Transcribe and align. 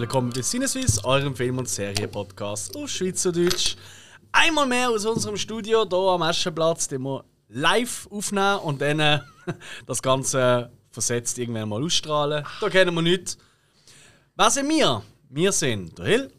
willkommen 0.00 0.30
bei 0.34 0.40
Sinneswiss, 0.40 1.04
eurem 1.04 1.36
Film- 1.36 1.58
und 1.58 1.68
Serienpodcast 1.68 2.74
auf 2.74 2.88
Schweizerdeutsch. 2.88 3.76
Einmal 4.32 4.66
mehr 4.66 4.88
aus 4.88 5.04
unserem 5.04 5.36
Studio 5.36 5.86
hier 5.86 5.98
am 5.98 6.22
Aschenplatz, 6.22 6.88
den 6.88 7.02
wir 7.02 7.22
live 7.48 8.08
aufnehmen 8.10 8.60
und 8.60 8.80
dann 8.80 8.98
äh, 8.98 9.20
das 9.86 10.00
Ganze 10.00 10.72
versetzt 10.90 11.38
irgendwann 11.38 11.68
mal 11.68 11.82
ausstrahlen. 11.82 12.46
Da 12.62 12.70
kennen 12.70 12.94
wir 12.94 13.02
nichts. 13.02 13.36
Wer 14.36 14.50
sind 14.50 14.70
wir? 14.70 15.02
Wir 15.28 15.52
sind 15.52 15.98
der 15.98 16.06
Hill. 16.06 16.32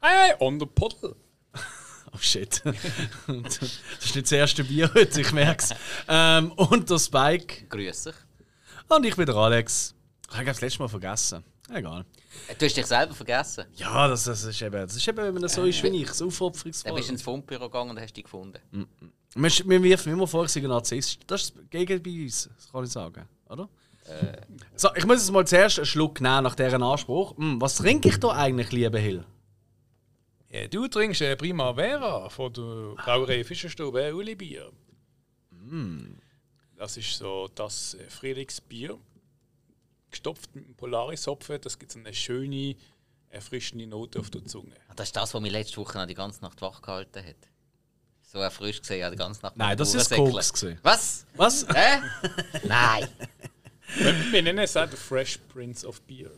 Hey, 0.00 0.34
on 0.40 0.58
the 0.58 0.64
puddle. 0.64 1.14
Oh 2.14 2.18
shit. 2.18 2.62
das 3.26 3.58
ist 4.00 4.14
nicht 4.14 4.24
das 4.24 4.32
erste 4.32 4.64
Bier 4.64 4.90
heute, 4.94 5.20
ich 5.20 5.32
merke 5.32 5.62
es. 5.62 5.74
Ähm, 6.08 6.52
und 6.52 6.88
der 6.88 6.98
Spike. 6.98 7.66
Grüß 7.68 8.04
dich. 8.04 8.14
Und 8.88 9.04
ich 9.04 9.14
bin 9.14 9.26
der 9.26 9.34
Alex. 9.34 9.94
Ich 10.30 10.36
habe 10.36 10.46
das 10.46 10.62
letzte 10.62 10.78
Mal 10.78 10.88
vergessen. 10.88 11.44
Egal. 11.70 12.04
Äh, 12.48 12.54
Du 12.56 12.66
hast 12.66 12.76
dich 12.76 12.86
selber 12.86 13.14
vergessen. 13.14 13.64
Ja, 13.76 14.06
das, 14.08 14.24
das, 14.24 14.44
ist 14.44 14.60
eben, 14.60 14.72
das 14.72 14.96
ist 14.96 15.08
eben, 15.08 15.18
wenn 15.18 15.34
man 15.34 15.48
so 15.48 15.64
ist 15.64 15.82
wie 15.82 15.88
ich, 16.02 16.10
so 16.12 16.24
Dann 16.24 16.28
aufopferungsvoll. 16.28 16.94
bist 16.94 17.08
du 17.08 17.12
ins 17.12 17.22
Fundbüro 17.22 17.64
gegangen 17.68 17.90
und 17.90 18.00
hast 18.00 18.14
dich 18.16 18.24
gefunden. 18.24 18.58
Wir, 19.34 19.50
wir 19.50 19.82
wirfen 19.82 20.12
immer 20.12 20.26
vor, 20.26 20.44
ich 20.44 20.52
sei 20.52 20.60
ein 20.60 20.68
Narzisst. 20.68 21.20
Das 21.26 21.42
ist 21.42 21.56
das 21.56 21.70
Gegenteil 21.70 22.00
bei 22.00 22.22
uns, 22.24 22.50
das 22.54 22.70
kann 22.70 22.84
ich 22.84 22.90
sagen. 22.90 23.28
Oder? 23.48 23.68
So, 24.76 24.94
ich 24.94 25.06
muss 25.06 25.16
jetzt 25.16 25.30
mal 25.32 25.46
zuerst 25.46 25.78
einen 25.78 25.86
Schluck 25.86 26.20
nehmen 26.20 26.42
nach 26.42 26.54
deren 26.54 26.82
Anspruch. 26.82 27.36
Hm, 27.38 27.60
was 27.60 27.76
trinke 27.76 28.08
ich 28.08 28.18
da 28.18 28.32
eigentlich, 28.32 28.70
lieber 28.70 28.98
Hill? 28.98 29.24
Ja, 30.50 30.68
du 30.68 30.86
trinkst 30.86 31.22
äh, 31.22 31.34
Primavera 31.36 32.28
von 32.28 32.52
der 32.52 32.94
Brauerei 33.02 33.42
Fischerstube 33.42 34.14
Uli 34.14 34.34
Bier. 34.34 34.70
Das 36.76 36.96
ist 36.96 37.16
so 37.16 37.48
das 37.54 37.94
äh, 37.94 38.10
Frühlingsbier. 38.10 38.98
Gestopft 40.14 40.54
mit 40.54 40.64
einem 40.64 40.74
Polaris-Hopfen. 40.76 41.60
Das 41.60 41.78
gibt 41.78 41.94
eine 41.96 42.14
schöne, 42.14 42.76
erfrischende 43.30 43.86
Note 43.86 44.20
auf 44.20 44.30
der 44.30 44.44
Zunge. 44.44 44.72
Ah, 44.88 44.92
Das 44.94 45.08
ist 45.08 45.16
das, 45.16 45.34
was 45.34 45.40
mich 45.42 45.50
letzte 45.52 45.76
Woche 45.78 45.98
noch 45.98 46.06
die 46.06 46.14
ganze 46.14 46.40
Nacht 46.42 46.62
wach 46.62 46.80
gehalten 46.82 47.18
hat. 47.26 47.34
So 48.22 48.38
erfrischt 48.38 48.82
gesehen, 48.82 49.00
ja, 49.00 49.10
die 49.10 49.16
ganze 49.16 49.42
Nacht. 49.42 49.56
Nein, 49.56 49.76
das 49.76 49.94
ist. 49.94 50.10
Koks. 50.12 50.64
Was? 50.82 51.26
Was? 51.36 51.66
Hä? 51.68 52.00
Nein. 52.64 53.08
wir, 54.30 54.42
nennen 54.42 54.58
es 54.60 54.76
auch 54.76 54.88
der 54.88 54.96
Fresh 54.98 55.38
Prince 55.52 55.86
of 55.86 56.00
Beer. 56.02 56.30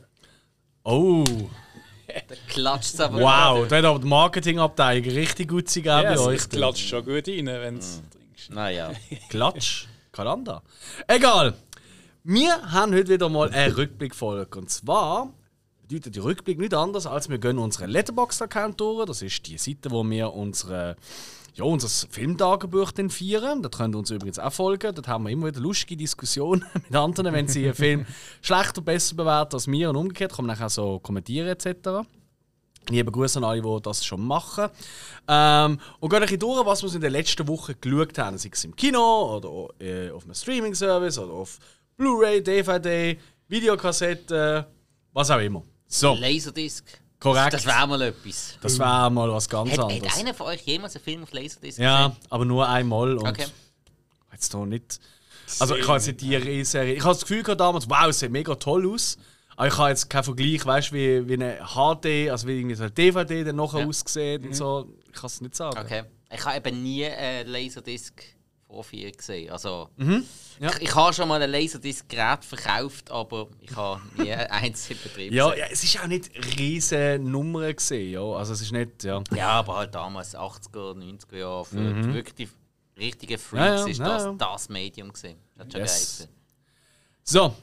Oh, 0.85 1.25
Da 2.29 2.35
klatscht 2.49 2.95
es 2.95 3.01
aber. 3.01 3.19
wow, 3.21 3.67
da 3.69 3.77
hat 3.79 3.85
aber 3.85 3.99
die 3.99 4.07
Marketingabteilung 4.07 5.05
richtig 5.11 5.49
gut 5.49 5.67
gegeben 5.67 5.87
Ja, 5.87 6.03
bei 6.03 6.13
es, 6.15 6.21
euch. 6.21 6.37
es 6.41 6.49
klatscht 6.49 6.89
schon 6.89 7.05
gut 7.05 7.29
rein, 7.29 7.47
wenn 7.47 7.75
du 7.75 7.81
es 7.81 8.03
trinkst. 8.11 8.51
Naja. 8.51 8.93
Klatsch, 9.29 9.87
Kalanda. 10.13 10.63
Egal. 11.09 11.55
Wir 12.29 12.73
haben 12.73 12.93
heute 12.93 13.11
wieder 13.11 13.29
mal 13.29 13.51
eine 13.51 13.77
Rückblickfolge. 13.77 14.59
Und 14.59 14.69
zwar 14.69 15.33
bedeutet 15.83 16.17
die 16.17 16.19
Rückblick 16.19 16.59
nicht 16.59 16.75
anders, 16.75 17.07
als 17.07 17.29
wir 17.29 17.39
gehen 17.39 17.57
unseren 17.57 17.89
Letterboxd-Account 17.89 18.81
durch. 18.81 19.07
Das 19.07 19.23
ist 19.23 19.47
die 19.47 19.57
Seite, 19.59 19.93
wo 19.93 20.03
wir 20.03 20.33
unsere, 20.33 20.97
ja, 21.55 21.63
unser 21.63 21.87
Filmtagebuch 22.11 22.91
dann 22.91 23.11
feiern. 23.11 23.63
Da 23.63 23.69
könnt 23.69 23.95
ihr 23.95 23.99
uns 24.01 24.11
übrigens 24.11 24.41
auch 24.41 24.53
folgen. 24.53 24.93
Dort 24.93 25.07
haben 25.07 25.23
wir 25.23 25.31
immer 25.31 25.47
wieder 25.47 25.61
lustige 25.61 25.97
Diskussionen 25.97 26.65
mit 26.75 26.97
anderen, 26.97 27.33
wenn 27.33 27.47
sie 27.47 27.67
einen 27.67 27.75
Film 27.75 28.07
schlechter 28.43 28.79
oder 28.79 28.87
besser 28.87 29.15
bewerten 29.15 29.55
als 29.55 29.69
wir 29.69 29.91
und 29.91 29.95
umgekehrt. 29.95 30.35
Kann 30.35 30.47
man 30.47 30.57
nachher 30.57 30.69
so 30.69 30.99
kommentieren 30.99 31.47
etc. 31.47 32.09
Liebe 32.89 33.13
Grüße 33.13 33.39
an 33.39 33.45
alle, 33.45 33.63
die 33.63 33.83
das 33.83 34.05
schon 34.05 34.27
machen. 34.27 34.69
Ähm, 35.29 35.79
und 36.01 36.09
gehen 36.09 36.17
ein 36.17 36.23
bisschen 36.23 36.41
durch, 36.41 36.67
was 36.67 36.83
wir 36.83 36.93
in 36.93 37.01
den 37.01 37.13
letzten 37.13 37.47
Wochen 37.47 37.75
geschaut 37.81 38.19
haben. 38.19 38.37
Sei 38.37 38.51
es 38.53 38.65
im 38.65 38.75
Kino 38.75 39.37
oder 39.37 39.69
äh, 39.81 40.11
auf 40.11 40.25
einem 40.25 40.35
Streaming-Service 40.35 41.19
oder 41.19 41.33
auf 41.33 41.61
Blu-ray, 41.97 42.43
DVD, 42.43 43.19
Videokassette, 43.49 44.67
was 45.13 45.31
auch 45.31 45.39
immer. 45.41 45.63
So, 45.89 46.15
Laserdisc. 46.15 46.85
korrekt. 47.21 47.55
Das 47.55 47.65
wäre 47.65 47.87
mal 47.87 48.03
etwas. 48.03 48.59
Das 48.61 48.79
wäre 48.79 49.11
mal 49.11 49.31
was 49.31 49.49
ganz 49.49 49.71
Hat, 49.73 49.79
hat 49.79 49.91
anderes. 49.93 50.17
einer 50.19 50.35
von 50.35 50.47
euch 50.49 50.61
jemals 50.63 50.95
einen 50.97 51.05
Film 51.05 51.23
auf 51.23 51.33
Laserdisc 51.33 51.79
Ja, 51.79 52.09
gesehen? 52.09 52.21
aber 52.31 52.45
nur 52.45 52.69
einmal. 52.69 53.17
Und 53.17 53.27
Okay. 53.29 53.47
jetzt 54.33 54.53
noch 54.53 54.67
nicht. 54.67 55.01
Also, 55.61 55.77
ich 55.77 55.87
habe 55.87 55.99
jetzt 55.99 56.07
nicht 56.09 56.21
die 56.21 56.65
Serie. 56.65 56.95
Ich 56.95 57.03
habe 57.05 57.15
das 57.15 57.23
Gefühl 57.23 57.43
gehabt 57.43 57.61
damals, 57.61 57.89
wow, 57.89 58.09
es 58.09 58.19
sieht 58.19 58.31
mega 58.33 58.55
toll 58.57 58.93
aus. 58.93 59.17
Aber 59.57 59.69
ich 59.69 59.79
habe 59.79 59.89
jetzt 59.89 60.11
keinen 60.11 60.25
Vergleich, 60.25 60.67
weißt 60.67 60.91
du, 60.91 60.95
wie, 60.97 61.29
wie 61.29 61.33
eine 61.35 61.59
HD, 61.65 62.31
also 62.31 62.47
wie 62.49 62.59
irgendwie 62.59 62.75
so 62.75 62.83
eine 62.83 62.91
DVD 62.93 63.45
dann 63.45 63.57
nachher 63.57 63.81
Ja. 63.81 63.87
aussieht 63.87 64.45
und 64.45 64.55
so. 64.55 64.93
Ich 65.07 65.13
kann 65.15 65.27
es 65.29 65.41
nicht 65.41 65.55
sagen. 65.55 65.79
Okay. 65.79 66.03
Ich 66.31 66.45
habe 66.45 66.57
eben 66.57 66.83
nie 66.83 67.07
einen 67.07 67.49
Laserdisc 67.49 68.23
Vorführung 68.67 69.13
gesehen. 69.13 69.51
Also, 69.51 69.89
Mhm. 69.97 70.25
Ja. 70.59 70.71
ich, 70.73 70.83
ich 70.83 70.95
habe 70.95 71.13
schon 71.13 71.29
mal 71.29 71.41
ein 71.41 71.51
Laserdisc-Gerät 71.51 72.45
verkauft, 72.45 73.11
aber 73.11 73.49
ich 73.61 73.75
habe 73.77 74.01
nie 74.17 74.33
eins 74.33 74.91
in 74.91 74.99
Betrieb 75.03 75.33
Ja, 75.33 75.55
ja, 75.55 75.67
es 75.71 75.85
ist 75.85 76.01
auch 76.01 76.07
nicht 76.07 76.31
riesen 76.59 77.31
Nummern 77.31 77.75
gesehen, 77.77 78.13
ja. 78.13 78.23
Also 78.23 78.55
es 78.55 78.61
ist 78.63 78.73
nicht, 78.73 79.05
ja. 79.05 79.23
Ja, 79.35 79.49
aber 79.51 79.77
halt 79.77 79.95
damals 79.95 80.35
80er, 80.37 80.95
90er 80.95 81.37
Jahre 81.37 81.65
für 81.65 81.77
die 81.95 82.15
wirklich 82.15 82.35
die 82.35 82.49
richtigen 83.01 83.39
Freaks 83.39 83.83
Mhm. 83.83 83.87
Ja, 84.05 84.17
ist 84.17 84.27
das 84.27 84.39
das 84.39 84.69
Medium 84.69 85.13
gesehen. 85.13 85.39
Das 85.55 85.65
hat 85.67 85.73
schon 85.73 85.81
Yes. 85.83 86.19
geil 86.21 86.29
So. 87.23 87.55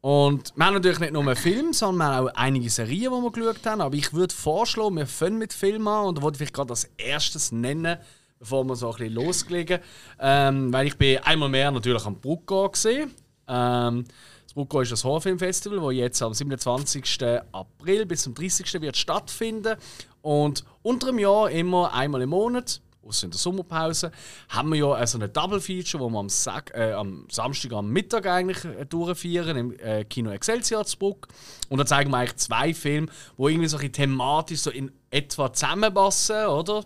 Und 0.00 0.52
wir 0.54 0.66
haben 0.66 0.74
natürlich 0.74 0.98
nicht 1.00 1.12
nur 1.14 1.22
einen 1.22 1.34
Film, 1.36 1.72
sondern 1.72 2.08
wir 2.08 2.14
haben 2.16 2.28
auch 2.28 2.34
einige 2.34 2.68
Serien, 2.68 3.10
die 3.10 3.22
wir 3.22 3.30
geschaut 3.32 3.64
haben. 3.66 3.80
Aber 3.80 3.94
ich 3.96 4.12
würde 4.12 4.34
vorschlagen, 4.34 4.96
wir 4.96 5.06
fangen 5.06 5.38
mit 5.38 5.52
Filmen 5.54 5.88
an 5.88 6.06
und 6.06 6.20
wollte 6.22 6.36
vielleicht 6.38 6.52
gerade 6.54 6.70
als 6.70 6.84
erstes 6.98 7.52
nennen, 7.52 7.96
bevor 8.44 8.64
wir 8.64 8.76
so 8.76 8.90
ein 8.90 8.96
bisschen 8.96 9.14
loslegen. 9.14 9.80
Ähm, 10.20 10.72
weil 10.72 10.86
ich 10.86 10.96
bin 10.96 11.18
einmal 11.18 11.48
mehr 11.48 11.70
natürlich 11.70 12.04
am 12.04 12.20
Brucko 12.20 12.70
gesehen. 12.70 13.10
Ähm, 13.48 14.04
das 14.44 14.54
Brucko 14.54 14.82
ist 14.82 14.92
das 14.92 15.02
Horrorfilmfestival, 15.02 15.78
das 15.80 15.94
jetzt 15.94 16.22
am 16.22 16.32
27. 16.32 17.04
April 17.52 18.06
bis 18.06 18.22
zum 18.22 18.34
30. 18.34 18.80
wird 18.80 18.96
stattfinden. 18.96 19.76
Und 20.22 20.64
unter 20.82 21.08
dem 21.08 21.18
Jahr 21.18 21.50
immer 21.50 21.92
einmal 21.92 22.22
im 22.22 22.30
Monat 22.30 22.80
außer 23.06 23.24
in 23.24 23.30
der 23.30 23.38
Sommerpause, 23.38 24.10
haben 24.48 24.70
wir 24.70 24.78
ja 24.78 25.00
äh, 25.00 25.06
so 25.06 25.18
eine 25.18 25.28
Double 25.28 25.60
Feature, 25.60 26.02
wo 26.02 26.08
wir 26.10 26.18
am, 26.18 26.28
Sag, 26.28 26.72
äh, 26.74 26.92
am 26.92 27.26
Samstag 27.30 27.72
am 27.72 27.90
Mittag 27.90 28.26
eigentlich 28.26 28.64
äh, 28.64 28.86
durchführen 28.86 29.56
im 29.56 29.78
äh, 29.78 30.04
Kino 30.04 30.30
Excelsior 30.30 30.84
Bruck. 30.98 31.28
Und 31.68 31.78
da 31.78 31.86
zeigen 31.86 32.10
wir 32.10 32.18
eigentlich 32.18 32.36
zwei 32.36 32.74
Filme, 32.74 33.08
die 33.38 33.42
irgendwie 33.42 33.68
so 33.68 33.78
thematisch 33.78 34.60
so 34.60 34.70
in 34.70 34.90
etwa 35.10 35.52
zusammenpassen, 35.52 36.46
oder? 36.46 36.84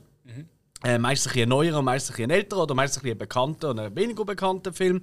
Äh, 0.84 0.98
meistens 0.98 1.34
ein 1.36 1.48
neuer, 1.48 1.82
meistens 1.82 2.18
ein 2.18 2.30
älterer 2.30 2.62
oder 2.62 2.74
meistens 2.74 3.04
ein 3.04 3.18
bekannter 3.18 3.70
ein 3.70 3.96
weniger 3.96 4.24
bekannter 4.24 4.72
Film. 4.72 5.02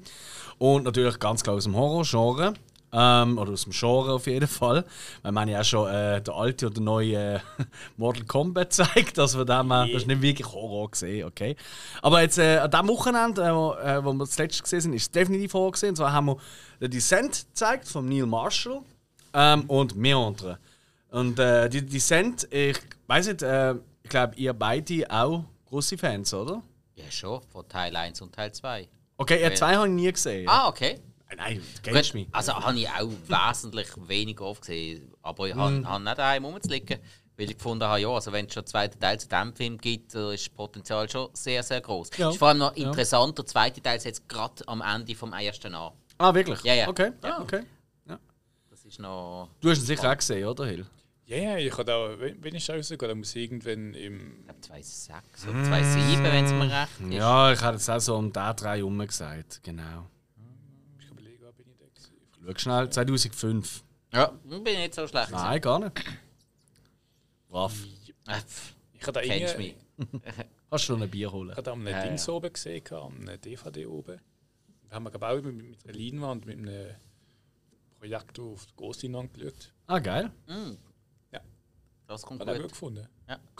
Und 0.58 0.84
natürlich 0.84 1.20
ganz 1.20 1.44
klar 1.44 1.58
aus 1.58 1.66
dem 1.66 1.76
Horror-Genre. 1.76 2.54
Ähm, 2.98 3.38
oder 3.38 3.52
aus 3.52 3.64
dem 3.64 3.74
Genre 3.74 4.14
auf 4.14 4.26
jeden 4.26 4.48
Fall. 4.48 4.86
Weil 5.22 5.32
man 5.34 5.50
ja 5.50 5.60
auch 5.60 5.66
schon 5.66 5.90
äh, 5.90 6.22
der 6.22 6.34
alte 6.34 6.68
oder 6.68 6.80
neue 6.80 7.36
äh, 7.36 7.40
Mortal 7.98 8.24
Kombat 8.24 8.72
zeigt. 8.72 9.20
Also 9.20 9.40
von 9.40 9.48
dem 9.48 9.70
her, 9.70 9.88
das 9.88 10.04
ist 10.04 10.08
nicht 10.08 10.22
wirklich 10.22 10.48
Horror 10.48 10.92
gesehen, 10.92 11.28
okay. 11.28 11.58
Aber 12.02 12.22
jetzt 12.22 12.38
äh, 12.38 12.58
an 12.60 12.72
dem 12.72 12.88
Wochenende, 12.88 13.44
äh, 13.44 13.54
wo, 13.54 13.74
äh, 13.74 14.06
wo 14.06 14.14
wir 14.14 14.26
zuletzt 14.26 14.64
gesehen 14.64 14.80
sind, 14.80 14.94
ist 14.94 15.02
es 15.04 15.12
definitiv 15.12 15.54
Horror 15.54 15.74
gesehen. 15.74 15.90
Und 15.90 15.98
zwar 15.98 16.14
haben 16.14 16.28
wir 16.28 16.38
The 16.80 16.90
Descent 16.90 17.48
gezeigt 17.50 17.90
von 17.90 18.08
Neil 18.08 18.26
Marshall 18.26 18.82
ähm, 19.34 19.66
und 19.68 19.98
Meandre. 19.98 20.58
Und 21.12 21.38
äh, 21.38 21.68
die 21.68 21.86
Descent, 21.86 22.48
ich 22.50 22.78
weiß 23.08 23.28
nicht, 23.28 23.42
äh, 23.42 23.76
ich 24.04 24.10
glaube, 24.10 24.36
ihr 24.36 24.54
beide 24.54 25.10
auch 25.10 25.44
große 25.66 25.98
Fans, 25.98 26.34
oder? 26.34 26.62
Ja, 26.96 27.10
schon, 27.12 27.42
von 27.52 27.68
Teil 27.68 27.96
1 27.96 28.22
und 28.22 28.34
Teil 28.34 28.52
2. 28.54 28.88
Okay, 29.18 29.42
Ja. 29.42 29.54
zwei 29.54 29.76
habe 29.76 29.88
ich 29.88 29.94
nie 29.94 30.12
gesehen. 30.12 30.48
Ah, 30.50 30.68
okay. 30.68 31.00
Nein, 31.38 31.62
kennst 31.84 32.14
mich. 32.14 32.28
also 32.32 32.54
habe 32.54 32.78
ich 32.78 32.88
auch 32.90 33.10
wesentlich 33.28 33.88
weniger 34.08 34.46
oft 34.46 34.62
gesehen. 34.62 35.12
Aber 35.22 35.48
ich 35.48 35.56
habe 35.56 35.72
Mhm. 35.72 35.90
hab 35.90 36.02
nicht 36.02 36.18
daheim 36.18 36.46
rumzuliegen, 36.46 37.00
weil 37.36 37.50
ich 37.50 37.58
gefunden 37.58 37.84
habe, 37.84 38.00
ja, 38.00 38.08
also 38.10 38.32
wenn 38.32 38.46
es 38.46 38.54
schon 38.54 38.62
einen 38.62 38.68
zweiten 38.68 39.00
Teil 39.00 39.20
zu 39.20 39.28
diesem 39.28 39.54
Film 39.54 39.78
gibt, 39.78 40.16
äh, 40.16 40.34
ist 40.36 40.48
das 40.48 40.54
Potenzial 40.54 41.10
schon 41.10 41.30
sehr, 41.34 41.62
sehr 41.64 41.82
groß. 41.82 42.10
Ja. 42.18 42.30
Ist 42.30 42.38
vor 42.38 42.50
allem 42.50 42.60
noch 42.60 42.76
Ja. 42.78 42.88
interessant, 42.88 43.38
der 43.38 43.46
zweite 43.46 43.82
Teil 43.82 44.00
setzt 44.00 44.30
gerade 44.30 44.64
am 44.68 44.82
Ende 44.82 45.14
vom 45.16 45.34
ersten 45.34 45.74
an. 45.76 45.92
Ah, 46.18 46.34
wirklich? 46.34 46.62
Ja, 46.64 46.74
ja. 46.74 46.88
Okay, 46.88 47.12
Ja. 47.24 47.38
ah, 47.38 47.42
okay. 47.42 47.64
Das 48.70 48.86
ist 48.86 49.00
noch. 49.00 49.50
Du 49.62 49.70
hast 49.70 49.80
ihn 49.80 49.86
sicher 49.86 50.12
auch 50.12 50.18
gesehen, 50.18 50.48
oder, 50.48 50.66
Hill? 50.68 50.86
Ja, 51.28 51.38
ja, 51.38 51.58
ich 51.58 51.76
habe 51.76 51.94
auch, 51.94 52.20
wenn 52.20 52.44
wenn 52.44 52.54
ich 52.54 52.70
rausgehe, 52.70 52.98
dann 52.98 53.18
muss 53.18 53.36
irgendwann 53.36 53.94
im. 53.96 54.38
Ich 54.42 54.46
glaube 54.46 54.80
2,6 54.82 55.50
oder 55.50 55.60
2,7, 55.60 56.24
wenn 56.24 56.46
es 56.46 56.52
mir 56.52 56.72
recht 56.72 57.00
ist. 57.00 57.14
Ja, 57.14 57.52
ich 57.52 57.62
hatte 57.62 57.78
jetzt 57.78 57.90
auch 57.90 58.00
so 58.00 58.16
um 58.16 58.32
den 58.32 58.56
drei 58.56 58.78
herum 58.78 59.00
gesagt. 59.00 59.62
Genau. 59.64 60.08
Ich 61.00 61.10
überlege, 61.10 61.40
wann 61.44 61.54
bin 61.56 61.66
ich 61.72 61.78
da 61.80 61.86
gewesen? 61.86 62.14
Schau 62.46 62.58
schnell, 62.60 62.90
2005. 62.92 63.84
Ja, 64.14 64.28
bin 64.44 64.66
ich 64.68 64.78
nicht 64.78 64.94
so 64.94 65.08
schlecht. 65.08 65.32
Nein, 65.32 65.62
gar 65.62 65.80
nicht. 65.80 65.92
Brav. 67.50 67.74
Äh, 68.28 68.38
Ich 68.94 69.02
habe 69.02 69.14
da 69.14 69.22
Kennst 69.22 69.56
irgendwie- 69.58 69.76
mich. 69.98 70.22
Kannst 70.70 70.90
du 70.90 70.94
noch 70.98 71.04
ein 71.04 71.10
Bier 71.10 71.32
holen? 71.32 71.50
Ich 71.50 71.56
habe 71.58 71.64
da 71.64 71.72
am 71.72 71.88
Ja, 71.88 72.04
Dings 72.04 72.26
ja. 72.28 72.34
oben 72.34 72.52
gesehen, 72.54 72.84
am 72.92 73.26
DVD 73.44 73.86
oben. 73.88 74.20
Da 74.90 74.96
haben 74.96 75.04
wir 75.06 75.12
gebaut 75.12 75.44
mit, 75.44 75.56
mit 75.56 75.86
einer 75.86 75.94
Leinwand, 75.98 76.46
mit 76.46 76.58
einem 76.58 76.96
Projektor 78.00 78.52
auf 78.54 78.66
die 78.66 78.76
Grossleinwand 78.76 79.34
geschaut. 79.34 79.74
Ah, 79.88 80.00
geil. 80.00 80.32
Das 82.08 82.22
kommt 82.22 82.42
Hat 82.42 82.48
gut. 82.48 82.62
gut 82.62 82.72
gefunden. 82.72 83.08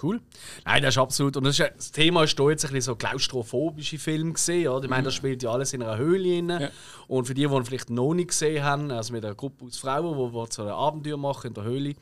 Cool. 0.02 0.22
Nein, 0.66 0.84
das 0.84 0.94
ist 0.94 0.98
absolut. 1.00 1.36
Und 1.38 1.46
das, 1.46 1.54
ist, 1.54 1.58
ja- 1.60 1.70
das 1.70 1.92
Thema 1.92 2.24
ist 2.24 2.38
hier 2.38 2.50
jetzt 2.52 2.64
ein 2.66 2.72
bisschen 2.72 2.82
so 2.94 2.96
klaustrophobische 2.96 3.98
Film 3.98 4.34
gesehen. 4.34 4.68
Oder? 4.68 4.84
Ich 4.84 4.90
meine, 4.90 5.04
das 5.04 5.16
spielt 5.16 5.42
ja 5.42 5.50
alles 5.52 5.74
in 5.74 5.82
einer 5.82 5.98
Höhle. 5.98 6.38
Rein. 6.38 6.50
Ja. 6.62 6.70
Und 7.08 7.26
für 7.26 7.34
die, 7.34 7.48
die 7.48 7.54
ihn 7.54 7.66
vielleicht 7.66 7.90
noch 7.90 8.14
nicht 8.14 8.28
gesehen 8.30 8.64
haben, 8.64 8.92
also 8.92 9.14
mit 9.14 9.26
einer 9.26 9.34
Gruppe 9.34 9.66
aus 9.66 9.78
Frauen, 9.78 10.16
die, 10.32 10.46
die 10.48 10.52
so 10.54 10.62
ein 10.64 10.70
Abenteuer 10.70 11.18
machen 11.18 11.48
in 11.48 11.54
der 11.56 11.64
Höhle. 11.64 11.96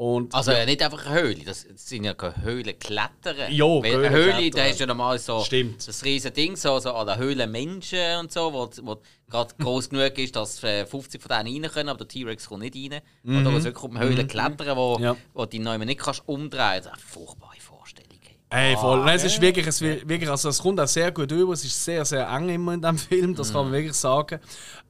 Und 0.00 0.34
Also 0.34 0.52
ja, 0.52 0.64
nicht 0.64 0.80
einfach 0.82 1.04
eine 1.04 1.20
Höhle, 1.20 1.44
das 1.44 1.66
sind 1.74 2.04
ja 2.04 2.14
keine 2.14 2.34
Höhlenkletterer. 2.42 3.50
Ja, 3.50 3.64
Weil 3.66 3.96
eine 4.06 4.08
Höhle, 4.10 4.50
da 4.50 4.62
hast 4.64 4.76
du 4.76 4.84
ja 4.84 4.86
normal 4.86 5.18
so 5.18 5.44
Stimmt. 5.44 5.86
das 5.86 6.02
riesige 6.06 6.32
Ding, 6.32 6.56
so, 6.56 6.78
so 6.78 6.94
an 6.94 7.06
der 7.06 7.18
Höhlenmenschen 7.18 8.16
und 8.20 8.32
so, 8.32 8.50
wo, 8.50 8.70
wo 8.82 9.02
gerade 9.28 9.54
groß 9.58 9.90
genug 9.90 10.16
ist, 10.16 10.34
dass 10.36 10.62
äh, 10.64 10.86
50 10.86 11.20
von 11.22 11.28
denen 11.44 11.64
rein 11.64 11.70
können, 11.70 11.88
aber 11.90 11.98
der 11.98 12.08
T-Rex 12.08 12.48
kommt 12.48 12.62
nicht 12.62 12.76
rein. 12.92 13.02
Und 13.24 13.44
da 13.44 13.50
geht 13.50 13.58
es 13.58 13.64
wirklich 13.66 13.84
um 13.84 13.98
Höhlenkletterer, 14.00 14.74
wo, 14.74 14.96
Mhm. 14.96 15.04
Ja. 15.04 15.16
wo 15.34 15.44
die 15.44 15.58
neu 15.58 15.76
nicht 15.76 16.00
kannst 16.00 16.22
umdrehen 16.26 16.82
kannst. 16.82 16.98
Furchtbare 17.02 17.56
Vorstellung. 17.60 17.69
Ey, 18.52 18.76
voll. 18.76 18.98
Ah, 19.00 19.04
Nein, 19.04 19.16
es 19.16 19.22
ist 19.24 19.40
wirklich, 19.40 19.64
es 19.64 19.80
wirklich, 19.80 20.28
also 20.28 20.48
es 20.48 20.58
kommt 20.60 20.80
auch 20.80 20.88
sehr 20.88 21.12
gut 21.12 21.30
über. 21.30 21.52
Es 21.52 21.64
ist 21.64 21.84
sehr, 21.84 22.04
sehr 22.04 22.28
eng 22.28 22.48
immer 22.48 22.74
in 22.74 22.80
diesem 22.82 22.98
Film, 23.08 23.34
das 23.36 23.50
Mhm. 23.50 23.52
kann 23.54 23.64
man 23.66 23.72
wirklich 23.72 23.94
sagen. 23.94 24.40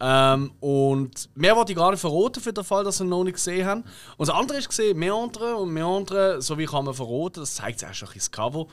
Ähm, 0.00 0.52
und 0.60 1.28
mehr 1.34 1.54
wollte 1.54 1.72
ich 1.72 1.78
gar 1.78 1.90
nicht 1.90 2.00
verraten 2.00 2.40
für 2.42 2.54
den 2.54 2.64
Fall, 2.64 2.84
dass 2.84 3.00
wir 3.00 3.04
ihn 3.06 3.10
noch 3.10 3.22
nicht 3.22 3.34
gesehen 3.34 3.66
haben. 3.66 3.84
Und 4.16 4.28
das 4.28 4.34
andere 4.34 4.56
ist 4.58 4.68
gesehen, 4.70 4.98
Meandre 4.98 5.56
und 5.56 5.70
Meandre, 5.74 6.40
so 6.40 6.56
wie 6.56 6.64
kann 6.64 6.86
man 6.86 6.94
verraten, 6.94 7.40
das 7.40 7.54
zeigt 7.56 7.82
es 7.82 7.88
auch 7.88 7.92
schon 7.92 8.08
ein 8.08 8.14
bisschen 8.14 8.32
das 8.32 8.32
Cover, 8.32 8.66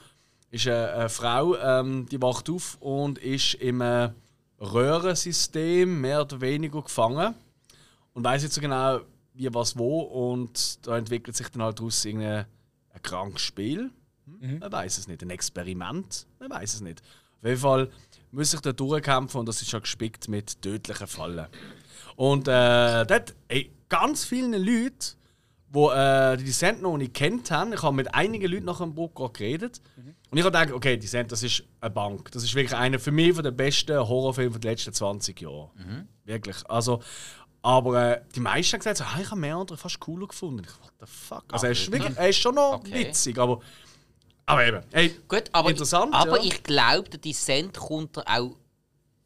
ist 0.51 0.67
eine, 0.67 0.91
eine 0.93 1.09
Frau, 1.09 1.57
ähm, 1.57 2.05
die 2.09 2.21
wacht 2.21 2.49
auf 2.49 2.77
und 2.79 3.17
ist 3.19 3.55
im 3.55 3.81
äh, 3.81 4.09
Röhrensystem 4.61 5.99
mehr 5.99 6.21
oder 6.21 6.39
weniger 6.39 6.81
gefangen 6.81 7.35
und 8.13 8.23
weiß 8.23 8.41
nicht 8.41 8.53
so 8.53 8.61
genau, 8.61 8.99
wie 9.33 9.53
was 9.53 9.77
wo 9.77 9.99
und 9.99 10.87
da 10.87 10.97
entwickelt 10.97 11.35
sich 11.35 11.49
dann 11.49 11.61
halt 11.61 11.77
daraus 11.79 12.05
irgendein 12.05 12.45
ein 12.93 13.01
krankes 13.03 13.41
Spiel. 13.41 13.91
Hm? 14.39 14.59
Man 14.59 14.71
weiß 14.71 14.97
es 14.97 15.07
nicht. 15.07 15.21
Ein 15.23 15.29
Experiment? 15.29 16.25
Man 16.39 16.49
weiß 16.49 16.75
es 16.75 16.81
nicht. 16.81 17.01
Auf 17.41 17.47
jeden 17.47 17.59
Fall 17.59 17.89
muss 18.31 18.51
sich 18.51 18.61
da 18.61 18.71
durchkämpfen 18.73 19.39
und 19.39 19.45
das 19.47 19.61
ist 19.61 19.69
schon 19.69 19.81
gespickt 19.81 20.27
mit 20.27 20.61
tödlichen 20.61 21.07
Fallen. 21.07 21.47
Und 22.15 22.47
äh, 22.47 23.05
dort, 23.05 23.35
ey, 23.47 23.71
ganz 23.89 24.25
vielen 24.25 24.53
Leuten, 24.53 25.15
die 25.69 25.79
äh, 25.79 26.37
die 26.37 26.45
Descent 26.45 26.81
noch 26.81 26.97
nicht 26.97 27.13
kennt 27.13 27.51
haben, 27.51 27.73
ich 27.73 27.83
habe 27.83 27.95
mit 27.95 28.13
einigen 28.15 28.51
Leuten 28.51 28.65
nach 28.65 28.79
dem 28.79 28.93
Buch 28.95 29.13
gerade 29.13 29.33
geredet. 29.33 29.81
Und 30.29 30.37
ich 30.37 30.43
habe 30.43 30.51
gedacht, 30.57 30.71
okay, 30.71 30.97
Descent, 30.97 31.31
das 31.31 31.43
ist 31.43 31.63
eine 31.79 31.91
Bank. 31.91 32.31
Das 32.31 32.43
ist 32.43 32.53
wirklich 32.55 32.75
einer 32.75 32.99
für 32.99 33.11
mich 33.11 33.33
von 33.33 33.43
der 33.43 33.51
besten 33.51 33.97
Horrorfilme 33.97 34.59
der 34.59 34.71
letzten 34.71 34.93
20 34.93 35.39
Jahre. 35.41 35.69
Wirklich. 36.25 36.57
Also, 36.69 37.01
aber 37.61 38.15
äh, 38.17 38.21
die 38.35 38.39
meisten 38.39 38.73
haben 38.73 38.79
gesagt, 38.79 38.97
so, 38.97 39.03
ah, 39.03 39.19
ich 39.21 39.29
habe 39.29 39.39
mehr 39.39 39.55
andere 39.55 39.77
fast 39.77 39.99
cooler 39.99 40.27
gefunden. 40.27 40.63
Ich, 40.65 40.81
what 40.81 40.93
the 40.99 41.05
fuck? 41.05 41.43
Also, 41.51 41.67
er 41.67 41.71
ist, 41.73 41.91
wirklich, 41.91 42.17
er 42.17 42.29
ist 42.29 42.37
schon 42.37 42.55
noch 42.55 42.79
Okay. 42.79 43.07
witzig, 43.07 43.37
aber. 43.37 43.61
Aber 44.47 44.65
eben, 44.65 44.81
ey, 44.93 45.13
Gut, 45.27 45.43
aber, 45.51 45.69
Interessant, 45.69 46.13
aber 46.13 46.37
ja. 46.37 46.45
ich 46.45 46.63
glaube, 46.63 47.09
der 47.09 47.19
Descent 47.19 47.77
kommt 47.77 48.17
auch 48.25 48.55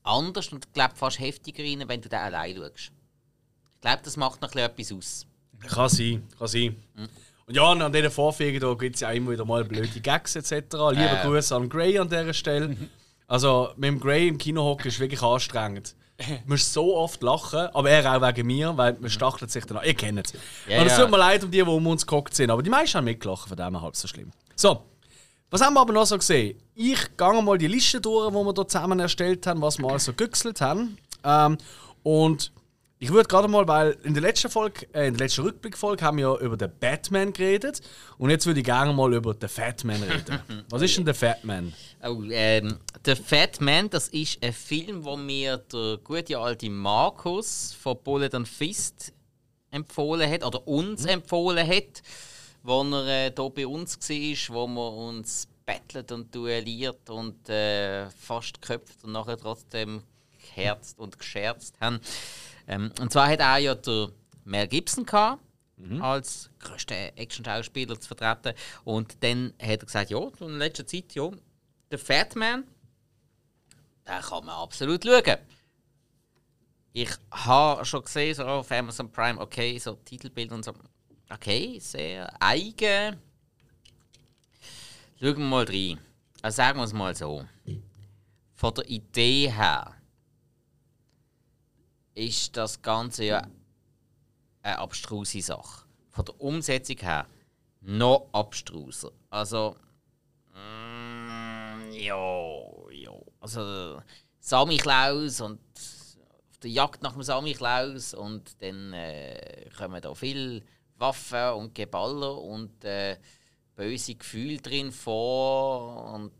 anders 0.03 0.51
und 0.51 0.65
ich 0.65 0.73
glaube 0.73 0.95
fast 0.95 1.19
heftiger 1.19 1.63
rein, 1.63 1.83
wenn 1.87 2.01
du 2.01 2.09
den 2.09 2.17
allein 2.19 2.55
schaust. 2.55 2.91
Ich 3.75 3.81
glaube, 3.81 4.01
das 4.03 4.17
macht 4.17 4.41
noch 4.41 4.53
ein 4.55 4.75
bisschen 4.75 4.97
etwas 4.99 5.25
aus. 5.63 5.71
Kann 5.75 5.89
sein, 5.89 6.27
kann 6.39 6.47
sein. 6.47 6.75
Und 7.45 7.55
ja, 7.55 7.63
an 7.71 7.93
diesen 7.93 8.09
Vorführungen 8.09 8.77
gibt 8.79 8.95
es 8.95 9.01
ja 9.01 9.11
immer 9.11 9.31
wieder 9.31 9.45
mal 9.45 9.63
blöde 9.63 9.99
Gags 9.99 10.35
etc. 10.35 10.53
Lieber 10.89 11.21
Äh. 11.21 11.25
Grüße 11.25 11.55
an 11.55 11.69
Gray 11.69 11.99
an 11.99 12.09
dieser 12.09 12.33
Stelle. 12.33 12.75
Also 13.27 13.69
mit 13.75 13.89
dem 13.89 13.99
Gray 13.99 14.27
im 14.27 14.39
Kino 14.39 14.63
hocken 14.63 14.87
ist 14.87 14.99
wirklich 14.99 15.21
anstrengend. 15.21 15.95
Du 16.45 16.49
musst 16.49 16.71
so 16.73 16.95
oft 16.97 17.21
lachen, 17.21 17.67
aber 17.73 17.89
er 17.89 18.15
auch 18.15 18.21
wegen 18.27 18.45
mir, 18.47 18.75
weil 18.77 18.93
man 18.99 19.09
stachelt 19.09 19.49
sich 19.51 19.65
dann 19.65 19.77
an. 19.77 19.85
Ihr 19.85 19.95
kennt 19.95 20.25
es. 20.25 20.33
Ja, 20.67 20.81
und 20.81 20.87
es 20.87 20.95
tut 20.95 21.09
mir 21.09 21.17
leid 21.17 21.43
um 21.43 21.49
die, 21.49 21.57
die 21.57 21.63
um 21.63 21.87
uns 21.87 22.05
gehockt 22.05 22.35
sind, 22.35 22.51
aber 22.51 22.61
die 22.61 22.69
meisten 22.69 22.97
haben 22.97 23.05
mitgelacht, 23.05 23.47
von 23.47 23.57
dem 23.57 23.81
halb 23.81 23.95
so 23.95 24.07
schlimm. 24.07 24.31
So, 24.55 24.83
was 25.51 25.61
haben 25.61 25.73
wir 25.73 25.81
aber 25.81 25.93
noch 25.93 26.05
so 26.05 26.17
gesehen? 26.17 26.57
Ich 26.73 27.17
gehe 27.17 27.41
mal 27.41 27.57
die 27.57 27.67
Liste 27.67 27.99
durch, 27.99 28.29
die 28.29 28.33
wir 28.33 28.43
hier 28.43 28.67
zusammen 28.67 28.99
erstellt 28.99 29.45
haben, 29.45 29.61
was 29.61 29.77
wir 29.77 29.89
alles 29.89 30.05
so 30.05 30.13
gegüchselt 30.13 30.61
haben. 30.61 30.97
Ähm, 31.23 31.57
und 32.03 32.51
ich 32.99 33.11
würde 33.11 33.27
gerade 33.27 33.47
mal, 33.47 33.67
weil 33.67 33.97
in 34.03 34.13
der 34.13 34.21
letzten 34.21 34.49
Folge, 34.49 34.87
äh, 34.93 35.07
in 35.07 35.15
der 35.15 35.25
letzten 35.25 35.41
Rückblickfolge 35.41 36.05
haben 36.05 36.17
wir 36.17 36.29
ja 36.29 36.37
über 36.37 36.55
den 36.55 36.71
Batman 36.79 37.33
geredet 37.33 37.81
und 38.17 38.29
jetzt 38.29 38.45
würde 38.45 38.59
ich 38.59 38.65
gerne 38.65 38.93
mal 38.93 39.13
über 39.13 39.33
den 39.33 39.49
Fatman 39.49 40.01
reden. 40.03 40.39
Was 40.69 40.83
ist 40.83 40.95
denn 40.95 41.05
der 41.05 41.15
Fatman? 41.15 41.73
Oh, 42.01 42.21
ähm, 42.29 42.77
der 43.03 43.17
Fat 43.17 43.59
Man, 43.59 43.89
das 43.89 44.07
ist 44.07 44.41
ein 44.41 44.53
Film, 44.53 45.03
wo 45.03 45.17
mir 45.17 45.57
der 45.57 45.97
gute 46.03 46.37
alte 46.37 46.69
Markus 46.69 47.75
von 47.81 47.97
Bullet 48.01 48.29
and 48.33 48.47
Fist 48.47 49.11
empfohlen 49.71 50.31
hat, 50.31 50.45
oder 50.45 50.65
uns 50.67 51.05
empfohlen 51.05 51.67
hat, 51.67 52.03
wo 52.63 52.83
er 52.83 53.07
äh, 53.07 53.33
hier 53.35 53.49
bei 53.49 53.67
uns 53.67 53.97
war, 53.97 54.55
wo 54.55 54.67
wir 54.67 54.91
uns 54.93 55.47
bettelt 55.65 56.11
und 56.11 56.33
duelliert 56.33 57.09
und 57.09 57.49
äh, 57.49 58.09
fast 58.11 58.61
geköpft 58.61 59.03
und 59.03 59.13
nachher 59.13 59.37
trotzdem 59.37 60.03
geherzt 60.39 60.99
und 60.99 61.17
gescherzt 61.17 61.75
haben. 61.79 61.99
Ähm, 62.67 62.91
und 62.99 63.11
zwar 63.11 63.29
hat 63.29 63.39
er 63.39 63.57
ja 63.57 63.75
der 63.75 64.09
Mel 64.43 64.67
Gibson 64.67 65.05
gehabt, 65.05 65.41
als 65.99 66.49
größten 66.59 67.17
Action-Schauspieler 67.17 67.99
zu 67.99 68.07
vertreten. 68.07 68.57
Und 68.83 69.23
dann 69.23 69.53
hat 69.59 69.81
er 69.81 69.85
gesagt, 69.85 70.11
ja, 70.11 70.19
in 70.39 70.57
letzter 70.57 70.85
Zeit, 70.85 71.13
ja, 71.13 71.29
der 71.89 71.99
Fat 71.99 72.35
Man, 72.35 72.63
den 74.07 74.21
kann 74.21 74.45
man 74.45 74.55
absolut 74.55 75.03
schauen. 75.03 75.37
Ich 76.93 77.09
habe 77.31 77.85
schon 77.85 78.03
gesehen, 78.03 78.35
so 78.35 78.45
auf 78.45 78.71
Amazon 78.71 79.11
Prime, 79.11 79.39
okay, 79.39 79.77
so 79.79 79.93
Titelbild 80.05 80.51
und 80.51 80.65
so, 80.65 80.73
okay, 81.33 81.79
sehr 81.79 82.31
eigen. 82.41 83.19
Schauen 85.19 85.37
wir 85.37 85.45
mal 85.45 85.65
rein. 85.65 85.99
Also 86.41 86.55
sagen 86.57 86.79
wir 86.79 86.85
es 86.85 86.93
mal 86.93 87.15
so. 87.15 87.45
Von 88.53 88.73
der 88.73 88.89
Idee 88.89 89.51
her 89.51 89.95
ist 92.13 92.55
das 92.57 92.81
Ganze 92.81 93.25
ja 93.25 93.47
eine 94.61 94.77
abstruse 94.77 95.41
Sache. 95.41 95.85
Von 96.09 96.25
der 96.25 96.41
Umsetzung 96.41 96.97
her 96.97 97.27
noch 97.81 98.29
abstruser. 98.31 99.11
Also, 99.29 99.75
mm, 100.53 101.91
ja, 101.93 102.91
ja. 102.91 103.11
Also, 103.39 104.01
Sammy 104.39 104.77
Klaus 104.77 105.41
und 105.41 105.59
auf 106.49 106.57
der 106.61 106.71
Jagd 106.71 107.01
nach 107.01 107.13
dem 107.13 107.23
Sammy 107.23 107.53
Klaus 107.53 108.13
und 108.13 108.61
dann 108.61 108.93
äh, 108.93 109.69
kommen 109.77 110.01
da 110.01 110.13
viele 110.13 110.63
Waffen 111.01 111.53
und 111.53 111.75
Geballer 111.75 112.37
und 112.37 112.83
äh, 112.85 113.17
böse 113.75 114.15
Gefühle 114.15 114.57
drin 114.57 114.91
vor 114.91 116.13
und 116.13 116.31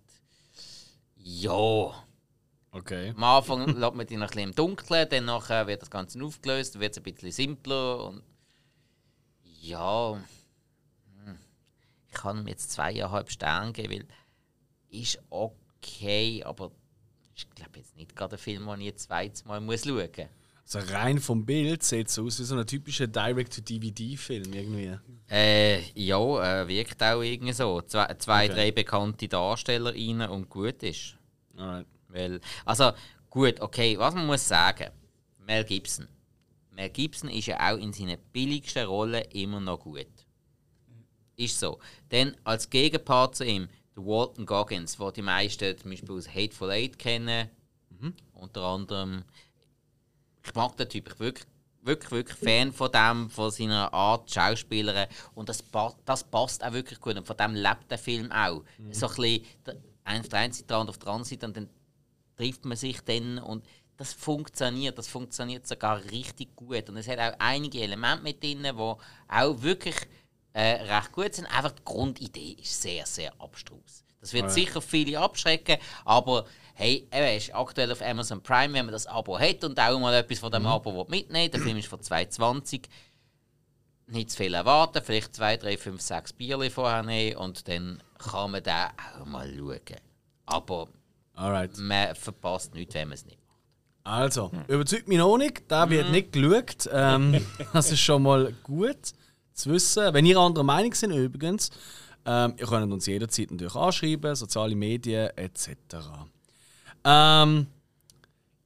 ja. 1.18 1.94
Okay. 2.72 3.10
Am 3.10 3.24
Anfang 3.24 3.68
lässt 3.78 3.96
man 3.96 4.08
die 4.08 4.16
noch 4.16 4.28
ein 4.28 4.36
bisschen 4.36 4.50
im 4.50 4.56
Dunkeln, 4.56 5.10
dann 5.10 5.26
nachher 5.26 5.68
wird 5.68 5.82
das 5.82 5.90
Ganze 5.90 6.24
aufgelöst, 6.24 6.80
wird 6.80 6.92
es 6.92 6.98
ein 6.98 7.04
bisschen 7.04 7.32
simpler 7.32 8.08
und 8.08 8.24
ja, 9.44 10.14
hm, 10.14 11.38
ich 12.08 12.14
kann 12.14 12.40
ihm 12.40 12.48
jetzt 12.48 12.72
zweieinhalb 12.72 13.30
Sterne 13.30 13.74
geben, 13.74 13.92
weil 13.92 14.08
ist 14.90 15.22
okay, 15.30 16.44
aber 16.44 16.72
ich 17.36 17.50
glaube 17.52 17.80
jetzt 17.80 17.96
nicht 17.96 18.16
gerade 18.16 18.36
ein 18.36 18.40
Film, 18.40 18.66
den 18.68 18.82
ich 18.82 18.88
jetzt 18.88 19.04
zweites 19.04 19.46
Mal 19.46 19.62
muss 19.62 19.84
schauen 19.84 20.10
muss. 20.16 20.41
Also 20.64 20.80
rein 20.94 21.20
vom 21.20 21.46
Bild 21.46 21.84
sieht 21.84 22.08
es 22.08 22.18
aus 22.18 22.40
wie 22.40 22.44
so 22.44 22.56
ein 22.56 22.66
typischer 22.66 23.08
Direct-to-DVD-Film 23.08 24.54
irgendwie. 24.54 24.98
Äh, 25.30 25.82
ja, 25.94 26.62
äh, 26.62 26.68
wirkt 26.68 27.02
auch 27.04 27.22
irgendwie 27.22 27.52
so. 27.54 27.82
Zwei, 27.82 28.14
zwei 28.16 28.46
Okay. 28.46 28.54
drei 28.54 28.72
bekannte 28.72 29.28
Darsteller 29.28 29.94
rein 29.94 30.22
und 30.30 30.50
gut 30.50 30.82
ist. 30.84 31.18
Alright. 31.58 31.86
Weil, 32.08 32.40
also 32.66 32.92
gut, 33.30 33.60
okay, 33.60 33.98
was 33.98 34.14
man 34.14 34.26
muss 34.26 34.48
sagen, 34.48 34.90
Mel 35.46 35.64
Gibson. 35.64 36.08
Mel 36.72 36.90
Gibson 36.90 37.30
ist 37.30 37.48
ja 37.48 37.72
auch 37.74 37.78
in 37.78 37.92
seinen 37.94 38.18
billigsten 38.32 38.86
Rollen 38.86 39.24
immer 39.32 39.60
noch 39.60 39.80
gut. 39.80 40.08
Ist 41.36 41.60
so. 41.60 41.80
Dann 42.10 42.36
als 42.44 42.70
Gegenpart 42.70 43.36
zu 43.36 43.46
ihm, 43.46 43.68
der 43.96 44.06
Walton 44.06 44.46
Goggins, 44.46 45.00
wo 45.00 45.12
die 45.12 45.22
meisten 45.22 45.78
zum 45.78 45.92
Beispiel 45.92 46.12
aus 46.12 46.30
Hateful 46.30 46.72
Eight 46.72 46.98
kennen. 46.98 47.50
Unter 48.34 48.64
anderem. 48.64 49.24
Ich 50.44 50.54
mag 50.56 50.76
den 50.78 50.90
Typ, 50.90 51.08
ich 51.08 51.16
bin 51.16 51.26
wirklich, 51.28 51.48
wirklich, 51.82 52.12
wirklich 52.12 52.38
Fan 52.38 52.72
von 52.72 52.92
dem, 52.92 53.30
von 53.30 53.52
seiner 53.52 53.94
Art 53.94 54.32
Schauspielerin. 54.32 55.08
Und 55.36 55.50
das, 55.50 55.64
das 56.06 56.24
passt 56.24 56.64
auch 56.64 56.74
wirklich 56.74 57.00
gut. 57.00 57.18
Und 57.18 57.28
von 57.28 57.38
dem 57.38 57.56
lebt 57.56 57.90
der 57.90 57.98
Film 57.98 58.32
auch. 58.32 58.64
So 58.92 59.08
ein 59.08 59.16
bisschen 59.16 59.46
auf 60.20 60.28
der 60.30 60.40
einen 60.40 60.52
Seite, 60.54 60.78
auf 60.78 60.98
der 60.98 61.08
anderen 61.08 61.24
Seite. 61.26 61.46
Und 61.46 61.58
dann 61.58 61.70
trifft 62.36 62.66
man 62.66 62.78
sich 62.78 63.02
dann 63.02 63.38
und 63.38 63.64
das 63.98 64.14
funktioniert, 64.14 64.98
das 64.98 65.08
funktioniert 65.08 65.68
sogar 65.68 66.04
richtig 66.06 66.56
gut 66.56 66.90
und 66.90 66.98
es 66.98 67.08
hat 67.08 67.20
auch 67.20 67.36
einige 67.38 67.82
Elemente 67.82 68.24
mit 68.24 68.42
drin, 68.42 68.64
die 68.64 68.70
auch 68.72 69.62
wirklich 69.62 69.96
äh, 70.54 70.82
recht 70.92 71.12
gut 71.12 71.36
sind. 71.36 71.46
Einfach 71.46 71.72
die 71.72 71.84
Grundidee 71.86 72.58
ist 72.60 72.82
sehr, 72.82 73.06
sehr 73.06 73.32
abstrus. 73.40 74.01
Das 74.22 74.34
wird 74.34 74.52
sicher 74.52 74.82
viele 74.82 75.20
abschrecken, 75.20 75.78
aber 76.06 76.46
hey, 76.76 77.08
er 77.10 77.36
ist 77.36 77.54
aktuell 77.54 77.92
auf 77.92 78.02
Amazon 78.02 78.42
Prime, 78.42 78.74
wenn 78.74 78.86
man 78.86 78.94
das 78.94 79.08
Abo 79.08 79.38
hat 79.38 79.64
und 79.64 79.80
auch 79.80 80.00
mal 80.00 80.14
etwas 80.14 80.40
von 80.40 80.52
dem 80.52 80.66
Abo 80.66 80.94
will 80.96 81.06
mitnehmen 81.10 81.52
Der 81.52 81.60
Film 81.60 81.78
ist 81.78 81.88
von 81.88 82.02
2020. 82.02 82.88
Nicht 84.08 84.32
zu 84.32 84.38
viel 84.38 84.54
erwarten, 84.54 85.02
vielleicht 85.04 85.36
zwei, 85.36 85.58
drei, 85.58 85.78
fünf, 85.78 86.02
sechs 86.02 86.34
Bierli 86.34 86.70
vorher 86.70 87.02
nehmen 87.02 87.38
und 87.38 87.68
dann 87.68 88.02
kann 88.18 88.52
man 88.52 88.62
den 88.62 88.74
auch 88.74 89.26
mal 89.26 89.52
schauen. 89.58 89.80
Aber 90.46 90.88
Alright. 91.34 91.78
man 91.78 92.14
verpasst 92.16 92.76
nichts, 92.76 92.94
wenn 92.94 93.08
man 93.08 93.16
es 93.16 93.26
nicht 93.26 93.40
macht. 93.48 93.58
Also, 94.04 94.52
überzeugt 94.68 95.08
mich 95.08 95.18
noch 95.18 95.38
nicht. 95.38 95.70
Der 95.70 95.90
wird 95.90 96.12
nicht 96.12 96.32
geschaut. 96.34 96.90
Ähm, 96.92 97.46
das 97.74 97.92
ist 97.92 98.02
schon 98.02 98.24
mal 98.24 98.54
gut 98.64 99.14
zu 99.54 99.72
wissen. 99.72 100.14
Wenn 100.14 100.26
ihr 100.26 100.38
anderer 100.38 100.64
Meinung 100.64 100.94
seid, 100.94 101.12
übrigens, 101.12 101.70
ähm, 102.26 102.54
ihr 102.58 102.68
könnt 102.68 102.92
uns 102.92 103.06
jederzeit 103.06 103.52
natürlich 103.52 103.76
anschreiben, 103.76 104.36
soziale 104.36 104.76
Medien 104.76 105.30
etc. 105.36 105.70
Ähm, 107.04 107.68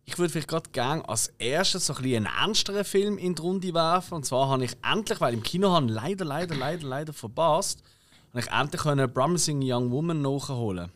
ich 0.05 0.17
würde 0.17 0.31
vielleicht 0.31 0.47
gerade 0.47 0.69
gerne 0.71 1.07
als 1.07 1.27
erstes 1.39 1.87
so 1.87 1.93
ein 1.93 2.03
bisschen 2.03 2.27
einen 2.27 2.35
ernsteren 2.37 2.83
Film 2.83 3.17
in 3.17 3.33
die 3.33 3.41
Runde 3.41 3.73
werfen. 3.73 4.15
Und 4.15 4.25
zwar 4.25 4.49
habe 4.49 4.65
ich 4.65 4.77
endlich, 4.83 5.19
weil 5.19 5.33
im 5.33 5.41
Kino 5.41 5.71
haben 5.71 5.89
leider, 5.89 6.25
leider, 6.25 6.55
leider, 6.55 6.85
leider 6.85 7.13
verpasst, 7.13 7.81
habe 8.29 8.39
ich 8.41 8.51
endlich 8.51 8.85
eine 8.85 9.07
Promising 9.07 9.61
Young 9.63 9.91
Woman 9.91 10.21
nachholen. 10.21 10.91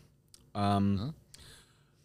Ähm, 0.53 1.13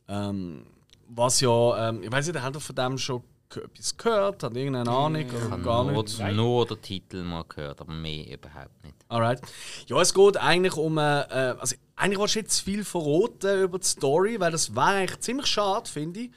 ähm, 0.08 0.66
was 1.08 1.40
ja, 1.40 1.88
ähm, 1.88 2.02
ich 2.02 2.10
weiß 2.10 2.26
nicht, 2.26 2.40
habt 2.40 2.56
ihr 2.56 2.60
von 2.60 2.76
dem 2.76 2.98
schon 2.98 3.22
etwas 3.62 3.96
gehört? 3.96 4.42
Hat 4.42 4.56
irgendeine 4.56 4.90
Ahnung? 4.90 5.24
Oder 5.28 5.50
habe 5.50 5.62
gar 5.62 5.84
nur, 5.84 6.02
nicht? 6.02 6.18
nur 6.32 6.66
den 6.66 6.82
Titel 6.82 7.22
mal 7.22 7.44
gehört, 7.48 7.80
aber 7.80 7.92
mehr 7.92 8.32
überhaupt 8.32 8.84
nicht. 8.84 8.96
Alright. 9.08 9.40
Ja, 9.86 10.00
es 10.00 10.12
geht 10.12 10.36
eigentlich 10.36 10.76
um. 10.76 10.98
Äh, 10.98 11.20
äh, 11.22 11.56
also, 11.58 11.76
eigentlich 11.96 12.18
willst 12.18 12.34
du 12.34 12.38
jetzt 12.40 12.60
viel 12.60 12.84
verraten 12.84 13.62
über 13.62 13.78
die 13.78 13.86
Story, 13.86 14.40
weil 14.40 14.52
das 14.52 14.74
wäre 14.74 14.86
eigentlich 14.86 15.20
ziemlich 15.20 15.46
schade, 15.46 15.88
finde 15.88 16.20
ich. 16.20 16.30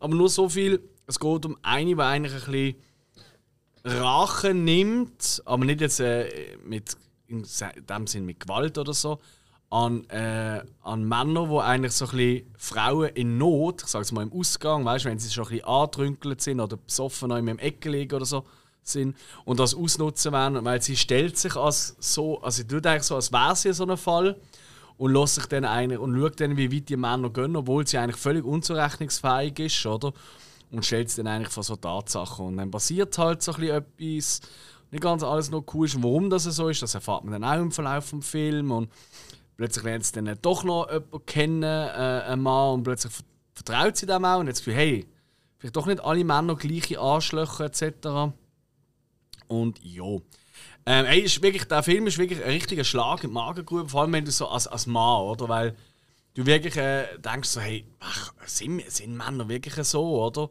Aber 0.00 0.14
nur 0.14 0.28
so 0.28 0.48
viel: 0.48 0.80
es 1.06 1.18
geht 1.18 1.46
um 1.46 1.56
eine, 1.62 1.94
die 1.94 2.00
eigentlich 2.00 2.32
ein 2.34 2.52
bisschen 2.52 2.76
Rache 3.84 4.54
nimmt, 4.54 5.42
aber 5.44 5.64
nicht 5.64 5.80
jetzt 5.80 6.00
äh, 6.00 6.56
mit, 6.64 6.96
in 7.26 7.44
dem 7.88 8.06
Sinn 8.06 8.24
mit 8.24 8.40
Gewalt 8.40 8.78
oder 8.78 8.94
so, 8.94 9.20
an, 9.74 10.08
äh, 10.08 10.62
an 10.84 11.02
Männer, 11.02 11.48
die 11.48 11.58
eigentlich 11.58 11.92
so 11.94 12.06
ein 12.06 12.42
Frauen 12.56 13.08
in 13.08 13.38
Not, 13.38 13.82
ich 13.82 13.88
sage 13.88 14.04
es 14.04 14.12
mal 14.12 14.22
im 14.22 14.32
Ausgang, 14.32 14.84
weißt, 14.84 15.04
wenn 15.04 15.18
sie 15.18 15.32
schon 15.32 15.46
ein 15.46 15.50
bisschen 15.50 15.66
angetrünkelt 15.66 16.40
sind 16.40 16.60
oder 16.60 16.76
besoffen 16.76 17.32
in 17.32 17.36
einem 17.38 17.58
Ecke 17.58 17.90
liegen 17.90 18.14
oder 18.14 18.24
so, 18.24 18.44
sind 18.84 19.16
und 19.44 19.58
das 19.58 19.74
ausnutzen 19.74 20.32
wollen, 20.32 20.64
weil 20.64 20.80
sie 20.80 20.96
stellt 20.96 21.36
sich 21.36 21.56
als 21.56 21.96
so, 21.98 22.40
also 22.40 22.58
sie 22.58 22.68
tut 22.68 22.86
eigentlich 22.86 23.02
so, 23.02 23.16
als 23.16 23.32
wäre 23.32 23.56
sie 23.56 23.72
so 23.72 23.84
ein 23.84 23.96
Fall 23.96 24.36
und 24.96 25.12
lässt 25.12 25.34
sich 25.34 25.46
dann 25.46 25.64
eigentlich 25.64 25.98
und 25.98 26.16
schaut 26.16 26.38
dann, 26.38 26.56
wie 26.56 26.72
weit 26.72 26.88
die 26.88 26.96
Männer 26.96 27.30
gehen, 27.30 27.56
obwohl 27.56 27.84
sie 27.84 27.98
eigentlich 27.98 28.20
völlig 28.20 28.44
unzurechnungsfähig 28.44 29.58
ist, 29.58 29.86
oder? 29.86 30.12
Und 30.70 30.86
stellt 30.86 31.10
sie 31.10 31.24
dann 31.24 31.34
eigentlich 31.34 31.52
vor 31.52 31.64
so 31.64 31.74
Tatsachen. 31.74 32.46
Und 32.46 32.58
dann 32.58 32.70
passiert 32.70 33.18
halt 33.18 33.42
so 33.42 33.52
ein 33.54 33.60
bisschen 33.60 33.76
etwas, 33.76 34.40
nicht 34.92 35.02
ganz 35.02 35.24
alles 35.24 35.50
noch 35.50 35.64
cool 35.74 35.86
ist. 35.86 36.00
Warum 36.00 36.30
das 36.30 36.44
so 36.44 36.68
ist, 36.68 36.82
das 36.82 36.94
erfahrt 36.94 37.24
man 37.24 37.40
dann 37.40 37.44
auch 37.44 37.60
im 37.60 37.72
Verlauf 37.72 38.10
des 38.10 38.24
Films. 38.24 38.70
Und 38.70 38.88
plötzlich 39.56 39.84
lernt 39.84 40.04
sie 40.04 40.12
dann 40.12 40.38
doch 40.42 40.64
noch 40.64 40.90
jemanden 40.90 41.26
kennen, 41.26 41.62
äh, 41.62 42.22
einen 42.26 42.42
Mann, 42.42 42.74
und 42.74 42.82
plötzlich 42.84 43.12
ver- 43.12 43.24
vertraut 43.54 43.96
sie 43.96 44.06
dem 44.06 44.24
auch 44.24 44.40
und 44.40 44.46
hat 44.46 44.54
das 44.54 44.58
Gefühl, 44.58 44.74
hey, 44.74 45.06
vielleicht 45.58 45.76
doch 45.76 45.86
nicht 45.86 46.02
alle 46.04 46.24
Männer 46.24 46.56
gleiche 46.56 46.98
Arschlöcher 46.98 47.64
etc. 47.64 48.32
Und 49.48 49.78
ja. 49.82 50.18
Ähm, 50.86 51.06
ey, 51.06 51.20
ist 51.20 51.42
wirklich, 51.42 51.64
der 51.64 51.82
Film 51.82 52.06
ist 52.06 52.18
wirklich 52.18 52.42
ein 52.42 52.50
richtiger 52.50 52.84
Schlag 52.84 53.24
in 53.24 53.30
die 53.30 53.34
Magengrube, 53.34 53.88
vor 53.88 54.02
allem 54.02 54.12
wenn 54.12 54.24
du 54.24 54.30
so 54.30 54.48
als, 54.48 54.66
als 54.66 54.86
Mann, 54.86 55.22
oder? 55.22 55.48
Weil 55.48 55.76
du 56.34 56.44
wirklich 56.44 56.76
äh, 56.76 57.06
denkst 57.18 57.48
so, 57.48 57.60
hey, 57.60 57.86
ach, 58.00 58.32
sind, 58.44 58.82
sind 58.90 59.16
Männer 59.16 59.48
wirklich 59.48 59.74
so, 59.86 60.22
oder? 60.22 60.50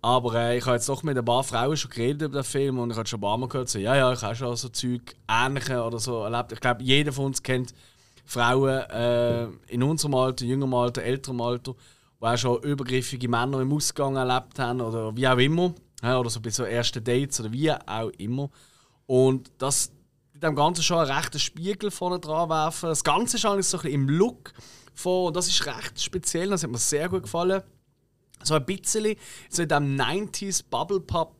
Aber 0.00 0.34
äh, 0.34 0.58
ich 0.58 0.64
habe 0.66 0.76
jetzt 0.76 0.88
doch 0.88 1.02
mit 1.02 1.16
ein 1.18 1.24
paar 1.24 1.44
Frauen 1.44 1.76
schon 1.76 1.90
geredet 1.90 2.22
über 2.22 2.42
den 2.42 2.44
Film 2.44 2.78
und 2.78 2.90
ich 2.90 2.96
habe 2.96 3.08
schon 3.08 3.18
ein 3.18 3.22
paar 3.22 3.38
Mal 3.38 3.48
gehört, 3.48 3.68
so, 3.68 3.78
ja, 3.78 3.96
ja, 3.96 4.12
ich 4.12 4.22
habe 4.22 4.36
schon 4.36 4.54
so 4.56 4.68
Zeug 4.68 5.16
Ähnliche 5.28 5.82
oder 5.82 5.98
so 5.98 6.22
erlebt. 6.22 6.52
Ich 6.52 6.60
glaube, 6.60 6.82
jeder 6.82 7.12
von 7.12 7.26
uns 7.26 7.42
kennt 7.42 7.74
Frauen 8.24 8.80
äh, 8.90 9.44
in 9.68 9.82
unserem 9.82 10.14
Alter, 10.14 10.44
jüngerem 10.44 10.74
Alter, 10.74 11.02
älterem 11.02 11.40
Alter, 11.40 11.74
die 12.20 12.26
auch 12.26 12.36
schon 12.36 12.62
übergriffige 12.62 13.28
Männer 13.28 13.60
im 13.60 13.72
Ausgang 13.72 14.16
erlebt 14.16 14.58
haben 14.58 14.80
oder 14.80 15.14
wie 15.16 15.28
auch 15.28 15.38
immer. 15.38 15.74
Oder 16.02 16.28
so 16.28 16.40
bei 16.40 16.50
so 16.50 16.64
ersten 16.64 17.02
Dates 17.02 17.40
oder 17.40 17.52
wie 17.52 17.70
auch 17.72 18.10
immer. 18.18 18.50
Und 19.06 19.50
das 19.58 19.90
in 20.34 20.40
dem 20.40 20.54
Ganzen 20.54 20.82
schon 20.82 20.98
einen 20.98 21.10
rechten 21.10 21.38
Spiegel 21.38 21.90
vorne 21.90 22.18
dran 22.18 22.50
werfen. 22.50 22.88
Das 22.88 23.04
Ganze 23.04 23.36
ist 23.36 23.46
eigentlich 23.46 23.66
so 23.66 23.78
ein 23.78 23.82
bisschen 23.82 24.00
im 24.00 24.08
Look 24.08 24.52
und 25.02 25.34
das 25.34 25.48
ist 25.48 25.66
recht 25.66 26.00
speziell, 26.00 26.50
das 26.50 26.62
hat 26.62 26.70
mir 26.70 26.78
sehr 26.78 27.08
gut 27.08 27.22
gefallen. 27.22 27.62
So 28.42 28.54
ein 28.54 28.64
bisschen 28.64 29.16
so 29.48 29.62
in 29.62 29.68
diesem 29.68 29.96
90s 29.96 30.64
Bubble 30.68 31.00
Pop 31.00 31.34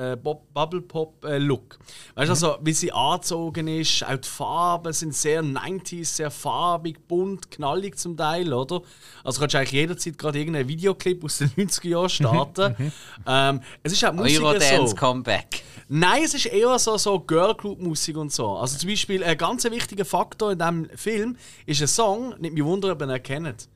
äh, 0.00 0.16
Bubble 0.16 0.80
Pop 0.80 1.24
äh, 1.24 1.38
Look. 1.38 1.78
Weißt 2.14 2.28
du, 2.28 2.32
also, 2.32 2.58
wie 2.62 2.72
sie 2.72 2.90
angezogen 2.90 3.68
ist, 3.68 4.02
auch 4.04 4.16
die 4.16 4.28
Farben 4.28 4.92
sind 4.92 5.14
sehr 5.14 5.42
90s, 5.42 6.06
sehr 6.06 6.30
farbig, 6.30 7.06
bunt, 7.06 7.50
knallig 7.50 7.98
zum 7.98 8.16
Teil, 8.16 8.52
oder? 8.52 8.82
Also 9.22 9.40
kannst 9.40 9.54
du 9.54 9.58
eigentlich 9.58 9.72
jederzeit 9.72 10.16
gerade 10.16 10.38
irgendeinen 10.38 10.68
Videoclip 10.68 11.22
aus 11.24 11.38
den 11.38 11.50
90er 11.50 11.88
Jahren 11.88 12.08
starten. 12.08 12.92
ähm, 13.26 13.60
es 13.82 13.92
ist 13.92 14.04
auch 14.04 14.12
Musik 14.12 14.40
Eurodance 14.40 14.88
so. 14.88 14.96
Comeback. 14.96 15.62
Nein, 15.88 16.22
es 16.24 16.34
ist 16.34 16.46
eher 16.46 16.78
so, 16.78 16.96
so 16.96 17.18
Girl 17.20 17.54
Group 17.54 17.80
Musik 17.80 18.16
und 18.16 18.32
so. 18.32 18.56
Also 18.56 18.78
zum 18.78 18.88
Beispiel 18.88 19.22
ein 19.22 19.36
ganz 19.36 19.64
wichtiger 19.64 20.04
Faktor 20.04 20.52
in 20.52 20.58
diesem 20.58 20.88
Film 20.96 21.36
ist 21.66 21.82
ein 21.82 21.88
Song, 21.88 22.34
nicht 22.38 22.54
mich 22.54 22.64
wundern, 22.64 22.92
ob 22.92 23.02
ihr 23.02 23.14
ihn 23.14 23.22
kennt. 23.22 23.68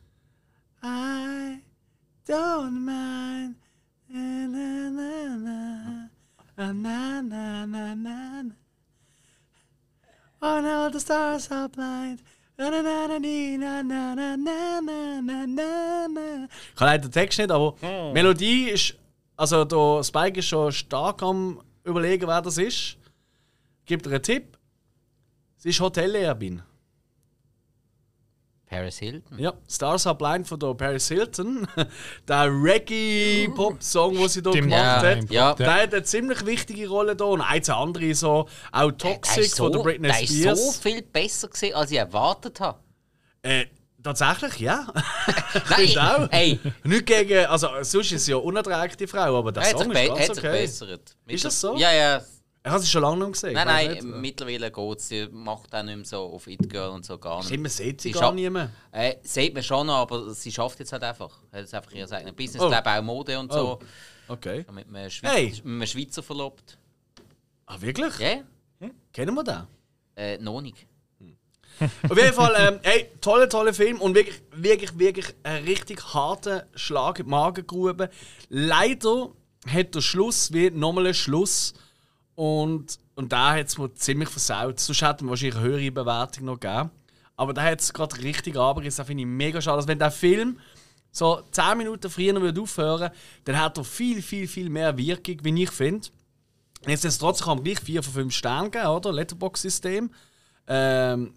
I 0.83 1.61
don't 2.27 2.85
mind. 2.85 3.57
Na, 4.09 4.47
na, 4.47 4.91
na, 4.91 5.94
na. 6.57 6.73
Na, 6.73 7.23
na, 7.23 7.67
na, 7.67 7.95
na. 7.95 8.55
Oh 10.41 10.61
no, 10.61 10.91
the 10.91 11.01
stars 11.01 11.51
are 11.51 11.69
blind. 11.69 12.23
Na, 12.57 12.71
na, 12.71 12.83
na, 12.83 13.19
na, 13.19 13.83
na, 13.83 14.15
na, 14.15 14.37
na, 14.37 15.21
na, 15.21 15.47
na, 15.47 16.07
na. 16.09 16.49
Ich 16.71 16.77
kann 16.77 16.87
leider 16.87 17.09
den 17.09 17.13
Text 17.13 17.39
nicht, 17.39 17.51
aber 17.51 17.75
die 17.81 18.13
Melodie 18.13 18.71
ist. 18.71 18.95
Also, 19.37 19.65
der 19.65 20.05
Spike 20.05 20.39
ist 20.39 20.47
schon 20.47 20.71
stark 20.71 21.23
am 21.23 21.61
überlegen, 21.83 22.29
wer 22.29 22.41
das 22.41 22.59
ist. 22.59 22.97
Gibt 23.85 24.07
dir 24.07 24.11
einen 24.11 24.23
Tipp. 24.23 24.57
Es 25.59 25.65
ist 25.65 25.81
Hotellehrerin. 25.81 26.63
Paris 28.75 28.99
Hilton. 28.99 29.39
Ja, 29.39 29.53
Stars 29.69 30.07
Are 30.07 30.17
Blind 30.17 30.49
von 30.49 30.59
der 30.59 30.75
Paris 30.75 31.09
Hilton. 31.09 31.67
der 32.29 32.47
Reggae-Pop-Song, 32.51 34.15
den 34.17 34.29
sie 34.29 34.41
hier 34.41 34.51
Stimmt. 34.53 34.71
gemacht 34.71 35.03
Ja, 35.03 35.03
hat. 35.03 35.31
ja. 35.31 35.55
Der 35.55 35.75
hat 35.75 35.95
eine 35.95 36.03
ziemlich 36.03 36.45
wichtige 36.47 36.89
Rolle 36.89 37.15
da. 37.17 37.25
Und 37.25 37.41
eins 37.41 37.71
andere 37.71 38.15
so, 38.15 38.49
auch 38.73 38.91
Der 38.91 38.99
Toxic 38.99 39.45
ist 39.45 39.57
von 39.57 39.73
der 39.73 39.81
Britney 39.81 40.09
der 40.09 40.23
ist 40.23 40.29
so 40.31 40.41
Spears. 40.43 40.79
viel 40.79 41.03
besser 41.03 41.49
gewesen, 41.49 41.75
als 41.75 41.91
ich 41.91 41.99
erwartet 41.99 42.61
habe. 42.61 42.81
Äh, 43.43 43.67
tatsächlich, 44.03 44.59
ja. 44.61 44.87
Nein, 45.71 45.87
Finde 45.87 46.03
auch. 46.03 46.29
ey, 46.33 46.59
Nicht 46.85 47.07
gegen, 47.07 47.47
also 47.47 47.69
sonst 47.83 48.13
ist 48.13 48.25
sie 48.25 48.33
ja 48.33 48.39
unerträglich, 48.39 48.97
die 48.97 49.07
Frau, 49.07 49.39
aber 49.39 49.53
der 49.53 49.63
er 49.63 49.69
hat 49.71 49.79
sich, 49.79 49.87
Song 49.87 49.93
ist 49.95 50.01
hat 50.01 50.09
ganz 50.09 50.21
sich 50.21 50.31
okay. 50.31 50.41
verbessert. 50.41 51.17
Ist 51.27 51.45
das 51.45 51.61
so? 51.61 51.77
Ja, 51.77 51.93
ja. 51.93 52.23
Ich 52.67 52.71
habe 52.71 52.81
sie 52.81 52.89
schon 52.89 53.03
lange 53.03 53.19
nicht 53.25 53.33
gesehen. 53.35 53.53
Nein, 53.53 53.67
nein, 53.67 53.91
nicht. 53.93 54.05
mittlerweile 54.05 54.71
geht 54.71 54.99
es. 54.99 55.09
Sie 55.09 55.29
macht 55.31 55.75
auch 55.75 55.83
nicht 55.83 55.97
mehr 55.97 56.05
so 56.07 56.23
auf 56.23 56.47
It 56.47 56.71
Girl 56.71 56.89
und 56.91 57.05
so 57.05 57.19
gar 57.19 57.37
nicht. 57.39 57.49
Stimmt, 57.49 57.65
man 57.65 57.71
sieht 57.71 58.01
sie 58.01 58.09
Sie 58.13 58.19
gar 58.19 58.33
nicht 58.33 58.49
mehr. 58.51 58.71
Äh, 58.91 59.17
sieht 59.23 59.53
man 59.53 59.63
schon, 59.63 59.91
aber 59.91 60.31
sie 60.33 60.51
schafft 60.51 60.79
jetzt 60.81 60.91
halt 60.93 61.03
einfach. 61.03 61.31
Hat 61.53 61.61
jetzt 61.61 61.75
einfach 61.75 61.93
ihr 61.93 62.11
eigenes 62.11 62.35
Business, 62.35 62.63
Oh. 62.63 62.69
glaube 62.71 62.89
auch 62.91 63.03
Mode 63.03 63.39
und 63.39 63.53
so. 63.53 63.81
Okay. 64.29 64.65
Mit 64.73 64.89
einem 64.89 65.11
Schweizer, 65.11 65.35
Hey. 65.35 65.51
mit 65.51 65.65
einem 65.67 65.87
Schweizer 65.87 66.23
verlobt. 66.23 66.79
Ah, 67.67 67.79
wirklich? 67.81 68.19
Ja, 68.19 68.39
Kennen 69.13 69.35
wir 69.35 69.45
den? 69.45 69.67
äh, 70.17 70.39
noch 70.39 70.63
nicht. 70.63 70.87
Auf 72.09 72.17
jeden 72.17 72.33
Fall, 72.33 72.55
ähm, 72.57 72.81
ey, 72.83 73.11
toller, 73.21 73.49
toller 73.49 73.75
Film 73.75 74.01
und 74.01 74.15
wirklich, 74.15 74.41
wirklich, 74.53 74.99
wirklich 74.99 75.35
ein 75.43 75.65
richtig 75.65 76.03
harter 76.15 76.67
Schlag 76.77 77.19
in 77.19 77.27
die 77.27 77.31
Magengrube. 77.31 78.09
Leider 78.49 79.33
hat 79.67 79.95
der 79.95 80.01
Schluss 80.01 80.51
wie 80.53 80.71
nochmal 80.71 81.07
einen 81.07 81.15
Schluss 81.15 81.75
und, 82.35 82.99
und 83.15 83.33
da 83.33 83.55
hat 83.55 83.67
es 83.67 83.79
mir 83.79 83.93
ziemlich 83.95 84.29
versaut. 84.29 84.81
Sonst 84.81 85.03
hätten 85.03 85.27
wir 85.27 85.31
wahrscheinlich 85.31 85.57
eine 85.57 85.65
höhere 85.65 85.91
Bewertung 85.93 86.47
noch 86.47 86.61
gegeben. 86.61 86.91
Aber 87.37 87.53
da 87.53 87.63
hat 87.63 87.81
es 87.81 87.93
gerade 87.93 88.23
richtig 88.23 88.57
abgerissen. 88.57 88.99
Das 88.99 89.07
finde 89.07 89.23
ich 89.23 89.29
mega 89.29 89.61
schade. 89.61 89.77
Also 89.77 89.89
wenn 89.89 89.99
der 89.99 90.11
Film 90.11 90.59
so 91.11 91.43
10 91.51 91.79
Minuten 91.79 92.11
früher 92.11 92.41
würde 92.41 92.61
aufhören 92.61 93.11
dann 93.45 93.59
hat 93.59 93.79
er 93.79 93.85
viel, 93.85 94.21
viel, 94.21 94.49
viel 94.49 94.69
mehr 94.69 94.97
Wirkung, 94.97 95.37
wie 95.43 95.63
ich 95.63 95.71
finde. 95.71 96.09
Nichtsdestotrotz 96.87 97.43
kann 97.43 97.59
man 97.59 97.65
gleich 97.65 97.81
4 97.81 98.03
von 98.03 98.13
5 98.13 98.35
Sternen 98.35 98.71
geben, 98.71 98.87
oder? 98.87 99.13
Letterbox-System. 99.13 100.11
Ähm, 100.67 101.35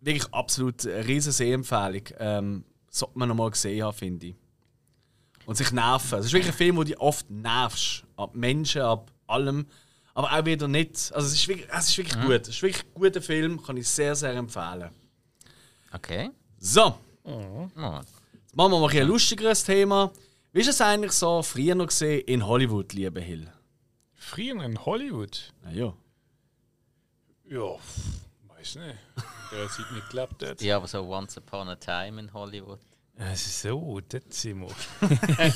wirklich 0.00 0.32
absolut 0.32 0.86
eine 0.86 1.06
riesen 1.06 1.32
Sehempfehlung. 1.32 2.02
Ähm, 2.18 2.64
sollte 2.90 3.18
man 3.18 3.28
noch 3.28 3.34
mal 3.34 3.50
gesehen 3.50 3.84
haben, 3.84 3.96
finde 3.96 4.28
ich. 4.28 4.34
Und 5.46 5.56
sich 5.56 5.72
nerven. 5.72 6.18
Es 6.18 6.26
ist 6.26 6.32
wirklich 6.32 6.52
ein 6.52 6.56
Film, 6.56 6.76
wo 6.76 6.84
dich 6.84 6.98
oft 7.00 7.28
nervst. 7.30 8.04
Ab 8.16 8.34
Menschen, 8.34 8.82
ab 8.82 9.10
allem. 9.26 9.66
Aber 10.18 10.32
auch 10.32 10.44
wieder 10.44 10.66
nicht. 10.66 11.12
Also 11.14 11.28
es 11.28 11.34
ist 11.34 11.46
wirklich, 11.46 11.68
es 11.70 11.88
ist 11.90 11.96
wirklich 11.98 12.20
gut. 12.20 12.40
Es 12.42 12.48
ist 12.48 12.62
wirklich 12.62 12.84
ein 12.84 12.92
guter 12.94 13.22
Film, 13.22 13.62
kann 13.62 13.76
ich 13.76 13.86
sehr, 13.88 14.16
sehr 14.16 14.32
empfehlen. 14.34 14.90
Okay. 15.92 16.30
So, 16.58 16.98
Oh. 17.22 17.68
jetzt 18.32 18.56
machen 18.56 18.72
wir 18.72 18.80
mal 18.80 18.90
ein, 18.90 19.06
lustigeres 19.06 19.62
Thema. 19.62 20.10
Wie 20.52 20.58
ist 20.60 20.66
es 20.70 20.80
eigentlich 20.80 21.12
so 21.12 21.40
früher 21.44 21.76
noch 21.76 21.86
gesehen 21.86 22.22
in 22.26 22.44
Hollywood, 22.44 22.92
liebe 22.94 23.20
Hill? 23.20 23.48
Früher 24.16 24.60
in 24.64 24.84
Hollywood? 24.84 25.52
Na 25.62 25.70
ja. 25.70 25.94
Ja, 27.48 27.76
weiß 28.48 28.74
nicht. 28.74 28.96
In 29.52 29.56
der 29.58 29.68
Zeit 29.68 29.92
nicht 29.92 30.10
gelebt 30.10 30.42
hat. 30.42 30.60
Ja, 30.62 30.78
aber 30.78 30.88
so 30.88 31.02
Once 31.08 31.38
Upon 31.38 31.68
a 31.68 31.76
Time 31.76 32.18
in 32.18 32.32
Hollywood. 32.32 32.80
Es 33.20 33.46
ist 33.46 33.62
so, 33.62 34.00
dort 34.08 34.32
sind 34.32 34.60
wir. 34.60 34.68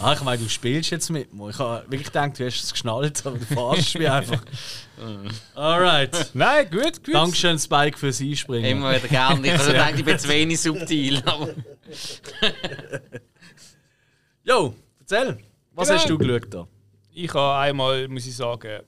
Ah, 0.00 0.14
ich 0.14 0.20
meine, 0.22 0.42
du 0.42 0.48
spielst 0.48 0.90
jetzt 0.90 1.08
mit 1.10 1.32
mir. 1.32 1.50
Ich 1.50 1.58
habe 1.60 1.82
wirklich 1.84 2.06
gedacht, 2.08 2.38
du 2.38 2.44
hast 2.44 2.62
es 2.64 2.72
geschnallt, 2.72 3.24
aber 3.24 3.38
du 3.38 3.44
verarschst 3.46 3.96
mich 3.96 4.10
einfach. 4.10 4.42
Alright. 5.54 6.30
Nein, 6.34 6.68
gut, 6.70 7.04
gut. 7.04 7.14
Dankeschön, 7.14 7.58
Spike, 7.58 7.96
fürs 7.96 8.20
Einspringen. 8.20 8.68
Immer 8.78 8.96
wieder 8.96 9.06
gerne. 9.06 9.46
Ich 9.46 9.52
habe 9.58 9.66
gedacht, 9.72 9.94
ich 9.96 10.04
bin 10.04 10.18
zu 10.18 10.28
wenig 10.28 10.60
subtil. 10.60 11.22
Jo, 14.42 14.74
erzähl. 15.00 15.38
Was 15.72 15.88
Genau. 15.88 16.00
hast 16.00 16.10
du 16.10 16.18
geschaut 16.18 16.52
da? 16.52 16.68
Ich 17.12 17.32
habe 17.32 17.60
einmal, 17.62 18.08
muss 18.08 18.26
ich 18.26 18.34
sagen, 18.36 18.82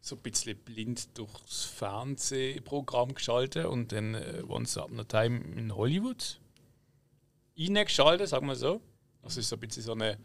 so 0.00 0.16
ein 0.16 0.22
bisschen 0.22 0.56
blind 0.58 1.16
durchs 1.16 1.64
Fernsehprogramm 1.64 3.14
geschaltet 3.14 3.66
und 3.66 3.92
dann 3.92 4.14
äh, 4.14 4.42
Once 4.48 4.76
Upon 4.78 5.00
a 5.00 5.04
Time 5.04 5.40
in 5.56 5.74
Hollywood 5.74 6.40
reingeschaltet, 7.58 8.28
sagen 8.28 8.46
wir 8.46 8.56
so. 8.56 8.80
Es 9.22 9.36
ist 9.36 9.48
so 9.48 9.56
ein 9.56 9.60
bisschen 9.60 9.82
so 9.82 9.92
eine, 9.92 10.18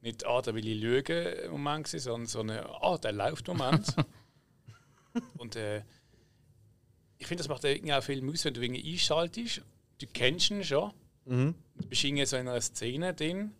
nicht 0.00 0.26
«Ah, 0.26 0.42
da 0.42 0.54
will 0.54 0.66
ich 0.66 0.80
lügen» 0.80 1.50
Moment 1.50 1.88
sondern 1.88 2.26
so 2.26 2.40
eine 2.40 2.66
«Ah, 2.82 2.98
der 2.98 3.12
läuft 3.12 3.48
Moment». 3.48 3.94
und 5.38 5.56
äh, 5.56 5.82
ich 7.18 7.26
finde, 7.26 7.42
das 7.42 7.48
macht 7.48 7.64
irgendwie 7.64 7.94
auch 7.94 8.02
viel 8.02 8.28
aus, 8.28 8.44
wenn 8.44 8.54
du 8.54 8.60
irgendwie 8.60 8.92
einschaltest. 8.92 9.62
Du 9.98 10.06
kennst 10.12 10.50
ihn 10.50 10.62
schon. 10.62 10.92
Du 11.24 11.88
bist 11.88 12.04
irgendwie 12.04 12.26
so 12.26 12.36
in 12.36 12.46
einer 12.46 12.60
Szene 12.60 13.14
drin 13.14 13.52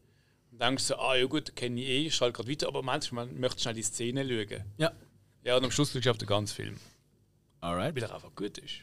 und 0.52 0.60
denkst 0.60 0.84
so, 0.84 0.96
ah 0.96 1.16
ja 1.16 1.25
gut, 1.26 1.56
kenne 1.56 1.80
ich 1.80 1.88
eh, 1.88 2.06
ich 2.06 2.14
schalte 2.14 2.36
gerade 2.36 2.50
weiter, 2.50 2.68
aber 2.68 2.82
manchmal 2.82 3.26
möchtest 3.26 3.60
du 3.60 3.62
schnell 3.62 3.75
die 3.75 3.82
Szene 3.82 4.25
schauen. 4.25 4.64
Ja. 4.76 4.92
Ja, 5.42 5.56
und 5.56 5.64
am 5.64 5.70
Schluss 5.70 5.92
schaust 5.92 6.04
du 6.04 6.10
auf 6.10 6.18
den 6.18 6.28
ganzen 6.28 6.54
Film, 6.54 6.76
Alright. 7.60 7.94
weil 7.94 8.02
er 8.02 8.14
einfach 8.14 8.34
gut 8.34 8.58
ist. 8.58 8.82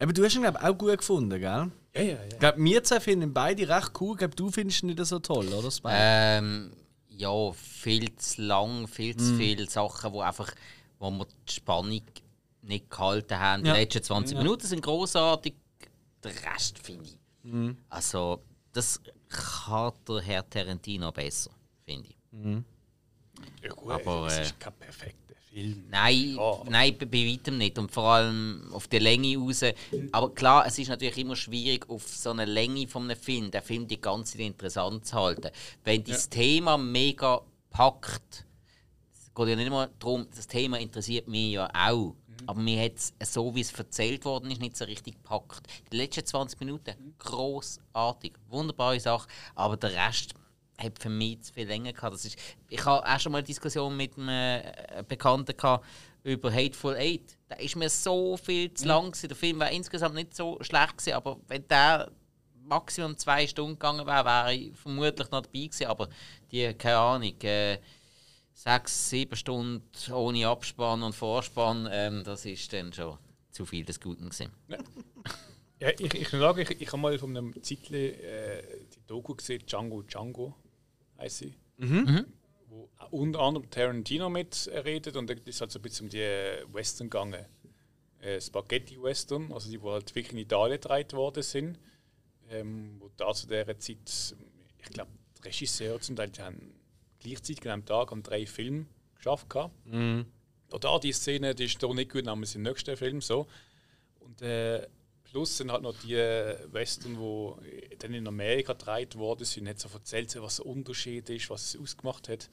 Aber 0.00 0.12
du 0.14 0.24
hast 0.24 0.34
ihn, 0.34 0.42
glaube 0.42 0.58
ich, 0.60 0.66
auch 0.66 0.78
gut 0.78 0.98
gefunden, 0.98 1.38
gell? 1.38 1.40
Ja, 1.42 1.70
ja, 1.94 2.02
ja. 2.02 2.24
Ich 2.30 2.38
glaube, 2.38 2.62
wir 2.62 2.82
zwei 2.84 3.00
finden 3.00 3.34
beide 3.34 3.68
recht 3.68 3.92
cool. 4.00 4.12
Ich 4.12 4.18
glaube, 4.18 4.34
du 4.34 4.50
findest 4.50 4.82
ihn 4.82 4.88
nicht 4.88 5.04
so 5.04 5.18
toll, 5.18 5.48
oder, 5.48 5.70
Spike? 5.70 5.94
ähm, 5.94 6.72
ja, 7.08 7.52
viel 7.52 8.14
zu 8.16 8.42
lang, 8.42 8.88
viel 8.88 9.14
zu 9.14 9.36
viele 9.36 9.68
Sachen, 9.68 10.12
wo 10.12 10.22
einfach, 10.22 10.50
wo 10.98 11.10
wir 11.10 11.26
die 11.46 11.52
Spannung 11.52 12.00
nicht 12.62 12.90
gehalten 12.90 13.38
haben. 13.38 13.66
Ja. 13.66 13.74
Die 13.74 13.80
letzten 13.80 14.02
20 14.02 14.38
Minuten 14.38 14.66
sind 14.66 14.82
großartig, 14.82 15.54
der 16.24 16.32
Rest 16.50 16.78
finde 16.78 17.04
ich. 17.04 17.18
Mhm. 17.42 17.76
Also, 17.90 18.42
das 18.72 19.00
kann 19.28 19.92
der 20.08 20.20
Herr 20.22 20.48
Tarantino 20.48 21.12
besser, 21.12 21.50
finde 21.84 22.08
ich. 22.08 22.16
ja 23.62 23.70
gut, 23.74 23.92
Aber, 23.92 24.26
es 24.28 24.38
äh, 24.38 24.42
ist 24.42 24.60
kein 24.60 24.72
perfekter 24.74 25.19
Film. 25.52 25.84
Nein, 25.90 26.34
Ja. 26.36 26.62
nein, 26.68 26.96
bei, 26.98 27.06
weitem 27.06 27.58
nicht. 27.58 27.78
Und 27.78 27.90
vor 27.90 28.04
allem 28.04 28.68
auf 28.72 28.86
die 28.88 28.98
Länge 28.98 29.36
raus. 29.36 29.62
Aber 30.12 30.30
klar, 30.34 30.64
es 30.66 30.78
ist 30.78 30.88
natürlich 30.88 31.18
immer 31.18 31.36
schwierig, 31.36 31.88
auf 31.88 32.06
so 32.06 32.30
eine 32.30 32.44
Länge 32.44 32.86
von 32.86 33.04
einem 33.04 33.16
Film, 33.18 33.50
den 33.50 33.62
Film 33.62 33.86
die 33.88 34.00
ganze 34.00 34.32
Zeit 34.32 34.46
interessant 34.46 35.06
zu 35.06 35.16
halten. 35.16 35.50
Wenn 35.84 36.04
das 36.04 36.28
Thema 36.28 36.78
mega 36.78 37.40
packt, 37.70 38.46
es 39.12 39.34
geht 39.34 39.48
ja 39.48 39.56
nicht 39.56 39.66
immer 39.66 39.88
darum, 39.98 40.26
das 40.34 40.46
Thema 40.46 40.78
interessiert 40.78 41.26
mich 41.28 41.52
ja 41.52 41.68
auch. 41.74 42.14
Aber 42.46 42.60
mir 42.60 42.82
hat 42.82 42.92
es, 42.96 43.12
so 43.32 43.54
wie 43.54 43.60
es 43.60 43.72
erzählt 43.72 44.24
worden 44.24 44.50
ist, 44.50 44.60
nicht 44.60 44.76
so 44.76 44.84
richtig 44.86 45.14
gepackt. 45.14 45.66
Die 45.92 45.96
letzten 45.98 46.24
20 46.24 46.58
Minuten, 46.60 46.94
großartig, 47.18 48.32
wunderbare 48.48 48.98
Sache. 48.98 49.28
Aber 49.54 49.76
der 49.76 49.92
Rest 49.92 50.34
hat 50.82 50.98
für 50.98 51.10
mich 51.10 51.42
zu 51.42 51.52
viel 51.52 51.66
länger 51.66 51.92
gehabt. 51.92 52.14
Das 52.14 52.24
ist, 52.24 52.38
ich 52.68 52.84
habe 52.84 53.06
auch 53.06 53.20
schon 53.20 53.32
mal 53.32 53.38
eine 53.38 53.46
Diskussion 53.46 53.96
mit 53.96 54.16
einem 54.16 54.28
äh, 54.28 55.04
Bekannten 55.06 55.56
gehabt 55.56 55.86
über 56.22 56.52
Hateful 56.52 56.96
Eight. 56.96 57.36
Da 57.48 57.56
ist 57.56 57.76
mir 57.76 57.88
so 57.88 58.36
viel 58.36 58.72
zu 58.74 58.86
lang 58.86 59.10
gewesen. 59.10 59.28
Der 59.28 59.36
Film 59.36 59.58
war 59.58 59.70
insgesamt 59.70 60.14
nicht 60.14 60.34
so 60.34 60.58
schlecht 60.60 60.98
gewesen, 60.98 61.14
aber 61.14 61.38
wenn 61.48 61.66
der 61.68 62.10
maximum 62.64 63.16
zwei 63.16 63.46
Stunden 63.46 63.78
gegangen 63.78 64.06
wäre, 64.06 64.24
wäre 64.24 64.54
ich 64.54 64.76
vermutlich 64.76 65.30
noch 65.30 65.42
dabei 65.42 65.60
gewesen. 65.60 65.86
Aber 65.86 66.08
die, 66.50 66.72
keine 66.74 66.98
Ahnung, 66.98 67.40
äh, 67.42 67.78
sechs, 68.52 69.10
sieben 69.10 69.36
Stunden 69.36 69.82
ohne 70.12 70.48
Abspann 70.48 71.02
und 71.02 71.14
Vorspann, 71.14 71.88
ähm, 71.90 72.22
das 72.24 72.44
ist 72.44 72.72
dann 72.72 72.92
schon 72.92 73.18
zu 73.50 73.64
viel 73.66 73.84
des 73.84 74.00
Guten 74.00 74.28
gewesen. 74.28 74.52
Ja, 75.80 75.88
ich, 75.98 76.14
ich 76.14 76.28
sagen, 76.28 76.60
ich, 76.60 76.70
ich 76.78 76.88
habe 76.88 76.98
mal 76.98 77.18
von 77.18 77.34
einem 77.34 77.62
Zeitchen 77.62 77.94
äh, 77.94 78.62
die 78.94 79.06
Doku 79.06 79.34
gesehen, 79.34 79.64
Django 79.66 80.02
Django 80.02 80.54
heisst 81.20 81.38
sie. 81.38 81.54
Wo 82.68 82.88
unter 83.10 83.40
anderem 83.40 83.68
Tarantino 83.70 84.28
mitredet 84.30 85.16
und 85.16 85.28
da 85.28 85.34
ist 85.44 85.60
halt 85.60 85.70
so 85.70 85.78
ein 85.78 85.82
bisschen 85.82 86.06
um 86.06 86.10
die 86.10 86.18
äh, 86.18 86.64
Western 86.72 87.08
gegangen. 87.10 87.44
Äh, 88.20 88.40
Spaghetti-Western, 88.40 89.52
also 89.52 89.70
die, 89.70 89.78
die 89.78 89.84
halt 89.84 90.14
wirklich 90.14 90.32
in 90.32 90.38
Italien 90.38 90.80
gedreht 90.80 91.12
worden 91.12 91.42
sind. 91.42 91.78
Ähm, 92.48 92.96
wo 92.98 93.10
da 93.16 93.32
zu 93.32 93.46
dieser 93.46 93.78
Zeit, 93.78 94.36
ich 94.78 94.90
glaube, 94.90 95.10
die 95.38 95.42
Regisseure 95.48 96.00
zum 96.00 96.16
Teil 96.16 96.30
die 96.30 96.42
haben 96.42 96.74
gleichzeitig 97.20 97.62
an 97.64 97.70
einem 97.70 97.86
Tag 97.86 98.12
an 98.12 98.22
drei 98.22 98.46
Filmen 98.46 98.88
geschafft. 99.14 99.46
Und 100.70 100.84
da 100.84 100.98
die 100.98 101.12
Szene, 101.12 101.54
die 101.54 101.64
ist 101.64 101.82
da 101.82 101.92
nicht 101.92 102.10
gut, 102.12 102.28
aber 102.28 102.42
im 102.54 102.62
nächsten 102.62 102.96
Film 102.96 103.20
so. 103.20 103.46
Und 104.20 104.42
äh, 104.42 104.86
plus 105.30 105.56
sind 105.56 105.70
halt 105.70 105.82
noch 105.82 105.96
die 106.00 106.14
äh, 106.14 106.56
Western, 106.72 107.14
die 107.14 107.96
dann 107.96 108.14
in 108.14 108.26
Amerika 108.26 108.72
gedreht 108.72 109.16
worden 109.16 109.44
sind, 109.44 109.68
hat 109.68 109.78
so 109.78 109.88
erzählt, 109.92 110.34
was 110.40 110.56
der 110.56 110.66
Unterschied 110.66 111.30
ist, 111.30 111.50
was 111.50 111.74
es 111.74 111.80
ausgemacht 111.80 112.28
hat. 112.28 112.50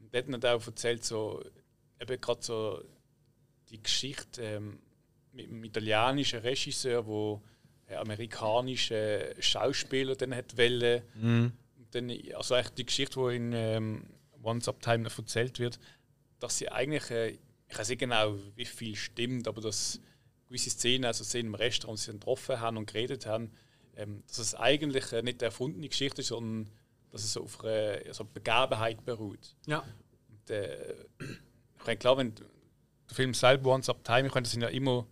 Und 0.00 0.14
dort 0.14 0.32
hat 0.32 0.44
er 0.44 0.56
auch 0.56 0.66
erzählt, 0.66 1.04
so, 1.04 1.44
eben 2.00 2.20
gerade 2.20 2.42
so 2.42 2.82
die 3.70 3.82
Geschichte 3.82 4.42
ähm, 4.42 4.78
mit 5.32 5.50
dem 5.50 5.62
italienischen 5.62 6.40
Regisseur, 6.40 7.06
wo 7.06 7.42
äh, 7.86 7.96
amerikanische 7.96 9.34
Schauspieler 9.38 10.16
dann 10.16 10.34
hat 10.34 10.56
wollen. 10.56 11.02
Und 11.76 11.94
dann, 11.94 12.10
also 12.34 12.54
eigentlich 12.54 12.74
die 12.74 12.86
Geschichte, 12.86 13.20
die 13.20 13.36
in 13.36 13.52
ähm, 13.52 14.06
Once 14.42 14.68
Up 14.68 14.80
Time 14.80 15.08
erzählt 15.08 15.58
wird, 15.58 15.78
dass 16.38 16.58
sie 16.58 16.70
eigentlich, 16.70 17.10
äh, 17.10 17.38
ich 17.68 17.78
weiß 17.78 17.90
nicht 17.90 17.98
genau, 17.98 18.36
wie 18.56 18.64
viel 18.64 18.96
stimmt, 18.96 19.46
aber 19.46 19.60
dass 19.60 20.00
gewisse 20.48 20.70
Szenen, 20.70 21.04
also 21.04 21.24
Szenen 21.24 21.48
im 21.48 21.54
Restaurant, 21.54 21.98
sie 21.98 22.06
dann 22.06 22.20
getroffen 22.20 22.60
haben 22.60 22.76
und 22.76 22.86
geredet 22.86 23.26
haben, 23.26 23.52
ähm, 23.96 24.22
dass 24.26 24.38
es 24.38 24.54
eigentlich 24.54 25.12
äh, 25.12 25.22
nicht 25.22 25.42
eine 25.42 25.48
erfundene 25.48 25.88
Geschichte 25.88 26.22
ist, 26.22 26.28
sondern 26.28 26.70
dass 27.10 27.24
es 27.24 27.36
auf 27.36 27.64
einer 27.64 28.00
also 28.06 28.24
Begebenheit 28.24 29.04
beruht. 29.04 29.56
Ja. 29.66 29.84
Und, 30.28 30.50
äh, 30.50 30.94
ich 31.20 31.86
meine, 31.86 31.96
klar, 31.96 32.16
wenn 32.16 32.34
der 32.34 32.46
Film 33.14 33.34
selber 33.34 33.74
Once 33.74 33.88
Up 33.88 34.04
Time, 34.04 34.26
ich 34.26 34.34
meine, 34.34 34.44
das 34.44 34.52
sind 34.52 34.62
ja 34.62 34.68
immer 34.68 35.06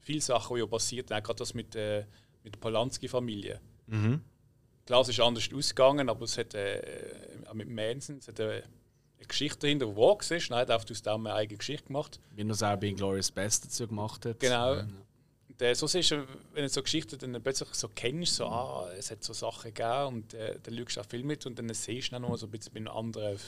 viele 0.00 0.20
Sachen, 0.20 0.56
die 0.56 0.60
ja 0.60 0.66
passiert, 0.66 1.12
auch 1.12 1.22
gerade 1.22 1.38
das 1.38 1.54
mit, 1.54 1.74
äh, 1.76 2.06
mit 2.42 2.54
der 2.54 2.60
Polanski-Familie. 2.60 3.60
Klar, 4.86 5.02
es 5.02 5.08
ist 5.10 5.20
anders 5.20 5.52
ausgegangen, 5.52 6.08
aber 6.08 6.24
es 6.24 6.38
hat 6.38 6.54
äh, 6.54 6.82
auch 7.46 7.54
mit 7.54 7.68
Manson, 7.68 8.18
es 8.18 8.28
hat 8.28 8.40
äh, 8.40 8.62
eine 9.18 9.26
Geschichte 9.26 9.58
dahinter, 9.60 9.86
die 9.86 9.96
wahr 9.96 10.18
ist. 10.20 10.50
Nein, 10.50 10.66
hat 10.68 10.70
aus 10.70 11.02
dem 11.02 11.26
eine 11.26 11.34
eigene 11.34 11.58
Geschichte 11.58 11.88
gemacht. 11.88 12.20
Wie 12.34 12.42
er 12.42 12.50
es 12.50 12.62
auch 12.62 12.76
bei 12.76 12.90
Glorious 12.90 13.30
Best 13.30 13.66
dazu 13.66 13.86
gemacht 13.86 14.24
hat. 14.24 14.40
Genau. 14.40 14.74
Ja. 14.74 14.86
Äh, 15.60 15.74
so 15.74 15.86
siehst 15.86 16.12
du, 16.12 16.26
wenn 16.52 16.62
du 16.62 16.68
so 16.68 16.82
Geschichten 16.82 17.18
dann 17.18 17.42
plötzlich 17.42 17.68
so 17.74 17.88
kennst, 17.88 18.36
so, 18.36 18.46
ah, 18.46 18.90
es 18.96 19.10
hat 19.10 19.24
so 19.24 19.32
Sachen 19.32 19.74
gegeben 19.74 20.06
und 20.06 20.34
äh, 20.34 20.58
dann 20.62 20.76
schaust 20.76 20.96
du 20.96 21.00
auch 21.00 21.06
viel 21.06 21.24
mit 21.24 21.46
und 21.46 21.58
dann 21.58 21.72
siehst 21.74 22.12
du 22.12 22.16
auch 22.16 22.20
noch 22.20 22.36
so 22.36 22.46
ein 22.46 22.50
bisschen 22.50 22.74
mit 22.74 22.86
einer 22.86 22.94
anderen 22.94 23.38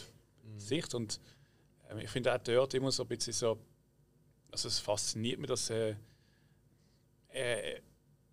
Sicht. 0.57 0.95
Und 0.95 1.21
äh, 1.89 2.03
ich 2.03 2.11
finde 2.11 2.35
auch 2.35 2.39
dort 2.43 2.75
immer 2.75 2.91
so 2.91 3.05
ein 3.05 3.09
bisschen 3.09 3.33
so, 3.33 3.59
also 4.51 4.69
es 4.69 4.81
fasziniert 4.81 5.39
mich, 5.39 5.49
dass 5.49 5.71
äh, 5.71 5.95
äh, 7.29 7.77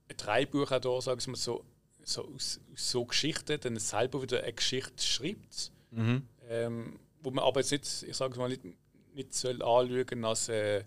ein 0.09 0.17
Dreibuch 0.17 0.71
auch 0.71 0.79
da, 0.79 1.01
sagen 1.01 1.21
wir 1.21 1.31
mal 1.31 1.37
so, 1.37 1.63
so 2.03 2.33
aus, 2.33 2.59
aus 2.73 2.91
so 2.91 3.05
Geschichten 3.05 3.59
dann 3.59 3.77
selber 3.77 4.21
wieder 4.21 4.41
eine 4.41 4.53
Geschichte 4.53 5.03
schreibt. 5.03 5.71
Ähm, 6.49 6.99
wo 7.27 7.31
man 7.31 7.43
aber 7.43 7.59
jetzt 7.59 7.71
nicht, 7.71 8.03
ich 8.09 8.15
sage 8.15 8.39
mal, 8.39 8.47
nicht, 8.47 8.61
nicht 9.13 9.33
soll 9.33 9.61
anschauen 9.61 10.23
als 10.23 10.47
äh, 10.47 10.85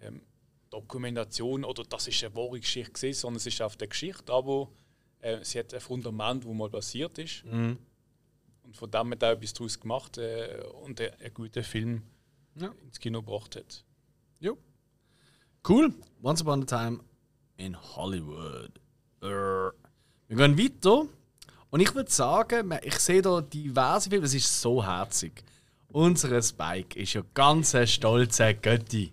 ähm, 0.00 0.22
Dokumentation 0.70 1.64
oder 1.66 1.84
das 1.84 2.08
ist 2.08 2.24
eine 2.24 2.34
wahre 2.34 2.58
Geschichte 2.58 2.92
gewesen, 2.92 3.20
sondern 3.20 3.36
es 3.36 3.46
ist 3.46 3.60
auf 3.60 3.76
der 3.76 3.88
Geschichte, 3.88 4.32
aber 4.32 4.70
äh, 5.20 5.44
sie 5.44 5.58
hat 5.58 5.74
ein 5.74 5.80
Fundament, 5.80 6.46
wo 6.46 6.54
mal 6.54 6.70
passiert 6.70 7.18
ist. 7.18 7.44
Und 7.44 7.78
von 8.72 8.90
dem 8.90 9.10
hat 9.10 9.22
auch 9.22 9.32
etwas 9.32 9.52
daraus 9.52 9.78
gemacht 9.78 10.16
äh, 10.16 10.62
und 10.82 10.98
äh, 10.98 11.12
einen 11.20 11.34
guten 11.34 11.62
Film 11.62 12.02
Ja. 12.54 12.72
ins 12.82 12.98
Kino 12.98 13.20
gebracht 13.20 13.54
hat. 13.56 13.84
Jo. 14.40 14.56
Cool. 15.68 15.92
Once 16.22 16.40
Upon 16.40 16.62
a 16.62 16.64
Time 16.64 17.00
in 17.58 17.76
Hollywood. 17.96 18.72
Err. 19.20 19.74
Wir 20.28 20.36
gehen 20.38 20.58
weiter. 20.58 21.06
Und 21.68 21.80
ich 21.80 21.94
würde 21.94 22.10
sagen, 22.10 22.72
ich 22.82 22.98
sehe 22.98 23.20
da 23.20 23.42
diverse 23.42 24.08
Filme, 24.08 24.22
das 24.24 24.32
ist 24.34 24.58
so 24.62 24.82
herzig. 24.82 25.44
Unser 25.88 26.42
Spike 26.42 26.98
ist 26.98 27.14
ja 27.14 27.22
ganz 27.34 27.74
ein 27.74 27.86
stolzer 27.86 28.54
Götti. 28.54 29.12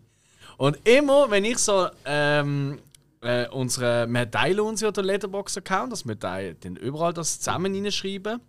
Und 0.58 0.78
immer, 0.88 1.30
wenn 1.30 1.46
ich 1.46 1.58
so 1.58 1.88
ähm, 2.06 2.80
äh, 3.22 3.48
unsere, 3.50 4.08
wir 4.08 4.30
teilen 4.30 4.60
uns 4.60 4.82
ja 4.82 4.92
den 4.92 5.06
Letterbox-Account, 5.06 5.92
dass 5.92 6.06
wir 6.08 6.16
da 6.16 6.40
dann 6.42 6.76
überall 6.76 7.14
das 7.14 7.40
zusammen 7.40 7.74
reinschreiben, 7.74 8.40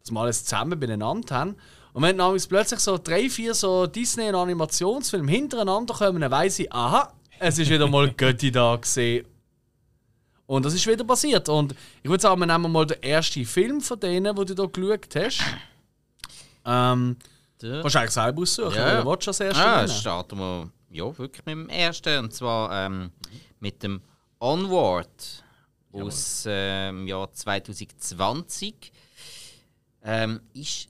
dass 0.00 0.10
wir 0.10 0.20
alles 0.20 0.44
zusammen 0.44 0.78
beieinander 0.78 1.34
haben. 1.34 1.56
Und 1.92 2.02
wenn 2.02 2.18
dann 2.18 2.36
plötzlich 2.48 2.80
so 2.80 2.98
drei, 2.98 3.30
vier 3.30 3.54
so 3.54 3.86
Disney- 3.86 4.28
und 4.28 4.34
Animationsfilme 4.34 5.30
hintereinander 5.30 5.94
kommen, 5.94 6.20
dann 6.20 6.30
weiss 6.30 6.58
ich, 6.58 6.70
aha, 6.72 7.12
es 7.38 7.58
ist 7.58 7.70
wieder 7.70 7.88
mal 7.88 8.10
Götti 8.12 8.50
da 8.50 8.76
gesehen. 8.76 9.26
Und 10.46 10.64
das 10.64 10.74
ist 10.74 10.86
wieder 10.86 11.04
passiert. 11.04 11.48
Und 11.48 11.74
ich 12.02 12.08
würde 12.08 12.22
sagen, 12.22 12.40
wir 12.40 12.46
nehmen 12.46 12.70
mal 12.70 12.86
den 12.86 13.02
ersten 13.02 13.44
Film 13.44 13.80
von 13.80 13.98
denen, 13.98 14.34
den 14.34 14.46
du 14.46 14.70
hier 14.74 14.98
geschaut 14.98 15.16
hast. 15.16 15.40
Ähm, 16.64 17.16
Der- 17.62 17.80
kannst 17.82 17.94
du 17.94 17.98
eigentlich 18.00 18.10
selber 18.12 18.42
aussuchen, 18.42 18.74
Ja. 18.76 19.02
du 19.02 19.10
willst 19.10 19.28
als 19.28 19.40
erstes 19.40 19.64
Ah, 19.64 19.76
nennen? 19.76 19.88
starten 19.88 20.38
wir 20.38 20.70
ja, 20.90 21.18
wirklich 21.18 21.44
mit 21.46 21.52
dem 21.54 21.68
ersten. 21.68 22.18
Und 22.24 22.32
zwar 22.34 22.86
ähm, 22.86 23.10
mit 23.60 23.82
dem 23.82 24.00
Onward 24.40 25.44
aus 25.92 26.44
ähm, 26.46 27.06
Jahr 27.06 27.32
2020. 27.32 28.92
Ähm, 30.04 30.40
ist, 30.52 30.88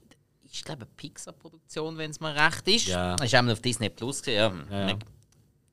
ist 0.51 0.65
glaube 0.65 0.83
ich, 0.83 0.87
eine 0.87 0.95
Pixar-Produktion, 0.95 1.97
wenn 1.97 2.11
es 2.11 2.19
mir 2.19 2.35
recht 2.35 2.67
ist. 2.67 2.87
Ja. 2.87 3.15
Ist 3.15 3.33
einmal 3.33 3.53
auf 3.53 3.61
Disney 3.61 3.89
Plus. 3.89 4.25
Ja. 4.25 4.51
Ja, 4.69 4.87
ja. 4.89 4.93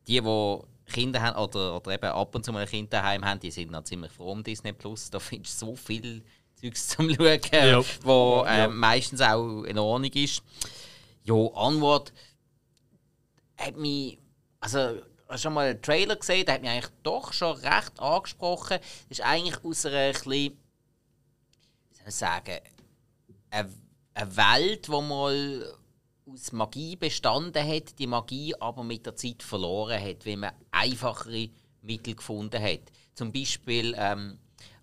Die, 0.07 0.21
die 0.21 0.59
Kinder 0.93 1.21
haben 1.21 1.37
oder, 1.39 1.77
oder 1.77 1.93
eben 1.93 2.05
ab 2.07 2.35
und 2.35 2.45
zu 2.45 2.53
mal 2.53 2.61
ein 2.63 2.69
Kind 2.69 2.93
daheim 2.93 3.25
haben, 3.25 3.41
die 3.41 3.51
sind 3.51 3.71
noch 3.71 3.85
ziemlich 3.85 4.13
froh 4.13 4.33
um 4.33 4.43
Disney 4.43 4.73
Plus. 4.73 5.11
Da 5.11 5.19
findest 5.19 5.61
du 5.61 5.67
so 5.67 5.77
viel 5.77 6.23
Zeugs 6.61 6.89
zum 6.89 7.11
Schauen, 7.15 7.41
Ja. 7.53 7.83
wo 8.03 8.45
ähm, 8.47 8.77
meistens 8.79 9.21
auch 9.21 9.65
in 9.65 9.79
Ordnung 9.79 10.11
ist. 10.13 10.43
Ja, 11.25 11.35
Onward 11.35 12.13
hat 13.57 13.77
mich. 13.77 14.19
Also, 14.61 15.01
schon 15.37 15.55
mal 15.55 15.71
einen 15.71 15.83
Trailer 15.83 16.17
gesehen? 16.17 16.45
Der 16.47 16.55
hat 16.55 16.63
mich 16.63 16.71
eigentlich 16.71 16.93
doch 17.03 17.33
schon 17.33 17.57
recht 17.57 17.99
angesprochen. 17.99 18.79
Das 19.09 19.19
ist 19.19 19.21
eigentlich 19.23 19.63
aus 19.65 19.87
einer 19.87 19.97
ein 19.97 20.13
bisschen, 20.13 20.31
wie 20.31 21.97
soll 21.97 22.09
ich 22.09 22.15
sagen, 22.15 22.59
eine, 23.51 23.71
eine 24.15 24.37
Welt, 24.37 24.87
die 24.87 24.91
mal 24.91 25.75
aus 26.27 26.53
Magie 26.53 26.97
bestanden 26.97 27.67
hat, 27.67 27.99
die 27.99 28.07
Magie 28.07 28.55
aber 28.59 28.85
mit 28.85 29.07
der 29.07 29.17
Zeit 29.17 29.43
verloren 29.43 30.03
hat, 30.03 30.25
weil 30.27 30.37
man 30.37 30.53
einfachere 30.71 31.49
Mittel 31.83 32.15
gefunden 32.17 32.63
hat. 32.63 32.81
Zum 33.15 33.33
Beispiel, 33.33 33.95
ähm, 33.97 34.39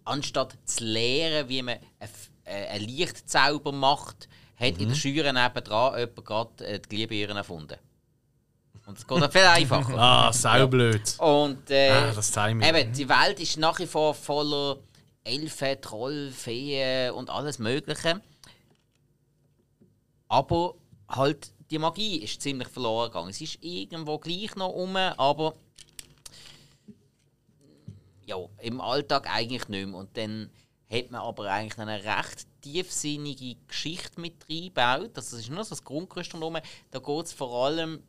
anstatt 0.05 0.57
zu 0.65 0.83
lehren, 0.83 1.49
wie 1.49 1.61
man 1.61 1.79
einen 1.99 2.11
äh, 2.45 2.77
Lichtzauber 2.77 3.71
macht, 3.71 4.27
hat 4.61 4.77
in 4.79 4.89
der 4.89 4.95
Schüre 4.95 5.33
nebendran 5.33 5.99
jemand 5.99 6.25
gerade 6.25 6.65
äh, 6.65 6.79
die 6.79 6.89
Glühbirne 6.89 7.39
erfunden. 7.39 7.77
Und 8.85 8.97
es 8.97 9.05
geht 9.07 9.31
viel 9.31 9.41
einfacher. 9.41 9.93
Ah, 9.97 10.33
saublöd. 10.33 11.15
Und 11.19 11.69
äh, 11.69 11.89
Ah, 11.89 12.11
das 12.13 12.31
Timing. 12.31 12.67
eben, 12.67 12.93
die 12.93 13.07
Welt 13.09 13.39
ist 13.39 13.57
nach 13.57 13.77
wie 13.79 13.87
vor 13.87 14.13
voller 14.13 14.77
Elfen, 15.23 15.79
Troll, 15.81 16.31
Feen 16.31 17.11
und 17.11 17.29
alles 17.29 17.59
Mögliche. 17.59 18.21
Aber 20.27 20.75
halt, 21.07 21.51
die 21.69 21.77
Magie 21.77 22.17
ist 22.23 22.41
ziemlich 22.41 22.67
verloren 22.69 23.09
gegangen. 23.09 23.29
Es 23.29 23.41
ist 23.41 23.59
irgendwo 23.61 24.17
gleich 24.17 24.55
noch 24.55 24.69
um, 24.69 24.95
aber 24.95 25.53
ja, 28.25 28.37
im 28.61 28.81
Alltag 28.81 29.27
eigentlich 29.33 29.67
nicht 29.67 29.87
mehr. 29.87 29.97
Und 29.99 30.15
dann 30.17 30.49
hat 30.91 31.09
man 31.09 31.21
aber 31.21 31.49
eigentlich 31.49 31.77
eine 31.77 32.03
recht 32.03 32.45
tiefsinnige 32.61 33.55
Geschichte 33.67 34.19
mit 34.19 34.45
reingebaut. 34.49 35.11
Das 35.13 35.31
ist 35.31 35.49
nur 35.49 35.63
so 35.63 35.71
das 35.71 35.83
Grundgerüst 35.83 36.33
drumherum. 36.33 36.57
Da 36.91 36.99
geht 36.99 37.25
es 37.25 37.33
vor 37.33 37.65
allem 37.65 38.03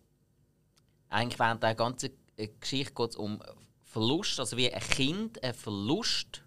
eigentlich 1.08 1.38
während 1.38 1.62
der 1.62 1.74
ganzen 1.74 2.10
äh, 2.36 2.48
Geschichte 2.60 2.94
geht's 2.94 3.16
um 3.16 3.42
Verlust, 3.84 4.40
also 4.40 4.56
wie 4.56 4.72
ein 4.72 4.80
Kind 4.80 5.42
ein 5.44 5.54
Verlust. 5.54 6.42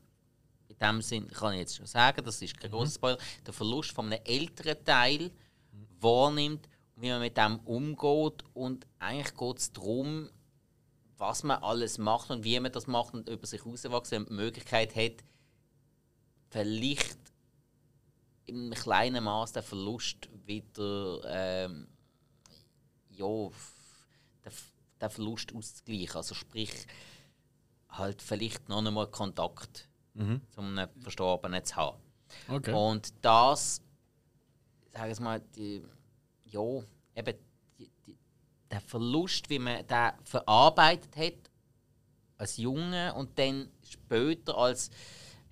In 0.68 0.78
dem 0.80 1.02
Sinn 1.02 1.28
kann 1.28 1.54
ich 1.54 1.60
jetzt 1.60 1.78
schon 1.78 1.86
sagen, 1.86 2.26
das 2.26 2.42
ist 2.42 2.60
kein 2.60 2.72
großer 2.72 2.92
Spoiler, 2.92 3.18
der 3.46 3.54
Verlust 3.54 3.92
von 3.92 4.12
einem 4.12 4.22
älteren 4.26 4.84
Teil 4.84 5.32
wahrnimmt 6.00 6.68
und 6.96 7.04
wie 7.04 7.10
man 7.10 7.22
mit 7.22 7.38
dem 7.38 7.60
umgeht. 7.60 8.44
Und 8.54 8.86
eigentlich 9.00 9.36
geht 9.36 9.58
es 9.60 9.72
darum, 9.72 10.30
was 11.18 11.44
man 11.44 11.62
alles 11.64 11.98
macht 11.98 12.30
und 12.32 12.44
wie 12.44 12.60
man 12.60 12.72
das 12.72 12.88
macht 12.88 13.14
und 13.14 13.30
über 13.30 13.46
sich 13.46 13.64
herauswachsen 13.64 14.20
und 14.20 14.30
die 14.30 14.34
Möglichkeit 14.34 14.96
hat, 14.96 15.24
vielleicht 16.56 17.20
in 18.46 18.56
einem 18.56 18.74
kleinen 18.74 19.26
Maß 19.26 19.52
den 19.52 19.64
Verlust 19.64 20.30
wieder 20.46 21.22
ähm, 21.28 21.88
ja, 23.10 23.50
den, 24.46 24.54
den 25.02 25.10
Verlust 25.10 25.54
auszugleichen. 25.54 26.16
Also 26.16 26.34
sprich, 26.34 26.88
halt 27.90 28.22
vielleicht 28.22 28.70
noch 28.70 28.86
einmal 28.86 29.08
Kontakt 29.08 29.90
zum 30.52 30.78
einem 30.78 30.90
Verstorbenen 31.02 31.66
zu 31.66 31.76
haben. 31.76 32.02
Okay. 32.48 32.72
Und 32.72 33.14
das, 33.22 33.82
sagen 34.94 35.18
wir 35.18 35.24
mal, 35.24 35.42
die, 35.58 35.84
ja, 36.46 36.62
eben 37.16 37.38
die, 37.78 37.92
die, 38.08 38.18
der 38.72 38.80
Verlust, 38.80 39.50
wie 39.50 39.60
man 39.60 39.86
den 39.86 40.12
verarbeitet 40.24 41.18
hat 41.18 41.52
als 42.38 42.56
Junge 42.56 43.14
und 43.14 43.38
dann 43.38 43.70
später 43.84 44.58
als 44.58 44.90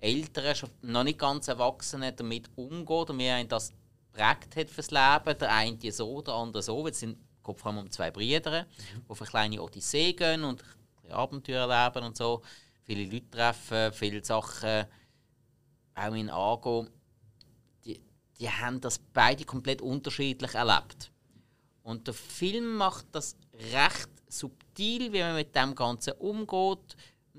Ältere, 0.04 0.54
schon 0.54 0.70
noch 0.82 1.04
nicht 1.04 1.18
ganz 1.18 1.48
Erwachsene 1.48 2.12
damit 2.12 2.50
umgeht 2.56 3.10
und 3.10 3.18
wie 3.18 3.28
einen 3.28 3.48
das 3.48 3.72
prägt 4.12 4.56
hat 4.56 4.70
fürs 4.70 4.90
Leben. 4.90 5.38
Der 5.38 5.52
eine 5.52 5.92
so, 5.92 6.22
der 6.22 6.34
andere 6.34 6.62
so. 6.62 6.86
Es 6.86 7.00
sind 7.00 7.18
geht 7.44 7.60
vor 7.60 7.70
allem 7.70 7.78
um 7.80 7.90
zwei 7.90 8.10
Brüder, 8.10 8.66
die 8.66 9.10
auf 9.10 9.20
eine 9.20 9.30
kleine 9.30 9.62
Odyssee 9.62 10.12
gehen 10.12 10.44
und 10.44 10.62
Abenteuer 11.10 11.70
erleben 11.70 12.06
und 12.06 12.16
so. 12.16 12.42
Viele 12.82 13.04
Leute 13.04 13.30
treffen, 13.30 13.92
viele 13.92 14.24
Sachen 14.24 14.86
auch 15.94 16.14
in 16.14 16.30
angehen. 16.30 16.90
Die, 17.84 18.00
die 18.38 18.50
haben 18.50 18.80
das 18.80 18.98
beide 18.98 19.44
komplett 19.44 19.82
unterschiedlich 19.82 20.54
erlebt. 20.54 21.10
Und 21.82 22.06
der 22.06 22.14
Film 22.14 22.76
macht 22.76 23.06
das 23.12 23.36
recht 23.72 24.08
subtil, 24.26 25.12
wie 25.12 25.20
man 25.20 25.34
mit 25.34 25.54
dem 25.54 25.74
Ganzen 25.74 26.14
umgeht. 26.14 26.96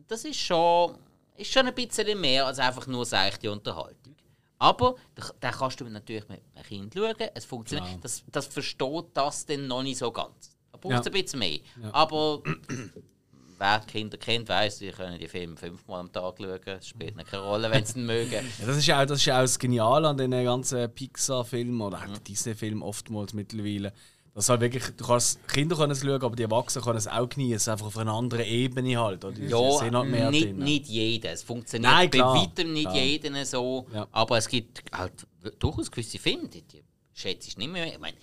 Das 0.07 0.23
ist 0.23 0.39
schon, 0.39 0.97
ist 1.37 1.51
schon 1.51 1.67
ein 1.67 1.73
bisschen 1.75 2.19
mehr 2.19 2.45
als 2.45 2.59
einfach 2.59 2.87
nur 2.87 3.05
seichte 3.05 3.51
Unterhaltung. 3.51 4.15
Aber 4.57 4.95
da, 5.39 5.51
kannst 5.51 5.81
du 5.81 5.85
natürlich 5.85 6.27
mit 6.29 6.41
einem 6.55 6.63
Kind 6.65 6.93
schauen. 6.93 7.13
Es 7.33 7.45
funktioniert. 7.45 7.87
Klar. 7.89 7.99
Das, 8.01 8.23
das 8.31 8.47
versteht 8.47 9.05
das 9.13 9.45
dann 9.45 9.67
noch 9.67 9.83
nicht 9.83 9.97
so 9.97 10.11
ganz. 10.11 10.55
Da 10.71 10.77
braucht 10.77 10.93
es 10.93 11.05
Ja. 11.05 11.11
ein 11.11 11.21
bisschen 11.23 11.39
mehr. 11.39 11.59
Aber 11.91 12.41
wer 13.57 13.79
Kinder 13.81 14.17
kennt, 14.17 14.47
weiß, 14.49 14.77
sie 14.79 14.91
können 14.91 15.19
die 15.19 15.27
Filme 15.27 15.57
fünfmal 15.57 15.99
am 16.01 16.11
Tag 16.11 16.35
schauen. 16.37 16.59
Es 16.65 16.87
spielt 16.87 17.17
keine 17.27 17.43
Rolle, 17.43 17.69
wenn 17.71 17.85
sie 17.85 17.99
ihn 17.99 18.05
mögen. 18.05 18.31
Ja, 18.59 18.65
das 18.65 18.77
ist 18.77 18.85
ja 18.87 19.01
auch 19.01 19.05
das, 19.05 19.19
ist 19.19 19.25
ja 19.25 19.37
auch 19.37 19.41
das 19.41 19.59
Geniale 19.59 20.07
an 20.07 20.17
den 20.17 20.31
ganzen 20.31 20.89
Pixar-Filmen 20.93 21.81
oder 21.81 21.97
auch 21.99 22.17
Disney-Filmen 22.19 22.81
oftmals 22.81 23.33
mittlerweile. 23.33 23.93
Das 24.35 24.49
halt 24.49 24.59
wirklich, 24.59 24.83
du 24.97 25.05
kannst 25.05 25.47
Kinder 25.47 25.77
können 25.77 25.93
es 25.93 26.01
schauen, 26.01 26.21
aber 26.21 26.35
die 26.35 26.43
Erwachsenen 26.43 26.83
können 26.83 26.97
es 26.97 27.07
auch 27.07 27.29
genießen, 27.29 27.71
einfach 27.71 27.85
auf 27.85 27.97
einer 27.97 28.11
anderen 28.11 28.43
Ebene 28.45 28.99
halt. 28.99 29.23
Oder? 29.23 29.33
Die 29.33 29.45
Ja, 29.45 29.71
sehen 29.79 29.95
halt 29.95 30.09
mehr 30.09 30.29
nicht, 30.29 30.47
drin. 30.47 30.57
nicht 30.57 30.87
jeder. 30.87 31.31
Es 31.31 31.41
funktioniert 31.41 31.89
Nein, 31.89 32.09
bei 32.11 32.19
weitem 32.19 32.73
nicht 32.73 32.83
klar. 32.89 32.97
jeden 32.97 33.45
so. 33.45 33.87
Ja. 33.93 34.05
Aber 34.11 34.37
es 34.37 34.49
gibt 34.49 34.83
halt 34.91 35.25
durchaus 35.57 35.89
gewisse 35.89 36.19
Filme, 36.19 36.49
die, 36.49 36.63
die 36.63 36.83
schätze 37.13 37.47
ich 37.47 37.57
nicht 37.57 37.71
mehr. 37.71 37.87
Ich 37.87 37.97
meine, 37.97 38.17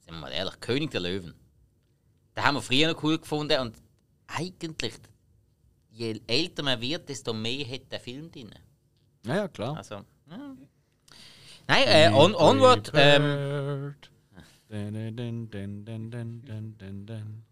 sind 0.00 0.14
wir 0.14 0.20
mal 0.20 0.32
ehrlich, 0.32 0.58
König 0.58 0.90
der 0.90 1.00
Löwen. 1.00 1.32
Da 2.34 2.42
haben 2.42 2.56
wir 2.56 2.62
früher 2.62 2.92
noch 2.92 3.00
cool 3.04 3.18
gefunden 3.18 3.60
und 3.60 3.76
eigentlich, 4.26 4.94
je 5.90 6.20
älter 6.26 6.64
man 6.64 6.80
wird, 6.80 7.08
desto 7.08 7.32
mehr 7.32 7.64
hat 7.68 7.82
der 7.92 8.00
Film 8.00 8.32
drin. 8.32 8.50
Ja, 9.24 9.36
ja, 9.36 9.48
klar. 9.48 9.76
Also, 9.76 9.94
ja. 10.28 10.56
Nein, 11.68 11.84
äh, 11.86 12.10
on, 12.12 12.34
Onward. 12.34 12.90
Ähm, 12.96 13.94
Dun, 14.72 16.74
dun, 16.78 17.06
dun. 17.06 17.42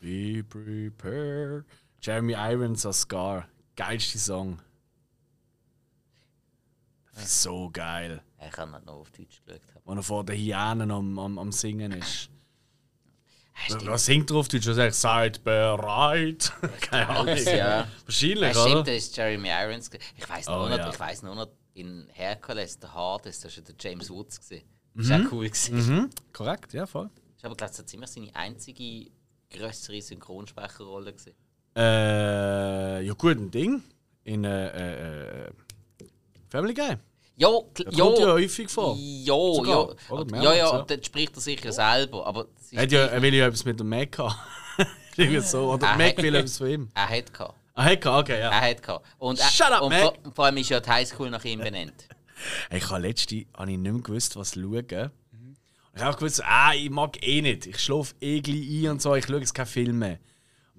Be 0.00 0.42
prepared. 0.42 1.64
Jeremy 2.00 2.34
Irons 2.34 2.84
als 2.84 3.02
Scar. 3.02 3.48
Geilste 3.76 4.18
Song. 4.18 4.58
So 7.16 7.70
geil. 7.70 8.22
ich 8.44 8.56
habe 8.58 8.72
nicht 8.72 8.86
noch 8.86 8.94
auf 8.94 9.10
Deutsch 9.12 9.40
geschaut. 9.46 9.60
Wenn 9.84 9.98
er 9.98 10.02
vor 10.02 10.24
den 10.24 10.36
Hyänen 10.36 10.90
am, 10.90 11.16
am, 11.18 11.38
am 11.38 11.52
Singen 11.52 11.92
ist. 11.92 12.28
Stimmt. 13.66 13.86
Was 13.86 14.06
singt 14.06 14.30
er 14.32 14.36
auf 14.38 14.48
Deutsch? 14.48 14.66
Er 14.66 14.74
sagt, 14.74 14.94
seid 14.94 15.44
bereit. 15.44 16.52
Keine 16.80 17.08
Ahnung. 17.08 17.36
Ja. 17.36 17.86
Wahrscheinlich, 18.04 18.40
Ja, 18.40 18.50
stimmt, 18.52 18.66
oder? 18.74 18.82
das 18.82 18.94
ist 18.96 19.16
Jeremy 19.16 19.48
Irons. 19.48 19.90
Ich 20.16 20.28
weiß 20.28 20.46
nur, 20.48 20.56
Oh, 20.64 20.68
noch, 20.68 20.76
ja. 20.76 21.10
ich 21.12 21.22
nur 21.22 21.36
noch, 21.36 21.48
in 21.74 22.08
Hercules, 22.12 22.78
der 22.80 22.92
Hades, 22.94 23.40
das 23.40 23.56
war 23.56 23.62
der 23.64 23.74
James 23.78 24.10
Woods. 24.10 24.40
gewesen. 24.40 24.64
Das 24.94 25.08
war 25.10 25.18
auch 25.26 25.32
cool. 25.32 25.46
gewesen. 25.48 25.76
Mhm. 25.76 26.10
Korrekt, 26.32 26.72
ja, 26.72 26.86
voll. 26.86 27.10
Das 27.34 27.42
war 27.44 27.50
aber, 27.50 27.56
glaube 27.56 27.70
ich, 27.72 27.76
so 27.76 27.82
ziemlich 27.82 28.10
seine 28.10 28.34
einzige 28.34 29.10
größere 29.50 30.00
Synchronsprecherrolle. 30.02 31.12
Gewesen. 31.12 31.32
Äh, 31.76 33.02
ja, 33.02 33.12
gut, 33.14 33.36
ein 33.38 33.50
Ding. 33.50 33.82
In 34.24 34.44
äh, 34.44 35.46
äh, 35.46 35.50
Family 36.48 36.72
Guy. 36.74 36.96
Ja, 37.36 37.48
kl- 37.48 37.84
Das 37.84 37.96
ja, 37.96 38.04
kommt 38.04 38.18
ja 38.20 38.26
häufig 38.32 38.68
vor. 38.70 38.96
ja, 38.98 39.34
Sogar, 39.34 39.68
ja, 39.68 39.78
oder? 39.80 39.96
ja, 40.20 40.24
Mehrmals, 40.30 40.44
ja, 40.44 40.54
ja. 40.54 40.68
und 40.78 40.90
dann 40.90 41.02
spricht 41.02 41.34
er 41.36 41.40
sicher 41.40 41.72
selber. 41.72 42.26
Aber 42.26 42.46
ist 42.60 42.72
Er, 42.72 42.82
hat 42.82 42.92
ja, 42.92 43.00
er 43.06 43.20
will 43.22 43.34
ja 43.34 43.46
etwas 43.48 43.64
mit 43.64 43.78
dem 43.80 43.88
Mac 43.88 44.16
haben. 44.18 44.34
Irgendwie 45.16 45.40
so. 45.40 45.72
Oder 45.72 45.88
Er 45.88 45.96
Mac 45.98 46.16
will 46.22 46.34
etwas 46.34 46.58
von 46.58 46.68
ihm. 46.68 46.88
er 46.94 47.08
hat 47.08 47.32
gehabt. 47.32 47.54
Ah, 47.74 47.84
hat 47.84 48.00
gehabt, 48.00 48.30
okay, 48.30 48.38
ja. 48.40 48.50
Er 48.50 48.70
hat 48.70 48.82
gehabt. 48.82 49.04
Und, 49.18 49.40
er- 49.40 49.46
Shut 49.50 49.66
up, 49.72 49.82
und, 49.82 49.90
Mac. 49.90 50.02
vor, 50.02 50.14
vor 50.32 50.44
allem 50.44 50.56
ist 50.58 50.70
ja 50.70 50.78
die 50.80 50.88
Highschool 50.88 51.28
nach 51.30 51.44
ihm 51.44 51.58
benannt. 51.58 52.06
Ich 52.70 52.88
habe 52.90 53.00
letzte 53.02 53.44
habe 53.56 53.70
ich 53.72 53.78
nicht 53.78 53.92
mehr 53.92 54.02
gewusst, 54.02 54.36
was 54.36 54.54
schauen. 54.54 54.84
Ich 55.96 56.02
habe 56.02 56.10
auch 56.12 56.16
gewusst, 56.18 56.42
ah, 56.44 56.72
ich 56.74 56.90
mag 56.90 57.24
eh 57.24 57.40
nicht. 57.40 57.66
Ich 57.66 57.78
schlafe 57.78 58.14
eh 58.20 58.40
gleich 58.40 58.84
ein 58.84 58.90
und 58.90 59.02
so, 59.02 59.14
ich 59.14 59.26
schaue 59.26 59.38
jetzt 59.38 59.54
keine 59.54 59.66
Filme. 59.66 60.18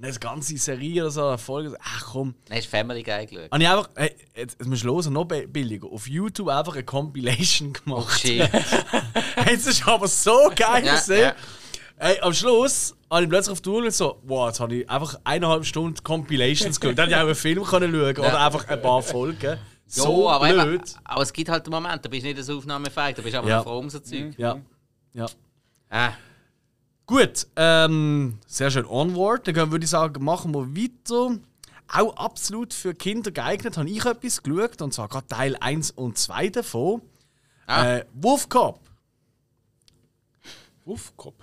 eine 0.01 0.11
ganze 0.19 0.57
Serie 0.57 1.03
oder 1.03 1.11
so, 1.11 1.25
eine 1.27 1.37
Folge. 1.37 1.77
Ach 1.81 2.05
komm. 2.11 2.35
Dann 2.49 2.57
hast 2.57 2.65
du 2.65 2.69
Family 2.71 3.01
Guy 3.01 3.25
geschaut. 3.25 3.49
Und 3.51 3.61
ich 3.61 3.67
einfach, 3.69 3.89
hey, 3.95 4.13
jetzt, 4.35 4.57
jetzt 4.59 4.67
musst 4.67 4.83
du 4.83 4.93
hören, 4.93 5.13
noch 5.13 5.23
bi- 5.23 5.47
billiger. 5.47 5.87
Auf 5.89 6.07
YouTube 6.09 6.49
einfach 6.49 6.73
eine 6.73 6.83
Compilation 6.83 7.69
Oh 7.69 7.81
gemacht. 7.85 8.19
shit. 8.19 8.49
Hey, 9.37 9.55
das 9.55 9.67
ist 9.67 9.87
aber 9.87 10.07
so 10.07 10.51
geil 10.55 10.85
Ja, 10.85 10.95
gesehen. 10.95 11.19
ja. 11.21 11.35
Hey, 11.97 12.19
am 12.19 12.33
Schluss 12.33 12.93
habe 13.09 13.23
ich 13.23 13.29
plötzlich 13.29 13.53
auf 13.53 13.61
die 13.61 13.69
Uhr 13.69 13.83
und 13.83 13.93
so, 13.93 14.19
wow, 14.23 14.47
jetzt 14.49 14.59
habe 14.59 14.75
ich 14.75 14.89
einfach 14.89 15.17
eineinhalb 15.23 15.65
Stunden 15.65 16.03
Compilations 16.03 16.77
geschaut. 16.79 16.97
Dann 16.97 17.05
hätte 17.05 17.15
ich 17.17 17.21
auch 17.23 17.27
einen 17.27 17.35
Film 17.35 17.63
können 17.63 17.91
schauen 17.93 18.17
oder 18.17 18.45
einfach 18.45 18.67
ein 18.67 18.81
paar 18.81 19.01
Folgen. 19.01 19.57
So 19.87 20.27
ja, 20.27 20.35
aber, 20.35 20.49
blöd. 20.63 20.81
eben, 20.81 20.99
aber 21.03 21.21
es 21.21 21.31
gibt 21.33 21.49
halt 21.49 21.65
einen 21.65 21.83
Moment, 21.83 22.03
da 22.03 22.09
bist 22.09 22.23
du 22.25 22.33
nicht 22.33 22.43
so 22.43 22.57
aufnahmefähig, 22.57 23.15
da 23.15 23.21
bist 23.21 23.33
du 23.33 23.37
einfach 23.37 23.49
Ja. 23.49 23.63
froh 23.63 23.77
um 23.79 23.89
so 23.89 23.99
Zeug. 23.99 24.33
Ja. 24.37 24.59
ja. 25.13 25.27
Ah, 25.89 26.13
Gut, 27.07 27.45
ähm, 27.55 28.39
sehr 28.47 28.71
schön 28.71 28.85
Onward. 28.87 29.45
Dann 29.47 29.53
können- 29.53 29.71
würde 29.71 29.83
ich 29.83 29.91
sagen, 29.91 30.23
machen 30.25 30.51
wir 30.55 30.75
weiter. 30.75 31.37
Auch 31.87 32.15
absolut 32.17 32.73
für 32.73 32.95
Kinder 32.95 33.29
geeignet, 33.29 33.77
habe 33.77 33.87
ich 33.87 34.03
etwas 34.03 34.41
geschaut, 34.41 34.81
und 34.81 34.91
zwar 34.91 35.07
gerade 35.07 35.27
Teil 35.27 35.55
1 35.59 35.91
und 35.91 36.17
2 36.17 36.49
davon. 36.49 37.03
Ah. 37.67 37.97
Äh, 37.97 38.05
Wolfcop. 38.15 38.79
Wuffkopf. 40.83 41.35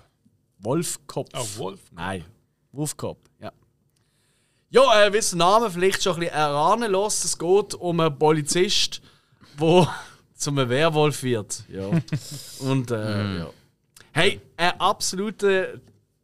Wolfkopf. 0.58 1.28
Ah, 1.32 1.44
Wolf. 1.58 1.80
Nein, 1.92 2.24
Wolfcop, 2.72 3.18
ja. 4.72 5.06
Äh, 5.06 5.12
wie 5.12 5.20
der 5.20 5.38
Name 5.38 5.70
vielleicht 5.70 6.02
schon 6.02 6.14
ein 6.14 6.20
bisschen 6.20 6.34
erahnen 6.34 6.90
lässt, 6.90 7.24
es 7.24 7.38
geht 7.38 7.74
um 7.74 8.00
einen 8.00 8.18
Polizist, 8.18 9.00
der 9.60 9.88
zum 10.34 10.56
Werwolf 10.56 11.22
wird. 11.22 11.64
Ja. 11.68 11.88
Und, 12.60 12.90
äh, 12.90 13.38
ja. 13.38 13.50
Hey, 14.12 14.40
ein 14.56 14.80
absoluter 14.80 15.80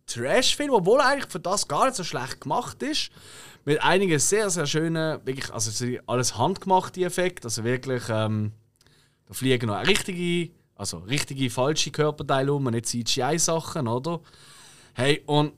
Trash-Film, 0.06 0.70
obwohl 0.72 1.00
er 1.00 1.06
eigentlich 1.06 1.30
für 1.30 1.40
das 1.40 1.68
gar 1.68 1.87
nicht 1.87 1.96
so 1.96 2.04
schlecht 2.04 2.40
gemacht 2.40 2.82
ist. 2.82 3.11
Mit 3.64 3.82
einigen 3.82 4.18
sehr, 4.18 4.48
sehr 4.50 4.66
schönen, 4.66 5.20
wirklich, 5.24 5.52
also 5.52 5.87
alles 6.06 6.38
handgemachte 6.38 7.04
Effekte, 7.04 7.46
also 7.46 7.64
wirklich, 7.64 8.02
ähm, 8.08 8.52
da 9.26 9.34
fliegen 9.34 9.66
noch 9.66 9.87
richtige, 9.87 10.50
also 10.74 10.98
richtige 10.98 11.50
falsche 11.50 11.90
Körperteile 11.90 12.52
um, 12.52 12.64
nicht 12.64 12.87
CGI-Sachen, 12.87 13.88
oder? 13.88 14.20
Hey, 14.94 15.22
und 15.26 15.52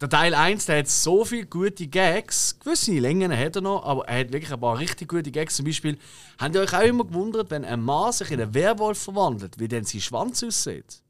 der 0.00 0.08
Teil 0.08 0.34
1, 0.34 0.66
der 0.66 0.78
hat 0.78 0.88
so 0.88 1.24
viele 1.24 1.46
gute 1.46 1.86
Gags. 1.86 2.58
Gewisse 2.58 2.92
Längen 2.98 3.36
hat 3.36 3.56
er 3.56 3.62
noch, 3.62 3.84
aber 3.84 4.08
er 4.08 4.20
hat 4.20 4.32
wirklich 4.32 4.52
ein 4.52 4.60
paar 4.60 4.78
richtig 4.78 5.08
gute 5.08 5.30
Gags. 5.30 5.56
Zum 5.56 5.66
Beispiel, 5.66 5.98
habt 6.38 6.54
ihr 6.54 6.62
euch 6.62 6.72
auch 6.72 6.80
immer 6.82 7.04
gewundert, 7.04 7.50
wenn 7.50 7.64
ein 7.64 7.82
Mann 7.82 8.12
sich 8.12 8.30
in 8.30 8.40
einen 8.40 8.54
Werwolf 8.54 8.98
verwandelt, 9.02 9.58
wie 9.58 9.68
denn 9.68 9.84
sein 9.84 10.00
Schwanz 10.00 10.42
aussieht? 10.42 11.02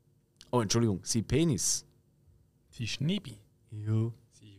Oh, 0.51 0.61
Entschuldigung, 0.61 1.01
sein 1.05 1.25
Penis. 1.25 1.85
Sie 2.71 2.89
Schnibi. 2.89 3.37
Ja. 3.71 4.11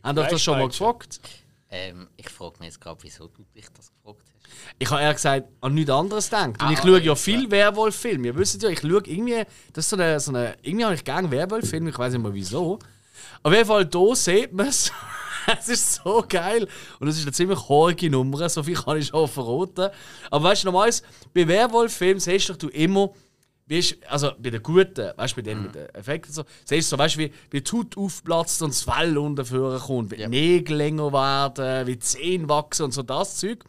Habt 0.02 0.18
ihr 0.18 0.22
euch 0.22 0.30
das 0.30 0.42
schon 0.42 0.58
mal 0.58 0.68
gefragt? 0.68 1.20
ähm, 1.68 2.08
ich 2.16 2.28
frage 2.28 2.58
mich 2.58 2.68
jetzt 2.68 2.80
gerade, 2.80 3.02
wieso 3.02 3.28
du 3.28 3.44
dich 3.54 3.66
das 3.74 3.90
gefragt 3.92 4.24
hast. 4.26 4.32
Ich 4.78 4.90
habe 4.90 5.00
ehrlich 5.00 5.16
gesagt 5.16 5.48
an 5.60 5.74
nichts 5.74 5.90
anderes 5.90 6.26
gedacht. 6.26 6.48
Und 6.48 6.62
Ah, 6.62 6.72
ich 6.72 6.78
schaue 6.78 7.00
ja 7.00 7.14
viel 7.14 7.50
Werwolf-Filme. 7.50 8.26
Ihr 8.28 8.36
wisst 8.36 8.62
ja, 8.62 8.68
ich 8.68 8.80
schaue 8.80 9.02
irgendwie, 9.06 9.44
das 9.72 9.84
ist 9.86 9.90
so 9.90 9.96
eine, 9.96 10.20
so 10.20 10.30
eine 10.32 10.56
irgendwie 10.62 10.84
habe 10.84 10.94
ich 10.94 11.04
gerne 11.04 11.30
Werwolf-Filme, 11.30 11.90
ich 11.90 11.98
weiß 11.98 12.12
nicht 12.12 12.22
mal 12.22 12.34
wieso. 12.34 12.78
Auf 13.42 13.52
jeden 13.52 13.66
Fall, 13.66 13.88
hier 13.92 14.16
sieht 14.16 14.52
man 14.52 14.68
es. 14.68 14.92
Es 15.58 15.68
ist 15.68 15.94
so 15.96 16.24
geil. 16.28 16.68
Und 17.00 17.08
es 17.08 17.18
ist 17.18 17.24
eine 17.24 17.32
ziemlich 17.32 17.58
horrige 17.68 18.08
Nummer, 18.08 18.48
so 18.48 18.62
viel 18.62 18.76
kann 18.76 18.98
ich 18.98 19.08
schon 19.08 19.26
verraten. 19.26 19.90
Aber 20.30 20.44
weißt 20.44 20.62
du, 20.62 20.68
normalerweise, 20.68 21.02
bei 21.34 21.48
Werwolf-Filmen 21.48 22.20
siehst 22.20 22.62
du 22.62 22.68
immer, 22.68 23.10
wie 23.72 23.78
ist, 23.78 23.96
also 24.06 24.32
bei 24.38 24.50
den 24.50 24.62
guten, 24.62 25.12
weißt 25.16 25.32
du, 25.32 25.36
bei 25.36 25.42
denen 25.42 25.62
mit 25.62 25.74
den 25.74 25.88
Effekten 25.94 26.30
so, 26.30 26.44
siehst 26.64 26.92
du 26.92 26.96
so, 26.96 26.98
weißt 26.98 27.14
du, 27.14 27.20
wie, 27.20 27.32
wie 27.50 27.62
die 27.62 27.72
Haut 27.72 27.96
aufplatzt 27.96 28.60
und 28.60 28.70
das 28.74 28.82
Fell 28.82 29.16
unten 29.16 29.46
kommt, 29.80 30.10
wie 30.10 30.16
die 30.16 30.28
Nägel 30.28 30.76
länger 30.76 31.10
werden, 31.10 31.86
wie 31.86 31.94
die 31.94 31.98
Zähne 31.98 32.48
wachsen 32.50 32.84
und 32.84 32.92
so 32.92 33.02
das 33.02 33.38
Zeug. 33.38 33.64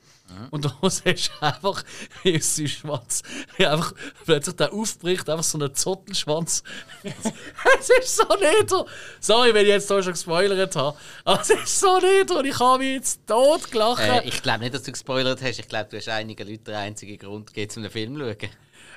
Und 0.52 0.66
da 0.66 0.76
siehst 0.90 1.32
du 1.32 1.46
einfach, 1.46 1.84
wie 2.24 2.36
aus 2.36 2.56
seinem 2.56 2.68
Schwanz, 2.68 3.22
wie 3.56 3.66
einfach 3.66 3.94
plötzlich 4.26 4.56
der 4.58 4.74
aufbricht, 4.74 5.30
einfach 5.30 5.44
so 5.44 5.58
ein 5.58 5.74
Zottelschwanz. 5.74 6.64
es 7.04 7.90
ist 7.90 8.18
so 8.18 8.26
nieder. 8.36 8.86
Sorry, 9.22 9.54
wenn 9.54 9.64
ich 9.64 9.70
jetzt 9.70 9.88
hier 9.88 10.04
schon 10.04 10.14
gespoilert 10.14 10.76
habe. 10.76 10.98
Aber 11.24 11.42
es 11.42 11.50
ist 11.50 11.80
so 11.80 12.00
nieder 12.00 12.40
und 12.40 12.46
ich 12.46 12.60
habe 12.60 12.80
mich 12.80 12.96
jetzt 12.96 13.26
tot 13.26 13.72
gelacht. 13.72 14.02
Äh, 14.02 14.28
ich 14.28 14.42
glaube 14.42 14.60
nicht, 14.60 14.74
dass 14.74 14.84
du 14.84 14.92
gespoilert 14.92 15.42
hast. 15.42 15.60
Ich 15.60 15.68
glaube, 15.68 15.90
du 15.90 15.98
hast 15.98 16.10
einigen 16.10 16.48
Leuten 16.48 16.66
den 16.66 16.76
einzigen 16.76 17.18
Grund 17.18 17.48
gegeben, 17.48 17.72
um 17.78 17.84
den 17.84 17.92
Film 17.92 18.18
zu 18.18 18.20
schauen. 18.20 18.50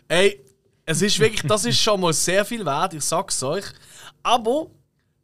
Ey, 0.08 0.40
es 0.86 1.02
ist 1.02 1.18
wirklich, 1.18 1.42
das 1.42 1.64
ist 1.64 1.80
schon 1.80 2.00
mal 2.00 2.12
sehr 2.12 2.44
viel 2.44 2.64
wert, 2.64 2.94
ich 2.94 3.04
sag's 3.04 3.42
euch. 3.42 3.64
Aber, 4.22 4.68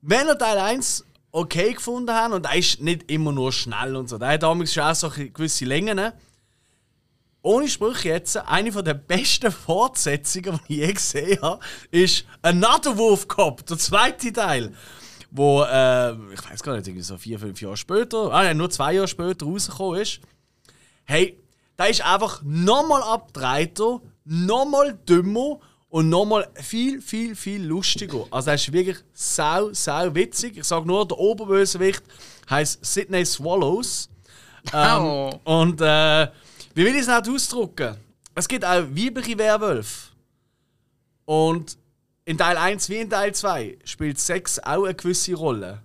wenn 0.01 0.27
ihr 0.27 0.37
Teil 0.37 0.59
1 0.59 1.05
okay 1.31 1.73
gefunden 1.73 2.13
habt, 2.13 2.35
und 2.35 2.45
er 2.45 2.57
ist 2.57 2.81
nicht 2.81 3.11
immer 3.11 3.33
nur 3.33 3.53
schnell 3.53 3.95
und 3.97 4.09
so, 4.09 4.19
der 4.19 4.29
hat 4.29 4.43
damals 4.43 4.75
schon 4.75 4.83
auch 4.83 4.95
so 4.95 5.09
gewisse 5.09 5.65
Längen. 5.65 5.97
ne? 5.97 6.13
Ohne 7.43 7.69
Sprüche 7.69 8.09
jetzt, 8.09 8.37
eine 8.37 8.71
der 8.71 8.95
besten 8.95 9.51
Fortsetzungen, 9.51 10.61
die 10.69 10.81
ich 10.81 10.87
je 10.87 10.93
gesehen 10.93 11.43
habe, 11.43 11.65
ist 11.91 12.25
Another 12.43 12.97
Wolf 12.99 13.27
Cop, 13.29 13.65
der 13.67 13.79
zweite 13.79 14.33
Teil. 14.33 14.75
Wo, 15.31 15.63
äh, 15.63 16.13
ich 16.35 16.51
weiß 16.51 16.63
gar 16.63 16.77
nicht, 16.77 16.87
irgendwie 16.87 17.03
so 17.03 17.17
vier, 17.17 17.39
fünf 17.39 17.61
Jahre 17.61 17.77
später, 17.77 18.33
ah, 18.33 18.43
nein, 18.43 18.57
nur 18.57 18.69
zwei 18.69 18.95
Jahre 18.95 19.09
später 19.09 19.47
rausgekommen 19.47 20.01
ist. 20.01 20.21
Hey, 21.05 21.41
da 21.77 21.87
ist 21.87 22.05
einfach 22.05 22.43
nochmal 22.45 23.03
abgedrehter, 23.03 24.01
nochmal 24.25 24.99
dümmer 25.09 25.59
und 25.89 26.09
nochmal 26.09 26.49
viel, 26.55 27.01
viel, 27.03 27.35
viel 27.37 27.63
lustiger. 27.65 28.25
Also, 28.31 28.51
er 28.51 28.55
ist 28.55 28.73
wirklich 28.73 28.97
sau, 29.13 29.73
sau 29.73 30.15
witzig. 30.15 30.57
Ich 30.57 30.65
sage 30.65 30.87
nur, 30.87 31.07
der 31.07 31.19
Oberbösewicht 31.19 32.03
heißt 32.49 32.85
Sidney 32.85 33.25
Swallows. 33.27 34.09
Ähm, 34.73 35.03
Oh. 35.03 35.31
Und 35.45 35.81
äh, 35.81 36.29
wie 36.75 36.85
will 36.85 36.95
ich 36.95 37.03
es 37.03 37.09
nicht 37.09 37.29
ausdrücken? 37.29 37.97
Es 38.35 38.49
gibt 38.49 38.65
auch 38.65 38.83
weibliche 38.89 39.37
Werwölfe. 39.37 40.11
Und 41.25 41.77
in 42.25 42.39
Teil 42.39 42.57
1 42.57 42.89
wie 42.89 42.97
in 42.99 43.11
Teil 43.11 43.35
2 43.35 43.79
spielt 43.85 44.19
Sex 44.19 44.59
auch 44.61 44.85
eine 44.85 44.95
gewisse 44.95 45.35
Rolle. 45.35 45.83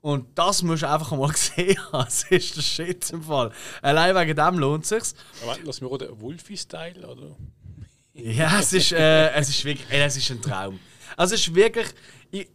Und 0.00 0.26
das 0.38 0.62
musst 0.62 0.82
du 0.82 0.88
einfach 0.88 1.12
mal 1.16 1.32
sehen. 1.34 1.78
Das 1.92 2.24
ist 2.30 2.56
der 2.56 2.62
Shit 2.62 3.10
im 3.10 3.22
Fall. 3.22 3.50
Allein 3.82 4.14
wegen 4.14 4.36
dem 4.36 4.58
lohnt 4.58 4.84
es 4.84 4.88
sich. 5.10 5.20
Aber 5.42 5.56
lass 5.64 5.80
mir 5.80 5.96
den 5.98 6.20
Wolfie-Style, 6.20 7.06
oder? 7.06 7.36
Ja, 8.20 8.58
es 8.58 8.72
ist, 8.72 8.92
äh, 8.92 9.30
es 9.30 9.48
ist 9.48 9.64
wirklich, 9.64 9.86
ey, 9.90 10.02
es 10.02 10.16
ist 10.16 10.30
ein 10.30 10.42
Traum. 10.42 10.80
Also 11.16 11.34
es 11.36 11.42
ist 11.42 11.54
wirklich, 11.54 11.86
ich, 12.30 12.48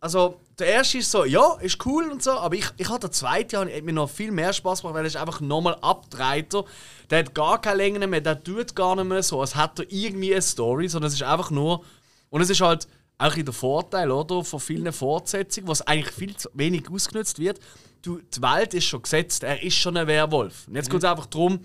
also 0.00 0.40
der 0.58 0.68
erste 0.68 0.98
ist 0.98 1.10
so, 1.10 1.24
ja, 1.24 1.56
ist 1.60 1.84
cool 1.86 2.08
und 2.10 2.22
so, 2.22 2.32
aber 2.32 2.54
ich, 2.54 2.66
ich 2.76 2.88
hatte 2.88 3.08
den 3.08 3.12
zweiten, 3.12 3.54
Jahr, 3.54 3.66
hat 3.66 3.82
mir 3.82 3.92
noch 3.92 4.08
viel 4.08 4.30
mehr 4.30 4.52
Spaß 4.52 4.80
gemacht, 4.80 4.94
weil 4.94 5.04
er 5.04 5.08
ist 5.08 5.16
einfach 5.16 5.40
nochmal 5.40 5.76
abgedrehter. 5.80 6.64
Der 7.10 7.20
hat 7.20 7.34
gar 7.34 7.60
keine 7.60 7.76
Länge 7.78 8.06
mehr, 8.06 8.20
der 8.20 8.42
tut 8.42 8.74
gar 8.76 8.94
nicht 8.94 9.06
mehr 9.06 9.22
so, 9.22 9.40
als 9.40 9.56
hätte 9.56 9.82
er 9.82 9.92
irgendwie 9.92 10.32
eine 10.32 10.42
Story, 10.42 10.88
sondern 10.88 11.08
es 11.08 11.14
ist 11.14 11.22
einfach 11.22 11.50
nur, 11.50 11.84
und 12.30 12.40
es 12.40 12.50
ist 12.50 12.60
halt 12.60 12.86
auch 13.18 13.34
in 13.34 13.44
der 13.44 13.54
Vorteil, 13.54 14.10
oder, 14.10 14.44
von 14.44 14.60
vielen 14.60 14.92
Fortsetzungen, 14.92 15.68
was 15.68 15.82
eigentlich 15.82 16.14
viel 16.14 16.36
zu 16.36 16.48
wenig 16.54 16.88
ausgenutzt 16.90 17.40
wird. 17.40 17.58
Du, 18.02 18.20
die 18.20 18.40
Welt 18.40 18.74
ist 18.74 18.84
schon 18.84 19.02
gesetzt, 19.02 19.42
er 19.42 19.60
ist 19.60 19.74
schon 19.74 19.96
ein 19.96 20.06
Werwolf. 20.06 20.68
Und 20.68 20.76
jetzt 20.76 20.88
geht 20.88 21.02
es 21.02 21.04
einfach 21.04 21.26
darum, 21.26 21.60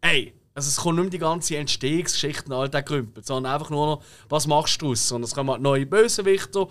ey, 0.00 0.32
also 0.56 0.68
es 0.68 0.76
kommt 0.76 0.96
nicht 0.96 1.04
um 1.04 1.10
die 1.10 1.18
ganze 1.18 1.56
Entstehungsgeschichte 1.56 2.46
und 2.46 2.52
all 2.54 2.68
der 2.68 2.82
Krümpel, 2.82 3.22
sondern 3.24 3.52
einfach 3.52 3.70
nur 3.70 3.86
noch, 3.86 4.02
was 4.28 4.46
machst 4.46 4.80
du 4.82 4.86
daraus? 4.86 5.12
Und 5.12 5.22
es 5.22 5.34
kommen 5.34 5.50
halt 5.50 5.62
neue 5.62 5.86
Bösewichter. 5.86 6.66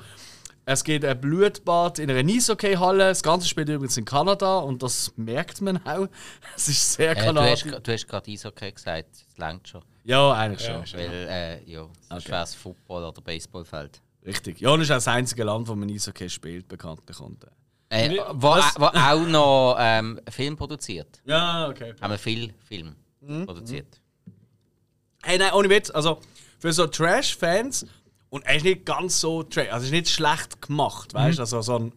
Es 0.67 0.83
gibt 0.83 1.05
ein 1.05 1.21
Blutbad 1.21 1.99
in 1.99 2.09
einer 2.09 2.27
Eishockey-Halle. 2.27 2.97
Das 3.09 3.21
Ganze 3.21 3.47
spielt 3.47 3.69
übrigens 3.69 3.95
in 3.97 4.05
Kanada 4.05 4.57
und 4.57 4.81
das 4.81 5.13
merkt 5.15 5.61
man 5.61 5.77
auch. 5.85 6.07
Es 6.57 6.67
ist 6.67 6.93
sehr 6.93 7.11
Äh, 7.11 7.15
du 7.15 7.21
kanadisch. 7.21 7.65
hast, 7.65 7.87
du 7.87 7.93
hast 7.93 8.07
gerade 8.07 8.31
Eishockey 8.31 8.71
gesagt, 8.71 9.07
das 9.11 9.37
längt 9.37 9.67
schon. 9.67 9.81
ja, 10.03 10.31
eigentlich 10.33 10.67
Ja. 10.67 10.83
schon. 10.85 10.99
Weil, 10.99 11.27
äh, 11.29 11.71
ja, 11.71 11.87
sonst 12.09 12.23
Okay. 12.23 12.31
wäre 12.31 12.43
es 12.43 12.55
Football 12.55 13.03
oder 13.03 13.21
Baseballfeld. 13.21 14.01
Richtig. 14.25 14.59
Ja, 14.59 14.71
und 14.71 14.81
es 14.81 14.87
ist 14.87 14.91
auch 14.91 14.95
das 14.95 15.07
einzige 15.07 15.43
Land, 15.43 15.67
wo 15.67 15.75
man 15.75 15.87
Eishockey 15.87 16.27
spielt, 16.29 16.67
bekanntlich. 16.67 17.19
Und, 17.19 17.43
äh. 17.91 18.07
Äh, 18.15 18.19
wo, 18.33 18.47
wo 18.47 18.85
auch 18.85 19.27
noch 19.27 19.77
ähm, 19.79 20.19
Film 20.31 20.57
produziert. 20.57 21.21
Ja, 21.25 21.67
okay. 21.69 21.93
Haben 22.01 22.09
wir 22.11 22.17
viel 22.17 22.51
Film 22.67 22.95
Mhm. 23.25 23.45
produziert. 23.45 24.01
Hey, 25.23 25.37
nein, 25.37 25.53
ohne 25.53 25.69
Witz. 25.69 25.89
Also, 25.89 26.19
für 26.59 26.71
so 26.71 26.87
Trash-Fans, 26.87 27.85
und 28.29 28.45
er 28.45 28.55
ist 28.57 28.63
nicht 28.63 28.85
ganz 28.85 29.19
so 29.19 29.43
Trash, 29.43 29.69
also, 29.69 29.83
es 29.83 29.85
ist 29.85 29.91
nicht 29.91 30.09
schlecht 30.09 30.61
gemacht, 30.61 31.13
weißt 31.13 31.37
du? 31.37 31.41
Also, 31.43 31.61
so 31.61 31.75
ein. 31.79 31.93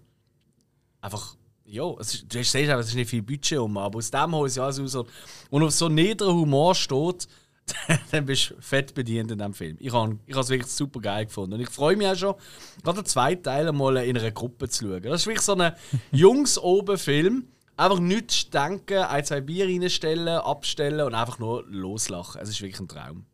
Einfach. 1.01 1.37
Ja, 1.65 1.85
es 2.01 2.15
ist, 2.15 2.33
du 2.33 2.43
siehst 2.43 2.55
es 2.55 2.89
ist 2.89 2.95
nicht 2.95 3.11
viel 3.11 3.23
Budget 3.23 3.59
um, 3.59 3.77
aber 3.77 3.99
aus 3.99 4.11
dem 4.11 4.35
holen 4.35 4.49
sie 4.49 4.63
alles 4.63 4.81
raus. 4.81 4.95
Und 4.95 5.07
wenn 5.51 5.63
auf 5.63 5.71
so 5.73 5.91
niederen 5.91 6.35
Humor 6.35 6.75
steht, 6.75 7.29
dann 8.11 8.25
bist 8.25 8.51
du 8.51 8.55
fett 8.61 8.95
bedient 8.95 9.31
in 9.31 9.39
diesem 9.39 9.53
Film. 9.53 9.77
Ich 9.79 9.93
habe 9.93 10.19
ich 10.27 10.35
es 10.35 10.49
wirklich 10.49 10.73
super 10.73 11.01
geil 11.01 11.27
gefunden. 11.27 11.55
Und 11.55 11.61
ich 11.61 11.69
freue 11.69 11.97
mich 11.97 12.07
auch 12.07 12.17
schon, 12.17 12.35
gerade 12.83 13.03
den 13.03 13.07
zweiten 13.07 13.43
Teil 13.43 13.71
mal 13.73 13.97
in 13.99 14.17
einer 14.17 14.31
Gruppe 14.31 14.69
zu 14.69 14.87
schauen. 14.87 15.03
Das 15.03 15.21
ist 15.21 15.27
wirklich 15.27 15.45
so 15.45 15.55
ein 15.55 15.73
Jungs-Oben-Film. 16.13 17.47
Einfach 17.79 18.01
nichts 18.01 18.51
denken, 18.51 19.05
ein, 19.05 19.25
zwei 19.25 19.41
Bier 19.41 19.67
reinstellen, 19.67 20.27
abstellen 20.27 21.07
und 21.07 21.15
einfach 21.15 21.39
nur 21.39 21.65
loslachen. 21.69 22.41
Es 22.41 22.49
ist 22.49 22.61
wirklich 22.61 22.81
ein 22.81 22.89
Traum. 22.89 23.25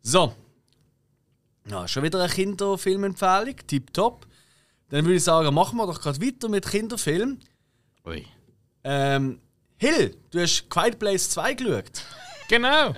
So. 0.00 0.34
Ja, 1.68 1.86
schon 1.86 2.04
wieder 2.04 2.20
eine 2.22 2.32
Kinderfilmempfehlung. 2.32 3.56
Tipptopp. 3.66 4.26
Dann 4.88 5.04
würde 5.04 5.16
ich 5.16 5.24
sagen, 5.24 5.52
machen 5.52 5.76
wir 5.76 5.86
doch 5.86 6.00
gerade 6.00 6.22
weiter 6.22 6.48
mit 6.48 6.66
Kinderfilm. 6.66 7.38
Ui. 8.06 8.26
Ähm, 8.82 9.40
Hill, 9.76 10.16
du 10.30 10.40
hast 10.40 10.70
Quiet 10.70 10.98
Place 10.98 11.28
2 11.28 11.52
geschaut. 11.52 12.02
Genau. 12.48 12.94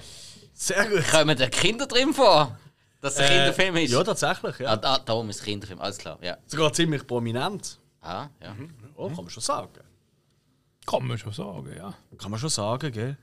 Sehr 0.55 0.89
gut. 0.89 1.09
Kommen 1.11 1.37
da 1.37 1.49
Kinder 1.49 1.89
drin 1.89 2.15
vor? 2.15 2.57
Dass 3.01 3.15
es 3.15 3.19
ein 3.19 3.29
Kinderfilm 3.31 3.77
ist? 3.79 3.91
Ja, 3.91 4.05
tatsächlich, 4.05 4.61
ja. 4.61 4.69
Ah, 4.69 4.77
da, 4.77 4.99
darum 4.99 5.29
ist 5.29 5.41
es 5.41 5.43
Kinderfilm, 5.43 5.81
alles 5.81 5.99
klar, 5.99 6.19
ja. 6.23 6.37
Sogar 6.47 6.73
ziemlich 6.73 7.05
prominent. 7.05 7.81
Ah, 8.01 8.29
ja. 8.41 8.55
Oh, 8.95 9.09
kann 9.09 9.17
man 9.17 9.31
schon 9.31 9.43
sagen. 9.43 9.71
Kann 10.87 11.07
man 11.07 11.19
schon 11.19 11.33
sagen, 11.33 11.75
ja. 11.77 11.95
Kann 12.19 12.31
man 12.31 12.39
schon 12.41 12.49
sagen, 12.51 12.93
gell? 12.93 13.17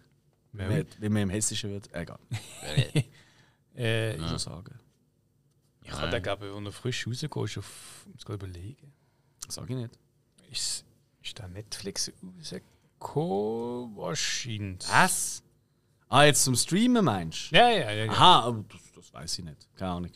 Wie, 0.51 0.85
wie 0.99 1.09
man 1.09 1.23
im 1.23 1.29
Hessischen 1.29 1.71
wird. 1.71 1.89
Egal, 1.93 2.19
Äh, 3.75 4.11
kann 4.11 4.19
man 4.21 4.29
schon 4.29 4.39
sagen. 4.39 4.79
Ich 5.81 5.91
habe 5.91 6.09
den, 6.11 6.23
glaube 6.23 6.47
ich, 6.47 6.53
wenn 6.55 6.65
er 6.65 6.71
frisch 6.71 7.07
rausgekommen 7.07 7.47
ist, 7.47 7.57
auf, 7.57 8.05
muss 8.13 8.23
gerade 8.25 8.45
überlegen. 8.45 8.93
Sag 9.49 9.69
ich 9.69 9.75
nicht. 9.75 9.97
Ist, 10.51 10.85
ist 11.21 11.39
da 11.39 11.47
Netflix 11.47 12.11
rausgekommen? 12.21 13.95
Wahrscheinlich. 13.97 14.87
Was? 14.89 15.43
Ah, 16.09 16.23
jetzt 16.25 16.43
zum 16.43 16.55
Streamen 16.55 17.03
meinst 17.03 17.51
du? 17.51 17.55
Ja, 17.55 17.69
ja, 17.69 17.91
ja. 17.91 18.05
ja. 18.05 18.11
Aha, 18.11 18.39
aber 18.41 18.63
das, 18.69 18.81
das 18.95 19.13
weiß 19.13 19.39
ich 19.39 19.45
nicht. 19.45 19.67
Keine 19.75 19.91
Ahnung. 19.91 20.11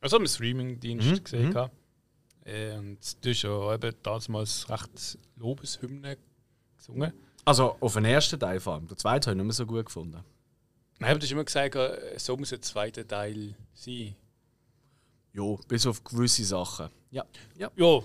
Also 0.00 0.16
am 0.16 0.26
Streaming-Dienst 0.26 1.06
Mhm, 1.10 1.24
gesehen. 1.24 1.48
mhm. 1.50 1.70
Äh, 2.44 2.76
und 2.78 3.24
du 3.24 3.30
hast 3.30 3.42
ja 3.42 3.74
eben 3.74 3.94
damals 4.02 4.68
recht 4.70 5.18
Lobeshymne 5.36 6.16
gesungen. 6.80 7.12
Also 7.44 7.76
auf 7.80 7.94
den 7.94 8.04
ersten 8.04 8.38
Teil 8.38 8.60
vor 8.60 8.74
allem. 8.74 8.86
Der 8.88 8.96
zweite 8.96 9.30
habe 9.30 9.34
ich 9.34 9.36
nicht 9.38 9.46
mehr 9.46 9.54
so 9.54 9.66
gut 9.66 9.86
gefunden. 9.86 10.22
Nein, 10.98 11.10
aber 11.10 11.18
du 11.18 11.24
hast 11.24 11.32
immer 11.32 11.44
gesagt, 11.44 11.74
äh, 11.76 12.18
so 12.18 12.36
muss 12.36 12.52
ein 12.52 12.60
zweiter 12.62 13.06
Teil 13.06 13.54
sein. 13.72 14.14
Jo, 15.32 15.58
bis 15.68 15.86
auf 15.86 16.02
gewisse 16.04 16.44
Sachen. 16.44 16.88
Ja. 17.10 17.24
ja. 17.56 17.70
Ja, 17.76 18.00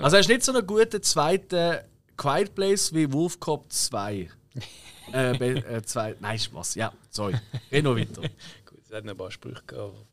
Also 0.00 0.16
er 0.16 0.20
ist 0.20 0.28
nicht 0.28 0.42
so 0.42 0.52
einen 0.52 0.66
guten 0.66 1.02
zweiten 1.02 1.78
Quiet 2.16 2.54
Place 2.54 2.94
wie 2.94 3.12
Wolf 3.12 3.38
Cop 3.38 3.70
2. 3.70 4.30
äh, 5.12 5.36
be- 5.38 5.64
äh, 5.66 5.82
zwei, 5.82 6.16
nein, 6.20 6.38
Spaß. 6.38 6.76
Ja, 6.76 6.92
sorry. 7.10 7.34
Geh 7.70 7.82
noch 7.82 7.96
weiter. 7.96 8.22
gut, 8.64 8.80
es 8.84 8.92
hat 8.92 9.04
noch 9.04 9.12
ein 9.12 9.18
paar 9.18 9.30
Sprüche 9.30 9.62
gehabt. 9.66 9.94
aber- 9.94 10.06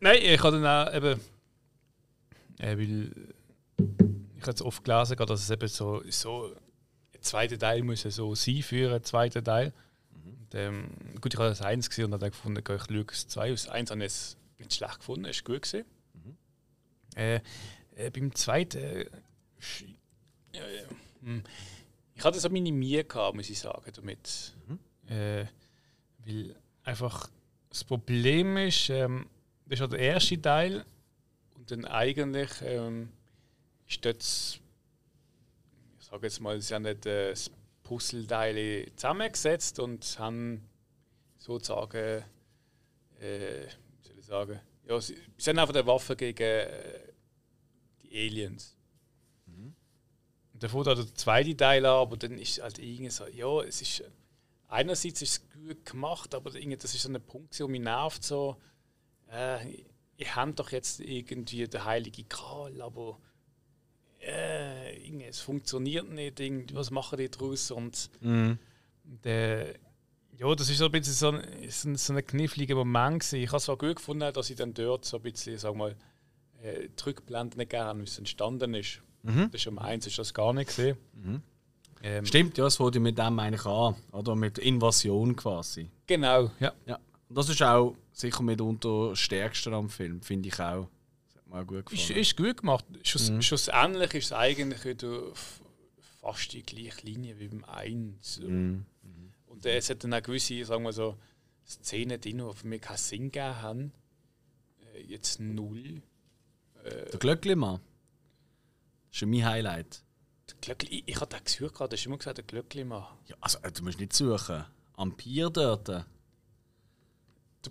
Nein, 0.00 0.18
ich 0.22 0.42
habe 0.42 0.60
dann 0.60 0.66
auch 0.88 0.94
eben. 0.94 1.20
Äh, 2.58 2.76
weil 2.78 3.12
ich 4.40 4.46
habe 4.46 4.54
es 4.54 4.62
oft 4.62 4.84
gelesen, 4.84 5.16
dass 5.16 5.42
es 5.42 5.50
eben 5.50 5.68
so, 5.68 6.02
so 6.08 6.54
ein 7.14 7.22
zweiter 7.22 7.58
Teil 7.58 7.82
muss 7.82 8.02
so 8.02 8.34
sein 8.34 8.62
für 8.62 8.90
einen 8.90 9.04
zweiten 9.04 9.44
Teil. 9.44 9.72
Und, 10.24 10.54
ähm, 10.54 10.90
gut, 11.20 11.34
ich 11.34 11.38
habe 11.38 11.50
das 11.50 11.62
eins 11.62 11.88
gesehen 11.88 12.06
und 12.06 12.12
habe 12.14 12.20
dann 12.22 12.30
gefunden, 12.30 12.58
ich 12.58 12.82
schaue 12.82 13.04
das 13.04 13.28
zwei 13.28 13.52
aus. 13.52 13.68
Eins 13.68 13.90
habe 13.90 14.00
ich 14.00 14.04
jetzt 14.04 14.38
nicht 14.58 14.74
schlecht 14.74 14.98
gefunden, 14.98 15.26
ist 15.26 15.44
gut 15.44 15.62
gesehen. 15.62 15.84
Äh, 17.16 17.40
äh, 17.96 18.10
beim 18.10 18.34
zweiten. 18.34 18.78
Äh, 18.78 19.06
ja, 20.52 20.68
ja, 20.68 20.82
hm. 21.22 21.42
ich 22.14 22.24
hatte 22.24 22.40
so 22.40 22.48
meine 22.48 22.72
Mühe 22.72 23.04
gehabt, 23.04 23.36
muss 23.36 23.50
ich 23.50 23.58
sagen, 23.58 23.92
damit. 23.94 24.54
Äh, 25.06 25.44
weil 26.24 26.56
einfach 26.84 27.28
das 27.68 27.84
Problem 27.84 28.56
ist, 28.56 28.90
ähm, 28.90 29.26
das 29.66 29.74
ist 29.74 29.80
ja 29.80 29.86
der 29.86 29.98
erste 29.98 30.40
Teil 30.40 30.84
und 31.56 31.70
dann 31.70 31.84
eigentlich 31.84 32.50
ähm, 32.62 33.10
ist 33.90 34.04
dort, 34.04 34.18
das- 34.20 34.58
ich 35.98 36.06
sage 36.06 36.26
jetzt 36.26 36.40
mal, 36.40 36.60
sie 36.60 36.74
haben 36.74 36.82
nicht 36.82 37.04
das 37.06 37.50
Puzzleteile 37.82 38.94
zusammengesetzt 38.96 39.78
und 39.78 40.18
haben 40.18 40.68
sozusagen, 41.38 42.24
äh, 43.20 43.66
wie 43.66 44.06
soll 44.08 44.18
ich 44.18 44.24
sagen, 44.26 44.60
ja, 44.86 45.00
sie, 45.00 45.16
sie 45.36 45.50
haben 45.50 45.58
einfach 45.58 45.74
eine 45.74 45.86
Waffe 45.86 46.16
gegen 46.16 46.42
äh, 46.42 47.00
die 48.02 48.16
Aliens. 48.16 48.76
Und 50.52 50.62
davor 50.62 50.84
da 50.84 50.94
der 50.94 51.12
zweite 51.14 51.56
Teil 51.56 51.84
an, 51.86 51.92
aber 51.92 52.16
dann 52.16 52.38
ist 52.38 52.60
halt 52.60 52.78
irgendwie 52.78 53.10
so, 53.10 53.26
ja, 53.26 53.62
es 53.62 53.82
ist 53.82 54.04
einerseits 54.68 55.22
ist 55.22 55.42
es 55.44 55.50
gut 55.52 55.84
gemacht, 55.84 56.34
aber 56.34 56.54
irgendwie, 56.54 56.76
das 56.76 56.94
ist 56.94 57.02
so 57.02 57.08
ein 57.08 57.20
Punkt, 57.22 57.58
der 57.58 57.66
mich 57.68 57.80
nervt, 57.80 58.22
so, 58.22 58.56
äh, 59.30 59.84
ihr 60.16 60.36
habt 60.36 60.58
doch 60.58 60.70
jetzt 60.70 61.00
irgendwie 61.00 61.66
den 61.66 61.84
heiligen 61.84 62.28
Kral, 62.28 62.80
aber 62.82 63.18
äh, 64.20 65.26
es 65.28 65.40
funktioniert 65.40 66.08
nicht, 66.10 66.40
irgendwie, 66.40 66.74
was 66.74 66.90
machen 66.90 67.18
die 67.18 67.30
daraus? 67.30 67.70
Und 67.70 68.10
Mhm. 68.20 68.58
der, 69.04 69.74
ja, 70.38 70.54
das 70.54 70.70
ist 70.70 70.78
so 70.78 70.86
ein 70.86 70.92
bisschen 70.92 71.14
so 71.14 71.28
ein, 71.30 71.96
so 71.96 72.12
ein, 72.14 72.26
kniffliger 72.26 72.74
Moment. 72.74 73.20
gewesen. 73.20 73.40
Ich 73.40 73.48
habe 73.48 73.58
es 73.58 73.64
zwar 73.64 73.76
gut 73.76 73.96
gefunden, 73.96 74.32
dass 74.32 74.50
ich 74.50 74.56
dann 74.56 74.74
dort 74.74 75.04
so 75.04 75.16
ein 75.18 75.22
bisschen, 75.22 75.58
sag 75.58 75.74
mal, 75.74 75.94
äh, 76.62 76.88
die 76.88 77.02
Rückblenden 77.04 77.68
gerne, 77.68 78.00
wie 78.00 78.04
es 78.04 78.18
entstanden 78.18 78.74
ist. 78.74 79.00
Das 79.22 79.48
ist 79.52 79.66
um 79.66 79.78
eins 79.78 80.06
ist 80.06 80.18
das 80.18 80.32
gar 80.32 80.52
nicht 80.54 80.68
gesehen. 80.68 80.96
Ähm, 82.02 82.24
Stimmt, 82.24 82.56
ja, 82.56 82.64
es 82.66 82.80
wurde 82.80 82.98
mit 83.00 83.18
dem 83.18 83.38
eigentlich 83.38 83.66
an. 83.66 83.94
Oder 84.12 84.34
mit 84.34 84.56
Invasion 84.56 85.36
quasi. 85.36 85.90
Genau, 86.06 86.50
ja. 86.58 86.72
Ja. 86.86 86.98
Und 87.28 87.36
das 87.36 87.50
ist 87.50 87.62
auch 87.62 87.94
sicher 88.12 88.42
mitunter 88.42 89.10
das 89.10 89.18
Stärkste 89.18 89.70
am 89.72 89.90
Film, 89.90 90.22
finde 90.22 90.48
ich 90.48 90.58
auch. 90.58 90.88
Mir 91.50 91.60
auch 91.62 91.66
gut 91.66 91.90
Ist, 91.92 92.08
gefallen. 92.08 92.20
ist 92.20 92.36
gut 92.36 92.56
gemacht. 92.58 92.84
Schluss, 93.02 93.32
Schlussendlich 93.44 94.14
ist 94.14 94.26
es 94.26 94.32
eigentlich 94.32 94.84
wieder 94.84 95.22
fast 96.20 96.52
die 96.52 96.62
gleiche 96.62 97.04
Linie 97.06 97.38
wie 97.38 97.48
beim 97.48 97.64
1. 97.64 98.38
Und 98.38 98.86
äh, 99.66 99.76
es 99.76 99.90
hat 99.90 100.04
dann 100.04 100.14
auch 100.14 100.22
gewisse, 100.22 100.64
sagen 100.64 100.84
wir 100.84 100.92
so, 100.92 101.16
Szenen 101.66 102.20
drin, 102.20 102.38
die 102.38 102.54
für 102.56 102.66
mich 102.66 102.80
keinen 102.80 102.96
Sinn 102.96 103.24
gegeben 103.32 103.62
haben. 103.62 103.92
Äh, 104.94 105.02
jetzt 105.02 105.40
null. 105.40 106.02
Der 106.84 107.18
Glöckli-Mann. 107.18 107.80
Das 109.10 109.22
ist 109.22 109.28
mein 109.28 109.44
Highlight. 109.44 110.02
Der 110.48 110.56
Glöckli, 110.60 110.88
ich, 110.88 111.02
ich 111.08 111.16
habe 111.20 111.26
den 111.34 111.44
gesucht, 111.44 111.74
gerade, 111.74 111.90
du 111.90 111.96
hast 111.96 112.06
immer 112.06 112.16
gesagt, 112.18 112.38
der 112.38 112.44
Glöckli-Mann. 112.44 113.04
Ja, 113.26 113.36
also, 113.40 113.58
äh, 113.58 113.70
du 113.70 113.82
musst 113.82 113.98
nicht 114.00 114.12
suchen. 114.14 114.64
Am 114.96 115.16
Pier 115.16 115.50
dort. 115.50 115.88
Der 115.88 116.04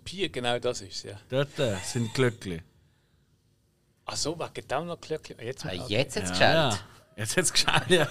Pier, 0.03 0.29
genau 0.29 0.59
das 0.59 0.81
ist 0.81 0.97
es, 0.97 1.03
ja. 1.03 1.19
Dort 1.29 1.57
äh, 1.59 1.77
sind 1.83 2.13
Glöckli. 2.13 2.61
Ach 4.11 4.15
so, 4.15 4.37
wegen 4.39 4.67
dem 4.67 4.87
noch 4.87 4.99
Glöckli. 4.99 5.35
Jetzt, 5.41 5.65
Ah, 5.65 5.71
jetzt 5.87 6.15
hat 6.15 6.23
es 6.23 6.39
Ja. 6.39 6.77
Jetzt 7.15 7.35
hat 7.37 7.43
es 7.43 7.51
geschafft. 7.53 7.89
Ja. 7.89 8.07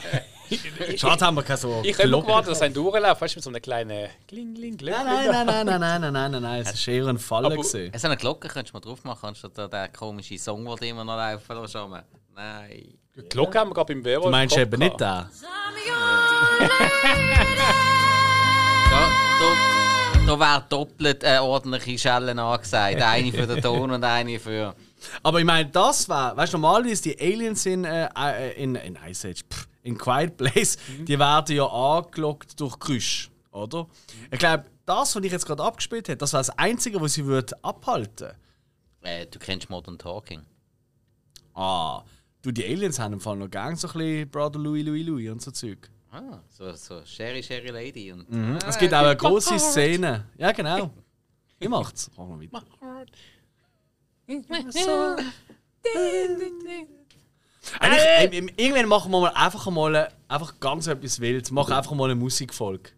Schade, 0.97 1.25
haben 1.27 1.35
wir 1.37 1.43
keine 1.43 1.57
so. 1.59 1.81
Ich 1.83 1.99
habe 1.99 2.09
gewartet, 2.09 2.51
dass 2.53 2.63
ein 2.63 2.73
durchläuft, 2.75 3.21
weißt 3.21 3.35
du, 3.35 3.39
mit 3.39 3.45
so 3.45 3.51
einem 3.51 3.63
kleinen 3.63 4.09
Kling, 4.27 4.55
Kling, 4.55 4.77
Glöckli. 4.77 5.03
Nein, 5.03 5.31
nein, 5.31 5.47
nein, 5.47 5.67
nein, 5.67 5.81
nein, 5.81 6.01
nein, 6.01 6.13
nein, 6.13 6.31
nein, 6.33 6.43
nein. 6.43 6.61
Es 6.63 6.87
war 6.87 6.95
eher 6.95 7.07
ein 7.09 7.19
Fall. 7.19 7.49
Gewesen. 7.51 7.91
So 7.99 8.07
eine 8.07 8.17
Glocke 8.17 8.49
könntest 8.49 8.75
du 8.75 8.79
mal 8.79 8.81
drauf 8.81 9.03
machen, 9.05 9.27
anstatt 9.27 9.57
da 9.57 9.67
den 9.67 9.93
komischen 9.93 10.39
Song, 10.39 10.65
den 10.65 10.77
du 10.77 10.87
immer 10.87 11.05
noch 11.05 11.17
laufen 11.17 11.61
lässt. 11.63 11.75
Nein. 12.35 12.99
Die 13.17 13.23
Glocke 13.29 13.59
haben 13.59 13.71
wir 13.71 13.75
gerade 13.75 13.95
beim 13.95 14.05
Werwolf. 14.05 14.27
Du 14.27 14.31
meinst 14.31 14.57
eben 14.57 14.79
nicht 14.79 15.01
den? 15.01 15.07
Da, 18.91 19.11
da, 19.41 20.27
da 20.27 20.41
wäre 20.41 20.65
doppelt 20.69 21.25
eine 21.25 21.43
ordentliche 21.43 21.99
Schelle 21.99 22.41
angesagt. 22.41 23.01
Eine 23.03 23.33
für 23.33 23.47
den 23.47 23.61
Ton 23.63 23.91
und 23.91 24.05
eine 24.05 24.39
für. 24.39 24.75
Aber 25.23 25.39
ich 25.39 25.45
meine, 25.45 25.69
das 25.71 26.09
war, 26.09 26.37
weißt 26.37 26.53
du, 26.53 26.59
normalerweise 26.59 27.03
die 27.03 27.19
Aliens 27.21 27.67
in, 27.67 27.85
äh, 27.85 28.09
äh, 28.17 28.63
in, 28.63 28.75
in 28.75 28.99
Ice 29.07 29.29
Age, 29.29 29.43
pff, 29.49 29.69
in 29.83 29.97
Quiet 29.97 30.37
Place, 30.37 30.77
die 31.07 31.19
werden 31.19 31.57
ja 31.57 31.67
angelockt 31.67 32.59
durch 32.61 32.79
Geräusche, 32.79 33.31
oder? 33.53 33.87
Ich 34.31 34.39
glaube, 34.39 34.65
das, 34.85 35.15
was 35.15 35.23
ich 35.25 35.33
jetzt 35.33 35.47
gerade 35.47 35.63
abgespielt 35.63 36.09
habe, 36.09 36.17
das 36.17 36.33
war 36.33 36.41
das 36.41 36.51
Einzige, 36.59 37.01
was 37.01 37.15
sie 37.15 37.25
würde 37.27 37.55
abhalten 37.63 38.33
Äh, 39.03 39.27
du 39.27 39.39
kennst 39.39 39.71
Modern 39.71 39.99
Talking. 39.99 40.43
Ah, 41.55 42.03
du, 42.43 42.51
die 42.53 42.65
Aliens 42.65 42.99
haben 42.99 43.15
im 43.15 43.21
Fall 43.21 43.37
noch 43.37 43.51
gang 43.51 43.77
so 43.77 43.89
ein 43.89 43.93
bisschen 43.95 44.31
Brother 44.31 44.59
Louis, 44.59 44.85
Louis, 44.85 45.07
Louis 45.07 45.31
und 45.31 45.43
so 45.43 45.51
Zeug. 45.51 45.91
Ah, 46.11 46.39
so, 46.49 46.73
so 46.73 47.05
Sherry, 47.05 47.42
Sherry 47.42 47.69
Lady. 47.71 48.13
Und, 48.13 48.27
Es 48.67 48.79
gibt 48.79 48.94
auch 48.94 49.01
eine 49.05 49.17
große 49.17 49.59
Szene. 49.59 50.25
Ja, 50.38 50.53
genau. 50.53 50.90
Wie 51.59 51.69
macht's? 51.69 52.11
Machen 52.17 52.40
wir 52.40 53.07
weiter. 54.29 55.16
Eigentlich, 57.81 58.38
ähm, 58.38 58.50
irgendwann 58.56 58.87
machen 58.87 59.10
wir 59.10 59.20
mal 59.20 59.33
einfach 59.35 59.70
mal 59.70 60.10
einfach 60.29 60.60
ganz 60.60 60.87
etwas 60.87 61.20
Wildes. 61.20 61.50
Machen 61.50 61.72
einfach 61.72 61.92
mal 61.92 62.04
eine 62.04 62.14
Musikfolge. 62.14 62.90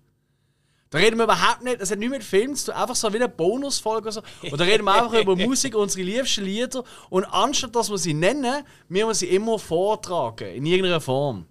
Da 0.91 0.99
reden 0.99 1.19
wir 1.19 1.25
überhaupt 1.25 1.63
nicht, 1.63 1.81
es 1.81 1.93
hat 1.93 2.01
nichts 2.01 2.13
mit 2.13 2.25
Film 2.25 2.57
zu 2.57 2.67
tun, 2.67 2.75
einfach 2.75 2.97
so 2.97 3.13
wie 3.13 3.17
eine 3.17 3.29
Bonusfolge 3.29 4.09
oder 4.09 4.13
so. 4.13 4.23
Und 4.51 4.61
da 4.61 4.65
reden 4.65 4.83
wir 4.85 4.93
einfach 4.93 5.21
über 5.21 5.37
Musik, 5.47 5.77
unsere 5.77 6.03
liebsten 6.03 6.45
Lieder. 6.45 6.83
Und 7.11 7.25
anstatt 7.27 7.77
dass 7.77 7.91
wir 7.91 7.99
sie 7.99 8.13
nennen, 8.13 8.65
müssen 8.89 9.07
wir 9.07 9.15
sie 9.15 9.29
immer 9.29 9.59
vortragen, 9.61 10.49
in 10.53 10.67
irgendeiner 10.67 11.01
Form. 11.01 11.47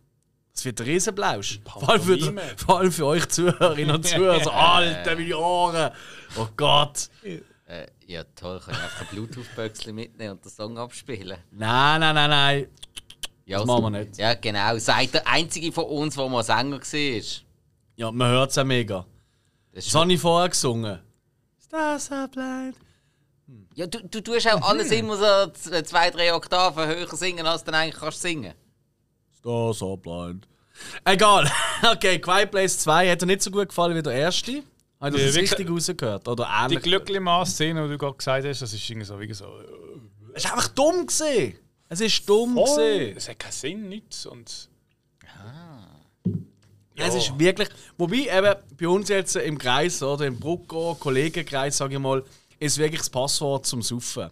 Das 0.53 0.65
wird 0.65 0.81
ein 0.81 0.87
Riesenblausch. 0.87 1.61
Vor 1.63 1.89
allem, 1.89 2.01
für, 2.01 2.33
vor 2.57 2.79
allem 2.79 2.91
für 2.91 3.05
euch 3.05 3.29
Zuhörerinnen 3.29 3.95
und 3.95 4.05
Zuhörer. 4.05 4.43
So, 4.43 4.51
Alter, 4.51 5.17
Ohren! 5.37 5.91
Oh 6.37 6.47
Gott! 6.57 7.09
Ja, 8.09 8.23
toll, 8.35 8.59
kann 8.59 8.73
ich 8.73 8.81
einfach 8.81 9.01
ein 9.01 9.07
Bluetooth-Böckchen 9.11 9.93
mitnehmen 9.93 10.31
und 10.31 10.43
den 10.43 10.49
Song 10.49 10.77
abspielen. 10.79 11.37
Nein, 11.51 11.99
nein, 12.01 12.15
nein, 12.15 12.29
nein. 12.31 12.67
Ja, 13.45 13.59
Das 13.59 13.67
machen 13.67 13.83
wir 13.83 13.89
nicht. 13.91 14.17
Ja, 14.17 14.33
genau. 14.33 14.77
Seid 14.79 15.13
der 15.13 15.27
einzige 15.27 15.71
von 15.71 15.85
uns, 15.85 16.15
der 16.15 16.27
mal 16.27 16.43
Sänger 16.43 16.79
war. 16.79 17.21
Ja, 17.95 18.11
man 18.11 18.31
hört 18.31 18.49
es 18.49 18.55
ja 18.55 18.63
mega. 18.63 19.05
Das 19.71 19.85
Das 19.85 19.93
habe 19.93 20.11
ich 20.11 20.19
vorher 20.19 20.49
gesungen. 20.49 20.99
Stars 21.63 22.11
are 22.11 22.27
blind. 22.27 22.75
Ja, 23.75 23.85
du, 23.85 23.99
du 24.07 24.21
tust 24.21 24.47
auch 24.51 24.61
alles 24.63 24.89
immer 24.89 25.15
so 25.15 25.81
zwei, 25.83 26.09
drei 26.09 26.33
Oktaven 26.33 26.87
höher 26.87 27.15
singen, 27.15 27.45
als 27.45 27.63
du 27.63 27.71
dann 27.71 27.81
eigentlich 27.81 28.01
kannst 28.01 28.21
singen. 28.23 28.55
Star 29.37 29.71
so 29.73 29.95
blind. 29.97 30.47
Egal. 31.05 31.49
Okay, 31.93 32.19
Quiet 32.19 32.49
Place 32.51 32.79
2 32.79 33.11
hat 33.11 33.21
dir 33.21 33.25
nicht 33.27 33.41
so 33.43 33.51
gut 33.51 33.69
gefallen 33.69 33.95
wie 33.95 34.01
der 34.01 34.13
erste. 34.13 34.63
Habe 34.99 35.15
ich 35.15 35.21
Ja, 35.21 35.27
das 35.27 35.35
wirklich- 35.35 35.51
richtig 35.51 35.69
rausgehört? 35.69 36.27
Oder 36.27 36.45
Die 36.45 36.63
ähnlich? 36.73 36.83
Glücklichmaß-Szene, 36.83 37.83
die 37.83 37.89
du 37.89 37.97
gerade 37.97 38.17
gesagt 38.17 38.45
hast, 38.45 38.61
das 38.61 38.73
ist 38.73 38.89
irgendwie 38.89 39.05
so. 39.05 39.19
Wie 39.19 39.33
so 39.33 39.45
äh, 39.45 39.65
Es 40.35 40.43
ist 40.43 40.51
einfach 40.51 40.67
dumm 40.69 41.05
gesehen. 41.07 41.55
Es 41.87 42.01
ist 42.01 42.27
dumm 42.29 42.53
voll, 42.53 42.65
gesehen. 42.65 43.17
es 43.17 43.29
hat 43.29 43.39
keinen 43.39 43.51
Sinn, 43.51 43.89
nichts. 43.89 44.25
Und 44.25 44.69
Es 46.95 47.15
ist 47.15 47.39
wirklich. 47.39 47.69
Wobei 47.97 48.27
eben 48.37 48.55
bei 48.77 48.87
uns 48.87 49.07
jetzt 49.09 49.35
im 49.37 49.57
Kreis 49.57 50.03
oder 50.03 50.25
im 50.27 50.37
Brucko, 50.37 50.95
Kollegenkreis, 50.99 51.77
sage 51.77 51.93
ich 51.95 51.99
mal, 51.99 52.23
ist 52.59 52.77
wirklich 52.77 52.99
das 52.99 53.09
Passwort 53.09 53.65
zum 53.65 53.81
Saufen. 53.81 54.29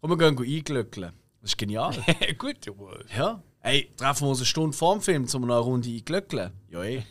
Und 0.00 0.10
wir 0.10 0.18
gehen 0.18 0.38
einglückeln. 0.38 1.12
Das 1.40 1.50
ist 1.52 1.58
genial. 1.58 1.94
gut, 2.38 2.64
jawohl. 2.66 3.04
ja. 3.16 3.42
Ey, 3.62 3.90
treffen 3.96 4.24
wir 4.26 4.30
uns 4.30 4.40
eine 4.40 4.46
Stunde 4.46 4.76
vor 4.76 4.94
dem 4.94 5.00
Film, 5.02 5.26
um 5.32 5.44
eine 5.44 5.56
Runde 5.58 5.88
einglückeln? 5.88 6.50
Ja, 6.70 6.82
ey. 6.82 7.04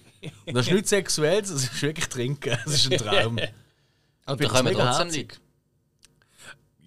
Und 0.45 0.53
das 0.55 0.67
ist 0.67 0.73
nichts 0.73 0.89
Sexuelles, 0.89 1.49
das 1.51 1.63
ist 1.63 1.81
wirklich 1.81 2.07
Trinken. 2.07 2.57
Das 2.65 2.73
ist 2.73 2.91
ein 2.91 2.97
Traum. 2.97 3.37
Und 4.27 4.39
da 4.39 4.45
das 4.45 4.49
kommen 4.49 4.65
mega 4.65 4.97
trotzdem. 4.97 5.21
Leute. 5.21 5.37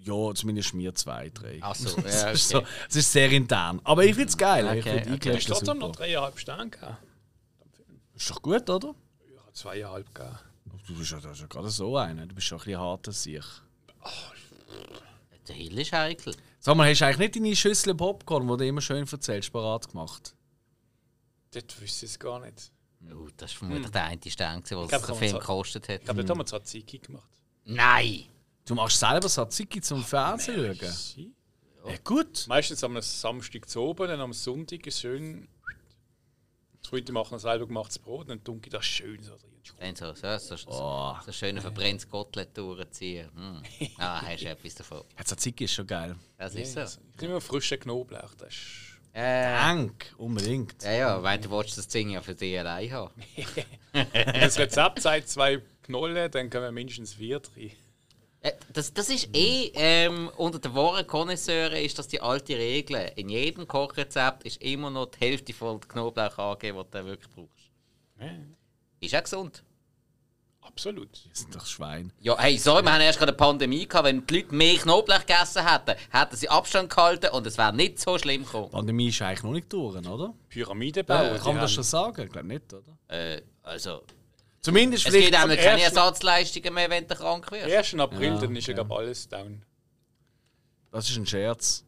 Ja, 0.04 0.34
zumindest 0.34 0.74
mir 0.74 0.94
zwei, 0.94 1.30
drei. 1.30 1.58
Ach 1.62 1.74
so, 1.74 1.98
Es 2.04 2.14
ja, 2.22 2.30
ist 2.30 2.54
okay. 2.54 2.64
so, 2.64 2.86
es 2.88 2.96
ist 2.96 3.12
sehr 3.12 3.30
intern. 3.30 3.80
Aber 3.84 4.04
ich 4.04 4.14
finde 4.14 4.28
es 4.28 4.36
geil. 4.36 4.64
ich 4.76 4.84
Okay, 4.84 4.98
finde 5.02 5.14
okay. 5.14 5.30
Du 5.30 5.36
hast 5.36 5.48
trotzdem 5.48 5.78
noch 5.78 5.92
dreieinhalb 5.92 6.38
Sterne 6.38 6.70
gegeben. 6.70 6.96
Ist 8.14 8.30
doch 8.30 8.42
gut, 8.42 8.68
oder? 8.70 8.94
Ich 9.26 9.38
habe 9.40 9.52
zweieinhalb 9.52 10.14
gegeben. 10.14 10.38
Du 10.86 10.94
bist 10.94 11.10
ja, 11.10 11.20
das 11.20 11.32
ist 11.32 11.40
ja 11.40 11.46
gerade 11.46 11.70
so 11.70 11.96
einer. 11.96 12.26
Du 12.26 12.34
bist 12.34 12.46
schon 12.46 12.58
ein 12.58 12.64
bisschen 12.64 12.80
hart 12.80 13.08
als 13.08 13.26
ich. 13.26 13.44
Der 15.48 15.54
Hill 15.54 15.78
ist 15.78 15.92
heikel. 15.92 16.34
Sag 16.60 16.76
mal, 16.76 16.88
hast 16.90 17.00
du 17.00 17.06
eigentlich 17.06 17.18
nicht 17.18 17.36
deine 17.36 17.56
Schüssel 17.56 17.94
Popcorn, 17.94 18.46
die 18.46 18.56
du 18.58 18.66
immer 18.66 18.80
schön 18.80 19.06
erzählst, 19.06 19.52
parat 19.52 19.88
gemacht? 19.90 20.34
Dort 21.52 21.80
wüsste 21.80 22.06
ich 22.06 22.12
es 22.12 22.18
gar 22.18 22.40
nicht. 22.40 22.70
Oh, 23.12 23.28
das 23.36 23.52
war 23.52 23.58
vermutlich 23.58 23.90
der 23.90 24.04
eine 24.04 24.20
Stern, 24.30 24.62
der 24.68 24.76
man 24.78 24.88
Film 24.88 25.32
gekostet 25.38 25.88
hat. 25.88 25.98
Ich 26.00 26.04
glaube, 26.04 26.20
dort 26.20 26.30
haben 26.30 26.38
wir 26.38 26.46
Tzatziki 26.46 26.98
gemacht. 26.98 27.28
Nein! 27.64 28.24
Du 28.66 28.74
machst 28.74 28.98
selber 28.98 29.28
Tzatziki 29.28 29.80
zum 29.80 30.02
Fernsehen 30.04 30.74
schauen? 30.76 30.92
Sie? 30.92 31.32
Ja, 31.86 31.96
gut. 32.02 32.46
Meistens 32.48 32.82
am 32.82 32.98
Samstag 33.02 33.68
zu 33.68 33.80
oben, 33.82 34.08
dann 34.08 34.20
am 34.20 34.32
Sonntag 34.32 34.86
ist 34.86 35.00
schön. 35.00 35.48
Das 36.80 36.88
Frühstück 36.90 37.14
machen 37.14 37.38
selber 37.38 37.66
gemachtes 37.66 37.98
Brot, 37.98 38.28
dann 38.30 38.42
dunkel 38.42 38.70
das 38.70 38.84
schön 38.86 39.22
so 39.22 39.36
drin. 39.36 39.50
Dann 39.78 39.96
so, 39.96 40.12
so, 40.14 40.36
so, 40.38 40.56
so, 40.56 40.68
Oh. 40.70 41.14
so 41.24 41.32
schön 41.32 41.58
verbrenntes 41.60 42.08
Kotelett 42.08 42.56
durchziehen. 42.56 43.30
Hm. 43.34 43.62
Ah, 43.98 44.20
hast 44.22 44.42
du 44.42 44.48
etwas 44.48 44.74
davon. 44.74 45.02
Ja, 45.16 45.24
Tzatziki 45.24 45.64
ist 45.64 45.72
schon 45.74 45.86
geil. 45.86 46.16
Das 46.36 46.54
ist 46.54 46.72
so. 46.74 46.80
Ich 46.80 47.20
nehme 47.20 47.32
immer 47.34 47.40
frischen 47.40 47.80
Knoblauch. 47.80 48.34
Das 48.34 48.48
ist 48.48 48.93
Äh, 49.16 49.44
Dank, 49.52 50.12
unbedingt. 50.18 50.82
ja, 50.82 50.92
ja, 50.92 51.22
weil 51.22 51.38
du 51.38 51.50
willst 51.50 51.78
das 51.78 51.86
Ding 51.88 52.10
ja 52.10 52.20
für 52.20 52.34
dich 52.34 52.58
allein 52.58 52.90
haben. 52.92 53.14
Wenn 53.92 54.40
das 54.40 54.58
Rezept 54.58 55.00
sagt 55.00 55.28
zwei 55.28 55.62
Knollen, 55.84 56.30
dann 56.32 56.50
können 56.50 56.64
wir 56.64 56.72
mindestens 56.72 57.14
vier 57.14 57.38
drin. 57.40 57.70
Äh, 58.40 58.52
Das, 58.72 58.92
das 58.92 59.08
ist 59.10 59.28
eh, 59.34 59.70
ähm, 59.74 60.30
unter 60.36 60.58
den 60.58 60.74
wahren 60.74 61.06
Connoisseuren 61.06 61.76
ist 61.76 61.98
das 61.98 62.08
die 62.08 62.20
alte 62.20 62.56
Regel. 62.56 63.12
In 63.16 63.28
jedem 63.28 63.68
Kochrezept 63.68 64.42
ist 64.44 64.60
immer 64.60 64.90
noch 64.90 65.06
die 65.06 65.20
Hälfte 65.20 65.52
von 65.52 65.80
Knoblauch 65.80 66.36
angegeben, 66.38 66.84
die 66.84 66.98
du 66.98 67.04
wirklich 67.06 67.30
brauchst. 67.30 67.70
Ja, 68.20 68.26
Ist 69.00 69.14
auch 69.14 69.22
gesund. 69.22 69.63
Absolut. 70.64 71.08
Das 71.30 71.40
sind 71.40 71.54
doch 71.54 71.64
Schwein. 71.66 72.12
Ja, 72.20 72.36
hey, 72.38 72.58
sorry, 72.58 72.82
wir 72.82 72.92
haben 72.92 73.00
erst 73.00 73.18
gerade 73.18 73.30
eine 73.32 73.36
Pandemie 73.36 73.86
gehabt. 73.86 74.04
Wenn 74.06 74.26
die 74.26 74.36
Leute 74.40 74.54
mehr 74.54 74.76
Knoblauch 74.76 75.20
gegessen 75.20 75.66
hätten, 75.68 75.94
hätten 76.10 76.36
sie 76.36 76.48
Abstand 76.48 76.90
gehalten 76.90 77.28
und 77.32 77.46
es 77.46 77.56
wäre 77.58 77.72
nicht 77.74 77.98
so 78.00 78.18
schlimm 78.18 78.44
gekommen. 78.44 78.66
Die 78.70 78.76
Pandemie 78.76 79.08
ist 79.08 79.22
eigentlich 79.22 79.42
noch 79.42 79.52
nicht 79.52 79.72
durch, 79.72 79.96
oder? 80.06 80.34
Pyramidebau. 80.48 81.14
Ja, 81.14 81.32
die 81.34 81.38
kann 81.38 81.54
man 81.54 81.60
das 81.62 81.72
schon 81.72 81.84
sagen? 81.84 82.22
Ich 82.22 82.32
glaube 82.32 82.48
nicht, 82.48 82.72
oder? 82.72 82.98
Äh, 83.08 83.42
also, 83.62 84.02
Zumindest 84.60 85.06
es 85.06 85.12
vielleicht. 85.12 85.30
gibt 85.32 85.36
auch 85.38 85.48
keine 85.48 85.60
ersten- 85.60 85.80
Ersatzleistungen 85.96 86.74
mehr, 86.74 86.90
wenn 86.90 87.06
du 87.06 87.14
krank 87.14 87.50
wirst. 87.52 87.70
1. 87.94 88.00
April, 88.00 88.34
Ja, 88.34 88.38
dann 88.38 88.56
ist 88.56 88.66
ja 88.66 88.74
okay. 88.74 88.84
glaub 88.84 88.98
alles 88.98 89.28
down. 89.28 89.62
Das 90.90 91.08
ist 91.10 91.16
ein 91.16 91.26
Scherz. 91.26 91.84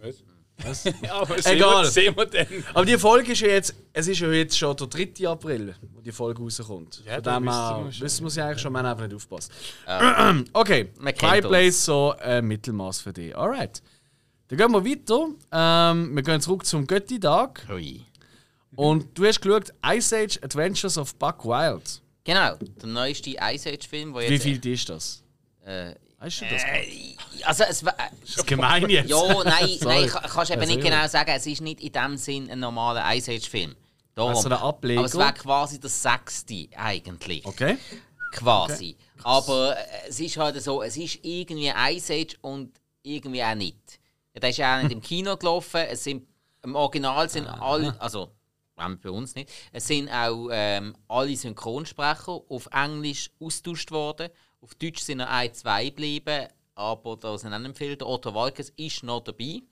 Was? 0.00 0.22
ja, 1.02 1.14
aber 1.14 1.40
sehen 1.40 1.56
Egal. 1.56 1.84
Wir, 1.84 1.90
sehen 1.90 2.16
wir 2.16 2.26
dann. 2.26 2.46
Aber 2.74 2.84
die 2.84 2.98
Folge 2.98 3.32
ist 3.32 3.40
ja 3.40 3.48
jetzt, 3.48 3.74
es 3.92 4.08
ist 4.08 4.20
ja 4.20 4.30
jetzt 4.30 4.56
schon 4.58 4.76
der 4.76 4.86
3. 4.86 5.28
April, 5.28 5.74
wo 5.94 6.00
die 6.00 6.12
Folge 6.12 6.42
rauskommt. 6.42 7.02
Ja, 7.06 7.14
Von 7.14 7.22
da 7.22 7.38
dem 7.38 7.50
her 7.50 7.86
wissen 8.00 8.24
wir 8.24 8.30
sie 8.30 8.42
eigentlich 8.42 8.60
schon, 8.60 8.72
wir 8.72 8.78
haben 8.78 8.86
einfach 8.86 9.06
nicht 9.06 9.16
aufgepasst. 9.16 9.52
okay, 10.52 10.88
Man 10.98 11.14
kennt 11.14 11.32
Five 11.32 11.44
uns. 11.44 11.50
Plays 11.50 11.84
so 11.84 12.14
äh, 12.22 12.42
Mittelmaß 12.42 13.00
für 13.00 13.12
dich. 13.12 13.36
Alright. 13.36 13.82
Dann 14.48 14.58
gehen 14.58 14.72
wir 14.72 14.84
weiter. 14.84 15.28
Ähm, 15.52 16.14
wir 16.14 16.22
gehen 16.22 16.40
zurück 16.40 16.66
zum 16.66 16.86
Götti-Tag. 16.86 17.66
Und 18.74 19.06
du 19.18 19.26
hast 19.26 19.40
geschaut 19.40 19.72
Ice 19.86 20.16
Age 20.16 20.38
Adventures 20.42 20.98
of 20.98 21.14
Buck 21.16 21.44
Wild. 21.44 22.00
Genau, 22.24 22.54
der 22.56 22.88
neueste 22.88 23.30
Ice 23.30 23.68
Age-Film. 23.70 24.14
Wie 24.14 24.38
viel 24.38 24.64
ist 24.66 24.88
das? 24.88 25.22
Äh, 25.64 25.94
Weißt 26.20 26.42
du 26.42 26.44
das? 26.50 26.62
äh, 26.64 27.16
also, 27.44 27.64
es 27.64 27.84
war. 27.84 27.94
ist 28.22 28.38
das 28.38 28.46
gemein 28.46 28.88
jetzt? 28.90 29.08
Ja, 29.08 29.42
nein, 29.42 29.78
nein, 29.80 30.06
kann- 30.08 30.30
kannst 30.30 30.50
eben 30.52 30.66
nicht 30.66 30.82
genau 30.82 31.06
sagen, 31.08 31.30
es 31.34 31.46
ist 31.46 31.62
nicht 31.62 31.80
in 31.80 31.92
dem 31.92 32.16
Sinn 32.16 32.50
ein 32.50 32.60
normaler 32.60 33.14
Ice 33.16 33.32
Age-Film. 33.32 33.74
Also 34.16 34.48
ein 34.48 34.52
Ableger? 34.52 35.00
Aber 35.00 35.06
es 35.08 35.16
wäre 35.16 35.32
quasi 35.32 35.80
der 35.80 35.88
sechste 35.88 36.68
eigentlich. 36.76 37.44
Okay. 37.46 37.78
Quasi. 38.32 38.96
Aber 39.22 39.76
äh, 39.76 40.08
es 40.08 40.20
ist 40.20 40.36
halt 40.36 40.62
so, 40.62 40.82
es 40.82 40.96
ist 40.96 41.20
irgendwie 41.22 41.72
Ice 41.94 42.12
Age 42.12 42.36
und 42.42 42.78
irgendwie 43.02 43.42
auch 43.42 43.54
nicht. 43.54 43.98
Der 44.34 44.50
ist 44.50 44.58
ja 44.58 44.76
auch 44.78 44.82
nicht 44.82 44.92
im 44.92 45.00
Kino 45.00 45.36
gelaufen. 45.36 45.80
Es 45.88 46.04
sind, 46.04 46.26
Im 46.62 46.74
Original 46.76 47.28
sind 47.30 47.46
alle, 47.46 47.98
also 48.00 48.30
bei 48.76 49.10
uns 49.10 49.34
nicht, 49.34 49.50
es 49.72 49.86
sind 49.86 50.08
auch 50.10 50.48
ähm, 50.50 50.94
alle 51.08 51.36
Synchronsprecher 51.36 52.40
auf 52.48 52.68
Englisch 52.72 53.30
austauscht 53.40 53.90
worden. 53.90 54.28
Auf 54.60 54.74
Deutsch 54.74 55.02
sind 55.02 55.18
noch 55.18 55.28
ein, 55.28 55.52
zwei 55.54 55.88
geblieben, 55.88 56.48
aber 56.74 57.16
da 57.16 57.36
sind 57.38 57.54
auch 57.54 57.58
nicht 57.58 57.78
viele. 57.78 57.96
Der 57.96 58.06
Otto 58.06 58.34
Walkes 58.34 58.70
ist 58.76 59.02
noch 59.02 59.20
dabei, 59.20 59.62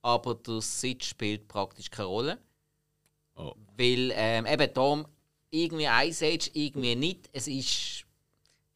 aber 0.00 0.34
der 0.34 0.60
Sid 0.60 1.04
spielt 1.04 1.48
praktisch 1.48 1.90
keine 1.90 2.08
Rolle. 2.08 2.38
Oh. 3.34 3.54
Weil 3.76 4.12
ähm, 4.14 4.46
eben 4.46 4.72
darum 4.74 5.06
irgendwie 5.50 5.86
Ice 5.86 6.24
Age, 6.24 6.50
irgendwie 6.54 6.96
nicht. 6.96 7.30
Es 7.32 7.48
ist 7.48 8.04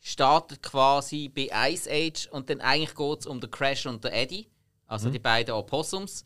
startet 0.07 0.62
quasi 0.62 1.28
bei 1.28 1.49
Ice 1.72 1.90
Age 1.90 2.28
und 2.30 2.49
dann 2.49 2.61
eigentlich 2.61 2.94
geht 2.94 3.20
es 3.20 3.26
um 3.26 3.40
den 3.40 3.51
Crash 3.51 3.86
und 3.86 4.05
den 4.05 4.12
Eddie. 4.12 4.49
Also 4.86 5.11
die 5.11 5.18
beiden 5.18 5.53
Opossums. 5.53 6.22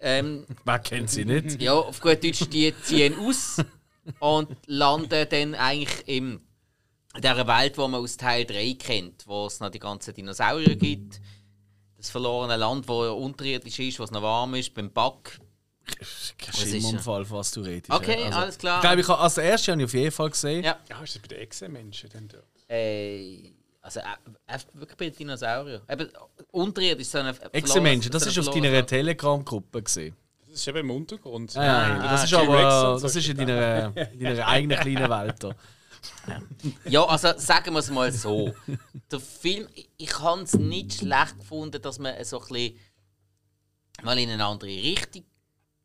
Ähm, 0.00 0.44
Wer 0.64 0.80
kennt 0.80 1.10
sie 1.10 1.24
nicht? 1.24 1.62
ja, 1.62 1.74
auf 1.74 2.00
gut 2.00 2.24
Deutsch, 2.24 2.48
die 2.50 2.74
ziehen 2.82 3.16
aus 3.20 3.58
und 4.18 4.48
landen 4.66 5.28
dann 5.30 5.54
eigentlich 5.54 6.08
im, 6.08 6.40
in 7.14 7.20
dieser 7.20 7.46
Welt, 7.46 7.76
die 7.76 7.80
man 7.80 7.94
aus 7.94 8.16
Teil 8.16 8.44
3 8.44 8.74
kennt, 8.78 9.26
wo 9.26 9.46
es 9.46 9.60
noch 9.60 9.70
die 9.70 9.78
ganzen 9.78 10.14
Dinosaurier 10.14 10.76
gibt. 10.76 11.20
Das 11.96 12.10
verlorene 12.10 12.56
Land, 12.56 12.86
wo 12.88 13.02
unterirdisch 13.12 13.78
ist, 13.78 13.98
wo 13.98 14.04
es 14.04 14.10
noch 14.10 14.22
warm 14.22 14.54
ist, 14.54 14.74
beim 14.74 14.90
Bug. 14.90 15.38
Kein 15.86 16.54
Was 16.54 16.62
ist 16.64 16.92
ja? 17.06 17.30
Was 17.30 17.50
du 17.52 17.60
redest. 17.60 17.90
Okay, 17.90 18.24
Also, 18.24 18.38
alles 18.38 18.58
klar. 18.58 18.76
Ich 18.78 18.82
glaube, 18.82 19.00
ich 19.00 19.08
habe 19.08 19.20
als 19.20 19.38
erstes 19.38 19.68
habe 19.68 19.80
ich 19.82 19.84
auf 19.86 19.94
jeden 19.94 20.10
Fall 20.10 20.30
gesehen. 20.30 20.64
Ja. 20.64 20.78
Ja, 20.88 21.02
ist 21.02 21.14
das 21.14 21.22
bei 21.22 21.28
den 21.28 21.38
Echsenmenschen 21.38 22.10
dann 22.10 22.28
dort? 22.28 22.44
Äh, 22.68 23.52
also 23.82 24.00
äh, 24.00 24.04
einfach 24.46 24.68
wirklich 24.72 24.96
bei 24.96 25.10
den 25.10 25.16
Dinosauriern. 25.16 25.82
Eben, 25.88 26.08
unterirdisch 26.50 27.08
so 27.08 27.18
eine 27.18 27.34
Ex-Menschen, 27.52 28.10
das 28.10 28.24
so 28.24 28.30
ist 28.30 28.48
auf 28.48 28.54
deiner 28.54 28.84
Telegram-Gruppe 28.86 29.82
gesehen. 29.82 30.16
Das 30.48 30.60
ist 30.60 30.68
eben 30.68 30.78
im 30.78 30.90
Untergrund. 30.90 31.52
Ja, 31.54 31.64
ja, 31.64 32.00
Ah, 32.00 32.12
das 32.12 32.24
ist 32.24 32.30
T-Rex 32.30 32.48
aber 32.48 33.00
das 33.00 33.16
ist 33.16 33.28
in 33.28 33.36
deiner, 33.36 33.92
in 34.12 34.20
deiner 34.20 34.46
eigenen 34.46 34.78
kleinen 34.78 35.10
Welt. 35.10 35.34
Da. 35.42 35.54
Ja, 36.86 37.04
also 37.04 37.32
sagen 37.36 37.72
wir 37.72 37.78
es 37.80 37.90
mal 37.90 38.10
so. 38.12 38.54
Der 39.10 39.20
Film, 39.20 39.68
ich- 39.96 40.18
habe 40.18 40.42
es 40.42 40.54
nicht 40.54 40.94
schlecht 40.94 41.38
gefunden, 41.38 41.80
dass 41.82 41.98
man 41.98 42.22
so 42.24 42.40
ein 42.40 42.48
bisschen 42.48 42.78
mal 44.02 44.18
in 44.18 44.30
eine 44.30 44.44
andere 44.44 44.70
Richtung 44.70 45.24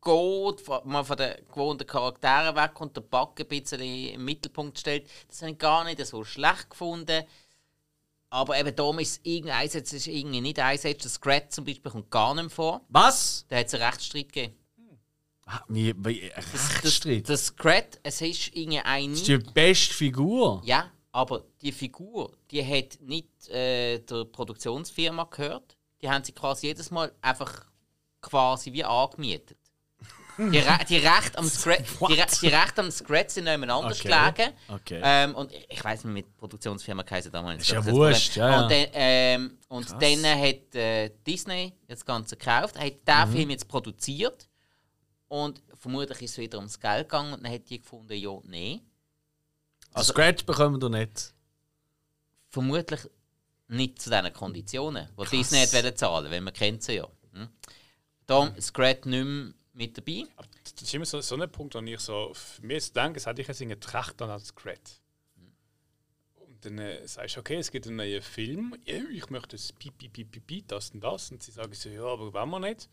geht, 0.02 0.68
mal 0.86 1.04
von 1.04 1.16
den 1.16 1.34
gewohnten 1.46 1.86
Charakteren 1.86 2.56
weg 2.56 2.80
und 2.80 2.96
den 2.96 3.06
Bug 3.08 3.38
ein 3.38 3.46
bisschen 3.48 3.80
im 3.80 4.24
Mittelpunkt 4.24 4.78
stellt. 4.78 5.08
Das 5.28 5.42
habe 5.42 5.52
ich 5.52 5.58
gar 5.58 5.84
nicht 5.84 6.04
so 6.06 6.24
schlecht 6.24 6.70
gefunden. 6.70 7.24
Aber 8.32 8.58
eben 8.58 8.74
darum 8.76 8.98
ist 9.00 9.10
es 9.12 9.20
irgendwie 9.24 9.52
Einsatz, 9.52 9.92
ist 9.92 10.06
irgendwie 10.06 10.40
nicht 10.40 10.58
Einsatz. 10.60 11.02
Das 11.02 11.14
Scrat 11.14 11.52
zum 11.52 11.64
Beispiel 11.64 11.90
kommt 11.90 12.10
gar 12.10 12.34
nicht 12.34 12.52
vor. 12.52 12.80
Was? 12.88 13.44
Da 13.48 13.56
hat 13.56 13.66
es 13.66 13.74
einen 13.74 13.82
Rechtsstreit 13.82 14.32
gegeben. 14.32 14.54
Wie, 15.68 15.94
wie 15.96 16.26
Rechtsstreit? 16.34 17.28
Das 17.28 17.46
Scrat, 17.46 17.98
es 18.02 18.20
ist 18.20 18.52
eine... 18.56 18.82
Das 18.82 19.18
ist 19.20 19.28
die 19.28 19.38
beste 19.38 19.94
Figur. 19.94 20.62
Ja, 20.64 20.90
aber 21.12 21.44
die 21.60 21.72
Figur, 21.72 22.32
die 22.50 22.64
hat 22.64 22.98
nicht 23.00 23.48
äh, 23.48 23.98
der 23.98 24.24
Produktionsfirma 24.26 25.24
gehört. 25.24 25.76
Die 26.00 26.08
haben 26.08 26.22
sie 26.24 26.32
quasi 26.32 26.68
jedes 26.68 26.90
Mal 26.90 27.12
einfach 27.20 27.64
quasi 28.20 28.72
wie 28.72 28.84
angemietet. 28.84 29.58
Die, 30.38 30.58
Re 30.58 30.78
die 30.88 30.96
Rechte 30.96 31.36
am 31.36 31.46
Scratch, 31.46 31.84
die, 32.08 32.14
Re 32.14 32.26
die 32.40 32.46
Rechte 32.48 32.80
am 32.80 32.90
Scratch 32.90 33.34
sind 33.34 33.46
jemand 33.46 33.72
anders 33.72 34.00
Okay. 34.00 34.08
gelegen. 34.32 34.52
Okay. 34.68 35.00
Ähm, 35.02 35.34
und 35.34 35.52
ich, 35.68 35.84
weiß 35.84 36.04
nicht, 36.04 36.14
mit 36.14 36.36
Produktionsfirma 36.38 37.02
geheißen 37.02 37.30
damals. 37.30 37.60
Ist 37.62 37.70
ja 37.70 37.84
wurscht, 37.84 38.36
ja. 38.36 38.62
Und, 38.62 38.70
dann, 38.70 38.86
ähm, 38.94 39.58
und 39.68 39.90
dann 40.00 40.24
hat 40.24 40.74
äh, 40.74 41.10
Disney 41.26 41.74
das 41.88 42.04
Ganze 42.06 42.36
gekauft, 42.38 42.78
hat 42.78 42.92
den 43.06 43.28
Mhm. 43.28 43.32
Film 43.32 43.50
jetzt 43.50 43.68
produziert 43.68 44.48
und 45.30 45.62
vermutlich 45.74 46.22
ist 46.22 46.32
es 46.32 46.38
wieder 46.38 46.58
ums 46.58 46.80
Geld 46.80 47.08
gegangen 47.08 47.32
und 47.32 47.44
dann 47.44 47.52
hat 47.52 47.70
die 47.70 47.78
gefunden, 47.78 48.12
ja, 48.12 48.36
nee. 48.42 48.80
Also, 49.92 50.12
Scratch 50.12 50.44
bekommen 50.44 50.82
wir 50.82 50.88
nicht. 50.88 51.32
vermutlich 52.48 53.00
nicht 53.68 54.02
zu 54.02 54.10
diesen 54.10 54.32
Konditionen, 54.32 55.08
die 55.16 55.36
Disney 55.36 55.60
hat 55.60 55.72
wollen 55.72 55.94
zahlen, 55.94 56.30
weil 56.32 56.40
man 56.40 56.52
kennt 56.52 56.82
sie 56.82 56.94
ja. 56.94 57.08
Hm? 57.32 57.48
Darum 58.26 58.60
Scrat 58.60 59.06
nicht 59.06 59.24
mehr 59.24 59.52
mit 59.72 59.96
dabei. 59.96 60.24
Aber 60.34 60.48
das 60.64 60.82
ist 60.82 60.94
immer 60.94 61.04
so, 61.04 61.20
so 61.20 61.36
ein 61.36 61.50
Punkt, 61.52 61.74
wo 61.76 61.78
ich 61.78 62.00
so, 62.00 62.32
für 62.34 62.62
mich 62.62 62.74
jetzt 62.74 62.96
denke, 62.96 63.18
es 63.18 63.26
hätte 63.26 63.40
ich 63.40 63.46
jetzt 63.46 63.62
eine 63.62 63.78
Tracht 63.78 64.20
an 64.22 64.30
als 64.30 64.52
Cred. 64.56 64.80
Und 66.40 66.64
dann 66.64 66.78
äh, 66.78 67.06
sagst 67.06 67.36
du, 67.36 67.40
okay, 67.40 67.56
es 67.56 67.70
gibt 67.70 67.86
einen 67.86 67.96
neuen 67.96 68.20
Film, 68.20 68.76
ich 68.84 69.30
möchte 69.30 69.56
das 69.56 69.72
Piep, 69.72 69.96
Piep, 69.96 70.12
Piep, 70.12 70.32
Piep, 70.32 70.46
Piep, 70.46 70.68
das 70.68 70.90
und 70.90 71.02
das. 71.02 71.30
Und 71.30 71.40
sie 71.40 71.52
sagen 71.52 71.72
so, 71.72 71.88
ja, 71.88 72.02
aber 72.02 72.32
wollen 72.32 72.50
wir 72.50 72.58
nicht. 72.58 72.88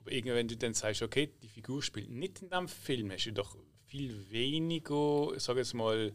Aber 0.00 0.12
irgendwann, 0.12 0.36
wenn 0.36 0.48
du 0.48 0.56
dann 0.56 0.74
sagst, 0.74 1.02
okay, 1.02 1.30
die 1.42 1.48
Figur 1.48 1.82
spielt 1.82 2.10
nicht 2.10 2.42
in 2.42 2.48
diesem 2.48 2.68
Film, 2.68 3.10
hast 3.12 3.24
du 3.26 3.32
doch 3.32 3.56
viel 3.86 4.30
weniger, 4.30 5.32
sag 5.38 5.56
jetzt 5.58 5.74
mal, 5.74 6.12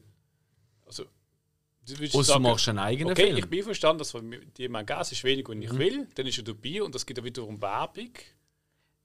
also, 0.85 1.03
du 1.85 1.93
Außer 1.93 2.09
du 2.17 2.23
sagen, 2.23 2.43
machst 2.43 2.67
einen 2.69 2.79
eigenen 2.79 3.11
Okay, 3.11 3.25
Film. 3.27 3.37
ich 3.37 3.47
bin 3.47 3.63
verstanden, 3.63 3.99
dass 3.99 4.11
von 4.11 4.35
die 4.57 4.67
mein 4.69 4.85
Gas 4.85 5.11
ist 5.11 5.23
weniger, 5.23 5.49
wenn 5.49 5.61
ich 5.61 5.71
Mhm. 5.71 5.77
will, 5.79 6.07
dann 6.15 6.25
ist 6.25 6.37
er 6.37 6.43
dabei 6.43 6.81
und 6.81 6.95
das 6.95 7.05
gibt 7.05 7.17
ja 7.19 7.23
wiederum 7.23 7.61
Werbung, 7.61 8.09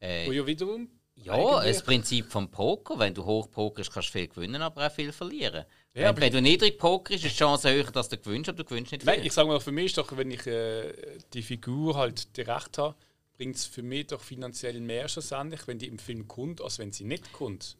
wo 0.01 0.07
Äh, 0.07 0.33
ja 0.33 0.47
wiederum 0.47 0.89
ja, 1.17 1.35
eigentlich- 1.35 1.75
das 1.77 1.83
Prinzip 1.83 2.31
vom 2.33 2.51
Poker. 2.51 2.99
Wenn 2.99 3.13
du 3.13 3.23
hoch 3.25 3.51
pokerst, 3.51 3.93
kannst 3.93 4.09
du 4.09 4.13
viel 4.19 4.29
gewinnen, 4.29 4.63
aber 4.63 4.87
auch 4.87 4.91
viel 4.93 5.13
verlieren. 5.13 5.67
Ja, 5.93 6.15
wenn, 6.17 6.23
wenn 6.23 6.33
du 6.33 6.41
niedrig 6.41 6.79
pokerst, 6.79 7.25
ist 7.25 7.35
die 7.35 7.39
Chance 7.39 7.71
höher, 7.71 7.91
dass 7.91 8.09
du 8.09 8.17
gewinnst, 8.17 8.49
aber 8.49 8.57
du 8.59 8.65
gewinnst 8.65 8.93
nicht 8.93 9.03
viel. 9.03 9.13
Nein, 9.15 9.27
ich 9.27 9.33
sage 9.33 9.49
mal, 9.49 9.61
für 9.61 9.73
mich 9.73 9.87
ist 9.87 9.99
doch, 9.99 10.17
wenn 10.17 10.31
ich 10.31 10.47
äh, 10.47 10.95
die 11.35 11.43
Figur 11.43 11.97
halt 11.97 12.35
direkt 12.37 12.79
habe, 12.79 12.97
bringt 13.41 13.57
es 13.57 13.65
für 13.65 13.83
mich 13.83 14.09
doch 14.09 14.21
finanziell 14.21 14.79
mehr 14.83 15.09
schlussendlich, 15.09 15.67
wenn 15.67 15.79
die 15.79 15.89
im 15.89 15.99
Film 15.99 16.29
kommt, 16.29 16.61
als 16.61 16.79
wenn 16.79 16.93
sie 16.93 17.05
nicht 17.05 17.33
kommt. 17.33 17.79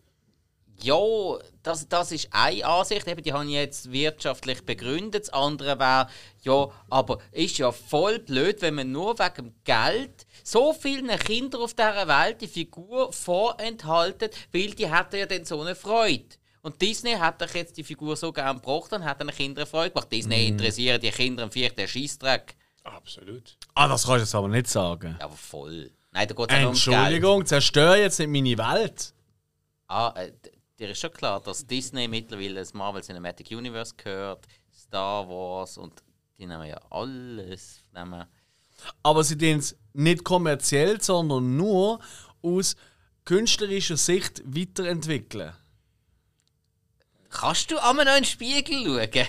Ja, 0.81 0.97
das, 1.63 1.87
das 1.87 2.13
ist 2.13 2.29
eine 2.31 2.65
Ansicht, 2.65 3.07
eben, 3.07 3.23
die 3.23 3.35
habe 3.35 3.45
ich 3.45 3.51
jetzt 3.51 3.93
wirtschaftlich 3.93 4.65
begründet. 4.65 5.25
Das 5.25 5.35
andere 5.35 5.79
wäre, 5.79 6.09
ja, 6.45 6.71
aber 6.89 7.19
ist 7.33 7.59
ja 7.59 7.73
voll 7.73 8.21
blöd, 8.21 8.63
wenn 8.63 8.77
man 8.77 8.91
nur 8.91 9.19
wegen 9.19 9.35
dem 9.35 9.55
Geld 9.65 10.27
so 10.43 10.73
vielen 10.73 11.11
Kindern 11.19 11.61
auf 11.61 11.75
dieser 11.75 12.09
Welt 12.09 12.41
die 12.41 12.49
Figur 12.49 13.13
vorenthalten, 13.13 14.31
weil 14.53 14.71
die 14.71 14.91
hätten 14.91 15.17
ja 15.17 15.27
dann 15.27 15.45
so 15.45 15.61
eine 15.61 15.75
Freude. 15.75 16.25
Und 16.63 16.81
Disney 16.81 17.13
hat 17.13 17.43
doch 17.43 17.55
jetzt 17.55 17.77
die 17.77 17.85
Figur 17.85 18.17
so 18.17 18.33
gern 18.33 18.57
gebracht 18.57 18.95
und 18.95 19.05
hat 19.05 19.21
den 19.21 19.29
Kindern 19.29 19.67
Freude 19.67 19.91
gemacht. 19.91 20.11
Disney 20.11 20.47
interessieren 20.47 21.03
die 21.03 21.11
Kinder 21.11 21.43
am 21.43 21.53
vierten 21.53 21.87
Scheissdreck. 21.87 22.57
Absolut. 22.85 23.57
Ah, 23.75 23.89
das 23.89 24.05
kannst 24.05 24.17
du 24.17 24.21
jetzt 24.21 24.35
aber 24.35 24.49
nicht 24.49 24.67
sagen. 24.67 25.17
Ja, 25.19 25.27
aber 25.27 25.37
voll. 25.37 25.91
Nein, 26.13 26.29
da 26.29 26.35
geht 26.35 26.51
es 26.51 26.57
Geld. 26.57 26.69
Entschuldigung, 26.69 27.47
zerstör 27.47 27.97
jetzt 27.97 28.19
nicht 28.19 28.31
meine 28.31 28.59
Welt. 28.59 29.15
Ah, 29.87 30.13
äh, 30.17 30.33
dir 30.79 30.91
ist 30.91 31.01
schon 31.01 31.13
klar, 31.13 31.41
dass 31.41 31.67
Disney 31.67 32.09
mittlerweile 32.09 32.55
das 32.55 32.75
Marvel 32.75 33.03
Cinematic 33.03 33.51
Universe 33.51 33.95
gehört, 33.97 34.47
Star 34.73 35.29
Wars 35.29 35.79
und 35.79 36.03
die 36.39 36.47
nehmen 36.47 36.67
ja 36.67 36.81
alles. 36.91 37.81
Nehmen. 37.93 38.25
Aber 39.03 39.23
sie 39.25 39.37
tun 39.37 39.59
es 39.59 39.77
nicht 39.93 40.25
kommerziell, 40.25 41.01
sondern 41.01 41.57
nur 41.57 42.01
aus 42.43 42.77
künstlerischer 43.25 43.97
Sicht 43.97 44.43
weiterentwickeln. 44.45 45.53
Kannst 47.29 47.71
du 47.71 47.79
einmal 47.79 48.05
noch 48.05 48.17
in 48.17 48.23
den 48.23 48.25
Spiegel 48.25 48.85
schauen? 48.85 49.27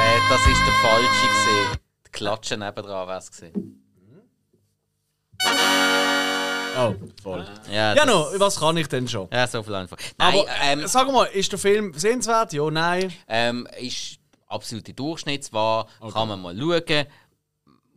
Äh, 0.00 0.20
das 0.28 0.40
ist 0.46 0.60
der 0.66 0.74
falsche 0.82 1.26
gesehen. 1.28 1.78
Die 2.06 2.10
Klatschen 2.10 2.60
nebendran 2.60 3.08
wäre 3.08 3.18
es. 3.18 3.30
Oh, 6.80 6.94
voll. 7.22 7.46
Ja, 7.70 7.94
Ja, 7.94 7.94
das- 7.94 8.06
no, 8.06 8.26
was 8.38 8.58
kann 8.60 8.76
ich 8.76 8.86
denn 8.88 9.08
schon? 9.08 9.28
Ja, 9.32 9.46
so 9.46 9.62
viel 9.62 9.74
einfach. 9.74 9.96
Nein, 10.16 10.38
Aber 10.40 10.46
ähm, 10.62 10.86
sag 10.86 11.10
mal, 11.12 11.24
ist 11.24 11.50
der 11.50 11.58
Film 11.58 11.92
sehenswert? 11.94 12.52
Ja, 12.52 12.70
nein. 12.70 13.12
Ähm, 13.26 13.66
ist 13.78 14.18
absolute 14.46 14.94
Durchschnittswahr, 14.94 15.88
kann 16.12 16.28
man 16.28 16.40
mal 16.40 16.56
schauen. 16.56 17.06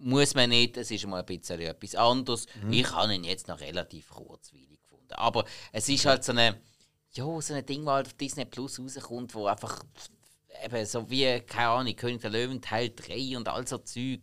Muss 0.04 0.34
man 0.34 0.50
nicht, 0.50 0.78
es 0.78 0.90
ist 0.90 1.06
mal 1.06 1.20
ein 1.20 1.26
bisschen 1.28 1.60
etwas 1.62 1.94
anderes. 1.94 2.48
Ich 2.72 2.92
habe 2.92 3.14
ihn 3.14 3.24
jetzt 3.24 3.48
noch 3.48 3.60
relativ 3.60 4.10
kurzweilig 4.10 4.80
gefunden. 4.82 5.14
Aber 5.14 5.46
es 5.72 5.88
ist 5.90 6.06
halt 6.08 6.24
so 6.24 6.32
eine, 6.32 6.56
ja, 7.14 7.42
so 7.42 7.54
ein 7.54 7.66
Ding, 7.66 7.86
das 7.86 7.94
halt 7.94 8.08
auf 8.08 8.14
Disney 8.14 8.46
Plus 8.46 8.80
rauskommt, 8.80 9.34
wo 9.36 9.48
einfach 9.48 9.84
eben 10.64 10.86
so 10.86 11.10
wie, 11.10 11.40
keine 11.42 11.70
Ahnung, 11.70 11.96
König 11.96 12.22
der 12.22 12.30
Löwen 12.30 12.62
Teil 12.62 12.92
3 12.96 13.38
und 13.38 13.48
all 13.48 13.68
so 13.68 13.78
Zeug. 13.80 14.22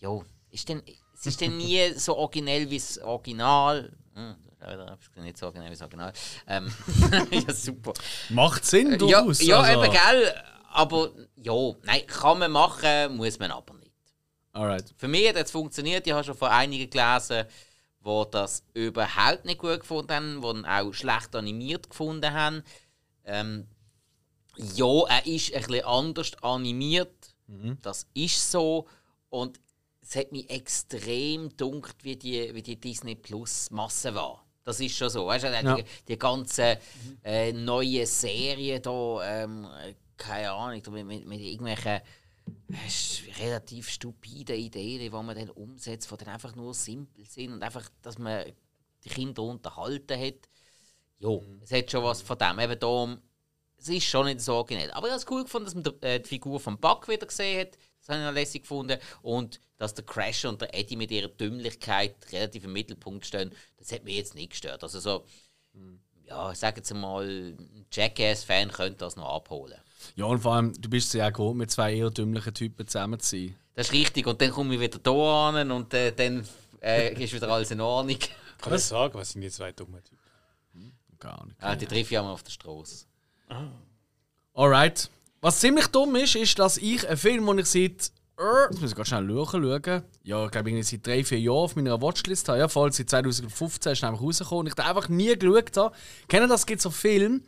Ja, 0.00 0.20
ist 0.50 0.68
denn, 0.68 0.82
es 1.14 1.26
ist 1.26 1.40
dann 1.40 1.56
nie 1.56 1.92
so 1.96 2.16
originell 2.16 2.68
wie 2.70 2.78
das 2.78 2.98
Original. 2.98 3.92
Hm, 4.14 4.36
nicht 5.22 5.38
so 5.38 5.46
originell 5.46 5.70
wie 5.70 5.74
das 5.74 5.82
Original. 5.82 6.12
Ähm, 6.46 6.72
ja, 7.30 7.52
super. 7.52 7.92
Macht 8.30 8.64
Sinn, 8.64 8.92
Ja, 8.92 8.96
durchaus. 8.96 9.42
ja 9.42 9.60
also. 9.60 9.84
eben, 9.84 9.92
gell. 9.92 10.34
Aber 10.70 11.10
ja, 11.36 11.72
nein, 11.84 12.06
kann 12.06 12.38
man 12.38 12.52
machen, 12.52 13.16
muss 13.16 13.38
man 13.38 13.50
aber 13.50 13.74
nicht. 13.74 13.92
Alright. 14.52 14.92
Für 14.96 15.08
mich 15.08 15.28
hat 15.28 15.36
es 15.36 15.50
funktioniert. 15.50 16.06
Ich 16.06 16.12
habe 16.12 16.24
schon 16.24 16.34
von 16.36 16.48
einigen 16.48 16.90
gelesen, 16.90 17.46
die 18.08 18.30
das 18.30 18.62
überhaupt 18.74 19.44
nicht 19.44 19.58
gut 19.58 19.80
gefunden 19.80 20.12
haben, 20.12 20.40
die 20.42 20.48
ihn 20.48 20.64
auch 20.64 20.92
schlecht 20.92 21.34
animiert 21.36 21.90
gefunden 21.90 22.32
haben. 22.32 22.62
Ähm, 23.24 23.66
ja, 24.56 25.04
er 25.08 25.26
ist 25.26 25.54
ein 25.54 25.62
bisschen 25.62 25.84
anders 25.84 26.32
animiert. 26.42 27.34
Das 27.82 28.06
ist 28.14 28.50
so. 28.50 28.86
Und 29.30 29.60
es 30.02 30.16
hat 30.16 30.32
mich 30.32 30.48
extrem 30.50 31.54
dunkt, 31.56 32.02
wie 32.02 32.16
die, 32.16 32.54
wie 32.54 32.62
die 32.62 32.80
Disney 32.80 33.14
Plus 33.14 33.70
Masse 33.70 34.14
war. 34.14 34.44
Das 34.64 34.80
ist 34.80 34.96
schon 34.96 35.08
so. 35.10 35.26
Weißt 35.26 35.44
du, 35.44 35.48
Ja. 35.48 35.76
die, 35.76 35.84
die 36.08 36.18
ganzen 36.18 36.76
äh, 37.24 37.52
neuen 37.52 38.04
Serien 38.06 38.82
da, 38.82 39.42
ähm, 39.42 39.66
keine 40.16 40.50
Ahnung, 40.52 40.82
mit, 40.90 41.06
mit, 41.06 41.26
mit 41.26 41.40
irgendwelchen 41.40 42.00
äh, 42.68 42.88
sch- 42.88 43.38
relativ 43.40 43.88
stupiden 43.88 44.56
Ideen, 44.56 45.00
die 45.00 45.10
man 45.10 45.36
dann 45.36 45.50
umsetzt, 45.50 46.10
die 46.10 46.16
dann 46.16 46.34
einfach 46.34 46.54
nur 46.54 46.74
simpel 46.74 47.24
sind 47.26 47.52
und 47.52 47.62
einfach, 47.62 47.88
dass 48.02 48.18
man 48.18 48.44
die 49.04 49.08
Kinder 49.08 49.42
unterhalten 49.42 50.18
hat. 50.18 50.48
Ja, 51.18 51.30
es 51.62 51.72
hat 51.72 51.90
schon 51.90 52.04
was 52.04 52.22
von 52.22 52.38
dem. 52.38 52.58
Eben 52.58 52.78
darum, 52.78 53.20
es 53.76 53.88
ist 53.88 54.04
schon 54.04 54.26
nicht 54.26 54.40
so 54.40 54.54
originell. 54.54 54.90
Aber 54.92 55.06
ich 55.06 55.12
habe 55.12 55.20
es 55.20 55.30
cool 55.30 55.42
gefunden, 55.44 55.64
dass 55.66 55.74
man 55.74 55.84
die, 55.84 56.06
äh, 56.06 56.20
die 56.20 56.28
Figur 56.28 56.60
von 56.60 56.78
Buck 56.78 57.08
wieder 57.08 57.26
gesehen 57.26 57.60
hat. 57.60 57.78
Das 58.00 58.08
habe 58.08 58.20
ich 58.20 58.26
noch 58.26 58.32
lässig 58.34 58.62
gefunden. 58.62 58.98
Und 59.22 59.60
dass 59.76 59.94
der 59.94 60.04
Crash 60.04 60.44
und 60.44 60.60
der 60.60 60.74
Eddie 60.74 60.96
mit 60.96 61.10
ihrer 61.10 61.28
Dümmlichkeit 61.28 62.16
relativ 62.32 62.64
im 62.64 62.72
Mittelpunkt 62.72 63.26
stehen, 63.26 63.54
das 63.76 63.92
hat 63.92 64.04
mich 64.04 64.16
jetzt 64.16 64.34
nicht 64.34 64.50
gestört. 64.50 64.82
Also 64.82 64.98
so, 65.00 65.24
ja, 66.28 66.52
ich 66.52 66.58
sage 66.58 66.78
jetzt 66.78 66.92
mal, 66.94 67.26
ein 67.26 67.86
Jackass-Fan 67.90 68.70
könnte 68.70 68.98
das 68.98 69.16
noch 69.16 69.34
abholen. 69.34 69.78
Ja, 70.14 70.26
und 70.26 70.40
vor 70.40 70.54
allem, 70.54 70.72
du 70.80 70.88
bist 70.88 71.12
ja 71.14 71.30
gewohnt, 71.30 71.58
mit 71.58 71.70
zwei 71.70 71.94
eher 71.94 72.10
dümmlichen 72.10 72.54
Typen 72.54 72.86
zusammen 72.86 73.18
zu 73.20 73.36
sein. 73.36 73.56
Das 73.74 73.88
ist 73.88 73.92
richtig. 73.92 74.26
Und 74.26 74.40
dann 74.40 74.50
komme 74.50 74.74
ich 74.74 74.80
wieder 74.80 74.98
hier 75.02 75.22
an 75.22 75.70
und 75.70 75.94
äh, 75.94 76.12
dann 76.12 76.46
äh, 76.80 77.12
ist 77.24 77.32
wieder 77.32 77.48
alles 77.48 77.70
in 77.70 77.80
Ordnung. 77.80 78.18
Kann 78.60 78.74
ich 78.74 78.82
sagen, 78.82 79.14
was 79.14 79.30
sind 79.30 79.42
die 79.42 79.50
zwei 79.50 79.72
dummen 79.72 80.02
Typen? 80.02 80.18
Gar 81.18 81.46
nicht. 81.46 81.56
Ah, 81.60 81.74
die 81.74 81.86
treffe 81.86 82.12
ich 82.12 82.18
einmal 82.18 82.32
auf 82.32 82.42
der 82.42 82.52
Straße. 82.52 83.06
Alright. 84.54 85.10
Was 85.40 85.60
ziemlich 85.60 85.86
dumm 85.88 86.14
ist, 86.16 86.36
ist, 86.36 86.58
dass 86.58 86.76
ich 86.76 87.06
einen 87.06 87.16
Film, 87.16 87.46
den 87.46 87.58
ich 87.58 87.66
seit. 87.66 88.12
Äh, 88.38 88.70
jetzt 88.70 88.80
muss 88.80 88.90
ich 88.90 88.96
ganz 88.96 89.08
schnell 89.08 89.28
schauen. 89.28 90.02
Ja, 90.22 90.44
ich 90.44 90.50
glaube, 90.50 90.70
irgendwie 90.70 90.82
seit 90.82 91.06
drei, 91.06 91.24
vier 91.24 91.40
Jahren 91.40 91.56
auf 91.56 91.76
meiner 91.76 92.00
Watchlist 92.00 92.48
habe. 92.48 92.58
Ja, 92.58 92.68
voll 92.68 92.92
seit 92.92 93.10
2015 93.10 93.92
ist 93.92 94.02
er 94.02 94.10
einfach 94.10 94.22
rausgekommen 94.22 94.60
und 94.60 94.66
ich 94.68 94.74
den 94.74 94.84
einfach 94.84 95.08
nie 95.08 95.36
geschaut 95.36 95.76
habe. 95.76 95.94
Kennen 96.28 96.48
das? 96.48 96.60
Es 96.60 96.66
gibt 96.66 96.80
so 96.80 96.90
Filme, 96.90 97.40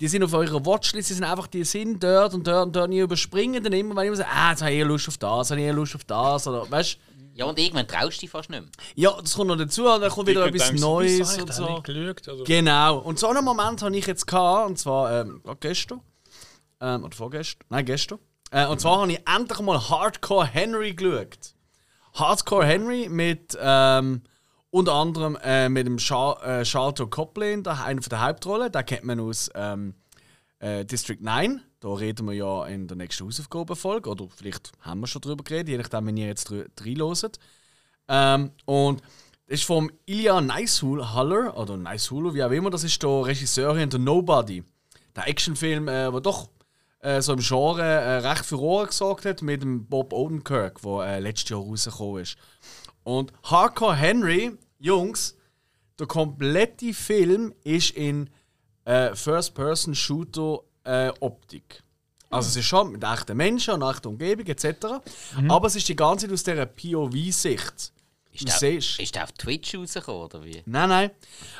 die 0.00 0.08
sind 0.08 0.22
auf 0.22 0.34
eurer 0.34 0.64
Watchlist, 0.66 1.08
die 1.08 1.14
sind 1.14 1.24
einfach, 1.24 1.46
die 1.46 1.64
sind 1.64 2.02
dort 2.02 2.34
und 2.34 2.46
dort 2.46 2.66
und 2.66 2.76
dort 2.76 2.90
nie 2.90 3.00
überspringen. 3.00 3.62
Dann 3.64 3.72
immer, 3.72 3.96
wenn 3.96 4.02
ich 4.02 4.08
immer 4.08 4.16
sage, 4.16 4.28
ah, 4.30 4.50
jetzt 4.50 4.60
habe 4.60 4.72
ich 4.72 4.78
eher 4.78 4.84
Lust 4.84 5.08
auf 5.08 5.16
das, 5.16 5.50
habe 5.50 5.60
ich 5.60 5.66
eher 5.66 5.72
Lust 5.72 5.94
auf 5.94 6.04
das. 6.04 6.46
Oder, 6.46 6.70
weißt 6.70 6.98
Ja, 7.34 7.46
und 7.46 7.58
irgendwann 7.58 7.88
traust 7.88 8.18
du 8.18 8.20
dich 8.20 8.30
fast 8.30 8.50
nicht 8.50 8.60
mehr. 8.60 8.70
Ja, 8.96 9.18
das 9.18 9.34
kommt 9.34 9.48
noch 9.48 9.56
dazu, 9.56 9.86
und 9.86 10.00
dann 10.00 10.10
kommt 10.10 10.28
wieder 10.28 10.46
etwas 10.46 10.72
Neues 10.72 11.38
und 11.38 11.54
so. 11.54 11.80
Geschaut, 11.82 12.28
also 12.28 12.44
Genau. 12.44 12.98
Und 12.98 13.18
so 13.18 13.28
einen 13.28 13.44
Moment 13.44 13.80
hatte 13.80 13.96
ich 13.96 14.06
jetzt 14.06 14.26
gehabt, 14.26 14.68
und 14.68 14.78
zwar 14.78 15.22
ähm, 15.22 15.40
gerade 15.42 15.58
gestern. 15.60 16.00
Ähm, 16.80 17.04
oder 17.04 17.16
vorgestern. 17.16 17.64
Nein, 17.70 17.84
gestern. 17.86 18.18
Äh, 18.50 18.66
und 18.66 18.80
zwar 18.80 19.00
habe 19.00 19.12
ich 19.12 19.20
endlich 19.28 19.60
mal 19.60 19.78
Hardcore 19.88 20.46
Henry 20.46 20.94
geschaut. 20.94 21.54
Hardcore 22.14 22.66
Henry 22.66 23.08
mit 23.08 23.56
ähm, 23.60 24.22
unter 24.70 24.92
anderem 24.94 25.36
äh, 25.42 25.68
mit 25.68 25.86
dem 25.86 25.98
Char 25.98 26.42
äh, 26.44 26.64
Charlton 26.64 27.10
einer 27.66 28.00
der 28.00 28.22
Hauptrollen. 28.22 28.72
Den 28.72 28.86
kennt 28.86 29.04
man 29.04 29.20
aus 29.20 29.50
ähm, 29.54 29.94
äh, 30.58 30.84
District 30.84 31.20
9. 31.20 31.62
Da 31.80 31.88
reden 31.94 32.26
wir 32.26 32.34
ja 32.34 32.66
in 32.66 32.88
der 32.88 32.96
nächsten 32.96 33.24
Hausaufgabenfolge. 33.24 34.10
Oder 34.10 34.26
vielleicht 34.34 34.72
haben 34.80 35.00
wir 35.00 35.06
schon 35.06 35.22
drüber 35.22 35.44
geredet, 35.44 35.68
je 35.68 35.78
nachdem, 35.78 36.06
wenn 36.06 36.16
ihr 36.16 36.26
jetzt 36.26 36.52
reinloset. 36.52 37.38
Ähm, 38.08 38.50
und 38.64 39.00
das 39.46 39.60
ist 39.60 39.64
vom 39.64 39.90
Ilya 40.06 40.40
Nicehuller, 40.40 41.56
oder 41.56 41.76
Nicehuller, 41.76 42.34
wie 42.34 42.42
auch 42.42 42.50
immer, 42.50 42.70
das 42.70 42.84
ist 42.84 43.02
der 43.02 43.24
Regisseur 43.24 43.76
hinter 43.76 43.98
Nobody. 43.98 44.64
Der 45.14 45.28
Actionfilm, 45.28 45.88
äh, 45.88 46.10
der 46.10 46.20
doch 46.20 46.48
äh, 47.00 47.20
so 47.22 47.32
im 47.32 47.40
Genre 47.40 47.82
äh, 47.82 48.18
recht 48.18 48.44
für 48.44 48.56
Rohr 48.56 48.86
gesorgt 48.86 49.24
hat, 49.24 49.40
mit 49.42 49.62
dem 49.62 49.86
Bob 49.86 50.12
Odenkirk, 50.12 50.80
der 50.82 51.00
äh, 51.00 51.18
letztes 51.20 51.48
Jahr 51.50 51.60
rausgekommen 51.60 52.22
ist. 52.22 52.36
Und 53.04 53.32
Hardcore 53.44 53.94
Henry, 53.96 54.56
Jungs, 54.78 55.36
der 55.98 56.06
komplette 56.06 56.94
Film 56.94 57.52
ist 57.64 57.90
in 57.90 58.30
äh, 58.84 59.14
First-Person-Shooter-Optik. 59.14 61.82
also 62.30 62.48
es 62.48 62.56
ist 62.56 62.66
schon 62.66 62.92
mit 62.92 63.04
echten 63.04 63.36
Menschen 63.36 63.74
und 63.74 63.82
echter 63.82 64.08
Umgebung 64.08 64.46
etc. 64.46 64.64
Mhm. 65.38 65.50
Aber 65.50 65.66
es 65.66 65.76
ist 65.76 65.88
die 65.88 65.96
ganze 65.96 66.26
Zeit 66.26 66.34
aus 66.34 66.44
dieser 66.44 66.66
POV-Sicht. 66.66 67.92
Ist 68.46 68.62
der, 68.62 68.72
ist 68.76 69.14
der 69.14 69.24
auf 69.24 69.32
Twitch 69.32 69.74
rausgekommen 69.74 70.22
oder 70.22 70.44
wie? 70.44 70.62
Nein, 70.66 70.88
nein. 70.88 71.10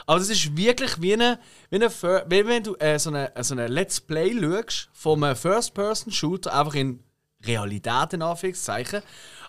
Aber 0.07 0.20
es 0.20 0.29
ist 0.29 0.57
wirklich 0.57 1.01
wie, 1.01 1.14
eine, 1.14 1.39
wie, 1.70 1.76
eine, 1.76 1.91
wie 1.91 2.47
wenn 2.47 2.62
du 2.62 2.74
äh, 2.76 2.99
so 2.99 3.11
eine, 3.11 3.33
so 3.41 3.55
eine 3.55 3.68
Let's 3.68 4.01
Play 4.01 4.39
schaust 4.39 4.89
vom 4.93 5.22
First-Person-Shooter, 5.35 6.55
einfach 6.55 6.74
in 6.74 7.03
Realität 7.45 8.12
in 8.12 8.22
Anführungszeichen. 8.22 9.03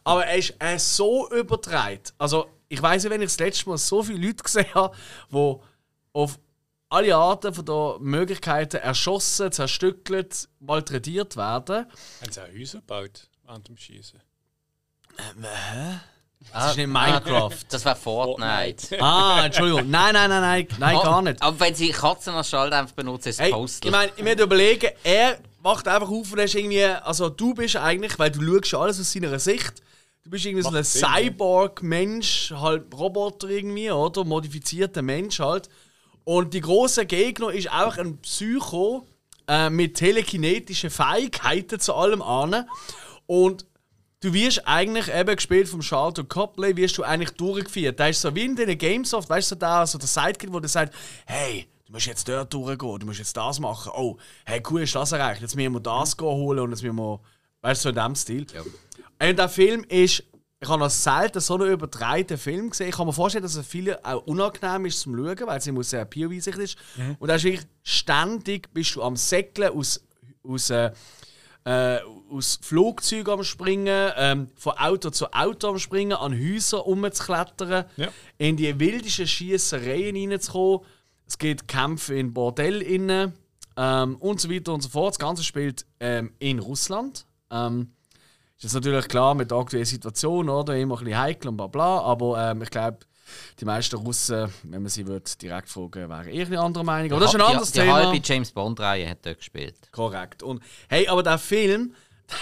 Aber 0.03 0.25
er 0.25 0.37
ist 0.37 0.55
äh, 0.59 0.77
so 0.77 1.29
übertreibt. 1.31 2.13
Also 2.17 2.47
ich 2.67 2.81
weiß 2.81 3.03
nicht, 3.03 3.11
wenn 3.11 3.21
ich 3.21 3.29
das 3.29 3.39
letzte 3.39 3.69
Mal 3.69 3.77
so 3.77 4.03
viele 4.03 4.25
Leute 4.25 4.43
gesehen 4.43 4.73
habe, 4.73 4.95
die 5.31 5.55
auf 6.13 6.39
alle 6.89 7.15
Arten 7.15 7.53
von 7.53 7.65
der 7.65 7.97
Möglichkeiten 7.99 8.77
erschossen, 8.77 9.51
zerstückelt, 9.51 10.49
malträtiert 10.59 11.37
werden. 11.37 11.85
Haben 12.21 12.31
sie 12.31 12.41
auch 12.41 12.47
Häuser 12.47 12.79
gebaut 12.79 13.29
während 13.43 13.67
dem 13.67 13.77
Schießen? 13.77 14.19
Ähm, 15.17 15.43
hä? 15.43 15.99
Das 16.39 16.63
ah, 16.63 16.69
ist 16.71 16.77
nicht 16.77 16.87
Minecraft. 16.87 17.57
Das 17.69 17.85
war 17.85 17.95
Fortnite. 17.95 19.01
ah, 19.01 19.45
Entschuldigung. 19.45 19.89
Nein, 19.89 20.13
nein, 20.13 20.29
nein, 20.29 20.41
nein, 20.41 20.67
nein 20.79 20.95
oh, 20.95 21.03
gar 21.03 21.21
nicht. 21.21 21.41
Aber 21.41 21.59
wenn 21.59 21.75
sie 21.75 21.89
Katzen 21.89 22.33
als 22.33 22.49
Schalldämpfer 22.49 22.95
benutzen, 22.95 23.29
ist 23.29 23.39
es 23.39 23.45
hey. 23.45 23.65
Ich 23.83 23.91
meine, 23.91 24.11
ich 24.15 24.23
muss 24.23 24.33
überlegen, 24.33 24.89
er 25.03 25.37
wacht 25.61 25.87
einfach 25.87 26.09
auf 26.09 26.31
und 26.31 26.39
ist 26.39 26.55
irgendwie. 26.55 26.85
Also, 26.85 27.29
du 27.29 27.53
bist 27.53 27.75
eigentlich, 27.75 28.17
weil 28.17 28.31
du 28.31 28.41
schaust 28.63 28.73
alles 28.73 28.99
aus 28.99 29.11
seiner 29.11 29.37
Sicht. 29.37 29.73
Du 30.23 30.29
bist 30.29 30.45
irgendwie 30.45 30.63
Macht 30.63 30.85
so 30.85 31.01
ein 31.01 31.29
Cyborg-Mensch, 31.29 32.53
halt 32.55 32.93
Roboter 32.93 33.49
irgendwie, 33.49 33.91
oder? 33.91 34.23
Modifizierter 34.23 35.01
Mensch 35.01 35.39
halt. 35.39 35.69
Und 36.23 36.53
die 36.53 36.61
große 36.61 37.05
Gegner 37.05 37.51
ist 37.51 37.71
auch 37.71 37.97
ein 37.97 38.17
Psycho 38.19 39.05
äh, 39.47 39.69
mit 39.69 39.97
telekinetischen 39.97 40.89
Fähigkeiten 40.89 41.79
zu 41.79 41.93
allem 41.95 42.21
an. 42.21 42.65
Und 43.25 43.65
du 44.21 44.33
wirst 44.33 44.67
eigentlich 44.67 45.13
eben 45.13 45.35
gespielt 45.35 45.67
vom 45.67 45.81
Charlton 45.81 46.27
Copley, 46.27 46.75
wirst 46.75 46.97
du 46.97 47.03
eigentlich 47.03 47.31
durchgeführt. 47.31 47.99
Da 47.99 48.07
ist 48.07 48.21
so 48.21 48.33
wie 48.35 48.45
in 48.45 48.55
den 48.55 48.77
Gamesoft, 48.77 49.29
weißt 49.29 49.51
du, 49.51 49.55
da 49.55 49.85
so 49.85 49.97
der 49.97 50.07
Sidekick, 50.07 50.51
wo 50.51 50.59
der 50.59 50.69
sagt, 50.69 50.93
hey, 51.25 51.67
du 51.85 51.93
musst 51.93 52.05
jetzt 52.05 52.27
dort 52.27 52.53
durchgehen, 52.53 52.99
du 52.99 53.05
musst 53.05 53.19
jetzt 53.19 53.35
das 53.35 53.59
machen. 53.59 53.91
Oh, 53.95 54.17
hey, 54.45 54.61
cool, 54.69 54.81
ist 54.81 54.95
das 54.95 55.11
erreicht. 55.11 55.41
Jetzt 55.41 55.55
müssen 55.55 55.73
wir 55.73 55.79
das 55.79 56.17
holen 56.19 56.59
und 56.59 56.71
jetzt 56.71 56.83
müssen 56.83 56.97
wir, 56.97 57.19
weißt 57.61 57.83
du, 57.83 57.83
so 57.83 57.89
in 57.89 57.95
dem 57.95 58.15
Stil. 58.15 58.45
Ja. 58.53 58.61
Und 59.27 59.37
der 59.37 59.49
Film 59.49 59.83
ist, 59.87 60.23
ich 60.61 60.67
habe 60.67 60.79
noch 60.79 60.89
selten 60.89 61.39
so 61.39 61.55
einen 61.55 61.71
übertreibten 61.71 62.37
Film 62.37 62.69
gesehen. 62.69 62.89
Ich 62.89 62.95
kann 62.95 63.07
mir 63.07 63.13
vorstellen, 63.13 63.43
dass 63.43 63.55
es 63.55 63.65
vielen 63.65 63.95
auch 64.03 64.25
unangenehm 64.25 64.85
ist 64.85 64.99
zum 64.99 65.15
Schauen, 65.15 65.47
weil 65.47 65.57
es 65.57 65.67
immer 65.67 65.83
sehr 65.83 66.03
POV-Sicht 66.03 66.57
ist. 66.57 66.77
Mhm. 66.97 67.15
Und 67.19 67.27
da 67.29 67.35
ist 67.35 67.45
wirklich 67.45 67.65
ständig, 67.81 68.73
bist 68.73 68.95
du 68.95 69.03
am 69.03 69.15
Säckeln 69.15 69.71
aus, 69.71 70.03
aus 70.43 70.69
äh, 70.69 70.91
äh, 71.63 71.99
aus 72.31 72.59
Flugzeugen 72.61 73.33
am 73.33 73.43
Springen, 73.43 74.11
ähm, 74.15 74.47
von 74.55 74.73
Auto 74.73 75.09
zu 75.09 75.31
Auto 75.33 75.69
am 75.69 75.79
Springen, 75.79 76.13
an 76.13 76.33
Häuser 76.33 76.85
umzuklettern, 76.85 77.85
ja. 77.97 78.09
in 78.37 78.57
die 78.57 78.79
wildesten 78.79 79.27
Schiessereien 79.27 80.15
reinzukommen. 80.15 80.81
Es 81.27 81.37
gibt 81.37 81.67
Kämpfe 81.67 82.15
in 82.15 82.33
Bordell 82.33 82.81
innen 82.81 83.33
ähm, 83.77 84.15
und 84.17 84.41
so 84.41 84.49
weiter 84.49 84.73
und 84.73 84.81
so 84.81 84.89
fort. 84.89 85.13
Das 85.13 85.19
Ganze 85.19 85.43
spielt 85.43 85.85
ähm, 85.99 86.33
in 86.39 86.59
Russland. 86.59 87.25
Ähm, 87.51 87.91
ist 88.61 88.73
natürlich 88.73 89.07
klar 89.07 89.35
mit 89.35 89.51
der 89.51 89.57
aktuellen 89.57 89.85
Situation, 89.85 90.49
oder? 90.49 90.75
Immer 90.75 90.95
ein 90.95 91.05
bisschen 91.05 91.17
heikel 91.17 91.49
und 91.49 91.57
bla 91.57 91.67
bla, 91.67 92.01
aber 92.01 92.51
ähm, 92.51 92.61
ich 92.61 92.69
glaube, 92.69 92.99
die 93.59 93.65
meisten 93.65 93.95
Russen, 93.95 94.51
wenn 94.63 94.81
man 94.81 94.89
sie 94.89 95.07
würde, 95.07 95.29
direkt 95.41 95.69
fragen, 95.69 96.09
wären 96.09 96.27
eher 96.27 96.45
eine 96.45 96.59
andere 96.59 96.83
Meinung. 96.83 97.11
Aber 97.11 97.21
das 97.21 97.33
ist 97.33 97.39
ein 97.39 97.45
anderes 97.47 97.71
die, 97.71 97.79
Thema. 97.79 97.99
Die 97.99 98.07
halbe 98.07 98.21
James 98.23 98.51
Bond-Reihe 98.51 99.09
hat 99.09 99.25
dort 99.25 99.37
gespielt. 99.37 99.75
Korrekt. 99.91 100.43
Und 100.43 100.61
hey, 100.89 101.07
aber 101.07 101.23
der 101.23 101.37
Film, 101.37 101.93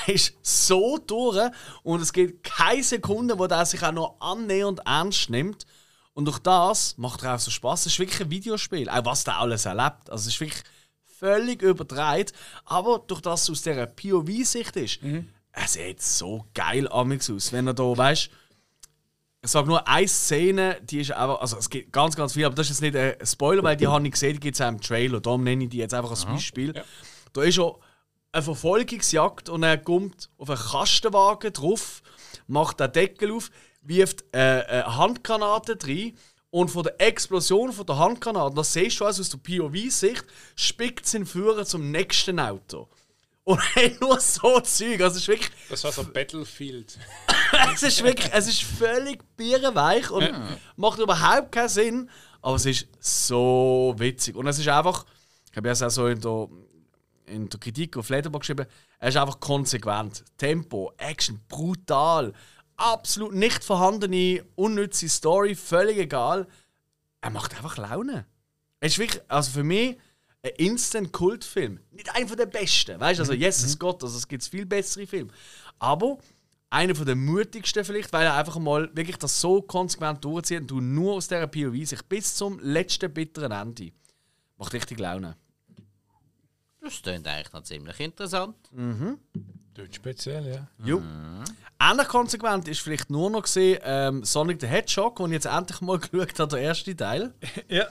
der 0.07 0.15
ist 0.15 0.33
so 0.41 0.97
durch 0.97 1.51
und 1.83 2.01
es 2.01 2.13
gibt 2.13 2.43
keine 2.43 2.83
Sekunde, 2.83 3.38
wo 3.39 3.47
der 3.47 3.65
sich 3.65 3.83
auch 3.83 3.91
noch 3.91 4.15
annähernd 4.19 4.81
ernst 4.85 5.29
nimmt. 5.29 5.65
Und 6.13 6.25
durch 6.25 6.39
das 6.39 6.97
macht 6.97 7.23
er 7.23 7.35
auch 7.35 7.39
so 7.39 7.51
Spaß. 7.51 7.81
Es 7.81 7.93
ist 7.93 7.99
wirklich 7.99 8.21
ein 8.21 8.31
Videospiel, 8.31 8.89
auch 8.89 9.05
was 9.05 9.23
der 9.23 9.38
alles 9.38 9.65
erlebt. 9.65 10.09
Also 10.09 10.27
es 10.27 10.33
ist 10.33 10.39
wirklich 10.39 10.63
völlig 11.03 11.61
übertreibt. 11.61 12.33
Aber 12.65 13.03
durch 13.05 13.21
das 13.21 13.43
es 13.43 13.49
aus 13.51 13.61
dieser 13.61 13.85
POV-Sicht 13.85 14.75
ist, 14.77 15.03
mhm. 15.03 15.29
es 15.51 15.73
sieht 15.73 16.01
so 16.01 16.45
geil 16.53 16.88
aus, 16.88 17.51
wenn 17.51 17.67
er 17.67 17.73
da, 17.73 17.97
weißt 17.97 18.29
ich 19.43 19.51
sage 19.51 19.67
nur 19.67 19.88
eine 19.88 20.07
Szene, 20.07 20.77
die 20.83 20.99
ist 20.99 21.11
einfach, 21.11 21.39
also 21.39 21.57
es 21.57 21.69
gibt 21.69 21.93
ganz, 21.93 22.15
ganz 22.15 22.33
viel, 22.33 22.45
aber 22.45 22.55
das 22.55 22.69
ist 22.69 22.81
jetzt 22.81 22.93
nicht 22.93 22.95
ein 22.95 23.25
Spoiler, 23.25 23.63
weil 23.63 23.77
die 23.77 23.88
habe 23.88 24.05
ich 24.05 24.11
gesehen, 24.11 24.33
die 24.33 24.39
gibt 24.39 24.55
es 24.55 24.61
auch 24.61 24.67
im 24.67 24.81
Trailer. 24.81 25.21
Darum 25.21 25.43
nenne 25.43 25.65
ich 25.65 25.69
die 25.69 25.77
jetzt 25.77 25.93
einfach 25.93 26.09
als 26.09 26.25
Beispiel. 26.25 26.75
Ja. 26.75 26.83
Da 27.33 27.43
ist 27.43 27.55
schon 27.55 27.75
eine 28.32 28.43
Verfolgungsjagd 28.43 29.49
und 29.49 29.63
er 29.63 29.78
kommt 29.78 30.30
auf 30.38 30.49
einen 30.49 30.59
Kastenwagen 30.59 31.53
drauf, 31.53 32.01
macht 32.47 32.80
den 32.80 32.91
Deckel 32.91 33.32
auf, 33.32 33.49
wirft 33.82 34.23
äh, 34.34 34.63
eine 34.67 34.97
Handgranate 34.97 35.78
rein 35.84 36.17
und 36.49 36.69
von 36.69 36.84
der 36.84 36.99
Explosion 36.99 37.71
von 37.71 37.86
der 37.86 37.97
Handgranate, 37.97 38.55
das 38.55 38.73
siehst 38.73 38.99
du 38.99 39.05
also 39.05 39.21
aus 39.21 39.30
der 39.30 39.38
POV-Sicht, 39.38 40.25
spickt 40.55 41.05
es 41.05 41.13
ihn 41.13 41.25
Führer 41.25 41.65
zum 41.65 41.91
nächsten 41.91 42.39
Auto. 42.39 42.88
Und 43.47 43.61
hey, 43.75 43.95
nur 44.01 44.19
so 44.19 44.59
Zeug. 44.59 44.99
Also, 44.99 45.15
es 45.15 45.21
ist 45.21 45.28
wirklich. 45.30 45.51
Das 45.69 45.84
war 45.86 45.93
so 45.93 46.03
Battlefield. 46.03 46.97
es 47.73 47.82
ist 47.82 48.03
wirklich, 48.03 48.30
es 48.34 48.47
ist 48.47 48.61
völlig 48.61 49.23
bierenweich 49.38 50.11
und 50.11 50.23
ja. 50.23 50.41
macht 50.75 50.99
überhaupt 50.99 51.53
keinen 51.53 51.69
Sinn. 51.69 52.09
Aber 52.41 52.57
es 52.57 52.65
ist 52.65 52.88
so 52.99 53.95
witzig. 53.97 54.36
Und 54.36 54.47
es 54.47 54.59
ist 54.59 54.67
einfach, 54.67 55.05
ich 55.49 55.55
habe 55.55 55.69
es 55.69 55.82
auch 55.82 55.89
so 55.89 56.07
in 56.07 56.19
der, 56.19 56.49
in 57.28 57.49
der 57.49 57.59
Kritik 57.59 57.97
auf 57.97 58.09
Letterboxd 58.09 58.47
geschrieben, 58.47 58.69
es 58.99 59.09
ist 59.09 59.17
einfach 59.17 59.39
konsequent. 59.39 60.23
Tempo, 60.38 60.93
Action, 60.97 61.39
brutal. 61.47 62.34
Absolut 62.75 63.34
nicht 63.34 63.63
vorhandene, 63.63 64.43
unnütze 64.55 65.09
Story, 65.09 65.55
völlig 65.55 65.97
egal. 65.97 66.47
Er 67.21 67.30
macht 67.30 67.55
einfach 67.55 67.78
Laune. 67.78 68.25
Es 68.80 68.93
ist 68.93 68.99
wirklich, 68.99 69.21
also 69.28 69.51
für 69.51 69.63
mich 69.63 69.97
ein 70.43 70.51
Instant-Kultfilm. 70.57 71.80
Nicht 71.91 72.15
einer 72.15 72.36
der 72.36 72.45
besten, 72.45 72.99
weißt 72.99 73.19
du? 73.19 73.23
Also, 73.23 73.34
Jesus 73.34 73.75
mhm. 73.75 73.80
Gott, 73.80 74.03
also 74.03 74.17
es 74.17 74.28
gibt 74.28 74.43
viel 74.43 74.65
bessere 74.65 75.07
Filme. 75.07 75.32
Aber 75.80 76.19
einer 76.69 76.93
der 76.93 77.15
mutigsten 77.15 77.84
vielleicht, 77.86 78.11
weil 78.13 78.25
er 78.25 78.36
einfach 78.36 78.59
mal 78.59 78.89
wirklich 78.93 79.17
das 79.17 79.39
so 79.39 79.61
konsequent 79.61 80.23
durchzieht 80.23 80.61
und 80.61 80.71
du 80.71 80.82
nur 80.82 81.15
aus 81.15 81.28
dieser 81.28 81.47
POV 81.47 81.86
sich 81.86 82.01
bis 82.03 82.36
zum 82.36 82.59
letzten 82.59 83.11
bitteren 83.13 83.51
Ende. 83.51 83.91
Macht 84.57 84.73
richtig 84.73 84.99
Laune. 84.99 85.38
Das 86.88 87.01
klingt 87.01 87.27
eigentlich 87.27 87.51
noch 87.51 87.63
ziemlich 87.63 87.99
interessant. 87.99 88.55
Mhm. 88.71 89.19
Dort 89.73 89.93
speziell, 89.93 90.47
ja. 90.47 90.67
Jo. 90.83 90.99
Mhm. 90.99 91.43
Ähnlich 91.79 92.07
konsequent 92.07 92.67
ist 92.67 92.79
vielleicht 92.79 93.09
nur 93.09 93.29
noch 93.29 93.43
gesehen 93.43 93.79
ähm, 93.83 94.23
Sonic 94.23 94.61
the 94.61 94.67
Hedgehog, 94.67 95.17
den 95.17 95.27
ich 95.27 95.33
jetzt 95.33 95.45
endlich 95.45 95.81
mal 95.81 95.99
geschaut 95.99 96.39
habe, 96.39 96.49
der 96.49 96.59
erste 96.59 96.95
Teil. 96.95 97.33
ja. 97.67 97.85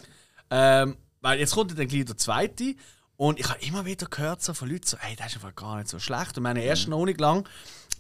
Ähm, 0.51 0.97
weil 1.21 1.39
jetzt 1.39 1.55
kommt 1.55 1.79
dann 1.79 1.87
gleich 1.87 2.05
der 2.07 2.17
zweite. 2.17 2.75
Und 3.17 3.39
ich 3.39 3.49
habe 3.49 3.61
immer 3.61 3.85
wieder 3.85 4.07
gehört 4.07 4.43
so 4.43 4.55
von 4.55 4.69
Leuten 4.69 4.87
so, 4.87 4.99
hey, 4.99 5.15
das 5.17 5.29
ist 5.29 5.35
einfach 5.37 5.55
gar 5.55 5.77
nicht 5.77 5.89
so 5.89 5.99
schlecht. 5.99 6.37
Und 6.37 6.43
meine 6.43 6.63
erst 6.63 6.87
mhm. 6.87 6.91
noch 6.91 7.05
nicht 7.05 7.21
lang 7.21 7.47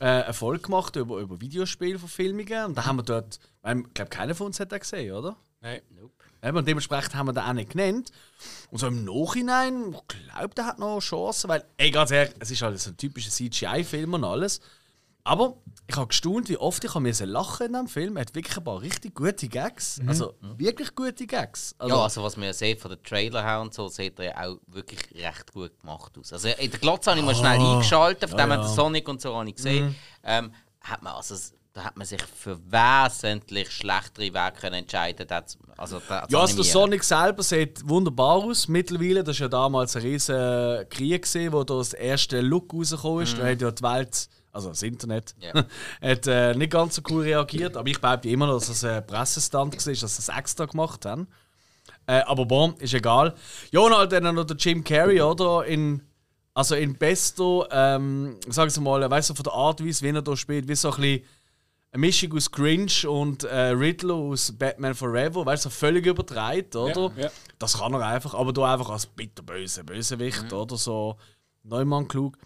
äh, 0.00 0.22
Erfolg 0.22 0.64
gemacht 0.64 0.96
über, 0.96 1.18
über 1.18 1.40
Videospielverfilmungen. 1.40 2.66
Und 2.66 2.78
da 2.78 2.86
haben 2.86 2.96
wir 2.96 3.02
dort, 3.02 3.38
ich 3.64 3.94
glaube, 3.94 4.10
keiner 4.10 4.34
von 4.34 4.46
uns 4.48 4.60
hat 4.60 4.72
das 4.72 4.80
gesehen, 4.80 5.14
oder? 5.14 5.36
Nein. 5.60 5.82
Nope. 5.90 6.15
Eben, 6.46 6.56
und 6.58 6.68
dementsprechend 6.68 7.14
haben 7.14 7.26
wir 7.26 7.32
den 7.32 7.42
auch 7.42 7.52
nicht 7.52 7.70
genannt. 7.70 8.12
Und 8.70 8.78
so 8.78 8.86
im 8.86 9.04
Nachhinein, 9.04 9.94
ich 9.94 10.32
glaube, 10.34 10.54
der 10.54 10.66
hat 10.66 10.78
noch 10.78 11.00
Chancen, 11.00 11.48
weil, 11.48 11.64
ey, 11.76 11.90
ganz 11.90 12.10
ehrlich, 12.10 12.34
es 12.38 12.50
ist 12.50 12.62
halt 12.62 12.78
so 12.78 12.90
ein 12.90 12.96
typischer 12.96 13.30
CGI-Film 13.30 14.14
und 14.14 14.24
alles. 14.24 14.60
Aber 15.24 15.56
ich 15.88 15.96
habe 15.96 16.06
gestaunt, 16.06 16.48
wie 16.48 16.56
oft 16.56 16.84
ich 16.84 16.94
mir 16.94 17.12
lachen 17.26 17.66
in 17.66 17.72
diesem 17.72 17.88
Film. 17.88 18.16
Er 18.16 18.20
hat 18.20 18.34
wirklich 18.36 18.56
ein 18.56 18.62
paar 18.62 18.80
richtig 18.80 19.12
gute 19.12 19.48
Gags. 19.48 19.98
Mhm. 19.98 20.08
Also 20.08 20.34
wirklich 20.40 20.94
gute 20.94 21.26
Gags. 21.26 21.74
Also, 21.78 21.96
ja, 21.96 22.02
also 22.02 22.22
was 22.22 22.36
man 22.36 22.52
sieht 22.52 22.80
von 22.80 22.92
den 22.92 23.02
Trailer 23.02 23.42
her 23.42 23.60
und 23.60 23.74
so, 23.74 23.88
sieht 23.88 24.20
er 24.20 24.24
ja 24.24 24.46
auch 24.46 24.58
wirklich 24.68 25.00
recht 25.16 25.52
gut 25.52 25.80
gemacht 25.80 26.16
aus. 26.16 26.32
Also 26.32 26.48
in 26.48 26.70
der 26.70 26.78
Glotze 26.78 27.10
habe 27.10 27.18
ich 27.18 27.26
mal 27.26 27.34
schnell 27.34 27.58
oh. 27.58 27.72
eingeschaltet, 27.72 28.30
von 28.30 28.38
dem 28.38 28.50
ja, 28.50 28.56
ja. 28.56 28.68
Sonic 28.68 29.08
und 29.08 29.20
so 29.20 29.34
habe 29.34 29.48
ich 29.48 29.56
gesehen. 29.56 29.86
Mhm. 29.86 29.94
Ähm, 30.22 30.52
hat 30.80 31.02
man 31.02 31.14
also 31.14 31.34
da 31.76 31.84
hat 31.84 31.96
man 31.98 32.06
sich 32.06 32.22
für 32.22 32.58
wesentlich 32.70 33.70
schlechtere 33.70 34.32
Wege 34.32 34.52
können 34.58 34.76
entscheiden 34.76 35.26
das, 35.28 35.58
also 35.76 36.00
das 36.08 36.30
Ja, 36.30 36.40
also 36.40 36.56
der. 36.56 36.64
Sonic 36.64 37.04
selber 37.04 37.42
sieht 37.42 37.86
wunderbar 37.86 38.36
aus 38.36 38.66
mittlerweile. 38.66 39.22
Das 39.22 39.38
war 39.38 39.44
ja 39.44 39.48
damals 39.48 39.94
ein 39.94 40.00
riesiger 40.00 40.86
Krieg, 40.86 41.22
gewesen, 41.22 41.52
wo 41.52 41.64
da 41.64 41.76
das 41.76 41.92
erste 41.92 42.40
Look 42.40 42.72
rausgekommen 42.72 43.24
ist. 43.24 43.36
Da 43.36 43.46
hat 43.46 43.60
ja 43.60 43.70
die 43.70 43.82
Welt, 43.82 44.28
also 44.52 44.70
das 44.70 44.82
Internet, 44.82 45.34
Ja. 45.38 45.52
hat 46.00 46.26
äh, 46.26 46.54
nicht 46.54 46.72
ganz 46.72 46.94
so 46.94 47.02
cool 47.10 47.24
reagiert. 47.24 47.76
Aber 47.76 47.88
ich 47.90 48.00
behaupte 48.00 48.30
immer 48.30 48.46
noch, 48.46 48.54
dass 48.54 48.68
das 48.68 48.82
ein 48.82 49.06
Pressestand 49.06 49.74
war, 49.74 49.92
dass 49.92 50.16
sie 50.16 50.20
es 50.22 50.28
extra 50.30 50.64
gemacht 50.64 51.04
haben. 51.04 51.28
Äh, 52.06 52.22
aber 52.22 52.46
bon, 52.46 52.74
ist 52.78 52.94
egal. 52.94 53.34
Ja, 53.70 53.80
und 53.80 53.94
halt 53.94 54.12
dann 54.12 54.34
noch 54.34 54.44
der 54.44 54.56
Jim 54.56 54.82
Carrey, 54.82 55.20
oder? 55.20 55.66
In, 55.66 56.00
also 56.54 56.74
in 56.74 56.96
Besto, 56.96 57.66
ähm, 57.70 58.38
sagen 58.48 58.70
Sie 58.70 58.80
mal, 58.80 59.10
weißt 59.10 59.28
du, 59.28 59.34
von 59.34 59.44
der 59.44 59.52
Art, 59.52 59.84
wie 59.84 59.90
es 59.90 60.00
wie 60.00 60.08
er 60.08 60.22
da 60.22 60.34
spielt, 60.38 60.68
wie 60.68 60.74
so 60.74 60.90
ein 60.90 60.96
bisschen 61.02 61.22
eine 61.96 62.06
Mischung 62.06 62.34
aus 62.34 62.50
Grinch 62.50 63.06
und 63.06 63.44
äh, 63.44 63.68
Riddler 63.68 64.14
aus 64.14 64.52
Batman 64.52 64.94
Forever, 64.94 65.46
weißt 65.46 65.64
du, 65.64 65.70
so 65.70 65.74
völlig 65.74 66.04
übertreibt, 66.06 66.76
oder? 66.76 67.10
Ja, 67.16 67.24
ja. 67.24 67.30
Das 67.58 67.78
kann 67.78 67.94
er 67.94 68.06
einfach, 68.06 68.34
aber 68.34 68.52
da 68.52 68.72
einfach 68.74 68.90
als 68.90 69.06
bitterböse 69.06 69.82
Bösewicht, 69.82 70.52
oder 70.52 70.76
so 70.76 71.16
Neumann 71.62 72.06
klug. 72.06 72.36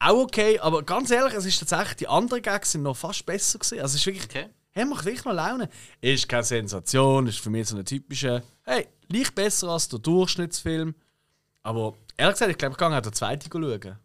Auch 0.00 0.22
okay, 0.22 0.58
aber 0.58 0.82
ganz 0.82 1.10
ehrlich, 1.10 1.34
es 1.34 1.44
ist 1.44 1.60
tatsächlich, 1.60 1.96
die 1.98 2.08
anderen 2.08 2.42
Gags 2.42 2.72
sind 2.72 2.82
noch 2.82 2.96
fast 2.96 3.24
besser 3.24 3.58
gewesen. 3.58 3.80
Also 3.80 3.94
es 3.94 4.00
ist 4.00 4.06
wirklich, 4.06 4.24
Okay. 4.24 4.48
hey, 4.72 4.84
macht 4.84 5.04
wirklich 5.04 5.24
noch 5.24 5.34
Laune. 5.34 5.68
Ist 6.00 6.28
keine 6.28 6.42
Sensation, 6.42 7.26
ist 7.28 7.38
für 7.38 7.50
mich 7.50 7.68
so 7.68 7.76
eine 7.76 7.84
typische, 7.84 8.42
hey, 8.64 8.88
leicht 9.08 9.34
besser 9.34 9.68
als 9.68 9.88
der 9.88 10.00
Durchschnittsfilm. 10.00 10.94
Aber 11.62 11.94
ehrlich 12.16 12.34
gesagt, 12.34 12.50
ich 12.50 12.58
glaube, 12.58 12.72
ich 12.72 12.78
gehe 12.78 12.88
auch 12.88 13.00
den 13.00 13.12
zweiten 13.12 13.50
schauen. 13.52 13.98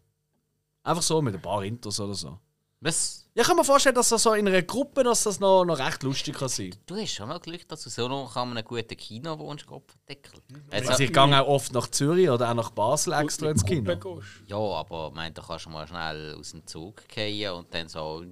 Einfach 0.84 1.02
so 1.02 1.20
mit 1.22 1.34
ein 1.34 1.42
paar 1.42 1.64
Intros 1.64 1.98
oder 1.98 2.14
so. 2.14 2.38
Was? 2.86 3.22
Ja, 3.34 3.42
ich 3.42 3.48
kann 3.48 3.56
mir 3.56 3.64
vorstellen, 3.64 3.94
dass 3.94 4.08
das 4.08 4.22
so 4.22 4.32
in 4.32 4.46
einer 4.48 4.62
Gruppe 4.62 5.02
dass 5.02 5.24
das 5.24 5.40
noch, 5.40 5.64
noch 5.64 5.78
recht 5.78 6.02
lustig 6.04 6.36
kann 6.36 6.48
sein 6.48 6.74
Du 6.86 6.96
hast 6.96 7.12
schon 7.12 7.28
mal 7.28 7.38
Glück, 7.40 7.68
dass 7.68 7.82
du 7.82 7.90
so 7.90 8.08
noch 8.08 8.34
an 8.36 8.52
einem 8.52 8.64
guten 8.64 8.96
Kino 8.96 9.38
wohnst, 9.38 9.66
Kopfdeckel. 9.66 10.40
Also 10.70 10.90
Also, 10.90 11.02
ich 11.02 11.12
gehe 11.12 11.22
auch 11.42 11.46
oft 11.48 11.72
nach 11.72 11.88
Zürich 11.88 12.30
oder 12.30 12.50
auch 12.50 12.54
nach 12.54 12.70
Basel 12.70 13.12
extra 13.12 13.50
ins 13.50 13.64
Kino. 13.64 13.94
Gehst. 13.96 14.26
ja, 14.46 14.56
aber 14.56 15.08
ich 15.08 15.14
meine, 15.14 15.34
da 15.34 15.42
kannst 15.42 15.66
du 15.66 15.70
mal 15.70 15.86
schnell 15.86 16.34
aus 16.38 16.52
dem 16.52 16.66
Zug 16.66 17.02
fallen 17.12 17.50
und 17.52 17.74
dann 17.74 17.88
so, 17.88 18.24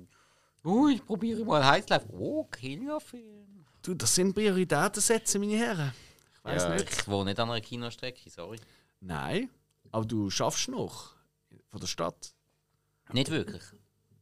oh, 0.65 0.87
ich 0.89 1.05
probiere 1.05 1.45
mal 1.45 1.63
Heißlauf. 1.67 2.05
Oh, 2.11 2.45
Kinofilm. 2.45 3.67
Du, 3.83 3.93
das 3.95 4.15
sind 4.15 4.33
Prioritäten 4.35 5.03
setzen, 5.03 5.41
meine 5.43 5.57
Herren. 5.59 5.93
Ich 6.39 6.45
weiß 6.45 6.63
Ja, 6.63 6.75
nicht. 6.77 6.91
ich 6.91 7.09
wohne 7.09 7.31
nicht 7.31 7.41
an 7.41 7.51
einer 7.51 7.61
Kinostrecke, 7.61 8.31
sorry. 8.31 8.59
Nein, 9.01 9.51
aber 9.91 10.07
du 10.07 10.31
schaffst 10.31 10.69
noch. 10.69 11.11
Von 11.69 11.81
der 11.81 11.89
Stadt. 11.89 12.33
Nicht 13.13 13.31
wirklich. 13.31 13.63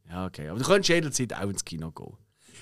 Ja, 0.09 0.25
okay. 0.25 0.49
Aber 0.49 0.59
du 0.59 0.65
könntest 0.65 0.89
jederzeit 0.89 1.33
auch 1.33 1.49
ins 1.49 1.63
Kino 1.65 1.91
gehen. 1.91 2.13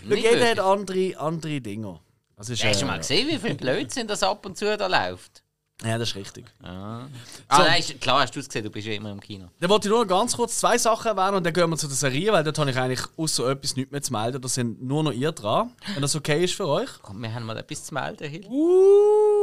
Schau, 0.03 0.15
jeder 0.15 0.31
wirklich. 0.31 0.49
hat 0.49 0.59
andere, 0.59 1.19
andere 1.19 1.61
Dinge. 1.61 1.99
Das 2.35 2.49
ist, 2.49 2.63
Hast 2.63 2.81
du 2.81 2.85
äh, 2.85 2.87
mal 2.87 2.97
gesehen, 2.97 3.27
wie 3.27 3.37
viel 3.37 3.55
Blödsinn 3.55 4.07
das 4.07 4.23
ab 4.23 4.45
und 4.45 4.57
zu 4.57 4.75
da 4.77 4.87
läuft? 4.87 5.43
Ja, 5.83 5.97
das 5.97 6.09
ist 6.09 6.15
richtig. 6.15 6.45
Ah, 6.61 7.07
ah 7.47 7.63
nein, 7.63 7.79
ist- 7.79 7.99
klar 7.99 8.21
hast 8.21 8.35
du 8.35 8.39
es 8.39 8.47
gesehen, 8.47 8.63
du 8.63 8.69
bist 8.69 8.85
ja 8.85 8.93
immer 8.93 9.11
im 9.11 9.19
Kino. 9.19 9.47
Dann 9.59 9.69
wollte 9.69 9.87
ich 9.87 9.91
nur 9.91 10.01
noch 10.01 10.07
ganz 10.07 10.35
kurz 10.35 10.59
zwei 10.59 10.77
Sachen 10.77 11.07
erwähnen 11.07 11.37
und 11.37 11.43
dann 11.43 11.53
gehen 11.53 11.67
wir 11.69 11.77
zu 11.77 11.87
der 11.87 11.95
Serie, 11.95 12.31
weil 12.31 12.43
dort 12.43 12.59
habe 12.59 12.69
ich 12.69 12.77
eigentlich 12.77 13.01
außer 13.17 13.49
etwas 13.49 13.75
nichts 13.75 13.91
mehr 13.91 14.01
zu 14.01 14.13
melden. 14.13 14.41
Da 14.41 14.47
sind 14.47 14.81
nur 14.83 15.03
noch 15.03 15.11
ihr 15.11 15.31
dran. 15.31 15.71
Wenn 15.93 16.01
das 16.03 16.15
okay 16.15 16.43
ist 16.43 16.53
für 16.53 16.67
euch. 16.67 16.89
Komm, 17.01 17.21
wir 17.21 17.33
haben 17.33 17.45
mal 17.45 17.57
etwas 17.57 17.85
zu 17.85 17.95
melden, 17.95 18.29
Hill. 18.29 18.45
Uh, 18.47 19.40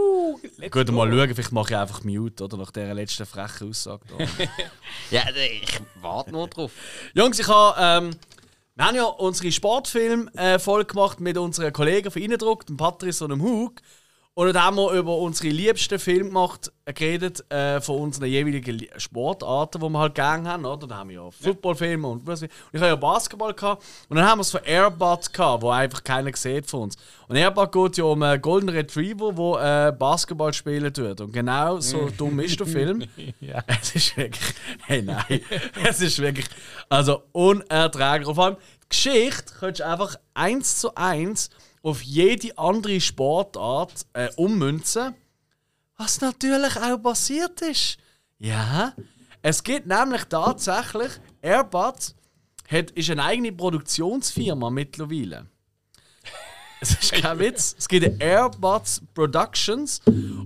let's 0.58 0.70
Gut, 0.70 0.86
go. 0.86 0.92
mal 0.92 1.10
schauen, 1.10 1.34
vielleicht 1.34 1.52
mache 1.52 1.72
ich 1.72 1.78
einfach 1.78 2.04
Mute, 2.04 2.44
oder? 2.44 2.56
Nach 2.56 2.70
dieser 2.70 2.94
letzten 2.94 3.26
frechen 3.26 3.70
Aussage. 3.70 4.00
Ja, 5.10 5.22
ich 5.30 5.80
warte 6.00 6.32
nur 6.32 6.48
drauf. 6.48 6.72
Jungs, 7.14 7.38
ich 7.38 7.48
habe. 7.48 7.76
Ähm, 7.80 8.16
wir 8.74 8.84
haben 8.86 8.94
ja 8.94 9.04
unsere 9.04 9.50
Sportfilm-Folge 9.50 10.92
gemacht 10.92 11.18
mit 11.18 11.36
unseren 11.36 11.72
Kollegen 11.72 12.12
von 12.12 12.22
Innendruck, 12.22 12.64
dem 12.66 12.76
Patrice 12.76 13.24
und 13.24 13.30
dem 13.30 13.42
Hug. 13.42 13.72
Und 14.38 14.54
dann 14.54 14.62
haben 14.62 14.76
wir 14.76 14.92
über 14.92 15.16
unsere 15.18 15.48
liebsten 15.48 15.98
Filme 15.98 16.26
gemacht, 16.28 16.70
äh, 16.84 16.92
geredet, 16.92 17.44
äh, 17.50 17.80
von 17.80 18.02
unseren 18.02 18.26
jeweiligen 18.26 18.78
Li- 18.78 18.88
Sportarten, 18.96 19.80
die 19.80 19.88
wir 19.88 19.98
halt 19.98 20.14
gerne 20.14 20.48
haben. 20.48 20.64
Oder? 20.64 20.86
Da 20.86 20.98
haben 20.98 21.10
wir 21.10 21.16
ja 21.24 21.28
Footballfilme 21.32 22.06
und 22.06 22.24
was 22.24 22.42
weiß 22.42 22.48
ich. 22.72 22.80
Habe 22.80 22.86
ja 22.86 22.94
Basketball 22.94 23.52
gehabt. 23.52 23.84
Und 24.08 24.16
dann 24.16 24.24
haben 24.24 24.38
wir 24.38 24.42
es 24.42 24.52
von 24.52 24.60
Airbud 24.64 25.32
gehabt, 25.32 25.62
wo 25.64 25.70
einfach 25.70 26.04
keiner 26.04 26.30
sieht 26.36 26.70
von 26.70 26.82
uns. 26.82 26.94
Und 27.26 27.34
Airbud 27.34 27.72
geht 27.72 27.96
ja 27.96 28.04
um 28.04 28.22
einen 28.22 28.40
Golden 28.40 28.68
Retriever, 28.68 29.32
der 29.32 29.88
äh, 29.88 29.92
Basketball 29.92 30.52
spielen 30.52 30.94
tut. 30.94 31.20
Und 31.20 31.32
genau 31.32 31.80
so 31.80 32.08
dumm 32.16 32.38
ist 32.38 32.60
der 32.60 32.66
Film. 32.68 33.02
Ja. 33.40 33.64
Es 33.82 33.92
ist 33.96 34.16
wirklich. 34.16 34.54
Hey, 34.86 35.02
nein. 35.02 35.40
es 35.84 36.00
ist 36.00 36.16
wirklich. 36.20 36.46
Also 36.88 37.24
unerträglich. 37.32 38.28
Und 38.28 38.36
vor 38.36 38.44
allem, 38.44 38.56
die 38.84 38.88
Geschichte 38.90 39.52
könntest 39.58 39.80
du 39.80 39.86
einfach 39.88 40.14
eins 40.34 40.78
zu 40.78 40.94
eins 40.94 41.50
auf 41.88 42.02
jede 42.02 42.56
andere 42.58 43.00
Sportart 43.00 44.06
äh, 44.12 44.28
ummünzen. 44.36 45.14
Was 45.96 46.20
natürlich 46.20 46.76
auch 46.76 46.98
passiert 47.02 47.60
ist. 47.62 47.96
Ja. 48.38 48.94
Es 49.42 49.62
gibt 49.62 49.86
nämlich 49.86 50.24
tatsächlich. 50.24 51.10
Airbud 51.42 52.14
hat, 52.70 52.90
ist 52.92 53.10
eine 53.10 53.24
eigene 53.24 53.52
Produktionsfirma 53.52 54.70
mittlerweile. 54.70 55.46
Es 56.80 56.90
ist 56.92 57.12
kein 57.12 57.36
Witz. 57.40 57.74
Es 57.76 57.88
gibt 57.88 58.22
Airbuds 58.22 59.02
Productions 59.12 60.00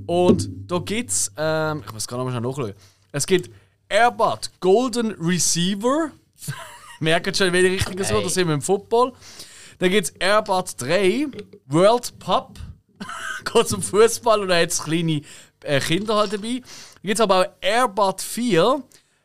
und 0.06 0.48
da 0.66 0.78
gibt 0.78 1.10
es, 1.10 1.30
ähm, 1.36 1.82
ich 1.84 1.92
muss 1.92 2.08
gerade 2.08 2.24
noch 2.24 2.30
mal 2.30 2.38
schnell 2.38 2.50
nachschauen. 2.50 2.74
Es 3.12 3.26
gibt 3.26 3.50
Airbud 3.86 4.50
Golden 4.60 5.10
Receiver. 5.20 6.10
Merkt 7.00 7.36
schon, 7.36 7.52
welche 7.52 7.72
Richtung 7.72 8.02
so, 8.02 8.14
Hey. 8.14 8.22
da 8.22 8.28
sind 8.30 8.48
wir 8.48 8.54
im 8.54 8.62
Football. 8.62 9.12
Dann 9.82 9.90
gibt 9.90 10.06
es 10.06 10.14
Airbud 10.20 10.80
3 10.80 11.26
World 11.66 12.16
Pup. 12.20 12.56
Geht 13.52 13.66
zum 13.66 13.82
Fußball 13.82 14.42
und 14.42 14.46
da 14.46 14.60
hat 14.60 14.68
es 14.68 14.84
kleine 14.84 15.22
äh, 15.64 15.80
Kinder 15.80 16.14
halt 16.14 16.32
dabei. 16.32 16.60
Dann 16.60 17.02
gibt 17.02 17.18
es 17.18 17.20
aber 17.20 17.40
auch 17.40 17.46
Airbud 17.60 18.20
4 18.20 18.80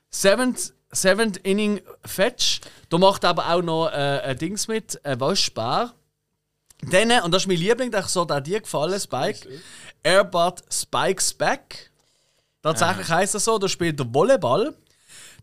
Seventh, 0.10 0.74
Seventh 0.92 1.38
Inning 1.44 1.80
Fetch. 2.04 2.62
Da 2.90 2.98
macht 2.98 3.24
aber 3.24 3.54
auch 3.54 3.62
noch 3.62 3.90
äh, 3.90 4.22
ein 4.24 4.38
Dings 4.40 4.68
mit, 4.68 5.00
ein 5.06 5.20
Waschbär. 5.20 5.94
Dann, 6.82 7.12
und 7.24 7.32
das 7.32 7.44
ist 7.44 7.48
mein 7.48 7.58
Liebling, 7.58 7.92
der 7.92 8.02
so 8.08 8.28
hat 8.28 8.48
dir 8.48 8.60
gefallen, 8.60 9.00
Spike. 9.00 9.48
Airbud 10.02 10.64
Spikes 10.72 11.36
Back. 11.36 11.92
Tatsächlich 12.64 13.08
heisst 13.10 13.36
das 13.36 13.46
so, 13.46 13.60
da 13.60 13.68
spielt 13.68 14.00
der 14.00 14.12
Volleyball. 14.12 14.74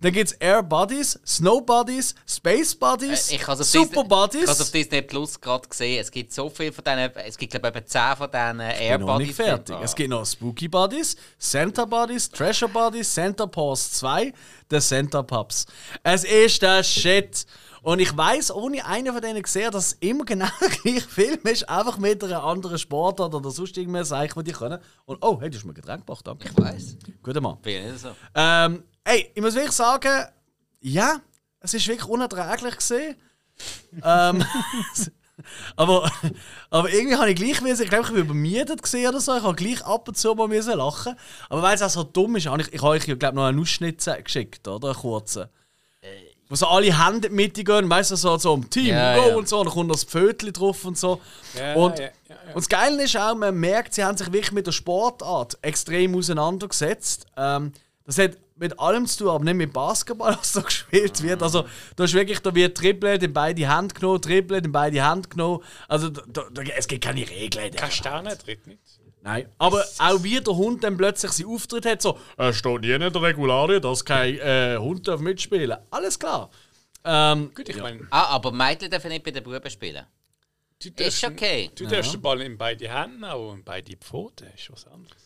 Dann 0.01 0.13
gibt 0.13 0.31
es 0.31 0.37
Air 0.39 0.63
Buddies, 0.63 1.19
Snow 1.27 1.61
Buddies, 1.65 2.15
Space 2.27 2.75
Buddies, 2.75 3.31
Äh, 3.31 3.37
Ich 3.37 3.43
Super 3.43 3.57
Disney- 3.57 3.81
Ich 3.91 3.97
habe 3.97 4.09
Buddies. 4.09 4.61
auf 4.61 4.71
Disney 4.71 5.03
Plus 5.03 5.41
gerade 5.41 5.69
gesehen. 5.69 6.01
Es 6.01 6.11
gibt 6.11 6.33
so 6.33 6.51
viel 6.51 6.73
von 6.73 6.85
diesen, 6.85 6.99
es 7.17 7.39
gibt 7.39 7.53
glaube 7.53 7.69
ich 7.69 7.75
etwa 7.77 7.87
10 7.87 8.17
von 8.17 8.31
diesen 8.31 8.61
Ich 8.71 8.81
Air 8.81 8.99
bin 8.99 9.07
noch 9.07 9.19
nicht 9.19 9.37
Buddies. 9.37 9.47
fertig. 9.47 9.77
Es 9.83 9.95
gibt 9.95 10.11
noch 10.11 10.27
Spooky 10.27 10.69
Buddies, 10.69 11.17
Santa 11.39 11.85
Buddies, 11.85 12.29
Treasure 12.31 12.71
Buddies, 12.71 13.15
Santa 13.15 13.47
Paws 13.47 13.93
2, 13.93 14.33
The 14.71 14.81
Santa 14.81 15.23
Pups. 15.23 15.67
Es 16.03 16.25
ist 16.25 16.61
der 16.63 16.83
Shit. 16.83 17.47
Und 17.83 17.99
ich 17.99 18.17
weiß, 18.17 18.51
ohne 18.51 18.83
einen 18.87 19.13
von 19.13 19.21
denen 19.21 19.43
gesehen, 19.43 19.71
dass 19.71 19.89
es 19.89 19.93
immer 20.01 20.25
genau 20.25 20.47
der 20.61 20.71
gleiche 20.71 21.01
Film 21.03 21.39
ist, 21.45 21.69
einfach 21.69 21.99
mit 21.99 22.25
einer 22.25 22.43
anderen 22.43 22.79
Sportart 22.79 23.35
oder 23.35 23.51
sonst 23.51 23.77
irgendwas, 23.77 24.09
die 24.09 24.43
die 24.45 24.53
können. 24.53 24.79
Und 25.05 25.19
oh, 25.23 25.39
hey, 25.41 25.51
du 25.51 25.59
hast 25.59 25.65
mir 25.67 25.75
Getränk 25.75 26.07
gebracht, 26.07 26.27
danke. 26.27 26.49
Ich 26.49 26.57
weiß. 26.59 26.97
Guter 27.23 27.43
Mann. 27.43 27.59
Bin 27.61 27.85
ich 27.85 27.93
nicht 27.93 28.01
so. 28.03 28.09
Ähm, 28.35 28.85
ey, 29.05 29.31
ich 29.35 29.43
muss 29.43 29.55
wirklich 29.55 29.73
sagen, 29.73 30.27
ja, 30.81 31.17
es 31.61 31.75
ist 31.75 31.87
wirklich 31.89 32.09
unerträglich 32.09 32.77
gesehen. 32.77 33.17
ähm, 34.05 34.45
aber, 35.77 36.11
aber 36.71 36.91
irgendwie 36.93 37.17
habe 37.17 37.31
ich 37.31 37.37
gleich 37.37 37.61
müssen, 37.61 37.83
ich 37.85 37.91
glaube, 37.91 38.09
ich 38.11 38.17
übermüdet 38.17 38.83
gesehen 38.83 39.09
oder 39.09 39.21
so. 39.21 39.37
Ich 39.37 39.43
habe 39.43 39.55
gleich 39.55 39.85
ab 39.85 40.09
und 40.09 40.17
zu 40.17 40.35
mal 40.35 40.49
müssen 40.49 40.77
lachen. 40.77 41.17
Aber 41.49 41.63
weil 41.63 41.75
es 41.75 41.83
auch 41.83 41.91
so 41.91 42.03
dumm 42.05 42.37
ist, 42.37 42.47
habe 42.47 42.63
ich, 42.63 42.73
ich 42.73 42.83
habe 42.83 42.93
euch, 42.93 43.07
ja, 43.07 43.15
glaube 43.15 43.37
noch 43.37 43.45
einen 43.45 43.61
Ausschnitt 43.61 44.05
geschickt, 44.25 44.67
oder? 44.69 44.89
Einen 44.89 44.97
kurzen. 44.99 45.47
Wo 46.49 46.57
so 46.57 46.67
alle 46.67 46.87
Hände 46.87 47.29
in 47.29 47.37
die 47.37 47.43
Mitte 47.43 47.65
gehen, 47.65 47.89
weißt 47.89 48.11
du, 48.11 48.17
so, 48.17 48.37
so 48.37 48.53
um 48.53 48.69
Team, 48.69 48.89
Ja, 48.89 49.17
Go 49.17 49.29
ja. 49.31 49.37
und 49.37 49.49
so, 49.49 49.61
und 49.61 49.67
dann 49.67 49.75
kommt 49.75 49.91
das 49.91 50.05
Pfötchen 50.05 50.53
drauf 50.53 50.85
und 50.85 50.99
so. 50.99 51.21
Ja, 51.59 51.75
und, 51.75 51.99
und 51.99 52.55
das 52.55 52.69
Geile 52.69 53.03
ist 53.03 53.17
auch, 53.17 53.35
man 53.35 53.59
merkt, 53.59 53.95
sie 53.95 54.05
haben 54.05 54.19
sich 54.19 54.27
wirklich 54.31 54.53
mit 54.53 54.67
der 54.67 54.73
Sportart 54.73 55.57
extrem 55.63 56.15
auseinandergesetzt. 56.15 57.27
Ähm, 57.39 57.73
das 58.05 58.19
hat 58.19 58.33
mit 58.57 58.79
allem 58.79 59.07
zu 59.07 59.19
tun, 59.25 59.29
aber 59.29 59.45
nicht 59.45 59.55
mit 59.57 59.73
Basketball, 59.73 60.37
was 60.37 60.53
so 60.55 60.63
gespielt 60.63 61.23
wird. 61.23 61.43
Also, 61.43 61.67
da 61.97 62.05
ist 62.05 62.15
wirklich, 62.15 62.41
da 62.41 62.55
wird 62.55 62.77
Triple 62.77 63.15
in 63.17 63.33
beide 63.33 63.69
Hände 63.75 63.95
genommen, 63.95 64.21
Triple 64.21 64.59
in 64.59 64.73
beide 64.73 65.09
Hände 65.09 65.29
genommen. 65.29 65.63
Also, 65.89 66.09
da, 66.11 66.23
da, 66.29 66.43
da, 66.51 66.63
es 66.63 66.87
gibt 66.87 67.05
keine 67.05 67.29
Regeln. 67.29 67.73
Kein 67.75 67.91
Sterne 67.91 68.37
tritt 68.39 68.67
nicht. 68.67 68.81
Nein. 69.23 69.49
Aber 69.57 69.83
auch 69.99 70.23
wie 70.23 70.39
der 70.39 70.55
Hund 70.55 70.85
dann 70.85 70.99
plötzlich 70.99 71.33
seinen 71.33 71.49
Auftritt 71.49 71.87
hat, 71.87 72.03
so, 72.03 72.19
es 72.37 72.57
steht 72.59 72.81
nie 72.83 72.91
in 72.91 73.01
der 73.01 73.23
Regularien, 73.23 73.81
dass 73.81 74.05
kein 74.05 74.39
äh, 74.39 74.77
Hund 74.79 75.09
darf 75.09 75.19
mitspielen 75.21 75.75
Alles 75.91 76.19
klar. 76.19 76.51
Ähm, 77.05 77.51
Gut, 77.55 77.69
ich 77.71 77.79
meine, 77.79 78.07
Ah, 78.11 78.35
aber 78.35 78.53
Mädchen 78.53 78.91
dürfen 78.91 79.09
nicht 79.09 79.25
bei 79.25 79.31
den 79.31 79.43
Buben 79.43 79.71
spielen. 79.71 80.05
du 80.83 80.89
Ist 80.89 80.99
darfst, 81.23 81.25
okay. 81.25 81.71
du 81.75 81.87
darfst 81.87 82.13
den 82.13 82.21
Ball 82.21 82.43
in 82.43 82.59
beide 82.59 82.87
Hände 82.87 83.33
auch 83.33 83.53
und 83.53 83.65
beide 83.65 83.97
Pfoten. 83.97 84.47
ist 84.55 84.71
was 84.71 84.87
anderes. 84.87 85.24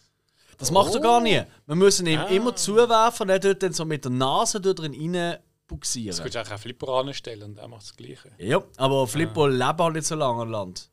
Das 0.59 0.71
macht 0.71 0.95
er 0.95 1.01
gar 1.01 1.21
nie. 1.21 1.43
Wir 1.67 1.75
müssen 1.75 2.07
ihm 2.07 2.19
Ah. 2.21 2.25
immer 2.27 2.55
zuwerfen 2.55 3.25
und 3.25 3.29
er 3.31 3.41
tut 3.41 3.63
dann 3.63 3.73
so 3.73 3.85
mit 3.85 4.05
der 4.05 4.11
Nase 4.13 4.61
dort 4.61 4.81
drin 4.81 4.93
rein 5.15 5.39
buxieren. 5.67 6.09
Das 6.09 6.19
könntest 6.19 6.37
du 6.37 6.41
auch 6.41 6.51
einen 6.51 6.59
Flipper 6.59 6.89
anstellen 6.89 7.43
und 7.43 7.59
er 7.59 7.69
macht 7.69 7.83
das 7.83 7.97
Gleiche. 7.97 8.31
Ja, 8.39 8.63
aber 8.77 9.07
Flipper 9.07 9.49
leben 9.49 9.79
halt 9.79 9.95
nicht 9.95 10.07
so 10.07 10.15
lange 10.17 10.43
an 10.43 10.49
Land. 10.51 10.91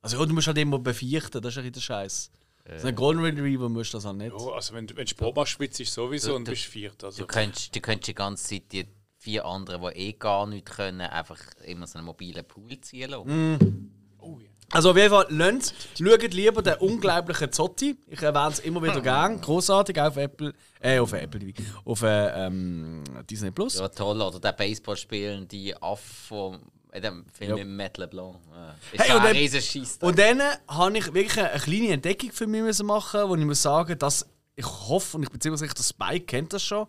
Also 0.00 0.18
ja, 0.18 0.26
du 0.26 0.32
musst 0.34 0.46
halt 0.46 0.58
immer 0.58 0.78
befürchten, 0.78 1.40
das 1.42 1.52
ist 1.54 1.58
ein 1.58 1.62
bisschen 1.64 1.72
der 1.72 1.80
Scheiß. 1.80 2.30
So 2.76 2.86
ein 2.88 2.94
Golden 2.94 3.22
Retriever 3.22 3.68
musst 3.70 3.94
du 3.94 3.96
das 3.96 4.04
halt 4.04 4.18
nicht. 4.18 4.30
Ja, 4.38 4.52
also 4.52 4.74
wenn, 4.74 4.86
du- 4.86 4.94
wenn 4.94 5.06
du 5.06 5.10
Sport 5.10 5.34
machst, 5.36 5.52
schwitzt 5.52 5.80
du 5.80 5.84
sowieso 5.86 6.28
Du- 6.28 6.36
und 6.36 6.46
du- 6.46 6.52
bist 6.52 6.64
viert. 6.64 7.02
Also. 7.02 7.22
Du 7.22 7.26
könntest, 7.26 7.74
du 7.74 7.80
könntest 7.80 8.08
die 8.08 8.14
ganze 8.14 8.44
Zeit 8.46 8.70
die 8.72 8.86
vier 9.16 9.44
anderen, 9.46 9.80
die 9.80 9.98
eh 9.98 10.12
gar 10.12 10.46
nichts 10.46 10.70
können, 10.70 11.00
einfach 11.00 11.38
immer 11.64 11.86
so 11.86 11.96
einen 11.98 12.04
mobilen 12.06 12.44
Pool 12.46 12.78
ziehen 12.82 13.10
lassen. 13.10 13.90
Oh, 14.18 14.38
ja. 14.38 14.47
Also 14.70 14.90
auf 14.90 14.96
jeden 14.96 15.08
Fall, 15.10 15.26
lasst, 15.30 15.74
schaut 15.98 16.34
lieber 16.34 16.60
den 16.62 16.74
unglaublichen 16.74 17.50
Zotti. 17.50 17.96
Ich 18.06 18.20
erwähne 18.20 18.48
es 18.50 18.58
immer 18.58 18.82
wieder 18.82 19.00
gern. 19.00 19.40
Großartig 19.40 19.98
auf 20.00 20.16
Apple, 20.16 20.52
äh, 20.80 20.98
auf 20.98 21.12
Apple 21.14 21.40
TV, 21.40 21.62
auf 21.86 22.02
äh, 22.02 22.46
ähm, 22.46 23.02
Disney 23.30 23.50
Plus. 23.50 23.78
Ja, 23.78 23.88
toll. 23.88 24.20
Oder 24.20 24.38
der 24.40 24.52
Baseball 24.52 24.96
spielen, 24.96 25.48
die 25.48 25.74
Affe 25.80 26.60
in 26.92 27.02
dem 27.02 27.24
Film 27.32 27.50
Ja. 27.50 27.56
mit 27.64 27.68
Matt 27.68 27.96
LeBlanc. 27.98 28.36
Ja. 28.52 28.74
Ist 28.92 29.04
Hey, 29.04 29.16
ein 29.16 29.22
dann- 29.22 29.36
riesen. 29.36 29.88
Und 30.02 30.18
dann 30.18 30.42
habe 30.68 30.98
ich 30.98 31.06
wirklich 31.14 31.38
eine 31.38 31.58
kleine 31.60 31.88
Entdeckung 31.92 32.32
für 32.32 32.46
mich 32.46 32.62
müssen 32.62 32.86
machen, 32.86 33.20
wo 33.28 33.34
ich 33.36 33.44
muss 33.44 33.62
sagen, 33.62 33.98
dass 33.98 34.26
ich 34.54 34.66
hoffe 34.66 35.16
und 35.16 35.22
ich 35.22 35.30
bin 35.30 35.40
ziemlich 35.40 35.60
sicher, 35.60 35.74
dass 35.74 35.88
Spike 35.88 36.26
kennt 36.26 36.52
das 36.52 36.62
schon. 36.62 36.86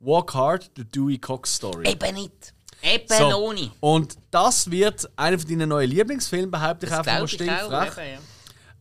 Walk 0.00 0.34
Hard, 0.34 0.70
the 0.76 0.84
Dewey 0.84 1.16
Cox 1.18 1.54
Story. 1.56 1.88
Eben 1.88 2.14
nicht. 2.14 2.52
Eben 2.82 3.06
So. 3.08 3.54
Und 3.80 4.16
das 4.30 4.70
wird 4.70 5.08
einer 5.16 5.38
von 5.38 5.48
deinen 5.48 5.68
neuen 5.68 5.90
Lieblingsfilmen, 5.90 6.50
behaupte 6.50 6.86
ich 6.86 6.90
Das 6.90 6.98
einfach 7.00 7.20
mal 7.20 7.28
stinkfrech. 7.28 7.92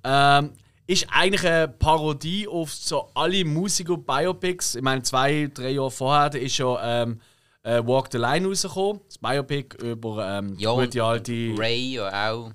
Ja. 0.04 0.40
Ähm, 0.40 0.52
ist 0.88 1.08
eigentlich 1.12 1.46
eine 1.46 1.68
Parodie 1.68 2.48
auf 2.48 2.74
so 2.74 3.10
alle 3.14 3.46
Musiker-Biopics. 3.46 4.76
Ich 4.76 4.82
meine, 4.82 5.04
zwei, 5.04 5.50
drei 5.54 5.70
Jahre 5.70 5.92
vorher 5.92 6.34
ist 6.36 6.56
schon 6.56 6.78
ähm, 6.82 7.22
äh, 7.64 7.82
Walk 7.86 8.10
the 8.12 8.18
Line 8.18 8.48
rausgekommen. 8.48 9.02
Das 9.08 9.18
Biopic 9.18 9.78
über 9.84 10.28
ähm, 10.28 10.56
Ja, 10.58 10.74
gute 10.74 11.04
alte. 11.04 11.32
Ray 11.58 11.94
ja 11.94 12.32
auch. 12.32 12.52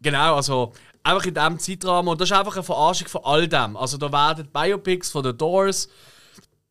Genau, 0.00 0.36
also 0.36 0.72
einfach 1.02 1.24
in 1.26 1.34
diesem 1.34 1.58
Zeitrahmen. 1.58 2.08
Und 2.08 2.20
das 2.20 2.30
ist 2.30 2.36
einfach 2.36 2.54
eine 2.54 2.62
Verarschung 2.62 3.08
von 3.08 3.24
all 3.24 3.48
dem. 3.48 3.76
Also 3.76 3.96
da 3.96 4.12
werden 4.12 4.48
Biopics 4.52 5.10
von 5.10 5.24
The 5.24 5.32
Doors, 5.36 5.88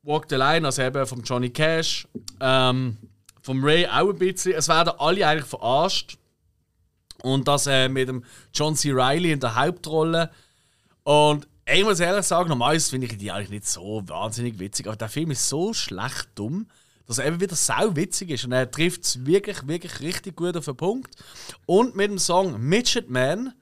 Walk 0.03 0.25
the 0.29 0.35
Line, 0.35 0.65
also 0.65 0.81
eben 0.81 1.05
von 1.05 1.21
Johnny 1.23 1.49
Cash, 1.49 2.07
ähm, 2.39 2.97
vom 3.41 3.63
Ray 3.63 3.87
auch 3.87 4.09
ein 4.09 4.17
bisschen. 4.17 4.53
Es 4.53 4.67
werden 4.67 4.93
alle 4.97 5.27
eigentlich 5.27 5.49
verarscht. 5.49 6.17
Und 7.23 7.47
das 7.47 7.67
äh, 7.67 7.87
mit 7.87 8.09
dem 8.09 8.23
John 8.53 8.75
C. 8.75 8.91
Reilly 8.91 9.31
in 9.31 9.39
der 9.39 9.55
Hauptrolle. 9.55 10.31
Und 11.03 11.47
ich 11.65 11.83
muss 11.83 11.99
ehrlich 11.99 12.25
sagen, 12.25 12.49
normalerweise 12.49 12.89
finde 12.89 13.07
ich 13.07 13.17
die 13.17 13.31
eigentlich 13.31 13.49
nicht 13.49 13.67
so 13.67 14.01
wahnsinnig 14.07 14.59
witzig. 14.59 14.87
Aber 14.87 14.95
der 14.95 15.09
Film 15.09 15.31
ist 15.31 15.47
so 15.47 15.73
schlecht 15.73 16.29
dumm, 16.35 16.67
dass 17.07 17.19
er 17.19 17.27
eben 17.27 17.39
wieder 17.39 17.55
sau 17.55 17.95
witzig 17.95 18.31
ist. 18.31 18.45
Und 18.45 18.51
er 18.51 18.69
trifft 18.69 19.03
es 19.03 19.25
wirklich, 19.25 19.67
wirklich 19.67 19.99
richtig 19.99 20.35
gut 20.35 20.57
auf 20.57 20.65
den 20.65 20.77
Punkt. 20.77 21.15
Und 21.65 21.95
mit 21.95 22.09
dem 22.09 22.17
Song 22.17 22.59
Midget 22.59 23.09
Man, 23.09 23.53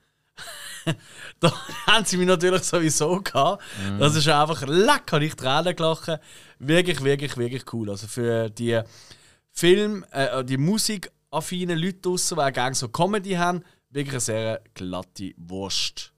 da 1.39 1.51
haben 1.87 2.05
sie 2.05 2.17
mich 2.17 2.27
natürlich 2.27 2.63
sowieso 2.63 3.19
gehabt. 3.21 3.61
Das 3.99 4.15
ist 4.15 4.27
einfach 4.27 4.65
lecker, 4.65 5.19
nicht 5.19 5.37
Tränen 5.37 5.75
gelachen. 5.75 6.17
Wirklich, 6.59 7.03
wirklich, 7.03 7.37
wirklich 7.37 7.73
cool. 7.73 7.89
Also 7.89 8.07
für 8.07 8.49
die 8.49 8.81
Film, 9.59 10.05
äh, 10.11 10.43
die 10.43 10.57
musikaffinen 10.57 11.77
Leute 11.77 11.99
draussen, 11.99 12.35
die 12.37 12.41
auch 12.41 12.53
gerne 12.53 12.75
so 12.75 12.87
Comedy 12.89 13.33
haben, 13.33 13.63
wirklich 13.89 14.13
eine 14.13 14.19
sehr 14.21 14.61
glatte 14.73 15.33
Wurst. 15.37 16.13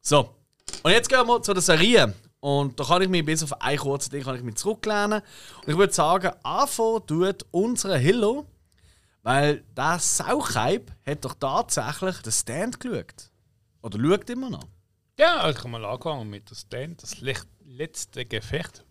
So, 0.00 0.34
und 0.82 0.90
jetzt 0.90 1.08
gehen 1.08 1.26
wir 1.26 1.42
zu 1.42 1.52
der 1.54 1.62
Serie. 1.62 2.14
Und 2.40 2.78
da 2.80 2.84
kann 2.84 3.02
ich 3.02 3.08
mich 3.08 3.24
bis 3.24 3.44
auf 3.44 3.62
ein 3.62 3.78
kurzes 3.78 4.08
Ding 4.10 4.24
kann 4.24 4.34
ich 4.34 4.42
mich 4.42 4.56
zurücklehnen. 4.56 5.22
Und 5.64 5.68
ich 5.68 5.76
würde 5.76 5.92
sagen, 5.92 6.32
anfangen 6.42 7.06
tut 7.06 7.46
unsere 7.52 7.96
Hillo, 7.98 8.46
weil 9.22 9.62
der 9.76 10.00
Sauchhype 10.00 10.92
hat 11.06 11.24
doch 11.24 11.34
tatsächlich 11.34 12.16
den 12.18 12.32
Stand 12.32 12.80
geschaut. 12.80 13.30
Oder 13.82 13.98
schaut 14.00 14.30
immer 14.30 14.50
noch. 14.50 14.64
Ja, 15.16 15.48
ich 15.48 15.58
habe 15.58 15.68
mal 15.68 15.84
angefangen 15.84 16.28
mit 16.30 16.50
der 16.50 16.56
Stand, 16.56 17.02
das 17.04 17.20
letzte 17.20 18.24
Gefecht. 18.24 18.84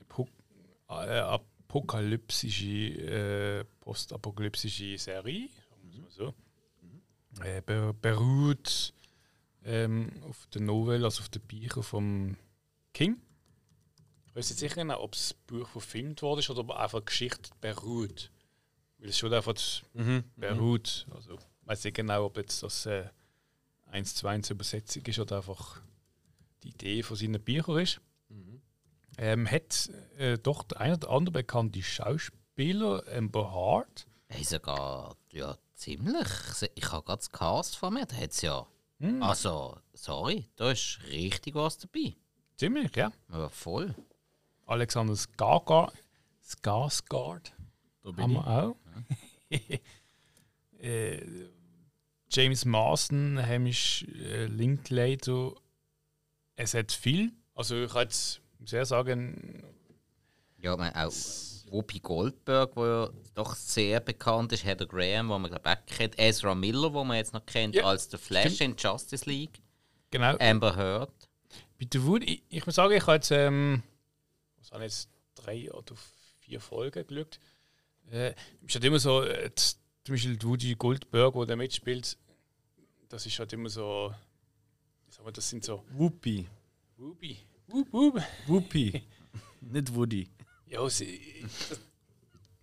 Apo- 0.00 0.28
äh, 0.88 1.38
apokalyptische, 1.68 2.66
äh, 3.60 3.64
postapokalyptische 3.80 4.96
Serie, 4.98 5.48
sagen 5.68 5.92
wir 5.92 6.00
mal 6.02 6.10
so. 6.10 6.34
Äh, 7.44 7.60
be- 7.62 7.94
beruht 8.00 8.94
ähm, 9.64 10.10
auf 10.28 10.46
der 10.52 10.62
Novelle, 10.62 11.04
also 11.04 11.20
auf 11.20 11.28
den 11.28 11.42
Büchern 11.42 11.82
vom 11.82 12.36
King. 12.94 13.20
Ich 14.26 14.34
weiß 14.34 14.48
jetzt 14.50 14.58
sicher 14.60 14.82
nicht, 14.82 14.96
ob 14.96 15.12
das 15.12 15.34
Buch 15.34 15.68
verfilmt 15.68 16.22
worden 16.22 16.40
ist 16.40 16.48
oder 16.50 16.60
ob 16.60 16.70
einfach 16.70 17.04
Geschichte 17.04 17.50
beruht. 17.60 18.30
Weil 18.98 19.10
es 19.10 19.18
schon 19.18 19.32
einfach 19.32 19.54
beruht. 20.36 21.06
Also, 21.14 21.34
ich 21.34 21.66
weiß 21.66 21.84
nicht 21.84 21.94
genau, 21.96 22.24
ob 22.24 22.36
jetzt 22.38 22.62
das 22.62 22.86
äh, 22.86 23.08
1 23.90 24.14
zu 24.14 24.26
1 24.26 24.50
Übersetzung 24.50 25.04
ist 25.04 25.18
oder 25.18 25.36
einfach 25.36 25.80
die 26.62 26.70
Idee 26.70 27.02
von 27.02 27.16
seinen 27.16 27.40
Büchern 27.42 27.78
ist. 27.78 28.00
Ähm, 29.18 29.50
hat 29.50 29.90
äh, 30.16 30.38
doch 30.38 30.62
der 30.62 30.80
ein 30.80 30.94
oder 30.94 31.10
andere 31.10 31.32
bekannte 31.32 31.82
Schauspieler, 31.82 33.02
Amber 33.12 33.52
Hart, 33.52 34.06
Hey, 34.30 34.44
sogar, 34.44 35.16
ja, 35.32 35.56
ziemlich. 35.74 36.28
Ich 36.74 36.92
habe 36.92 37.02
gerade 37.04 37.18
das 37.18 37.32
Cast 37.32 37.76
von 37.76 37.94
mir, 37.94 38.04
da 38.04 38.14
hat 38.16 38.30
es 38.30 38.42
ja. 38.42 38.66
Hm. 39.00 39.22
Also, 39.22 39.78
sorry, 39.94 40.50
da 40.56 40.70
ist 40.70 41.00
richtig 41.08 41.54
was 41.54 41.78
dabei. 41.78 42.14
ziemlich, 42.56 42.94
ja. 42.94 43.10
Aber 43.28 43.48
voll. 43.48 43.94
Alexander 44.66 45.14
Skarsgård, 45.14 45.92
Skarsgård 46.44 47.52
Da 48.02 48.16
haben 48.18 48.34
wir 48.34 48.46
auch. 48.46 48.76
äh, 50.78 51.22
James 52.30 52.66
Marsden, 52.66 53.38
Hamish 53.38 54.02
äh, 54.02 54.44
Linklater. 54.44 55.54
Es 56.54 56.74
hat 56.74 56.92
viel. 56.92 57.32
Also 57.54 57.76
ich 57.84 57.90
kann 57.90 58.02
jetzt 58.02 58.42
sehr 58.68 58.84
sagen, 58.86 59.64
Ja, 60.60 60.76
man, 60.76 60.92
auch 60.94 61.12
Whoopi 61.70 62.00
Goldberg, 62.00 62.74
wo 62.76 62.86
ja 62.86 63.10
doch 63.34 63.54
sehr 63.54 64.00
bekannt 64.00 64.52
ist, 64.52 64.64
Heather 64.64 64.86
Graham, 64.86 65.28
wo 65.28 65.38
man 65.38 65.50
glaube 65.50 65.68
ich 65.68 65.76
auch 65.76 65.86
kennt, 65.86 66.18
Ezra 66.18 66.54
Miller, 66.54 66.92
wo 66.92 67.04
man 67.04 67.16
jetzt 67.16 67.32
noch 67.32 67.44
kennt 67.44 67.74
Ja, 67.74 67.84
als 67.84 68.08
der 68.08 68.18
Flash 68.18 68.60
in 68.60 68.74
Justice 68.76 69.28
League, 69.28 69.60
genau. 70.10 70.36
Amber 70.38 70.76
Heard. 70.76 71.10
Bei 71.78 71.86
The 71.92 72.02
Wood, 72.04 72.24
ich, 72.24 72.42
ich 72.48 72.66
muss 72.66 72.74
sagen, 72.74 72.94
ich 72.94 73.02
habe 73.02 73.14
jetzt, 73.14 73.30
ähm, 73.30 73.82
was 74.58 74.72
habe 74.72 74.84
ich 74.84 74.92
jetzt 74.92 75.10
drei 75.34 75.70
oder 75.72 75.94
vier 76.40 76.60
Folgen 76.60 77.06
geschaut. 77.06 77.38
Äh, 78.10 78.34
ist 78.66 78.74
halt 78.74 78.84
immer 78.84 78.98
so, 78.98 79.22
äh, 79.22 79.50
zum 79.54 80.14
Beispiel 80.14 80.42
Woody 80.42 80.74
Goldberg, 80.74 81.34
wo 81.34 81.44
der 81.44 81.56
mitspielt, 81.56 82.16
das 83.08 83.26
ist 83.26 83.38
halt 83.38 83.52
immer 83.52 83.68
so, 83.68 84.12
wie 85.06 85.12
sagen 85.12 85.26
wir, 85.26 85.32
das 85.32 85.48
sind 85.48 85.64
so 85.64 85.84
Whoopi. 85.92 86.48
Wubi. 86.96 87.38
Wup, 87.68 87.92
wup. 87.92 88.22
Whoopi. 88.46 89.02
nicht 89.60 89.94
Woody. 89.94 90.28
Ja, 90.66 90.88
sie, 90.88 91.44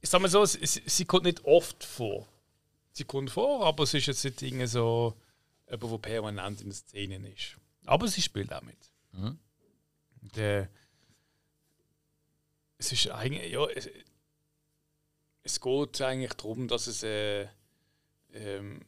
ich 0.02 0.10
sag 0.10 0.22
mal 0.22 0.28
so, 0.30 0.46
sie, 0.46 0.66
sie 0.66 1.06
kommt 1.06 1.26
nicht 1.26 1.44
oft 1.46 1.84
vor. 1.84 2.28
Sie 2.92 3.04
kommt 3.04 3.32
vor, 3.32 3.66
aber 3.66 3.84
es 3.84 3.94
ist 3.94 4.08
jetzt 4.08 4.24
nicht 4.24 4.42
irgendwie 4.42 4.68
so 4.68 5.16
jemand, 5.70 5.92
der 5.92 5.98
permanent 5.98 6.62
in 6.62 6.68
den 6.68 6.74
Szenen 6.74 7.26
ist. 7.26 7.58
Aber 7.86 8.08
sie 8.08 8.22
spielt 8.22 8.54
auch 8.54 8.62
mit. 8.62 8.78
Mhm. 9.12 9.40
Und, 10.22 10.38
äh, 10.38 10.68
es 12.78 12.92
ist 12.92 13.10
eigentlich, 13.10 13.52
ja, 13.52 13.66
es, 13.68 13.90
es 15.44 15.62
geht 15.62 16.02
eigentlich 16.02 16.34
darum, 16.34 16.68
dass 16.68 16.88
es 16.88 17.04
äh, 17.04 17.48
ähm, 18.34 18.82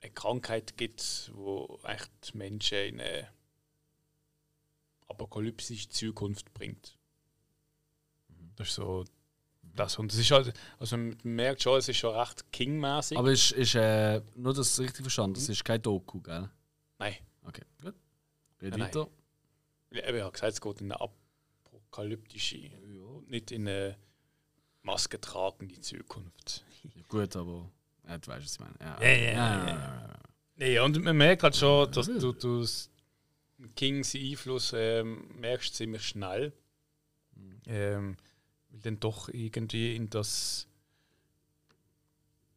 eine 0.00 0.12
Krankheit 0.12 0.76
gibt, 0.76 1.30
wo 1.34 1.80
echt 1.84 2.10
die 2.32 2.38
Menschen 2.38 2.78
in 2.78 3.00
eine 3.00 3.28
apokalyptische 5.14 5.88
Zukunft 5.88 6.52
bringt. 6.54 6.98
Das 8.56 8.68
ist 8.68 8.74
so 8.74 9.04
das. 9.74 9.98
Und 9.98 10.12
es 10.12 10.18
ist 10.18 10.30
halt, 10.30 10.52
also 10.78 10.96
man 10.96 11.16
merkt 11.22 11.62
schon, 11.62 11.78
es 11.78 11.88
ist 11.88 11.96
schon 11.98 12.14
recht 12.14 12.50
King-mäßig. 12.52 13.18
Aber 13.18 13.32
ist, 13.32 13.52
ist 13.52 13.74
äh, 13.74 14.20
nur 14.36 14.54
das 14.54 14.78
richtig 14.78 15.02
verstanden, 15.02 15.34
das 15.34 15.48
ist 15.48 15.64
kein 15.64 15.82
Doku, 15.82 16.20
gell? 16.20 16.48
Nein. 16.98 17.16
Okay, 17.46 17.62
gut. 17.82 17.94
Geht 18.58 18.70
Nein, 18.70 18.80
weiter. 18.80 19.08
Ja, 19.90 20.00
Ich 20.00 20.06
habe 20.06 20.32
gesagt, 20.32 20.52
es 20.52 20.60
geht 20.60 20.80
in 20.80 20.92
eine 20.92 21.00
apokalyptische, 21.00 22.70
nicht 23.26 23.50
in 23.50 23.68
eine 23.68 23.96
maskentragende 24.82 25.80
Zukunft. 25.80 26.64
Ja, 26.82 27.02
gut, 27.08 27.34
aber 27.36 27.70
ja, 28.06 28.18
du 28.18 28.28
weißt, 28.28 28.44
was 28.44 28.52
ich 28.52 28.60
meine. 28.60 28.74
Ja, 28.80 29.02
Ja, 29.02 29.12
ja, 29.12 29.68
ja. 29.68 30.14
Nee, 30.56 30.78
und 30.78 31.02
man 31.02 31.16
merkt 31.16 31.42
halt 31.42 31.56
schon, 31.56 31.90
dass 31.90 32.06
du, 32.06 32.32
du 32.32 32.64
Kings 33.76 34.14
Einfluss 34.14 34.72
ähm, 34.74 35.28
merkst 35.38 35.74
ziemlich 35.74 36.06
schnell. 36.06 36.52
Ähm, 37.66 38.16
weil 38.70 38.80
dann 38.80 39.00
doch 39.00 39.28
irgendwie 39.28 39.96
in 39.96 40.10
das 40.10 40.66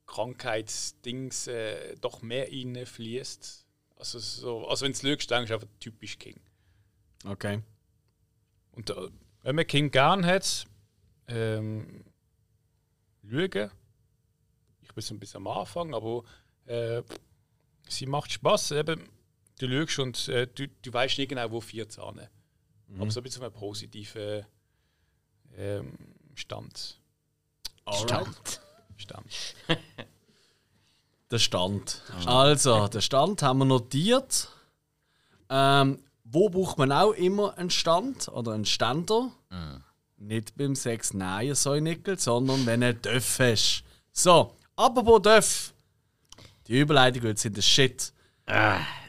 Krankheitsdings 0.05 1.47
äh, 1.47 1.95
doch 2.01 2.21
mehr 2.21 2.47
reinfließt. 2.51 3.65
Also, 3.97 4.19
so, 4.19 4.67
also 4.67 4.85
wenn 4.85 4.93
du 4.93 4.97
schaust, 4.97 5.31
denkst 5.31 5.49
du 5.49 5.53
einfach 5.53 5.67
typisch 5.79 6.17
King. 6.17 6.39
Okay. 7.25 7.61
Und 8.71 8.89
äh, 8.89 9.09
wenn 9.43 9.55
man 9.55 9.67
King 9.67 9.91
gern 9.91 10.25
hat, 10.25 10.65
ähm, 11.27 12.03
schauen. 13.29 13.71
Ich 14.81 14.93
bin 14.93 15.03
so 15.03 15.13
ein 15.13 15.19
bisschen 15.19 15.37
am 15.37 15.47
Anfang, 15.47 15.93
aber 15.93 16.23
äh, 16.65 17.03
sie 17.87 18.05
macht 18.05 18.31
Spaß. 18.31 18.71
Eben, 18.71 19.09
du 19.59 19.87
schaust 19.87 19.99
und 19.99 20.27
äh, 20.29 20.47
du, 20.47 20.67
du 20.67 20.93
weißt 20.93 21.17
nicht 21.17 21.29
genau, 21.29 21.51
wo 21.51 21.61
vier 21.61 21.89
Zahne. 21.89 22.29
Mhm. 22.87 23.01
Aber 23.01 23.11
so 23.11 23.19
ein 23.19 23.23
bisschen 23.23 23.43
einen 23.43 23.53
positiven 23.53 24.45
ähm, 25.55 25.93
Stand. 26.35 26.99
Stand. 27.91 28.61
Stand. 28.97 29.55
Der 31.31 31.39
Stand. 31.39 32.01
Also, 32.25 32.87
den 32.87 33.01
Stand 33.01 33.41
haben 33.41 33.59
wir 33.59 33.65
notiert. 33.65 34.47
Ähm, 35.49 35.99
wo 36.23 36.49
braucht 36.49 36.77
man 36.77 36.91
auch 36.91 37.11
immer 37.11 37.57
einen 37.57 37.69
Stand 37.69 38.29
oder 38.29 38.53
einen 38.53 38.65
Ständer? 38.65 39.31
Nicht 40.17 40.55
beim 40.55 40.75
6 40.75 41.15
Nein, 41.15 41.53
Säunickel, 41.53 42.17
sondern 42.17 42.65
wenn 42.65 42.81
du 42.81 42.93
Döff 42.93 43.39
hast. 43.39 43.83
So, 44.11 44.55
apropos 44.75 45.21
Döff. 45.21 45.73
Die 46.67 46.79
Überleitung 46.79 47.23
wird 47.23 47.39
sind 47.39 47.57
der 47.57 47.61
Shit. 47.61 48.13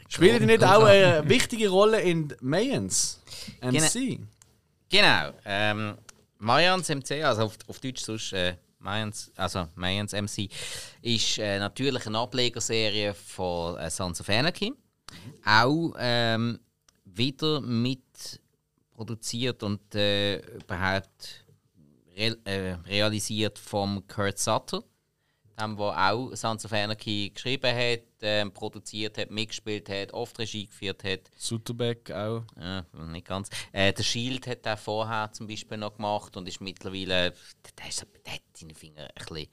Spielen 0.09 0.39
die 0.39 0.45
nicht 0.47 0.63
auch 0.63 0.83
eine 0.83 1.27
wichtige 1.29 1.69
Rolle 1.69 2.01
in 2.01 2.33
Mayans 2.41 3.21
MC? 3.61 4.19
Genau. 4.89 5.31
Ähm, 5.45 5.97
Mayans 6.39 6.89
MC, 6.89 7.23
also 7.23 7.43
auf, 7.43 7.57
auf 7.67 7.79
Deutsch 7.79 8.01
sonst 8.01 8.33
äh, 8.33 8.55
Mayans, 8.79 9.31
also 9.35 9.67
Mayans 9.75 10.13
MC, 10.13 10.49
ist 11.03 11.37
äh, 11.37 11.59
natürlich 11.59 12.07
eine 12.07 12.17
Ablegerserie 12.17 13.13
von 13.13 13.77
äh, 13.77 13.89
Sons 13.89 14.19
of 14.19 14.29
Anarchy. 14.29 14.73
Auch 15.45 15.93
ähm, 15.99 16.59
wieder 17.05 17.61
mit 17.61 18.41
produziert 18.95 19.61
und 19.63 19.93
äh, 19.95 20.39
überhaupt 20.55 21.45
re 22.17 22.37
äh, 22.45 22.73
realisiert 22.87 23.59
vom 23.59 24.05
Kurt 24.07 24.39
Sutter, 24.39 24.83
dem, 25.59 25.77
der 25.77 26.11
auch 26.11 26.35
Sons 26.35 26.65
of 26.65 26.73
Anarchy 26.73 27.31
geschrieben 27.33 27.75
hat, 27.75 28.03
ähm, 28.21 28.51
produziert 28.51 29.17
hat, 29.17 29.31
mitgespielt 29.31 29.89
hat, 29.89 30.13
oft 30.13 30.37
Regie 30.39 30.67
geführt 30.67 31.03
hat. 31.03 31.21
Sutterbeck 31.35 32.11
auch. 32.11 32.43
Ja, 32.59 32.85
nicht 33.07 33.27
ganz. 33.27 33.49
Äh, 33.71 33.93
der 33.93 34.03
Shield 34.03 34.47
hat 34.47 34.65
er 34.65 34.77
vorher 34.77 35.31
zum 35.31 35.47
Beispiel 35.47 35.77
noch 35.77 35.95
gemacht 35.95 36.35
und 36.37 36.47
ist 36.47 36.61
mittlerweile, 36.61 37.31
der, 37.77 37.87
ist, 37.87 38.05
der 38.25 38.33
hat 38.33 38.41
seine 38.53 38.75
Finger 38.75 39.03
ein 39.03 39.25
bisschen 39.25 39.47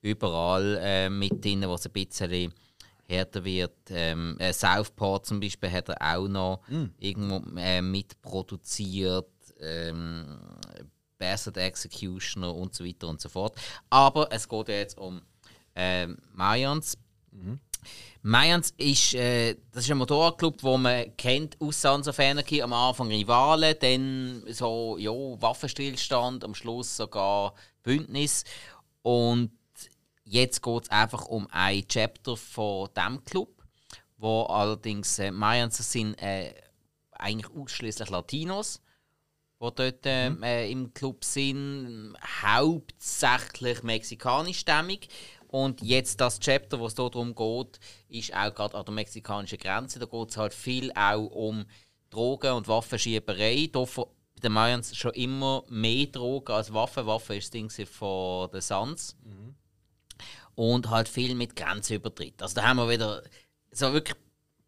überall 0.00 0.78
äh, 0.80 1.08
mit 1.08 1.44
drin, 1.44 1.64
wo 1.66 1.74
es 1.74 1.86
ein 1.86 1.92
bisschen 1.92 2.52
härter 3.06 3.44
wird. 3.44 3.90
Ähm, 3.90 4.36
äh, 4.38 4.52
Southpaw 4.52 5.22
zum 5.22 5.40
Beispiel 5.40 5.70
hat 5.70 5.88
er 5.88 6.16
auch 6.16 6.28
noch 6.28 6.62
irgendwo 6.98 7.42
äh, 7.58 7.80
mitproduziert. 7.82 9.30
Ähm, 9.60 10.38
Bastard 11.24 11.56
Executioner 11.56 12.54
und 12.54 12.74
so 12.74 12.84
weiter 12.84 13.08
und 13.08 13.20
so 13.20 13.30
fort. 13.30 13.56
Aber 13.88 14.28
es 14.30 14.46
geht 14.46 14.68
ja 14.68 14.74
jetzt 14.74 14.98
um 14.98 15.22
ähm, 15.74 16.18
Mayans. 16.34 16.98
Mayans 18.22 18.74
ist, 18.76 19.14
äh, 19.14 19.56
das 19.72 19.84
ist 19.84 19.90
ein 19.90 19.98
Motorradclub, 19.98 20.62
wo 20.62 20.76
man 20.76 21.16
kennt 21.16 21.56
aus 21.60 21.80
Sons 21.80 22.08
of 22.08 22.18
Anarchy. 22.18 22.60
Am 22.60 22.72
Anfang 22.74 23.08
Rivalen, 23.08 23.74
dann 23.80 24.44
so 24.48 24.98
ja, 24.98 25.10
Waffenstillstand, 25.10 26.44
am 26.44 26.54
Schluss 26.54 26.96
sogar 26.96 27.54
Bündnis. 27.82 28.44
Und 29.02 29.50
jetzt 30.24 30.62
geht 30.62 30.82
es 30.84 30.90
einfach 30.90 31.24
um 31.24 31.48
ein 31.50 31.88
Chapter 31.88 32.36
von 32.36 32.90
diesem 32.94 33.24
Club, 33.24 33.62
wo 34.18 34.42
allerdings 34.42 35.18
äh, 35.18 35.30
Mayans 35.30 35.90
sind 35.90 36.20
äh, 36.22 36.54
eigentlich 37.12 37.50
ausschließlich 37.54 38.10
Latinos, 38.10 38.80
die 39.70 39.74
dort 39.76 40.06
äh, 40.06 40.28
äh, 40.42 40.70
im 40.70 40.92
Club 40.94 41.24
sind, 41.24 42.14
hauptsächlich 42.42 43.82
mexikanischstämmig. 43.82 45.08
Und 45.48 45.82
jetzt 45.82 46.20
das 46.20 46.40
Chapter, 46.40 46.80
wo 46.80 46.86
es 46.86 46.94
dort 46.94 47.14
darum 47.14 47.34
geht, 47.34 47.78
ist 48.08 48.34
auch 48.34 48.52
gerade 48.54 48.76
an 48.76 48.84
der 48.84 48.94
mexikanischen 48.94 49.58
Grenze. 49.58 49.98
Da 50.00 50.06
geht 50.06 50.30
es 50.30 50.36
halt 50.36 50.52
viel 50.52 50.90
auch 50.94 51.26
um 51.26 51.64
Drogen- 52.10 52.54
und 52.54 52.66
Waffenschieberei. 52.68 53.68
Da 53.72 53.86
vor- 53.86 54.10
bei 54.34 54.40
den 54.48 54.52
Mayans 54.52 54.96
schon 54.96 55.12
immer 55.12 55.62
mehr 55.68 56.06
Drogen 56.06 56.52
als 56.52 56.72
Waffen. 56.74 57.06
Waffe 57.06 57.36
ist 57.36 57.46
das 57.46 57.50
Ding 57.52 57.70
von 57.86 58.50
den 58.50 58.60
Suns. 58.60 59.16
Und 60.56 60.90
halt 60.90 61.08
viel 61.08 61.34
mit 61.34 61.54
Grenzübertritt. 61.56 62.42
Also 62.42 62.56
da 62.56 62.64
haben 62.68 62.76
wir 62.78 62.88
wieder 62.90 63.22
so 63.70 63.92
wirklich 63.92 64.16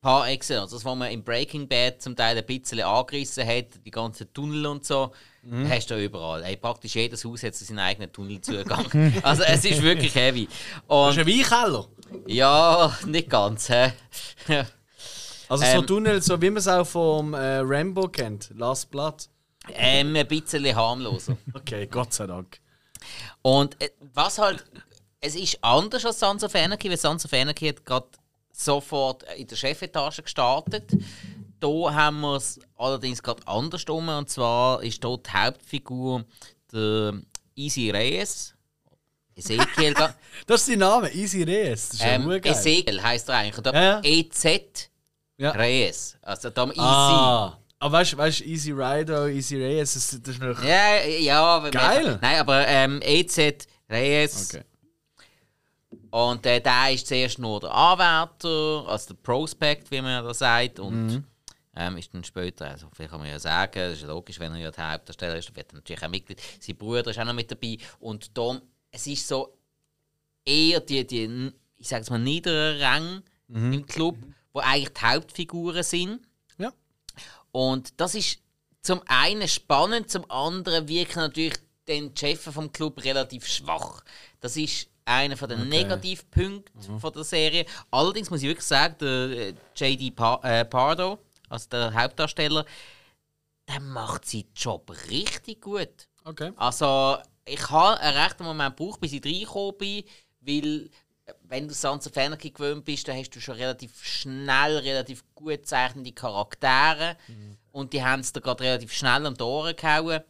paar 0.07 0.29
Excellence. 0.29 0.71
Das, 0.71 0.85
was 0.85 0.97
man 0.97 1.11
im 1.11 1.25
Breaking 1.25 1.67
Bad 1.67 2.01
zum 2.01 2.15
Teil 2.15 2.39
ein 2.39 2.47
bisschen 2.47 2.81
angerissen 2.81 3.45
hat, 3.47 3.67
die 3.85 3.91
ganzen 3.91 4.33
Tunnel 4.33 4.67
und 4.67 4.85
so, 4.85 5.13
hast 5.69 5.91
du 5.91 6.03
überall. 6.03 6.45
Hey, 6.45 6.57
praktisch 6.57 6.95
jedes 6.95 7.25
Haus 7.25 7.43
hat 7.43 7.55
seinen 7.57 7.81
eigenen 7.81 8.13
Tunnelzugang. 8.13 8.87
also 9.23 9.43
es 9.43 9.65
ist 9.65 9.83
wirklich 9.83 10.15
heavy. 10.15 10.47
Das 10.47 11.17
ist 11.17 11.19
Und 11.19 11.19
ein 11.19 11.27
Weinkeller. 11.27 11.87
ja, 12.27 12.97
nicht 13.07 13.29
ganz. 13.31 13.69
Hä? 13.69 13.93
Also 15.49 15.65
so 15.65 15.71
Ähm. 15.79 15.87
Tunnel, 15.87 16.23
so 16.23 16.43
wie 16.43 16.51
man 16.51 16.57
es 16.57 16.67
auch 16.67 16.85
vom 16.85 17.33
äh, 17.33 17.59
Rambo 17.63 18.09
kennt. 18.09 18.51
Last 18.57 18.91
Blood. 18.91 19.29
ähm, 19.73 20.17
ein 20.17 20.27
bisschen 20.27 20.75
harmloser. 20.75 21.37
Okay, 21.55 21.87
Gott 21.87 22.13
sei 22.13 22.27
Dank. 22.27 22.59
Und 23.43 23.81
äh, 23.81 23.91
was 24.13 24.39
halt, 24.39 24.65
es 25.21 25.37
ist 25.37 25.59
anders 25.63 26.05
als 26.05 26.19
Sons 26.19 26.43
of 26.43 26.53
Anarchy, 26.57 26.91
weil 26.91 26.97
Sons 26.97 27.25
of 27.25 27.33
Anarchy 27.33 27.69
hat 27.69 27.85
gerade 27.85 28.09
sofort 28.65 29.25
in 29.37 29.47
der 29.47 29.57
Chefetage 29.57 30.23
gestartet. 30.23 30.91
Da 31.61 31.69
haben 31.69 32.21
wir 32.21 32.37
es 32.37 32.59
allerdings 32.77 33.23
gerade 33.23 33.47
andersrum. 33.47 34.09
Und 34.09 34.29
zwar 34.31 34.83
ist 34.83 35.03
dort 35.05 35.27
die 35.27 35.31
Hauptfigur 35.33 36.25
der 36.73 37.15
Easy 37.55 37.91
Reyes. 37.91 38.55
Ezekiel, 39.35 39.95
Das 40.47 40.61
ist 40.63 40.67
sein 40.67 40.79
Name, 40.79 41.13
Easy 41.15 41.43
Reyes. 41.43 41.89
Das 41.91 41.95
ist 41.95 42.03
ja 42.03 42.09
ähm, 42.13 42.29
geil. 42.29 42.41
Ezekiel 42.45 43.03
heisst 43.03 43.29
er 43.29 43.35
eigentlich. 43.37 43.59
Und 43.59 43.67
Ja, 43.67 43.83
ja. 43.83 44.01
EZ 44.03 44.91
Ja. 45.39 45.51
Reyes. 45.51 46.17
Also 46.23 46.51
da 46.51 46.65
Easy. 46.67 46.81
Ah. 46.81 47.59
Aber 47.79 47.93
weißt 47.99 48.15
du, 48.15 48.17
weißt, 48.19 48.41
Easy 48.41 48.73
Rider, 48.73 49.29
Easy 49.29 49.57
Reyes, 49.57 49.93
das, 49.95 50.19
das 50.23 50.35
ist 50.35 50.41
noch. 50.43 50.63
Ja, 50.65 51.05
ja. 51.05 51.43
aber- 51.45 51.71
Geil. 51.71 52.19
Nein, 52.23 52.39
aber 52.41 52.67
ähm, 52.67 53.01
EZ 53.03 53.67
Reyes. 53.91 54.55
Okay. 54.55 54.65
Und 56.17 56.47
äh, 56.47 56.63
der 56.63 56.93
ist 56.93 57.07
zuerst 57.07 57.39
nur 57.39 57.61
der 57.61 57.75
Anwärter, 57.75 58.89
also 58.89 59.09
der 59.09 59.21
Prospect, 59.23 59.91
wie 59.91 60.01
man 60.01 60.13
ja 60.13 60.23
da 60.23 60.33
sagt. 60.33 60.81
Und 60.81 61.23
ähm, 61.75 61.99
ist 61.99 62.15
dann 62.15 62.25
später, 62.25 62.71
also 62.71 62.89
vielleicht 62.91 63.11
kann 63.11 63.21
man 63.21 63.29
ja 63.29 63.39
sagen, 63.39 63.73
das 63.75 63.93
ist 63.93 64.01
ja 64.01 64.09
logisch, 64.09 64.41
wenn 64.41 64.55
er 64.55 64.61
ja 64.61 64.71
der 64.71 64.93
Hauptdarsteller 64.93 65.37
ist, 65.37 65.49
dann 65.49 65.57
wird 65.57 65.73
er 65.73 65.75
natürlich 65.75 66.03
auch 66.03 66.09
Mitglied. 66.09 66.41
Sein 66.59 66.77
Bruder 66.77 67.11
ist 67.11 67.19
auch 67.19 67.25
noch 67.27 67.35
mit 67.35 67.51
dabei. 67.51 67.77
Und 68.01 68.39
dann, 68.39 68.63
es 68.91 69.07
ist 69.07 69.29
so 69.29 69.59
eher 70.43 70.81
die, 70.81 71.07
die 71.07 71.53
ich 71.77 71.87
sage 71.87 72.11
mal, 72.11 72.19
niederen 72.19 72.79
Ränge 72.79 73.23
im 73.49 73.85
Club, 73.85 74.17
wo 74.55 74.61
eigentlich 74.61 74.95
die 74.95 75.05
Hauptfiguren 75.05 75.83
sind. 75.83 76.21
Ja. 76.57 76.73
Und 77.53 78.01
das 78.01 78.15
ist 78.15 78.39
zum 78.81 79.03
einen 79.05 79.49
spannend, 79.49 80.11
zum 80.11 80.31
anderen 80.31 80.89
wirken 80.89 81.19
natürlich 81.19 81.59
den 81.87 82.17
Chefs 82.17 82.45
vom 82.45 82.73
Club 82.73 83.05
relativ 83.05 83.47
schwach. 83.47 84.03
Das 84.41 84.57
ist 84.57 84.89
einer 85.07 85.37
von 85.37 85.49
den 85.49 85.69
Negativpunkten 85.69 87.01
von 87.01 87.13
der 87.13 87.25
Serie. 87.25 87.65
Allerdings 87.91 88.29
muss 88.29 88.43
ich 88.43 88.49
wirklich 88.49 88.67
sagen, 88.67 88.97
der 89.01 89.09
äh, 89.09 89.55
J.D. 89.77 90.13
Äh, 90.43 90.65
Pardo, 90.65 91.19
also 91.49 91.69
der 91.71 91.95
Hauptdarsteller, 91.95 92.67
der 93.69 93.81
macht 93.81 94.27
seinen 94.27 94.53
Job 94.55 94.93
richtig 95.09 95.63
gut. 95.63 96.09
Okay. 96.25 96.53
Also, 96.57 97.19
ich 97.45 97.71
habe 97.71 98.01
einen 98.01 98.17
rechten 98.17 98.45
Moment 98.45 98.77
gebraucht, 98.77 99.01
bis 99.01 99.13
ich 99.13 99.25
reingekommen 99.25 99.79
bin, 99.79 100.05
weil, 100.41 100.91
äh, 101.25 101.33
wenn 101.45 101.69
du 101.69 101.75
Sons 101.75 102.09
of 102.09 102.17
Anarchy 102.17 102.51
gewöhnt 102.51 102.85
bist, 102.85 103.07
dann 103.07 103.17
hast 103.17 103.31
du 103.31 103.41
schon 103.41 103.55
relativ 103.55 104.05
schnell, 104.05 104.79
relativ 104.79 105.25
gut 105.37 105.67
zeichnende 105.67 106.13
Charaktere. 106.13 107.17
Und 107.71 107.93
die 107.93 108.03
haben 108.03 108.21
es 108.21 108.33
da 108.33 108.41
gerade 108.41 108.65
relativ 108.65 108.93
schnell 108.93 109.25
um 109.25 109.35
die 109.35 109.43
Ohren 109.43 109.77
gehauen. 109.77 110.21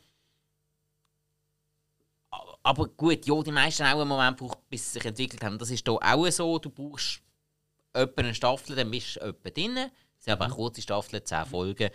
Aber 2.66 2.88
gut, 2.88 3.24
ja, 3.26 3.42
die 3.44 3.52
meisten 3.52 3.86
haben 3.86 3.96
auch 3.96 4.00
einen 4.00 4.08
Moment 4.08 4.38
gebraucht, 4.38 4.58
bis 4.68 4.86
sie 4.86 4.98
sich 4.98 5.04
entwickelt 5.04 5.44
haben. 5.44 5.56
Das 5.56 5.70
ist 5.70 5.86
hier 5.86 5.98
auch 6.02 6.30
so. 6.30 6.58
Du 6.58 6.68
brauchst 6.68 7.20
etwa 7.92 8.22
eine 8.22 8.34
Staffel, 8.34 8.74
dann 8.74 8.90
bist 8.90 9.16
du 9.16 9.20
etwa 9.20 9.50
drin. 9.50 9.76
Es 9.76 10.24
sind 10.24 10.32
aber 10.32 10.46
auch 10.46 10.56
kurze 10.56 10.82
Staffeln, 10.82 11.24
10 11.24 11.46
Folgen. 11.46 11.90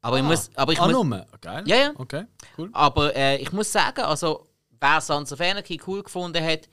Aber 0.00 0.16
ich 0.16 0.22
muss. 0.22 0.50
Aber 0.54 0.72
ich 0.72 0.80
ah, 0.80 0.86
muss 0.86 0.92
Nummer. 0.94 1.26
Geil. 1.42 1.64
Ja, 1.66 1.76
ja. 1.76 1.92
Okay, 1.94 2.24
cool. 2.56 2.70
aber 2.72 3.14
äh, 3.14 3.36
ich 3.36 3.52
muss 3.52 3.70
sagen, 3.70 4.00
also, 4.00 4.48
wer 4.80 5.02
Sons 5.02 5.30
of 5.30 5.42
Anarchy 5.42 5.78
cool 5.86 6.02
gefunden 6.02 6.42
hat, 6.42 6.70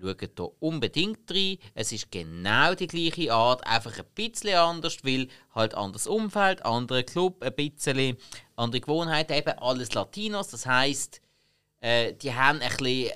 schaut 0.00 0.20
hier 0.20 0.62
unbedingt 0.62 1.30
rein. 1.30 1.58
Es 1.74 1.92
ist 1.92 2.10
genau 2.10 2.74
die 2.74 2.86
gleiche 2.86 3.30
Art, 3.30 3.66
einfach 3.66 3.98
ein 3.98 4.06
bisschen 4.14 4.56
anders, 4.56 5.04
weil 5.04 5.28
halt 5.54 5.74
anderes 5.74 6.06
Umfeld, 6.06 6.64
anderer 6.64 7.02
Club, 7.02 7.42
ein 7.42 7.54
bisschen 7.54 8.16
andere 8.56 8.80
Gewohnheiten, 8.80 9.34
eben 9.34 9.58
alles 9.58 9.92
Latinos. 9.92 10.48
Das 10.48 10.64
heisst, 10.64 11.20
äh, 11.80 12.14
die 12.14 12.34
haben 12.34 12.60
ein 12.60 12.76
bisschen 12.76 13.10
äh, 13.10 13.12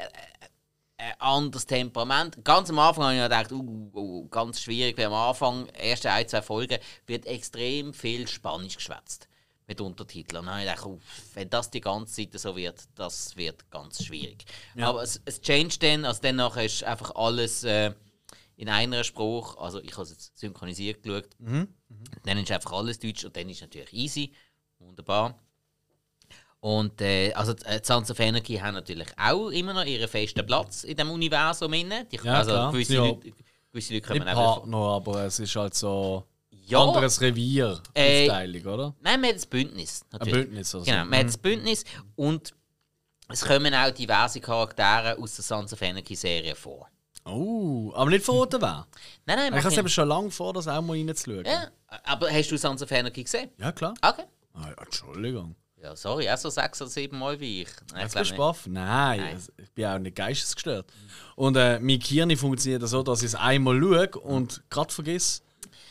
ein 0.98 1.20
anderes 1.20 1.66
Temperament. 1.66 2.44
Ganz 2.44 2.70
am 2.70 2.78
Anfang 2.78 3.04
habe 3.04 3.14
ich 3.16 3.22
gedacht, 3.22 3.52
uh, 3.52 3.90
uh, 3.94 4.28
ganz 4.28 4.60
schwierig, 4.60 4.98
weil 4.98 5.06
am 5.06 5.14
Anfang, 5.14 5.66
erste 5.68 6.10
ein, 6.10 6.26
zwei 6.28 6.42
Folgen, 6.42 6.78
wird 7.06 7.26
extrem 7.26 7.94
viel 7.94 8.26
Spanisch 8.26 8.76
geschwätzt. 8.76 9.28
mit 9.68 9.80
Untertiteln. 9.80 10.40
Und 10.40 10.46
dann 10.46 10.54
habe 10.54 10.64
ich 10.64 10.70
gedacht, 10.70 10.86
uff, 10.86 11.34
wenn 11.34 11.50
das 11.50 11.70
die 11.70 11.80
ganze 11.82 12.14
Zeit 12.30 12.40
so 12.40 12.56
wird, 12.56 12.88
das 12.94 13.36
wird 13.36 13.70
ganz 13.70 14.02
schwierig. 14.02 14.44
Aber 14.80 15.02
es, 15.02 15.20
es 15.26 15.40
changed 15.40 15.82
dann, 15.82 16.04
also 16.04 16.22
dann 16.22 16.36
nachher 16.36 16.64
ist 16.64 16.82
einfach 16.82 17.14
alles 17.14 17.64
äh, 17.64 17.92
in 18.56 18.68
einer 18.68 19.04
Sprache, 19.04 19.58
also 19.58 19.80
ich 19.80 19.92
habe 19.92 20.02
es 20.02 20.10
jetzt 20.10 20.38
synchronisiert 20.38 21.02
geschaut, 21.02 21.28
dann 22.24 22.38
ist 22.38 22.50
einfach 22.50 22.72
alles 22.72 22.98
Deutsch 22.98 23.24
und 23.24 23.36
dann 23.36 23.48
ist 23.48 23.56
es 23.58 23.60
natürlich 23.62 23.92
easy, 23.92 24.32
wunderbar. 24.78 25.38
Und 26.60 27.00
äh, 27.00 27.32
also 27.34 27.54
die 27.54 27.64
äh, 27.66 27.80
Sons 27.84 28.10
of 28.10 28.18
Anarchy 28.18 28.56
haben 28.56 28.74
natürlich 28.74 29.08
auch 29.16 29.48
immer 29.50 29.72
noch 29.74 29.84
ihren 29.84 30.08
festen 30.08 30.44
Platz 30.44 30.82
in 30.84 30.96
dem 30.96 31.10
Universum 31.10 31.72
inne. 31.72 32.04
Die, 32.06 32.16
Ja, 32.16 32.34
also 32.34 32.50
klar. 32.50 32.72
gewisse, 32.72 32.94
Ja. 32.94 33.00
Leute, 33.06 33.32
gewisse 33.72 33.94
Leute 33.94 34.12
Nicht 34.12 34.24
kommen 34.24 34.28
auch 34.28 34.56
Partner, 34.56 34.76
aber 34.78 35.24
es 35.24 35.38
ist 35.38 35.54
halt 35.54 35.74
so 35.74 36.24
Ja, 36.66 36.80
anderes 36.82 37.20
Revier. 37.20 37.80
Äh, 37.94 38.28
Aufteilung, 38.28 38.66
oder? 38.74 38.94
nein, 39.00 39.20
wir 39.22 39.28
haben 39.28 39.36
das 39.36 39.46
Bündnis. 39.46 40.00
Ein 40.02 40.06
Natürlich. 40.18 40.32
Bündnis. 40.34 40.74
Also. 40.74 40.84
Genau, 40.84 41.04
wir 41.04 41.18
haben 41.18 41.26
das 41.26 41.38
Bündnis 41.38 41.84
und 42.16 42.54
es 43.28 43.44
kommen 43.44 43.72
auch 43.74 43.90
diverse 43.92 44.40
Charaktere 44.40 45.16
aus 45.18 45.36
der 45.36 45.44
Sons 45.44 45.72
of 45.72 45.80
Anarchy 45.82 46.16
Serie 46.16 46.54
vor. 46.56 46.88
Oh, 47.24 47.92
aber 47.94 48.10
nicht 48.10 48.24
verraten 48.24 48.60
wer. 48.62 48.86
Nein, 49.26 49.36
nein, 49.36 49.52
Ich 49.52 49.58
habe 49.64 49.68
es 49.72 49.78
eben 49.78 49.88
schon 49.88 50.08
lange 50.08 50.30
vor, 50.30 50.54
das 50.54 50.66
auch 50.66 50.80
mal 50.82 50.94
reinzuschauen. 50.96 51.44
ja, 51.44 51.68
aber 52.04 52.30
hast 52.32 52.50
du 52.50 52.56
Sons 52.58 52.82
of 52.82 52.90
Anarchy 52.90 53.22
gesehen? 53.22 53.50
Ja, 53.58 53.70
klar. 53.70 53.94
Okay. 54.02 54.24
Ah, 54.54 54.70
Entschuldigung. 54.82 55.54
Ja, 55.82 55.94
sorry, 55.94 56.28
auch 56.28 56.36
so 56.36 56.50
sechs 56.50 56.80
oder 56.82 56.90
sieben 56.90 57.18
Mal 57.18 57.38
wie 57.38 57.62
ich. 57.62 57.68
Nein, 57.92 58.02
Jetzt 58.02 58.14
bist 58.16 58.32
du 58.32 58.36
baff? 58.36 58.66
Nein, 58.66 59.20
Nein. 59.20 59.36
es- 59.36 59.52
ich 59.56 59.70
bin 59.72 59.84
auch 59.86 59.98
nicht 59.98 60.16
geistesgestört. 60.16 60.86
Und 61.36 61.56
äh, 61.56 61.78
mein 61.78 62.00
Gehirn 62.00 62.36
funktioniert 62.36 62.86
so, 62.88 63.02
dass 63.04 63.20
ich 63.20 63.26
es 63.28 63.34
einmal 63.36 63.78
schaue 63.80 64.08
und 64.22 64.62
gerade 64.70 64.92
vergesse. 64.92 65.42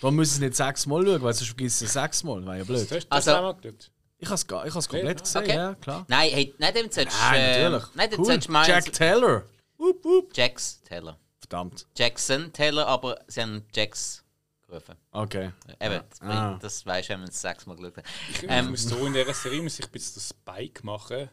Da 0.02 0.12
muss 0.12 0.28
ich 0.28 0.34
es 0.36 0.40
nicht 0.42 0.56
sechsmal 0.56 1.06
schauen, 1.06 1.22
weil 1.22 1.34
sonst 1.34 1.48
vergisst 1.48 1.82
ich 1.82 1.88
es 1.88 1.94
sechsmal. 1.94 2.46
Wäre 2.46 2.58
ja 2.58 2.64
Du 2.64 2.68
blöd. 2.68 2.82
hast 2.82 2.92
das 2.92 3.06
Also- 3.10 3.34
einmal 3.36 3.56
geschaut. 3.56 3.92
Ich 4.20 4.28
habe 4.28 4.36
es 4.36 4.88
komplett 4.90 5.22
gesehen, 5.24 5.42
Okay. 5.44 5.56
ja, 5.56 5.76
klar. 5.76 6.06
Nein, 6.08 6.30
hey, 6.34 6.56
nein, 6.58 6.74
dem 6.74 6.92
solltest 6.92 7.18
du. 7.18 7.22
Nein, 7.24 7.40
äh, 7.42 7.70
natürlich. 7.70 7.96
Nein, 7.96 8.10
dem 8.10 8.20
cool. 8.20 8.38
du 8.40 8.52
meinen. 8.52 8.68
Jack 8.68 8.92
Taylor. 8.94 9.44
Wup, 9.78 10.04
wup. 10.04 10.36
Jax 10.36 10.82
Teller. 10.82 11.20
Verdammt. 11.40 11.86
Jackson 11.96 12.52
Teller, 12.52 12.88
aber 12.88 13.20
sie 13.28 13.42
haben 13.42 13.64
Jax 13.74 14.24
gerufen. 14.68 14.96
Okay. 15.12 15.52
Eben, 15.80 16.02
das, 16.10 16.22
Ah. 16.22 16.58
das 16.62 16.86
weißt 16.86 17.10
du, 17.10 17.14
wenn 17.14 17.20
man 17.22 17.30
es 17.30 17.42
sechsmal 17.42 17.76
geschaut 17.78 17.98
hat. 17.98 18.06
Ich, 18.30 18.44
ich 18.44 18.50
Ähm, 18.50 18.70
muss 18.72 18.84
so 18.84 19.06
in 19.06 19.14
dieser 19.14 19.34
Serie 19.34 19.62
muss 19.62 19.80
ich 19.80 19.86
ein 19.86 19.92
bisschen 19.92 20.16
das 20.16 20.30
Spike 20.30 20.86
machen. 20.86 21.30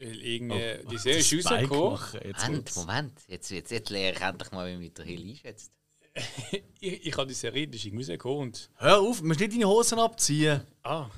Weil 0.00 0.20
irgendwie, 0.22 0.86
die 0.90 0.98
Serie 0.98 1.20
ist 1.20 1.32
Oh, 1.32 1.36
Das 1.36 1.46
Spike 1.46 1.74
rausgekommen. 1.74 2.28
jetzt 2.28 2.46
Moment. 2.46 2.76
Moment. 2.76 3.20
Jetzt, 3.28 3.50
jetzt, 3.50 3.70
jetzt 3.70 3.90
lehre 3.90 4.14
ich 4.14 4.20
endlich 4.20 4.50
mal, 4.52 4.66
wie 4.66 4.72
man 4.72 4.80
mit 4.80 4.98
der 4.98 5.04
Hill 5.04 5.28
einschätzt. 5.30 5.72
Ich, 6.80 7.06
ich 7.06 7.16
habe 7.16 7.26
die 7.26 7.34
Serie, 7.34 7.66
die 7.66 7.76
ist 7.78 7.86
irgendwie 7.86 8.02
rausgekommen 8.04 8.38
und. 8.40 8.70
Hör 8.76 9.00
auf, 9.00 9.18
du 9.20 9.26
musst 9.26 9.40
nicht 9.40 9.52
deine 9.52 9.66
Hosen 9.68 9.98
abziehen. 9.98 10.60
Ah. 10.82 11.08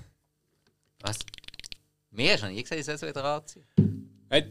Was? 1.00 1.18
Mir 2.10 2.32
hast 2.32 2.42
du 2.42 2.46
noch 2.46 2.52
nie 2.54 2.62
gesagt, 2.62 2.78
ich 2.80 2.86
soll 2.86 2.94
es 2.94 3.02
wieder 3.02 3.24
anziehen. 3.24 3.66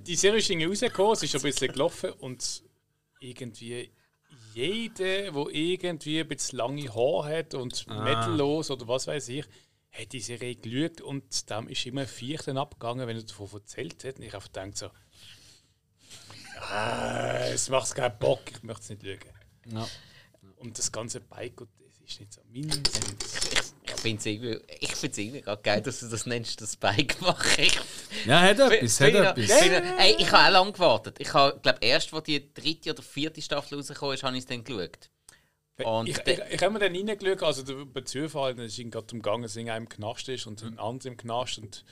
Die 0.06 0.16
Serie 0.16 0.40
ist 0.40 0.50
irgendwie 0.50 0.68
rausgekommen, 0.68 1.14
es 1.14 1.24
ist 1.24 1.36
ein 1.36 1.42
bisschen 1.42 1.72
gelaufen 1.72 2.12
und 2.14 2.64
irgendwie 3.20 3.92
jeder, 4.56 5.34
der 5.34 5.48
irgendwie 5.52 6.22
ein 6.22 6.28
bisschen 6.30 6.58
lange 6.60 6.88
Haare 6.88 7.40
hat 7.40 7.54
und 7.54 7.86
metallos 7.88 8.72
oder 8.72 8.88
was 8.88 9.06
weiß 9.06 9.28
ich, 9.30 9.46
hat 9.92 10.14
die 10.14 10.22
Serie 10.22 10.56
geschaut 10.56 11.02
und 11.02 11.50
dem 11.50 11.68
ist 11.68 11.86
immer 11.86 12.02
ein 12.02 12.08
Vierten 12.08 12.58
abgegangen, 12.58 13.06
wenn 13.06 13.18
er 13.18 13.24
davon 13.24 13.50
erzählt 13.52 14.06
hat. 14.06 14.16
Und 14.16 14.24
ich 14.24 14.34
habe 14.34 14.46
gedacht 14.46 14.78
so, 14.78 14.90
ah, 16.62 17.48
es 17.52 17.68
macht 17.70 17.94
keinen 17.96 18.18
Bock, 18.18 18.40
ich 18.50 18.64
möchte 18.64 18.82
es 18.82 18.90
nicht 18.90 19.02
schauen. 19.04 19.74
Ja. 19.74 19.88
Und 20.56 20.78
das 20.78 20.90
ganze 20.90 21.20
Bike, 21.20 21.60
und 21.60 21.70
ist 22.08 22.20
nicht 22.20 22.34
so 22.34 22.42
mindestens. 22.52 23.74
Ich 23.84 24.02
finde 24.02 24.20
es 24.20 24.26
irgendwie, 24.26 24.60
ich 24.80 24.96
find's 24.96 25.18
irgendwie 25.18 25.42
gerade 25.42 25.62
geil, 25.62 25.82
dass 25.82 26.00
du 26.00 26.08
das 26.08 26.26
nennst, 26.26 26.60
das 26.62 26.76
Bike 26.76 27.20
machen. 27.22 27.66
Ja, 28.26 28.42
hat 28.42 28.60
etwas, 28.60 29.00
hat 29.02 29.14
etwas. 29.14 29.52
finde- 29.60 29.84
Ey, 30.00 30.16
ich 30.18 30.32
habe 30.32 30.48
auch 30.48 30.52
lange 30.52 30.72
gewartet. 30.72 31.18
Ich 31.20 31.30
glaube 31.30 31.60
erst, 31.82 32.14
als 32.14 32.24
die 32.24 32.52
dritte 32.54 32.92
oder 32.92 33.04
vierte 33.04 33.42
Staffel 33.42 33.76
rausgekommen 33.78 34.16
ist, 34.16 34.24
habe 34.24 34.36
ich 34.36 34.44
es 34.44 34.48
dann 34.48 34.64
geschaut. 34.64 35.10
Und 35.84 36.08
ich, 36.10 36.18
ich, 36.26 36.40
ich 36.52 36.62
habe 36.64 36.72
mir 36.74 36.80
dann 36.80 36.96
reingeschaut, 36.96 37.44
also 37.44 37.62
der- 37.64 37.86
bei 37.86 38.02
Zufall, 38.02 38.56
dann 38.56 38.66
ist 38.66 38.78
ihm 38.80 38.90
gerade 38.90 39.08
umgegangen, 39.14 39.44
dass 39.44 39.58
einer 39.58 39.76
im 39.78 39.90
Knast 39.90 40.30
ist 40.30 40.48
und 40.48 40.64
ein 40.64 40.80
anderer 40.80 41.10
im 41.12 41.18
Knast 41.18 41.58
und 41.60 41.84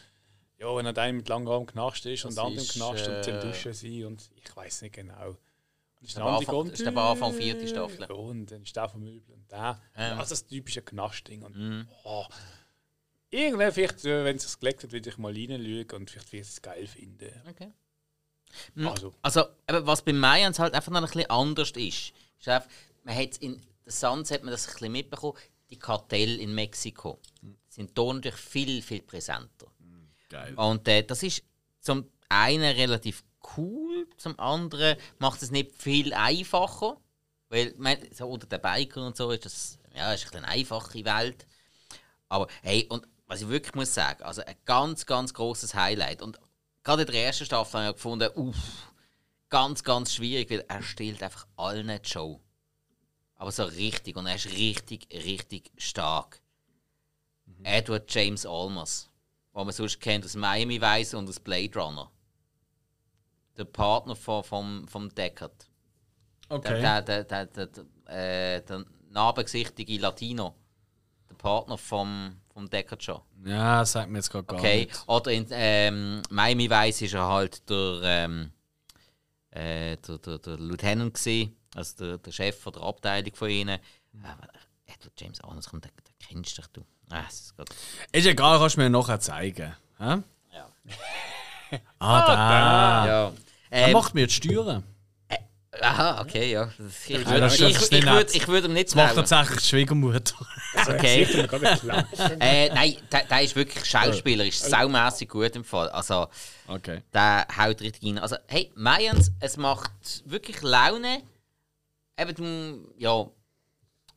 ja, 0.58 0.74
wenn 0.76 0.86
er 0.86 0.94
dann 0.94 1.18
mit 1.18 1.28
langem 1.28 1.50
Arm 1.50 1.62
im 1.64 1.68
Knast 1.68 2.06
ist 2.06 2.24
und 2.24 2.30
Das 2.30 2.36
der 2.36 2.44
andere 2.46 2.62
im 2.64 2.70
ist, 2.70 2.74
Knast 2.74 3.08
und 3.08 3.28
dann 3.28 3.36
äh, 3.40 3.42
duschen 3.52 3.74
sie 3.74 4.04
und 4.06 4.30
ich 4.44 4.56
weiß 4.56 4.84
nicht 4.84 4.96
genau. 4.96 5.36
Ist 6.04 6.18
der 6.18 6.26
Anfang- 6.26 6.70
ist 6.70 6.86
aber 6.86 7.02
Anfang 7.04 7.34
vierte 7.34 7.68
Staffel. 7.68 8.12
Und 8.12 8.52
dann 8.52 8.62
ist 8.64 8.76
der 8.76 8.90
vom 8.90 9.04
Möbel 9.04 9.34
und 9.34 9.50
der. 9.52 9.80
Ja. 9.98 10.18
Also 10.18 10.32
das 10.32 10.46
typische 10.46 10.82
Knastding. 10.82 11.42
Und, 11.44 11.56
Mhm. 11.56 11.88
oh, 12.04 12.26
irgendwann, 13.30 13.72
vielleicht, 13.72 14.04
äh, 14.06 14.24
wenn 14.26 14.36
es 14.36 14.44
sich 14.44 14.60
gelegt 14.60 14.84
hat, 14.84 14.92
würde 14.92 15.10
ich 15.10 15.18
mal 15.18 15.32
reinschauen 15.34 16.02
und 16.02 16.10
vielleicht 16.10 16.32
würde 16.32 16.42
ich 16.42 16.48
es 16.50 16.62
geil 16.62 16.88
finden. 16.88 17.32
Okay. 17.50 17.72
Mhm. 18.76 18.88
Also, 18.88 19.14
Also, 19.22 19.46
eben, 19.70 19.88
was 19.88 20.02
bei 20.04 20.14
Mayans 20.14 20.60
halt 20.60 20.74
einfach 20.74 20.92
noch 20.92 21.00
ein 21.02 21.06
bisschen 21.06 21.30
anders 21.30 21.72
ist, 21.72 22.14
ist 22.40 22.48
einfach, 22.48 22.70
man 23.04 23.16
hat 23.16 23.38
in 23.38 23.56
der 23.86 23.92
Sans 23.92 24.30
hat 24.32 24.44
man 24.44 24.52
das 24.52 24.68
ein 24.68 24.74
bisschen 24.74 24.92
mitbekommen, 24.92 25.38
die 25.70 25.80
Kartelle 25.80 26.36
in 26.36 26.54
Mexiko 26.54 27.20
sind 27.68 27.92
hier 27.98 28.14
natürlich 28.14 28.40
viel, 28.40 28.82
viel 28.82 29.02
präsenter. 29.02 29.68
Geil. 30.30 30.54
Und 30.56 30.88
äh, 30.88 31.04
das 31.04 31.24
ist 31.24 31.44
zum 31.80 32.10
einen 32.30 32.76
relativ 32.76 33.24
cool, 33.58 34.08
zum 34.18 34.40
anderen 34.40 34.98
macht 35.20 35.42
es 35.42 35.52
nicht 35.52 35.72
viel 35.72 36.14
einfacher. 36.14 36.98
Weil, 37.50 37.68
ich 37.68 37.78
meine, 37.78 38.14
so 38.14 38.28
unter 38.28 38.48
den 38.48 38.62
Bikern 38.62 39.04
und 39.04 39.16
so 39.16 39.30
ist 39.32 39.46
das 39.46 39.80
ja, 39.96 40.12
ist 40.14 40.36
eine 40.36 40.48
einfache 40.48 41.06
Welt. 41.06 41.46
Aber 42.30 42.48
hey, 42.64 42.88
und 42.90 43.08
was 43.28 43.42
ich 43.42 43.48
wirklich 43.48 43.76
muss 43.76 43.94
sagen, 43.94 44.24
also 44.24 44.44
ein 44.44 44.56
ganz, 44.66 45.06
ganz 45.06 45.34
großes 45.34 45.76
Highlight. 45.76 46.22
Und 46.22 46.40
gerade 46.84 47.04
in 47.04 47.12
der 47.12 47.26
ersten 47.26 47.46
Staffel 47.46 47.82
habe 47.82 47.90
ich 47.90 47.96
gefunden, 47.96 48.30
uff, 48.36 48.92
ganz, 49.50 49.84
ganz 49.84 50.14
schwierig, 50.14 50.50
weil 50.50 50.66
er 50.68 50.82
stellt 50.82 51.22
einfach 51.22 51.48
allen 51.56 51.88
die 51.88 52.10
Show. 52.10 52.42
Aber 53.36 53.52
so 53.52 53.64
richtig. 53.64 54.16
Und 54.16 54.26
er 54.26 54.36
ist 54.36 54.50
richtig, 54.52 55.08
richtig 55.12 55.72
stark. 55.78 56.42
Edward 57.64 58.14
James 58.14 58.46
Olmos, 58.46 59.10
den 59.54 59.64
man 59.64 59.74
sonst 59.74 60.00
kennt 60.00 60.26
aus 60.26 60.36
Miami 60.36 60.82
Vice 60.82 61.14
und 61.14 61.30
aus 61.30 61.40
Blade 61.40 61.80
Runner. 61.80 62.12
Der 63.58 63.66
Partner 63.66 64.16
von, 64.16 64.44
vom, 64.44 64.88
vom 64.88 65.14
Deckard. 65.14 65.70
Okay. 66.50 66.82
Der, 66.82 67.02
der, 67.02 67.24
der, 67.24 67.46
der, 67.46 67.68
der, 67.68 68.56
äh, 68.56 68.62
der 68.62 68.86
narbengesichtige 69.10 69.98
Latino. 70.00 70.56
Der 71.30 71.36
Partner 71.36 71.78
vom, 71.78 72.38
vom 72.54 72.70
Deckard 72.70 73.04
schon. 73.04 73.22
Ja, 73.46 73.86
sagt 73.86 74.10
mir 74.10 74.18
jetzt 74.20 74.30
gerade 74.32 74.46
gar 74.46 74.60
Okay. 74.60 74.86
nichts. 74.86 75.08
Oder 75.08 75.32
in 75.32 75.48
ähm, 75.52 76.22
Miami 76.30 76.70
Vice 76.70 77.04
ist 77.04 77.14
er 77.14 77.28
halt 77.28 77.70
der, 77.70 78.00
ähm, 78.04 78.52
äh, 79.52 79.98
der, 79.98 80.18
der, 80.18 80.38
der 80.40 80.58
Lieutenant 80.58 81.14
gewesen, 81.14 81.56
also 81.76 81.96
der, 81.98 82.18
der 82.18 82.32
Chef 82.32 82.60
von 82.60 82.74
der 82.74 82.82
Abteilung 82.84 83.36
von 83.36 83.50
ihnen. 83.50 83.80
Aber 84.24 84.48
Edward 84.86 85.20
James 85.20 85.44
Olmos, 85.44 85.68
komm, 85.70 85.82
den, 85.82 85.92
den 85.96 86.14
kennst 86.28 86.58
du 86.58 86.62
doch, 86.62 86.68
du. 86.70 86.86
Ah, 87.10 87.24
ist 87.28 87.54
Ist 88.12 88.26
egal, 88.26 88.58
kannst 88.60 88.78
du 88.78 88.82
mir 88.82 88.90
nachher 88.90 89.20
zeigen. 89.20 89.76
Hä? 90.00 90.18
ja. 90.54 90.70
Ah, 92.00 92.26
da. 92.28 93.08
ja. 93.08 93.32
Er 93.70 93.88
Ähm, 93.88 93.94
macht 93.94 94.14
mir 94.14 94.28
die 94.28 94.34
Steuern. 94.34 94.84
aha, 95.82 96.22
okay, 96.22 96.52
ja. 96.52 96.70
Ich 97.08 97.10
Ja, 97.10 97.26
würde 97.26 97.40
das 97.42 97.56
ich, 97.56 97.62
ist 97.62 97.70
ich, 97.72 97.80
nicht 97.80 97.94
ich 97.94 98.06
nett. 98.06 98.14
würd, 98.14 98.36
ich 98.36 98.48
würd 98.48 98.66
ihm 98.66 98.74
nicht 98.74 98.88
Das 98.90 98.96
macht 98.96 99.16
tatsächlich 99.16 99.60
die 99.62 99.68
Schwiegermutter. 99.68 100.36
Okay. 100.88 101.24
äh, 102.40 102.70
nein, 102.74 102.96
der, 103.12 103.24
der 103.26 103.42
ist 103.42 103.56
wirklich 103.56 103.84
Schauspieler, 103.86 104.46
ist 104.46 104.64
saumässig 104.70 105.30
gut 105.30 105.56
im 105.56 105.64
Fall. 105.64 105.90
Also, 105.90 106.28
Okay. 106.68 107.02
der 107.14 107.48
haut 107.58 107.82
richtig 107.82 108.04
rein. 108.08 108.20
Also, 108.20 108.36
hey, 108.48 108.72
Mayans, 108.76 109.32
es 109.40 109.58
macht 109.58 109.92
wirklich 110.26 110.62
Laune. 110.62 111.22
Eben, 112.20 112.36
du, 112.36 112.94
ja. 112.98 113.22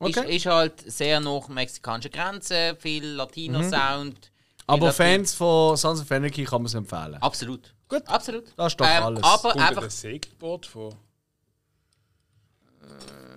Ist, 0.07 0.17
Okay. 0.19 0.35
ist 0.35 0.45
halt 0.45 0.91
sehr 0.91 1.19
nach 1.19 1.47
mexikanischer 1.47 2.09
Grenze, 2.09 2.77
viel 2.79 3.03
Latino-Sound. 3.03 4.15
viel 4.19 4.31
Aber 4.67 4.91
Fans 4.91 5.33
von 5.33 5.77
Sons 5.77 6.01
of 6.01 6.11
Anarchy 6.11 6.43
kann 6.43 6.61
man 6.61 6.65
es 6.67 6.73
empfehlen. 6.73 7.15
Absolut. 7.21 7.73
Gut. 7.87 8.03
Absolut. 8.05 8.43
Da 8.57 8.67
ist 8.67 8.79
doch 8.79 8.85
Ähm, 8.85 9.03
alles. 9.03 9.23
Aber 9.23 9.53
Unter 9.53 9.67
einfach, 9.67 9.83
das 9.83 10.01
Segelboot 10.01 10.65
von 10.65 10.93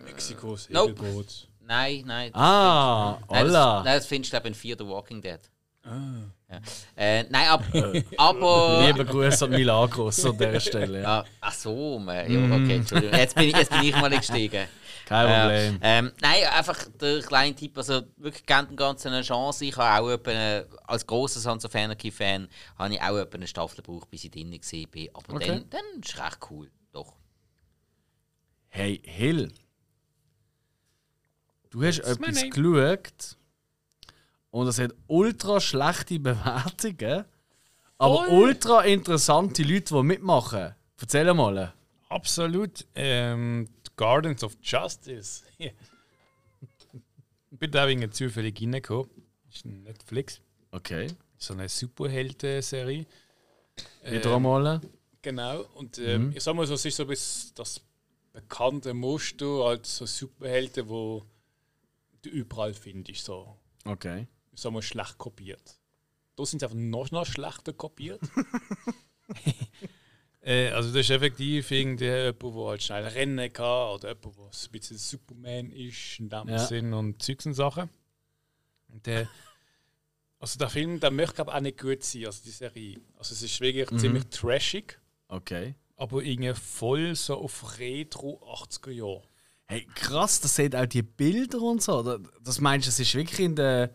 Mexiko, 0.04 0.56
nope. 0.70 0.88
Segelboot. 0.94 1.48
nein, 1.60 2.02
nein. 2.06 2.34
Ah, 2.34 3.18
Nein, 3.20 3.28
das, 3.28 3.40
hola. 3.40 3.82
nein, 3.84 3.96
das 3.98 4.06
findest 4.06 4.32
du 4.32 4.36
ich, 4.38 4.44
in 4.44 4.54
Fear 4.54 4.76
the 4.78 4.86
Walking 4.86 5.20
Dead. 5.22 5.40
Ja. 5.84 6.60
Äh, 6.96 7.22
nein, 7.30 7.48
ab, 7.48 7.62
aber. 8.18 8.84
Liebe 8.86 9.04
Grüße 9.04 9.44
an 9.44 9.50
Milagros 9.52 10.24
an 10.24 10.36
dieser 10.36 10.60
Stelle. 10.60 11.02
Ja. 11.02 11.24
Ach 11.40 11.52
so, 11.52 11.98
man. 11.98 12.30
ja, 12.30 12.56
okay, 12.56 12.76
Entschuldigung. 12.76 13.16
Jetzt 13.18 13.34
bin 13.36 13.44
ich, 13.48 13.56
jetzt 13.56 13.70
bin 13.70 13.82
ich 13.84 13.92
mal 13.96 14.08
nicht 14.10 14.20
gestiegen. 14.26 14.66
Kein 15.10 15.26
Äh, 15.26 15.40
Problem. 15.40 15.78
ähm, 15.82 16.12
nein, 16.20 16.44
einfach 16.56 16.86
der 17.00 17.20
kleine 17.22 17.52
Tipp, 17.56 17.76
also 17.76 18.02
wirklich 18.16 18.46
gerne 18.46 18.68
dem 18.68 18.76
Ganzen 18.76 19.08
eine 19.08 19.22
Chance. 19.22 19.64
Ich 19.64 19.76
habe 19.76 20.04
auch 20.04 20.08
etwa 20.08 20.30
eine, 20.30 20.68
als 20.84 21.04
grosser 21.04 21.40
Sons 21.40 21.64
of 21.64 21.74
Anarchy-Fan 21.74 22.48
habe 22.78 22.94
ich 22.94 23.00
auch 23.02 23.16
etwa 23.18 23.34
eine 23.34 23.48
Staffel 23.48 23.82
gebraucht, 23.82 24.08
bis 24.08 24.22
ich 24.22 24.30
drin 24.30 24.52
war. 24.52 25.08
Aber 25.14 25.34
Okay. 25.34 25.46
dann, 25.48 25.68
dann 25.70 26.00
ist 26.00 26.14
es 26.14 26.16
recht 26.24 26.38
cool, 26.48 26.70
doch. 26.92 27.14
Hey, 28.68 29.02
Hill. 29.04 29.52
Du 31.70 31.82
hast 31.82 31.96
That's 32.02 32.10
etwas 32.10 32.50
geschaut, 32.50 33.36
und 34.52 34.68
es 34.68 34.78
hat 34.78 34.92
ultra 35.08 35.60
schlechte 35.60 36.20
Bewertungen, 36.20 37.24
aber 37.98 38.28
ultra 38.28 38.82
interessante 38.84 39.64
Leute, 39.64 39.92
die 39.92 40.02
mitmachen. 40.04 40.76
Erzähl 41.00 41.34
mal. 41.34 41.72
Absolut. 42.08 42.86
Ähm, 42.94 43.68
Gardens 44.00 44.42
of 44.42 44.56
Justice. 44.62 45.42
Ich 45.58 45.72
bin 47.50 47.70
da 47.70 47.86
wegen 47.86 48.10
zufällig 48.10 48.58
reingekommen. 48.58 49.10
Ist 49.52 49.66
ein 49.66 49.82
Netflix. 49.82 50.40
Okay. 50.70 51.08
So 51.36 51.52
eine 51.52 51.68
Superhelden-Serie. 51.68 53.04
Wieder 54.08 54.36
einmal. 54.36 54.80
Genau. 55.20 55.64
Und 55.74 55.98
ähm, 55.98 56.32
ich 56.34 56.42
sag 56.42 56.54
mal 56.54 56.66
so, 56.66 56.74
es 56.74 56.84
ist 56.86 56.96
so 56.96 57.04
bis 57.04 57.52
das 57.54 57.82
bekannte 58.32 58.94
Muster 58.94 59.66
als 59.66 59.98
so 59.98 60.06
Superhelden, 60.06 60.88
wo 60.88 61.22
du 62.22 62.30
überall 62.30 62.72
findest. 62.72 63.26
So, 63.26 63.54
Okay. 63.84 64.26
ich 64.52 64.60
sag 64.62 64.72
mal, 64.72 64.80
schlecht 64.80 65.18
kopiert. 65.18 65.78
Da 66.36 66.46
sind 66.46 66.60
sie 66.60 66.64
einfach 66.64 66.78
noch, 66.78 67.10
noch 67.10 67.26
schlechter 67.26 67.74
kopiert. 67.74 68.20
äh, 70.42 70.68
also 70.70 70.88
das 70.90 71.00
ist 71.00 71.10
effektiv 71.10 71.70
irgendwie 71.70 72.04
jemand, 72.04 72.42
der 72.42 72.66
halt 72.68 72.82
schnell 72.82 73.04
rennen 73.06 73.52
kann 73.52 73.94
oder 73.94 74.08
jemand, 74.08 74.24
der 74.36 74.44
ein 74.44 74.70
bisschen 74.72 74.96
Superman 74.98 75.70
ist 75.70 76.18
in 76.18 76.28
dem 76.28 76.48
Ja. 76.48 76.58
Sinn 76.58 76.92
und 76.94 77.22
Zeugs 77.22 77.46
und 77.46 77.54
Sachen. 77.54 77.90
Und 78.88 79.06
der, 79.06 79.28
also 80.38 80.58
der 80.58 80.70
Film, 80.70 80.98
der 81.00 81.10
möchte 81.10 81.34
glaube 81.36 81.54
auch 81.54 81.60
nicht 81.60 81.78
gut 81.78 82.02
sein, 82.02 82.26
also 82.26 82.42
die 82.44 82.50
Serie. 82.50 83.00
Also 83.18 83.34
es 83.34 83.42
ist 83.42 83.60
wirklich 83.60 83.88
ziemlich 84.00 84.26
trashig, 84.26 84.98
Okay. 85.28 85.74
aber 85.96 86.22
irgendwie 86.22 86.54
voll 86.54 87.14
so 87.14 87.36
auf 87.36 87.78
Retro 87.78 88.40
80er 88.64 88.90
Jahre. 88.90 89.22
Hey, 89.66 89.86
krass, 89.94 90.40
das 90.40 90.56
sieht 90.56 90.74
auch 90.74 90.86
die 90.86 91.02
Bilder 91.02 91.60
und 91.60 91.80
so. 91.80 92.02
Da- 92.02 92.18
Das 92.42 92.60
meinst 92.60 92.86
du, 92.86 92.90
es 92.90 92.98
ist 92.98 93.14
wirklich 93.14 93.38
in 93.40 93.54
der 93.54 93.94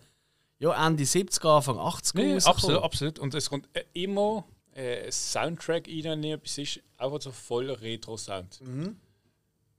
ja, 0.59 0.87
Ende 0.87 1.03
70er, 1.03 1.57
Anfang 1.57 1.77
80er 1.77 2.17
Nee, 2.17 2.37
absolut, 2.45 2.81
absolut. 2.81 3.19
Und 3.19 3.33
es 3.33 3.49
kommt 3.49 3.67
äh, 3.73 3.83
immer 3.91 4.47
äh, 4.75 5.11
Soundtrack 5.11 5.87
rein, 5.87 6.03
wenn 6.03 6.23
etwas 6.23 6.57
ist, 6.57 6.81
einfach 6.97 7.21
so 7.21 7.31
voll 7.31 7.71
Retro-Sound. 7.71 8.61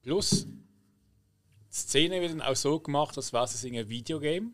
Plus, 0.02 0.46
die 0.46 1.74
Szene 1.76 2.20
wird 2.20 2.32
dann 2.32 2.42
auch 2.42 2.56
so 2.56 2.80
gemacht, 2.80 3.16
als 3.16 3.32
wäre 3.32 3.44
es 3.44 3.64
ein 3.64 3.88
Videogame. 3.88 4.52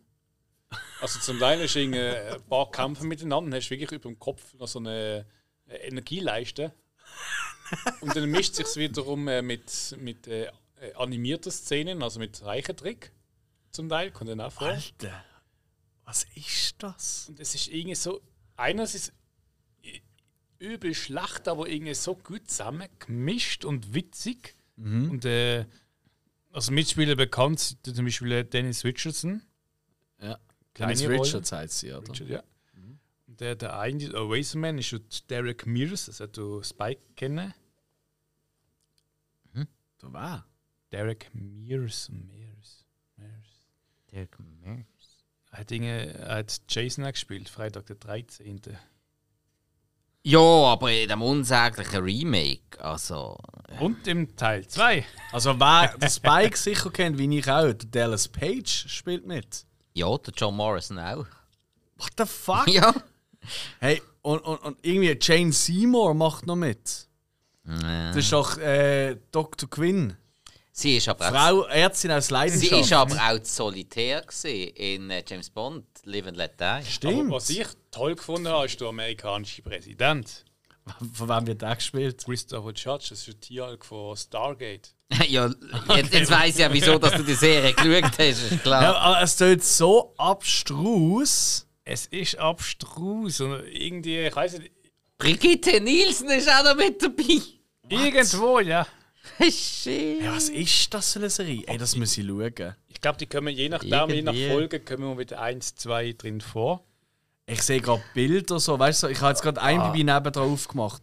Also 1.00 1.20
zum 1.20 1.38
Teil 1.38 1.60
ist 1.60 1.76
irgendwie 1.76 2.00
ein 2.00 2.42
paar 2.48 2.70
Kämpfe 2.70 3.04
miteinander, 3.04 3.50
dann 3.50 3.58
hast 3.60 3.68
du 3.68 3.70
wirklich 3.70 3.92
über 3.92 4.08
dem 4.08 4.18
Kopf 4.18 4.54
noch 4.54 4.68
so 4.68 4.78
eine 4.78 5.26
äh, 5.68 5.88
Energieleiste. 5.88 6.72
Und 8.00 8.16
dann 8.16 8.30
mischt 8.30 8.54
sich 8.54 8.66
wiederum 8.76 9.28
äh, 9.28 9.42
mit, 9.42 9.96
mit 9.98 10.26
äh, 10.26 10.50
äh, 10.80 10.94
animierten 10.94 11.52
Szenen, 11.52 12.02
also 12.02 12.18
mit 12.18 12.36
Zeichentrick 12.36 13.12
zum 13.70 13.88
Teil, 13.88 14.10
kommt 14.10 14.30
dann 14.30 14.40
auch 14.40 14.52
vor. 14.52 14.68
Alter, 14.68 15.24
was 16.04 16.26
ist 16.34 16.74
das? 16.78 17.28
Und 17.28 17.40
es 17.40 17.54
ist 17.54 17.68
irgendwie 17.68 17.94
so, 17.94 18.20
einerseits 18.56 19.12
übel 20.62 20.94
schlecht, 20.94 21.48
aber 21.48 21.68
irgendwie 21.68 21.94
so 21.94 22.14
gut 22.14 22.48
zusammen 22.50 22.88
gemischt 22.98 23.64
und 23.64 23.94
witzig. 23.94 24.54
Und 24.76 25.24
äh, 25.24 25.66
als 26.50 26.70
Mitspieler 26.70 27.14
bekannt 27.14 27.76
zum 27.82 28.04
Beispiel 28.04 28.44
Dennis 28.44 28.84
Richardson. 28.84 29.42
Ja. 30.20 30.38
Kleine 30.74 30.94
Dennis. 30.94 31.20
Richards 31.20 31.52
heißt 31.52 31.78
sie, 31.80 31.92
oder? 31.92 32.08
Richard, 32.08 32.28
ja. 32.28 32.42
Und 33.26 33.40
der, 33.40 33.54
der 33.54 33.78
eigentliche 33.78 34.14
Eraserman 34.14 34.78
ist 34.78 34.86
schon 34.86 35.04
Derek 35.30 35.66
Mears, 35.66 36.06
das 36.06 36.20
hat 36.20 36.36
du 36.36 36.62
Spike 36.62 37.00
kennen. 37.16 37.54
Da 40.02 40.12
war. 40.12 40.46
Derek 40.90 41.30
Mears. 41.32 42.10
Mears. 42.10 42.84
Mears. 43.16 43.68
Dirk 44.10 44.36
Mears. 44.40 45.24
Er 45.52 45.58
hat, 45.58 45.70
er 45.70 46.34
hat 46.36 46.62
Jason 46.68 47.04
auch 47.04 47.12
gespielt, 47.12 47.48
Freitag 47.48 47.86
der 47.86 47.96
13. 47.96 48.60
Ja, 50.24 50.38
aber 50.38 50.92
in 50.92 51.08
dem 51.08 51.22
unsäglichen 51.22 52.04
Remake, 52.04 52.78
also. 52.78 53.36
Und 53.80 54.06
im 54.06 54.36
Teil 54.36 54.66
2. 54.66 55.04
Also, 55.32 55.58
wer 55.58 55.96
den 55.98 56.08
Spike 56.08 56.56
sicher 56.56 56.90
kennt, 56.90 57.18
wie 57.18 57.38
ich 57.38 57.50
auch, 57.50 57.72
der 57.72 57.74
Dallas 57.74 58.28
Page 58.28 58.86
spielt 58.88 59.26
mit. 59.26 59.66
Ja, 59.94 60.16
der 60.18 60.32
John 60.36 60.56
Morrison 60.56 60.98
auch. 60.98 61.26
What 61.96 62.12
the 62.18 62.24
fuck? 62.24 62.68
Ja. 62.68 62.94
Hey, 63.80 64.00
und, 64.22 64.38
und, 64.40 64.58
und 64.58 64.78
irgendwie 64.82 65.18
Jane 65.20 65.52
Seymour 65.52 66.14
macht 66.14 66.46
noch 66.46 66.56
mit. 66.56 67.08
Das 67.64 68.16
ist 68.16 68.32
doch 68.32 68.58
äh, 68.58 69.16
Dr. 69.30 69.68
Quinn. 69.68 70.16
Sie 70.74 70.96
ist 70.96 71.08
aber 71.08 71.28
auch, 71.28 71.30
Frau 71.32 71.62
Ärztin 71.66 72.10
aus 72.12 72.28
sie 72.28 72.32
Leidenschaft. 72.34 72.80
ist 72.80 72.92
aber 72.94 73.14
auch 73.14 73.38
solitär 73.42 74.24
in 74.42 75.10
äh, 75.10 75.22
James 75.26 75.50
Bond, 75.50 75.84
Live 76.04 76.26
and 76.26 76.36
Let 76.38 76.58
Die. 76.58 76.64
Aber 76.64 76.84
Stimmt. 76.84 77.30
was 77.30 77.50
ich 77.50 77.66
toll 77.90 78.14
gefunden 78.14 78.48
habe, 78.48 78.64
ist 78.64 78.80
der 78.80 78.88
amerikanische 78.88 79.60
Präsident. 79.60 80.44
Von 81.12 81.28
wem 81.28 81.46
wird 81.46 81.60
der 81.62 81.76
gespielt? 81.76 82.24
Christopher 82.24 82.72
Judge, 82.72 83.08
das 83.10 83.18
ist 83.18 83.28
der 83.28 83.40
Tieralk 83.40 83.84
von 83.84 84.16
Stargate. 84.16 84.94
ja, 85.28 85.50
jetzt, 85.94 86.12
jetzt 86.14 86.30
weiss 86.30 86.54
ich 86.54 86.60
ja, 86.60 86.72
wieso 86.72 86.98
dass 86.98 87.12
du 87.12 87.22
die 87.22 87.34
Serie 87.34 87.74
geschaut 87.74 88.18
hast, 88.18 88.50
ist 88.50 88.62
klar. 88.62 88.82
Ja, 88.82 88.94
aber 88.96 89.22
es 89.22 89.36
tut 89.36 89.62
so 89.62 90.14
abstrus. 90.16 91.66
Es 91.84 92.06
ist 92.06 92.38
abstrus 92.38 93.40
und 93.40 93.62
irgendwie, 93.66 94.20
ich 94.20 94.34
weiß 94.34 94.58
nicht, 94.58 94.72
Brigitte 95.18 95.80
Nielsen 95.80 96.30
ist 96.30 96.48
auch 96.48 96.64
noch 96.64 96.76
mit 96.76 97.00
dabei. 97.00 97.40
irgendwo, 97.88 98.58
ja. 98.58 98.86
Shit. 99.50 100.22
Ja, 100.22 100.34
was 100.34 100.48
ist 100.48 100.92
das 100.92 101.12
für 101.12 101.20
eine 101.20 101.30
Serie? 101.30 101.62
Ey, 101.66 101.78
das 101.78 101.96
muss 101.96 102.16
ich 102.16 102.26
schauen. 102.26 102.74
Ich 102.88 103.00
glaube, 103.00 103.18
die 103.18 103.26
kommen 103.26 103.54
je 103.54 103.68
nachdem, 103.68 104.10
je 104.10 104.22
nach. 104.22 104.34
Folge, 104.34 104.80
kommen 104.80 105.02
wir 105.02 105.14
mit 105.14 105.32
1, 105.32 105.76
2 105.76 106.12
drin 106.12 106.40
vor. 106.40 106.84
Ich 107.46 107.62
sehe 107.62 107.80
gerade 107.80 108.02
Bilder 108.14 108.60
so, 108.60 108.78
weißt 108.78 109.04
du, 109.04 109.06
ich 109.08 109.20
habe 109.20 109.30
jetzt 109.30 109.42
gerade 109.42 109.60
ein 109.60 109.82
Bibi 109.82 110.04
nebendran 110.04 110.50
aufgemacht. 110.50 111.02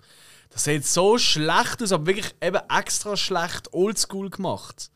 Das 0.50 0.64
sieht 0.64 0.86
so 0.86 1.18
schlecht 1.18 1.82
aus, 1.84 1.92
aber 1.92 2.08
wirklich 2.08 2.34
eben 2.42 2.60
extra 2.70 3.16
schlecht 3.16 3.74
oldschool 3.74 4.30
gemacht. 4.30 4.90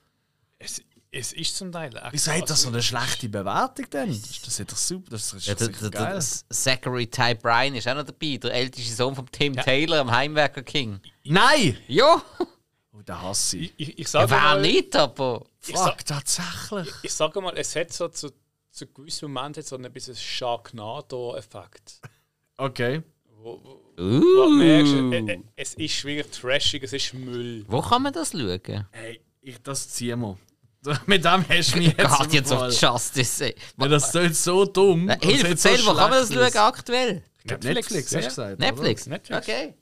Es, 0.57 0.81
es 1.11 1.31
ist 1.33 1.55
zum 1.55 1.71
Teil 1.71 1.95
echt. 1.95 2.11
Wieso 2.11 2.31
hat 2.31 2.49
das 2.49 2.63
so 2.63 2.69
eine 2.69 2.81
schlechte 2.81 3.29
Bewertung 3.29 3.87
denn? 3.91 4.09
Das 4.09 4.59
ist 4.59 4.71
doch 4.71 4.77
super, 4.77 5.11
das 5.11 5.31
ist 5.33 5.45
Ja, 5.45 5.53
der, 5.53 5.67
sicher 5.67 5.89
der, 5.89 5.89
der, 5.91 6.11
geil. 6.13 6.21
Zachary 6.49 7.07
Ty 7.07 7.35
Bryan 7.35 7.75
ist 7.75 7.87
auch 7.87 7.95
noch 7.95 8.03
dabei, 8.03 8.37
der 8.37 8.51
älteste 8.53 8.93
Sohn 8.93 9.13
von 9.15 9.27
Tim 9.31 9.55
Taylor 9.55 9.99
am 9.99 10.09
Heimwerker 10.11 10.63
King. 10.63 10.99
Nein! 11.23 11.77
Ja, 11.87 12.23
Oh, 12.95 13.01
den 13.01 13.21
hasse 13.21 13.57
ich. 13.57 13.73
Ich, 13.77 13.89
ich, 13.89 13.99
ich 13.99 14.05
ja 14.05 14.09
sage 14.09 14.31
wer 14.31 14.39
mal, 14.39 14.61
nicht, 14.61 14.95
aber. 14.95 15.45
ich, 15.67 15.75
sag, 15.75 15.93
Fuck, 15.97 16.05
tatsächlich. 16.05 16.93
ich 17.01 17.13
sage 17.13 17.41
mal, 17.41 17.57
es 17.57 17.75
hat 17.75 17.91
so 17.91 18.07
zu, 18.07 18.29
zu 18.71 18.87
gewissen 18.87 19.31
Momenten 19.31 19.63
so 19.63 19.75
ein 19.77 19.91
bisschen 19.91 20.15
Sharknado-Effekt. 20.15 22.01
Okay. 22.57 23.01
Wo, 23.41 23.59
wo, 23.63 23.79
Uh. 24.01 24.49
merkst, 24.49 24.93
äh, 25.29 25.39
es 25.55 25.75
ist 25.75 26.03
wirklich 26.03 26.27
trashig, 26.39 26.81
es 26.83 26.93
ist 26.93 27.13
Müll. 27.13 27.63
Wo 27.67 27.79
kann 27.81 28.01
man 28.01 28.11
das 28.13 28.31
schauen? 28.31 28.87
Hey, 28.91 29.21
ich, 29.41 29.61
das 29.61 29.87
ziehen 29.89 30.19
wir. 30.21 30.37
Mit 31.05 31.23
dem 31.23 31.47
hast 31.47 31.73
du 31.75 31.77
mich 31.77 31.87
jetzt 31.97 32.07
Guardians 32.09 32.51
of 32.51 32.57
überfallen. 32.57 32.93
Justice. 32.95 33.45
ey. 33.45 33.55
Ja, 33.77 33.87
das 33.87 34.11
tut 34.11 34.35
so 34.35 34.65
dumm. 34.65 35.09
Und 35.09 35.23
Hilf, 35.23 35.47
sieht 35.47 35.59
so 35.59 35.69
erzähl, 35.69 35.85
wo 35.85 35.93
kann 35.93 36.09
man 36.09 36.27
das 36.27 36.33
schauen 36.33 36.57
aktuell? 36.57 37.23
Netflix, 37.45 37.91
ja, 37.91 37.99
hast 37.99 38.11
du 38.11 38.15
ja. 38.17 38.27
gesagt. 38.27 38.59
Netflix? 38.59 39.05
Netflix. 39.05 39.41
Okay. 39.47 39.73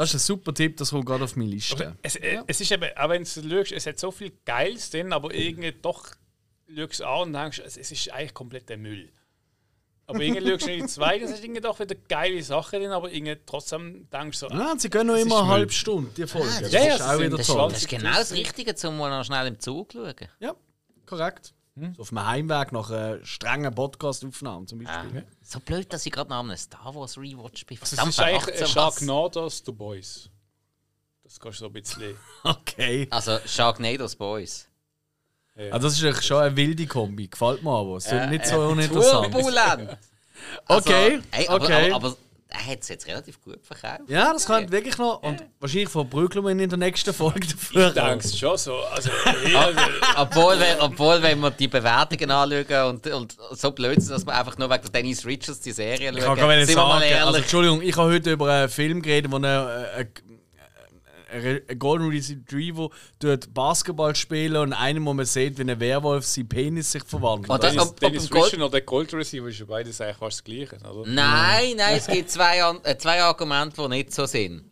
Das-? 0.00 0.12
Das 0.12 0.22
ist 0.22 0.24
ein 0.30 0.34
super 0.34 0.54
Tipp, 0.54 0.76
das 0.76 0.90
kommt 0.90 1.06
gerade 1.06 1.24
auf 1.24 1.36
meine 1.36 1.50
Liste. 1.50 1.74
Aber 1.88 1.96
es, 2.02 2.16
äh, 2.16 2.42
es 2.46 2.60
ist 2.60 2.72
eben, 2.72 2.88
auch 2.96 3.08
wenn 3.08 3.22
du 3.24 3.28
es 3.28 3.34
schaust, 3.34 3.72
es 3.72 3.86
hat 3.86 3.98
so 3.98 4.10
viel 4.10 4.32
Geiles 4.44 4.90
drin, 4.90 5.12
aber 5.12 5.32
irgendwie 5.34 5.72
doch 5.72 6.06
schaust 6.06 6.76
du 6.76 6.82
es 6.84 7.00
an 7.00 7.20
und 7.22 7.32
denkst, 7.32 7.62
es, 7.64 7.76
es 7.76 7.90
ist 7.92 8.10
eigentlich 8.12 8.34
komplett 8.34 8.68
der 8.68 8.78
Müll. 8.78 9.10
Aber 10.06 10.20
irgendwie 10.20 10.50
schaust 10.50 10.66
du 10.66 10.72
in 10.72 10.80
die 10.80 10.86
zweite, 10.88 11.24
es 11.24 11.30
ist 11.30 11.44
irgendwie 11.44 11.60
doch 11.60 11.78
wieder 11.78 11.94
geile 12.08 12.42
Sachen 12.42 12.80
drin, 12.80 12.90
aber 12.90 13.12
irgendwie 13.12 13.36
trotzdem 13.46 14.08
denkst 14.10 14.40
du 14.40 14.48
so, 14.48 14.54
Ja, 14.54 14.74
sie 14.76 14.90
gehen 14.90 15.06
noch 15.06 15.14
immer 15.14 15.36
ist 15.36 15.40
eine 15.42 15.48
halbe 15.48 15.72
Stunde, 15.72 16.10
die 16.16 16.26
Folge. 16.26 16.48
das 16.62 16.72
ja, 16.72 16.94
ist 16.96 16.98
sind- 17.06 17.18
wieder 17.20 17.36
das 17.36 17.46
Das, 17.46 17.56
toll. 17.56 17.68
das 17.70 17.78
ist 17.78 17.88
genau 17.88 18.12
das 18.14 18.32
Richtige, 18.32 18.88
um 18.88 18.98
mal 18.98 19.10
noch 19.10 19.24
schnell 19.24 19.46
im 19.46 19.60
Zug 19.60 19.92
zu 19.92 19.98
schauen. 20.04 20.14
Ja, 20.40 20.54
korrekt. 21.06 21.54
So 21.96 22.02
auf 22.02 22.08
dem 22.10 22.24
Heimweg 22.26 22.72
nach 22.72 22.90
einer 22.90 23.24
strengen 23.24 23.74
Podcast-Aufnahme 23.74 24.66
zum 24.66 24.82
Beispiel. 24.84 25.26
So 25.42 25.60
blöd, 25.60 25.92
dass 25.92 26.04
ich 26.06 26.12
gerade 26.12 26.30
nach 26.30 26.40
einem 26.40 26.56
Star 26.56 26.94
Wars 26.94 27.16
Rewatch 27.18 27.66
bin. 27.66 27.78
also 27.80 27.84
es 27.84 27.90
Verdammt, 27.90 28.10
ist 28.10 28.20
eigentlich 28.20 28.42
18 28.42 28.54
ein 28.54 28.62
was. 28.62 28.70
Sharknado's 28.72 29.62
The 29.64 29.72
Boys. 29.72 30.30
Das 31.24 31.38
kannst 31.38 31.60
du 31.60 31.64
so 31.64 31.66
ein 31.66 31.72
bisschen... 31.72 32.16
Okay. 32.44 33.06
Also 33.10 33.38
Sharknado's 33.46 34.16
Boys. 34.16 34.66
Ah, 35.70 35.78
das 35.78 35.92
ist 35.98 36.04
eigentlich 36.04 36.24
schon 36.26 36.42
eine 36.42 36.56
wilde 36.56 36.86
Kombi. 36.86 37.28
Gefällt 37.28 37.62
mir 37.62 37.70
aber. 37.70 37.96
Es 37.96 38.06
ist 38.06 38.30
nicht 38.30 38.46
so 38.46 38.62
Äh, 38.62 38.66
uninteressant. 38.66 39.32
Turbulent! 39.32 39.98
Okay, 40.68 41.20
Ey, 41.32 41.48
aber, 41.48 41.64
okay. 41.64 41.92
aber, 41.92 42.06
aber 42.08 42.16
er 42.50 42.66
hat 42.66 42.80
es 42.80 42.88
jetzt 42.88 43.06
relativ 43.06 43.40
gut 43.40 43.64
verkauft. 43.64 44.00
Ja, 44.08 44.32
das 44.32 44.44
kann 44.44 44.70
wirklich 44.70 44.98
noch. 44.98 45.22
Und 45.22 45.44
wahrscheinlich 45.60 45.88
verprügeln 45.88 46.44
wir 46.44 46.50
ihn 46.50 46.58
in 46.58 46.68
der 46.68 46.78
nächsten 46.78 47.14
Folge 47.14 47.46
dafür. 47.46 47.88
Ich 47.88 47.94
denke 47.94 48.24
es 48.24 48.38
schon 48.38 48.56
so. 48.56 48.76
Also, 48.76 49.10
Obwohl, 50.16 50.58
wenn, 50.58 50.80
obwohl, 50.80 51.22
wenn 51.22 51.38
wir 51.40 51.50
die 51.52 51.68
Bewertungen 51.68 52.30
anschauen 52.30 52.90
und, 52.90 53.06
und 53.06 53.36
so 53.52 53.70
blöd 53.70 54.02
sind, 54.02 54.12
dass 54.12 54.26
wir 54.26 54.34
einfach 54.34 54.58
nur 54.58 54.68
wegen 54.68 54.82
der 54.82 54.90
Dennis 54.90 55.24
Richards 55.24 55.60
die 55.60 55.72
Serie 55.72 56.10
Ich 56.10 56.16
kann 56.16 56.36
schauen, 56.36 56.38
gar 56.38 56.56
nicht 56.56 56.72
sagen. 56.72 57.24
Also. 57.24 57.38
Entschuldigung, 57.38 57.82
ich 57.82 57.96
habe 57.96 58.12
heute 58.12 58.32
über 58.32 58.52
einen 58.52 58.68
Film 58.68 59.00
geredet, 59.00 59.30
wo 59.30 59.36
eine, 59.36 59.48
eine, 59.48 59.88
ein 59.96 60.08
Golden 61.78 62.08
Retriever 62.08 62.90
dort 63.18 63.52
Basketball 63.54 64.14
spielen 64.16 64.56
und 64.56 64.72
einem, 64.72 65.04
wo 65.06 65.14
man 65.14 65.26
sieht, 65.26 65.58
wie 65.58 65.62
ein 65.70 65.80
Werwolf 65.80 66.24
sein 66.26 66.48
Penis 66.48 66.92
sich 66.92 67.04
verwandelt. 67.04 67.50
Oh, 67.50 67.56
das- 67.58 67.70
Dennis, 67.72 67.82
ob- 67.82 67.88
ob 67.94 68.00
Dennis 68.00 68.30
Gold- 68.30 68.54
oder 68.54 68.68
der 68.70 68.80
Gold 68.82 69.12
Receiver 69.14 69.46
ist 69.48 69.58
ja 69.60 69.64
beides 69.66 70.00
eigentlich 70.00 70.16
fast 70.16 70.38
das 70.38 70.44
Gleiche, 70.44 70.76
oder? 70.88 71.08
Nein, 71.10 71.76
nein, 71.76 71.96
es 71.96 72.06
gibt 72.06 72.30
zwei, 72.30 72.62
An 72.64 72.80
äh, 72.84 72.96
zwei 72.98 73.22
Argumente, 73.22 73.80
die 73.82 73.88
nicht 73.88 74.12
so 74.12 74.26
sind. 74.26 74.64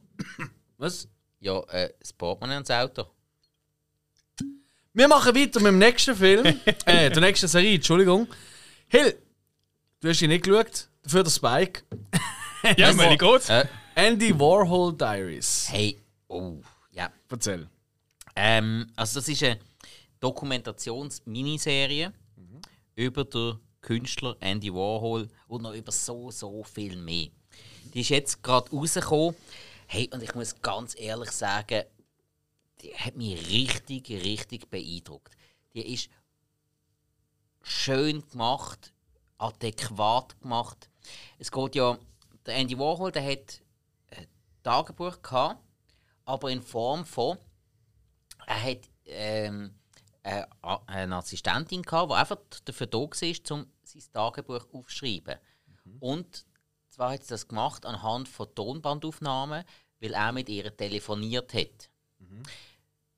Was? 0.76 1.08
Ja, 1.40 1.60
äh, 1.70 1.90
das 2.00 2.12
Portemonnaie 2.12 2.56
und 2.58 2.68
das 2.68 2.76
Auto. 2.76 3.06
Wir 4.92 5.06
machen 5.06 5.34
weiter 5.34 5.60
mit 5.60 5.68
dem 5.68 5.78
nächsten 5.78 6.14
Film. 6.16 6.44
äh, 6.86 7.10
der 7.10 7.20
nächsten 7.20 7.46
Serie, 7.46 7.76
Entschuldigung. 7.76 8.26
Hill, 8.88 9.16
du 10.00 10.08
hast 10.08 10.20
ihn 10.22 10.30
nicht 10.30 10.44
geschaut. 10.44 10.88
Dafür 11.04 11.22
der 11.22 11.30
Spike. 11.30 11.82
Ja, 12.76 12.92
meine 12.94 13.16
Gott. 13.18 13.48
Äh, 13.48 13.66
Andy 13.94 14.38
Warhol 14.38 14.96
Diaries. 14.96 15.68
hey, 15.70 15.98
oh, 16.28 16.60
ja. 16.92 17.10
Erzähl. 17.28 17.68
Ähm, 18.36 18.86
also 18.96 19.20
das 19.20 19.28
ist 19.28 19.42
eine 19.42 19.58
Dokumentations-Miniserie 20.20 22.12
über 22.94 23.24
den 23.24 23.58
Künstler 23.80 24.36
Andy 24.40 24.72
Warhol 24.72 25.28
und 25.46 25.62
noch 25.62 25.74
über 25.74 25.92
so, 25.92 26.30
so 26.30 26.62
viel 26.64 26.96
mehr. 26.96 27.28
Die 27.94 28.00
ist 28.00 28.10
jetzt 28.10 28.42
gerade 28.42 28.70
rausgekommen. 28.70 29.34
Hey, 29.86 30.10
und 30.12 30.22
ich 30.22 30.34
muss 30.34 30.60
ganz 30.60 30.94
ehrlich 30.98 31.30
sagen, 31.30 31.84
die 32.82 32.94
hat 32.94 33.16
mich 33.16 33.48
richtig, 33.48 34.10
richtig 34.10 34.68
beeindruckt. 34.68 35.34
Die 35.74 35.94
ist 35.94 36.10
schön 37.62 38.22
gemacht, 38.30 38.92
adäquat 39.38 40.40
gemacht. 40.40 40.90
Es 41.38 41.50
geht 41.50 41.74
ja, 41.74 41.98
der 42.44 42.56
Andy 42.56 42.78
Warhol, 42.78 43.12
der 43.12 43.24
hat 43.24 43.62
ein 44.10 44.26
Tagebuch 44.62 45.22
gehabt, 45.22 45.62
aber 46.28 46.50
in 46.50 46.60
Form 46.60 47.06
von 47.06 47.38
er 48.46 48.62
hat 48.62 48.80
ähm, 49.06 49.74
eine, 50.22 50.46
eine 50.86 51.16
Assistentin 51.16 51.82
gehabt, 51.82 52.10
die 52.10 52.14
einfach 52.14 52.38
dafür 52.66 52.86
da 52.86 52.98
war, 52.98 53.56
um 53.56 53.66
sein 53.82 54.12
Tagebuch 54.12 54.66
aufzuschreiben. 54.72 55.36
Und 56.00 56.44
zwar 56.90 57.12
hat 57.12 57.22
sie 57.22 57.30
das 57.30 57.48
gemacht 57.48 57.86
anhand 57.86 58.28
von 58.28 58.54
Tonbandaufnahmen, 58.54 59.64
weil 60.00 60.12
er 60.12 60.32
mit 60.32 60.50
ihr 60.50 60.76
telefoniert 60.76 61.54
hat. 61.54 61.90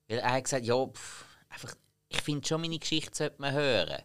Weil 0.08 0.18
er 0.18 0.32
hat 0.32 0.44
gesagt, 0.44 0.64
ja, 0.64 0.86
pff, 0.86 1.24
einfach, 1.48 1.74
ich 2.08 2.22
finde 2.22 2.46
schon, 2.46 2.60
meine 2.60 2.78
Geschichte 2.78 3.16
sollte 3.16 3.40
man 3.40 3.52
hören. 3.52 4.02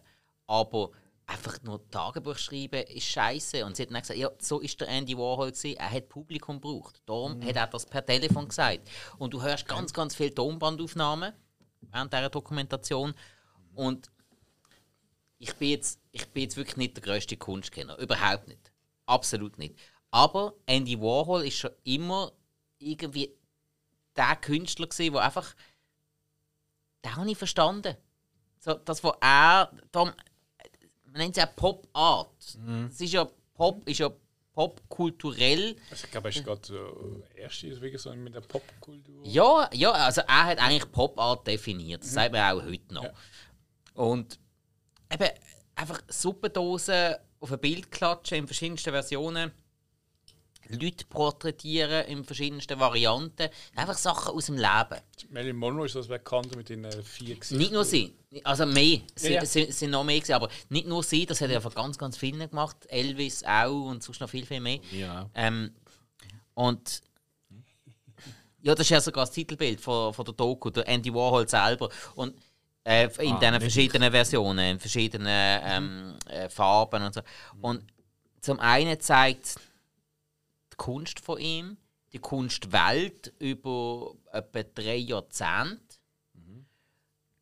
Aber 0.48 0.90
einfach 1.26 1.60
nur 1.62 1.88
Tagebuch 1.90 2.38
schreiben 2.38 2.84
ist 2.86 3.06
scheiße. 3.06 3.64
Und 3.64 3.76
sie 3.76 3.82
hat 3.82 3.90
dann 3.90 4.00
gesagt, 4.00 4.18
ja, 4.18 4.30
so 4.38 4.60
ist 4.60 4.80
der 4.80 4.88
Andy 4.88 5.16
Warhol 5.16 5.50
gewesen. 5.50 5.76
Er 5.76 5.90
hat 5.90 6.08
Publikum 6.08 6.60
gebraucht. 6.60 7.02
Darum 7.06 7.42
hat 7.44 7.56
er 7.56 7.66
das 7.66 7.86
per 7.86 8.04
Telefon 8.04 8.48
gesagt. 8.48 8.88
Und 9.18 9.34
du 9.34 9.42
hörst 9.42 9.66
ganz, 9.66 9.92
ganz 9.92 10.14
viele 10.14 10.34
Tonbandaufnahmen 10.34 11.32
während 11.80 12.12
dieser 12.12 12.30
Dokumentation. 12.30 13.14
Und 13.74 14.10
ich 15.38 15.54
bin 15.56 15.70
jetzt, 15.70 16.00
ich 16.12 16.26
bin 16.28 16.44
jetzt 16.44 16.56
wirklich 16.56 16.76
nicht 16.76 16.96
der 16.96 17.02
grösste 17.02 17.36
Kunstkenner. 17.36 17.98
Überhaupt 17.98 18.48
nicht. 18.48 18.72
Absolut 19.06 19.58
nicht. 19.58 19.76
Aber 20.10 20.54
Andy 20.66 21.00
Warhol 21.00 21.44
ist 21.44 21.58
schon 21.58 21.72
immer 21.84 22.32
irgendwie 22.78 23.36
der 24.16 24.36
Künstler 24.36 24.86
gewesen, 24.86 25.12
der 25.12 25.22
einfach 25.22 25.54
den 27.06 27.16
habe 27.16 27.30
ich 27.30 27.38
verstanden. 27.38 27.96
So, 28.58 28.74
das, 28.74 29.04
was 29.04 29.14
er, 29.20 29.70
da, 29.92 30.12
man 31.16 31.24
nennt 31.24 31.36
es 31.36 31.40
ja 31.40 31.46
Pop 31.46 31.88
Art. 31.94 32.58
Das 32.88 33.00
ist 33.00 33.12
ja 33.12 33.26
Pop, 33.54 33.88
ist 33.88 33.98
ja 33.98 34.10
Pop 34.52 34.82
kulturell. 34.88 35.76
Also 35.90 36.04
ich 36.04 36.10
glaube, 36.10 36.28
er 36.28 36.36
ist 36.36 36.44
gerade 36.44 36.60
so 36.62 37.22
erste 37.34 37.68
ist 37.68 37.80
wirklich 37.80 38.02
so 38.02 38.14
mit 38.14 38.34
der 38.34 38.42
Popkultur. 38.42 39.24
Ja, 39.24 39.70
ja, 39.72 39.92
also 39.92 40.20
er 40.22 40.44
hat 40.44 40.58
eigentlich 40.58 40.92
Pop 40.92 41.18
Art 41.18 41.46
definiert. 41.46 42.02
Das 42.02 42.12
sagt 42.12 42.32
man 42.32 42.58
auch 42.58 42.62
heute 42.62 42.94
noch. 42.94 43.04
Ja. 43.04 43.12
Und 43.94 44.38
eben 45.10 45.30
einfach 45.74 46.02
Suppendosen 46.08 47.14
auf 47.40 47.50
ein 47.50 47.60
Bild 47.60 47.90
klatschen 47.90 48.38
in 48.38 48.46
verschiedensten 48.46 48.90
Versionen. 48.90 49.52
Leute 50.70 51.04
porträtieren 51.06 52.06
in 52.06 52.24
verschiedensten 52.24 52.78
Varianten. 52.80 53.48
Einfach 53.74 53.96
Sachen 53.98 54.34
aus 54.34 54.46
dem 54.46 54.56
Leben. 54.56 55.00
Marilyn 55.30 55.56
Monroe 55.56 55.86
ist 55.86 55.94
das 55.94 56.08
bekannt 56.08 56.54
mit 56.56 56.68
den 56.68 56.84
vier 57.02 57.36
Gesichtern. 57.36 57.58
Nicht 57.58 57.72
nur 57.72 57.84
sie, 57.84 58.14
also 58.44 58.66
mehr. 58.66 59.00
Es 59.14 59.22
Ja, 59.24 59.30
ja. 59.30 59.40
sind- 59.44 59.66
sind, 59.66 59.74
sind 59.74 59.90
noch 59.90 60.04
mehr 60.04 60.16
gewesen, 60.18 60.32
aber 60.34 60.48
nicht 60.68 60.86
nur 60.86 61.02
sie, 61.02 61.26
das 61.26 61.40
hat 61.40 61.50
er 61.50 61.60
von 61.60 61.72
ganz, 61.74 61.96
ganz 61.98 62.16
vielen 62.16 62.38
gemacht. 62.48 62.76
Elvis 62.88 63.42
auch 63.44 63.86
und 63.88 64.02
sonst 64.02 64.20
noch 64.20 64.28
viel, 64.30 64.44
viel 64.46 64.60
mehr. 64.60 64.80
Ja. 64.92 65.28
Ähm, 65.34 65.72
und 66.54 67.02
ja, 68.62 68.74
das 68.74 68.86
ist 68.86 68.90
ja 68.90 69.00
sogar 69.00 69.24
das 69.26 69.32
Titelbild 69.34 69.80
von, 69.80 70.12
von 70.12 70.24
der 70.24 70.34
Doku, 70.34 70.70
der 70.70 70.88
Andy 70.88 71.12
Warhol 71.14 71.48
selber. 71.48 71.88
Und 72.16 72.34
äh, 72.84 73.04
in 73.24 73.34
Ah, 73.34 73.38
diesen 73.38 73.60
verschiedenen 73.60 74.10
Versionen, 74.10 74.72
in 74.72 74.80
verschiedenen 74.80 75.28
ähm, 75.64 76.14
äh, 76.28 76.48
Farben 76.48 77.02
und 77.04 77.14
so. 77.14 77.20
Und 77.60 77.84
zum 78.40 78.58
einen 78.60 78.98
zeigt 79.00 79.56
die 80.78 80.84
Kunst 80.84 81.20
von 81.20 81.38
ihm, 81.40 81.76
die 82.12 82.18
Kunstwelt 82.18 83.32
über 83.38 84.14
etwa 84.32 84.62
drei 84.62 84.96
Jahrzehnte. 84.96 85.80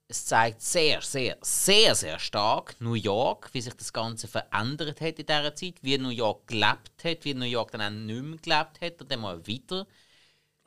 Es 0.06 0.26
zeigt 0.26 0.60
sehr, 0.60 1.00
sehr, 1.00 1.36
sehr, 1.40 1.94
sehr 1.94 2.18
stark 2.18 2.76
New 2.78 2.94
York, 2.94 3.48
wie 3.52 3.60
sich 3.62 3.72
das 3.74 3.92
Ganze 3.92 4.28
verändert 4.28 5.00
hat 5.00 5.18
in 5.18 5.26
dieser 5.26 5.54
Zeit, 5.54 5.74
wie 5.82 5.96
New 5.98 6.10
York 6.10 6.46
gelebt 6.46 7.02
hat, 7.02 7.24
wie 7.24 7.34
New 7.34 7.46
York 7.46 7.72
dann 7.72 7.80
auch 7.80 7.90
nicht 7.90 8.22
mehr 8.22 8.38
gelebt 8.38 8.80
hat 8.80 9.00
und 9.02 9.10
dann 9.10 9.20
mal 9.20 9.44
wieder. 9.46 9.86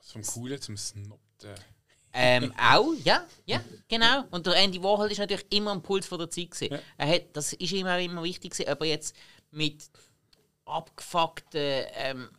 Vom 0.01 0.23
Coolen 0.23 0.59
zum 0.61 0.75
Snob. 0.75 1.19
der- 1.41 1.55
Ähm, 2.13 2.51
auch, 2.59 2.93
ja, 3.03 3.25
ja, 3.45 3.63
genau. 3.87 4.23
Und 4.31 4.47
der 4.47 4.55
Andy 4.55 4.81
Warhol 4.81 5.11
ist 5.11 5.19
natürlich 5.19 5.45
immer 5.51 5.69
am 5.71 5.83
Puls 5.83 6.07
von 6.07 6.17
der 6.17 6.29
Zeit. 6.31 6.49
Gewesen. 6.49 6.73
Ja. 6.73 6.79
Er 6.97 7.07
hat, 7.07 7.23
das 7.33 7.53
ist 7.53 7.71
ihm 7.71 7.85
auch 7.85 7.99
immer 8.03 8.23
wichtig, 8.23 8.51
gewesen, 8.53 8.71
ob 8.71 8.81
er 8.81 8.87
jetzt 8.87 9.15
mit 9.51 9.87
abgefuckten 10.65 11.85
ähm, 11.93 12.29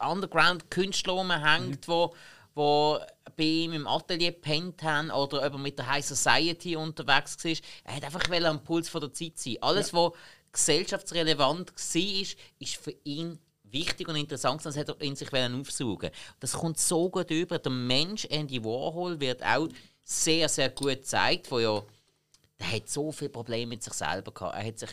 Underground-Künstlern 0.00 1.16
rumhängt, 1.16 1.88
wo, 1.88 2.14
wo 2.54 2.98
bei 3.36 3.44
ihm 3.44 3.72
im 3.72 3.86
Atelier 3.86 4.32
pennt 4.32 4.82
haben 4.82 5.10
oder 5.10 5.46
ob 5.46 5.52
er 5.52 5.58
mit 5.58 5.78
der 5.78 5.88
High 5.88 6.04
Society 6.04 6.76
unterwegs 6.76 7.42
war. 7.44 7.52
Er 7.84 7.96
hat 7.96 8.04
einfach 8.04 8.30
am 8.44 8.62
Puls 8.62 8.88
von 8.88 9.00
der 9.00 9.12
Zeit 9.12 9.38
sein. 9.38 9.56
Alles, 9.60 9.92
was 9.92 10.12
gesellschaftsrelevant 10.52 11.72
war, 11.72 12.22
ist, 12.58 12.76
für 12.76 12.94
ihn 13.04 13.38
wichtig 13.64 14.08
und 14.08 14.16
interessant, 14.16 14.62
sonst 14.62 14.76
hätte 14.76 14.96
er 14.98 15.06
in 15.06 15.14
sich 15.14 15.32
aufsaugen. 15.32 16.10
Das 16.40 16.52
kommt 16.52 16.78
so 16.78 17.10
gut 17.10 17.30
über. 17.30 17.58
Der 17.58 17.72
Mensch 17.72 18.24
Andy 18.24 18.64
Warhol 18.64 19.20
wird 19.20 19.42
auch 19.42 19.68
sehr, 20.02 20.48
sehr 20.48 20.70
gut 20.70 20.88
gezeigt, 20.88 21.50
wo 21.50 21.58
ja 21.58 21.82
der 22.58 22.72
hat 22.72 22.88
so 22.88 23.12
viele 23.12 23.30
Probleme 23.30 23.70
mit 23.70 23.82
sich 23.82 23.92
selber 23.94 24.32
gehabt. 24.32 24.56
Er 24.56 24.66
hat 24.66 24.78
sich 24.78 24.90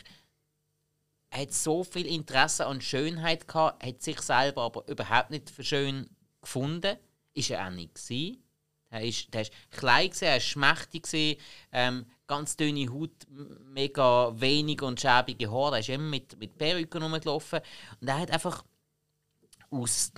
hat 1.31 1.53
so 1.53 1.83
viel 1.83 2.05
Interesse 2.05 2.65
an 2.65 2.81
Schönheit 2.81 3.47
gehabt, 3.47 3.85
hat 3.85 4.01
sich 4.01 4.21
selber 4.21 4.63
aber 4.63 4.87
überhaupt 4.87 5.31
nicht 5.31 5.49
für 5.49 5.63
schön 5.63 6.09
gefunden. 6.41 6.97
Ist 7.33 7.49
er 7.49 7.67
auch 7.67 7.71
nicht 7.71 7.95
gewesen. 7.95 8.41
Er 8.89 9.01
ist 9.01 9.29
klein 9.71 10.09
gewesen, 10.09 10.25
er 10.25 10.37
ist 10.37 10.45
schmächtig 10.45 11.03
gewesen, 11.03 11.41
ähm, 11.73 12.05
ganz 12.27 12.55
dünne 12.55 12.89
Haut, 12.89 13.11
mega 13.65 14.31
wenig 14.39 14.81
und 14.81 15.01
schäbige 15.01 15.51
Haare. 15.51 15.75
Er 15.75 15.79
ist 15.81 15.89
immer 15.89 16.09
mit, 16.09 16.39
mit 16.39 16.57
Perücken 16.57 17.03
rumgelaufen. 17.03 17.59
Und 17.99 18.07
er 18.07 18.19
hat 18.19 18.31
einfach 18.31 18.63
aus 19.69 20.13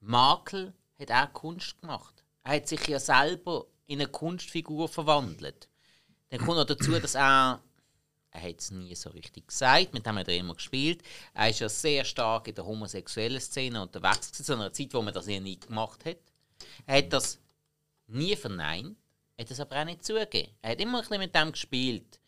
Makel 0.00 0.72
hat 0.98 1.10
er 1.10 1.26
Kunst 1.28 1.80
gemacht. 1.80 2.24
Er 2.42 2.56
hat 2.56 2.68
sich 2.68 2.86
ja 2.86 2.98
selber 2.98 3.66
in 3.86 4.00
eine 4.00 4.08
Kunstfigur 4.08 4.88
verwandelt. 4.88 5.68
Dann 6.30 6.40
kommt 6.40 6.56
noch 6.56 6.64
dazu, 6.64 6.92
dass 6.98 7.14
er 7.14 7.62
er 8.32 8.42
hat 8.42 8.60
es 8.60 8.70
nie 8.70 8.94
so 8.94 9.10
richtig 9.10 9.46
gesagt, 9.46 9.92
mit 9.92 10.06
dem 10.06 10.16
hat 10.16 10.28
er 10.28 10.36
immer 10.36 10.54
gespielt. 10.54 11.02
Er 11.34 11.50
ist 11.50 11.60
ja 11.60 11.68
sehr 11.68 12.04
stark 12.04 12.48
in 12.48 12.54
der 12.54 12.64
homosexuellen 12.64 13.40
Szene 13.40 13.82
unterwegs 13.82 14.32
gewesen, 14.32 14.44
zu 14.44 14.52
einer 14.54 14.72
Zeit, 14.72 14.94
wo 14.94 15.02
man 15.02 15.14
das 15.14 15.28
ja 15.28 15.38
nie 15.38 15.60
gemacht 15.60 16.04
hat. 16.04 16.16
Er 16.86 16.98
hat 16.98 17.12
das 17.12 17.38
nie 18.06 18.34
verneint, 18.34 18.96
hat 19.38 19.50
es 19.50 19.60
aber 19.60 19.80
auch 19.80 19.84
nicht 19.84 20.04
zugegeben. 20.04 20.50
Er 20.62 20.72
hat 20.72 20.80
immer 20.80 20.98
ein 20.98 21.02
bisschen 21.02 21.20
mit 21.20 21.34
dem 21.34 21.52
gespielt. 21.52 22.20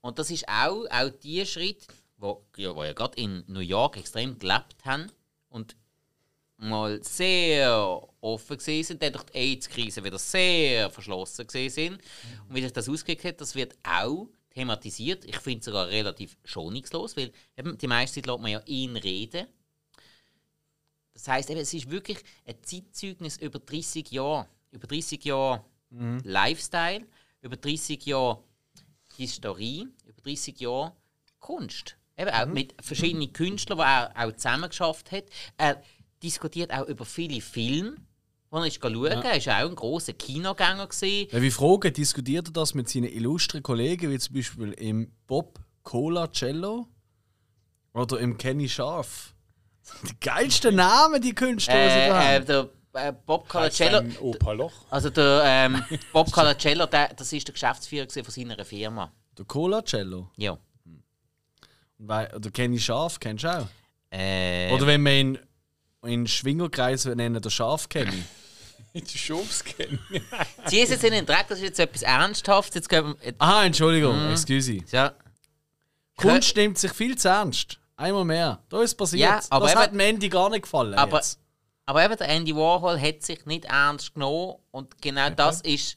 Und 0.00 0.18
das 0.18 0.30
ist 0.30 0.48
auch, 0.48 0.86
auch 0.90 1.10
die 1.22 1.46
Schritt, 1.46 1.86
wo, 2.16 2.44
ja, 2.56 2.74
wo 2.74 2.84
ja 2.84 2.92
gerade 2.92 3.20
in 3.20 3.44
New 3.46 3.60
York 3.60 3.96
extrem 3.96 4.38
gelebt 4.38 4.84
haben 4.84 5.10
und 5.48 5.76
mal 6.56 7.02
sehr 7.02 8.02
offen 8.20 8.58
gewesen 8.58 8.86
sind, 8.86 9.02
dann 9.02 9.12
durch 9.12 9.24
die 9.24 9.38
AIDS-Krise 9.38 10.04
wieder 10.04 10.18
sehr 10.18 10.90
verschlossen 10.90 11.46
gewesen 11.46 11.74
sind. 11.74 12.02
Und 12.48 12.54
wie 12.54 12.62
sich 12.62 12.72
das 12.72 12.88
ausgewirkt 12.88 13.24
hat, 13.24 13.40
das 13.40 13.54
wird 13.54 13.76
auch 13.82 14.28
thematisiert. 14.50 15.24
Ich 15.24 15.38
finde 15.38 15.60
es 15.60 15.64
sogar 15.64 15.88
relativ 15.88 16.36
schonungslos, 16.44 17.16
weil 17.16 17.32
eben 17.56 17.78
die 17.78 17.86
meiste 17.86 18.20
Zeit 18.20 18.26
lässt 18.26 18.40
man 18.40 18.50
ja 18.50 18.60
ihn 18.66 18.96
reden. 18.96 19.46
Das 21.14 21.28
heißt, 21.28 21.50
es 21.50 21.74
ist 21.74 21.90
wirklich 21.90 22.18
ein 22.46 22.56
Zeitzeugnis 22.62 23.36
über 23.38 23.58
30 23.58 24.10
Jahre. 24.10 24.48
Über 24.70 24.86
30 24.86 25.24
Jahre 25.24 25.64
Lifestyle, 25.90 27.06
über 27.42 27.56
30 27.56 28.06
Jahre 28.06 28.42
Historie, 29.16 29.88
über 30.06 30.22
30 30.22 30.60
Jahre 30.60 30.94
Kunst. 31.40 31.96
Eben 32.16 32.30
auch 32.30 32.46
mit 32.46 32.74
verschiedenen 32.80 33.32
Künstlern, 33.32 33.78
die 33.78 33.84
er 33.84 34.12
auch 34.16 34.32
zusammen 34.36 34.68
geschafft 34.68 35.10
hat. 35.10 35.24
Er, 35.56 35.82
diskutiert 36.22 36.72
auch 36.72 36.86
über 36.86 37.04
viele 37.04 37.40
Filme. 37.40 37.96
Er 38.52 38.66
ist 38.66 38.80
schauen, 38.82 39.04
ja. 39.04 39.10
er 39.20 39.46
war 39.46 39.64
auch 39.64 39.68
ein 39.70 39.76
großer 39.76 40.12
Kinogänger. 40.12 40.86
Gewesen. 40.88 41.28
Ja, 41.30 41.40
wie 41.40 41.50
Frage, 41.50 41.92
diskutiert 41.92 42.48
er 42.48 42.52
das 42.52 42.74
mit 42.74 42.88
seinen 42.88 43.04
illustren 43.12 43.62
Kollegen, 43.62 44.10
wie 44.10 44.18
zum 44.18 44.34
Beispiel 44.34 44.72
im 44.72 45.12
Bob 45.26 45.60
Cola 45.84 46.26
Cello 46.32 46.88
oder 47.94 48.18
im 48.18 48.36
Kenny 48.36 48.68
Scharf? 48.68 49.34
Die 50.08 50.18
geilsten 50.20 50.74
Namen, 50.76 51.20
die 51.22 51.34
Künstler, 51.34 51.74
Äh, 51.74 52.08
äh, 52.08 52.12
haben. 52.12 52.46
der 52.46 52.68
äh, 52.92 53.12
Bob 53.24 53.48
Colacello. 53.48 54.02
Opaloch. 54.20 54.72
Also 54.90 55.10
der 55.10 55.42
ähm, 55.44 55.82
Bob 56.12 56.30
Colacello, 56.32 56.86
der, 56.86 57.14
das 57.14 57.32
ist 57.32 57.46
der 57.46 57.52
Geschäftsführer 57.52 58.08
von 58.10 58.24
seiner 58.24 58.64
Firma. 58.64 59.12
Der 59.38 59.44
Cola 59.44 59.82
Cello. 59.82 60.28
Ja. 60.36 60.58
Weil- 61.98 62.34
Oder 62.34 62.50
Kenny 62.50 62.78
Scharf, 62.80 63.20
kennst 63.20 63.44
du 63.44 63.48
auch? 63.60 63.66
Äh, 64.10 64.72
Oder 64.72 64.86
wenn 64.86 65.02
wir 65.04 65.12
ihn 65.20 65.38
in 66.02 66.26
Schwingerkreisen 66.26 67.16
nennen, 67.16 67.40
der 67.40 67.50
Scharf 67.50 67.88
Kenny. 67.88 68.24
Die 68.94 69.18
Shows 69.18 69.62
kennen. 69.64 69.98
zieh 70.66 70.80
es 70.82 70.90
jetzt 70.90 71.04
in 71.04 71.12
den 71.12 71.24
Dreck, 71.26 71.46
das 71.48 71.58
ist 71.58 71.64
jetzt 71.64 71.78
etwas 71.80 72.02
Ernsthaftes. 72.02 72.74
Jetzt 72.74 72.88
gehen 72.88 73.14
wir. 73.20 73.34
Aha, 73.38 73.64
Entschuldigung, 73.64 74.26
Mhm. 74.26 74.32
excuse. 74.32 74.78
Ja. 74.90 75.14
Kunst 76.16 76.56
nimmt 76.56 76.76
sich 76.78 76.92
viel 76.92 77.16
zu 77.16 77.28
ernst. 77.28 77.78
Einmal 77.96 78.24
mehr. 78.24 78.62
Da 78.68 78.82
ist 78.82 78.94
passiert. 78.96 79.20
Ja, 79.20 79.40
aber 79.50 79.66
das 79.66 79.72
eben- 79.74 79.82
hat 79.82 79.92
Mandy 79.92 80.28
gar 80.28 80.50
nicht 80.50 80.62
gefallen. 80.62 80.94
Aber, 80.94 81.18
jetzt. 81.18 81.38
aber 81.86 82.04
eben, 82.04 82.16
der 82.16 82.28
Andy 82.28 82.54
Warhol 82.56 83.00
hat 83.00 83.22
sich 83.22 83.44
nicht 83.46 83.66
ernst 83.66 84.14
genommen 84.14 84.56
und 84.70 85.00
genau 85.00 85.30
das 85.30 85.60
ist. 85.62 85.96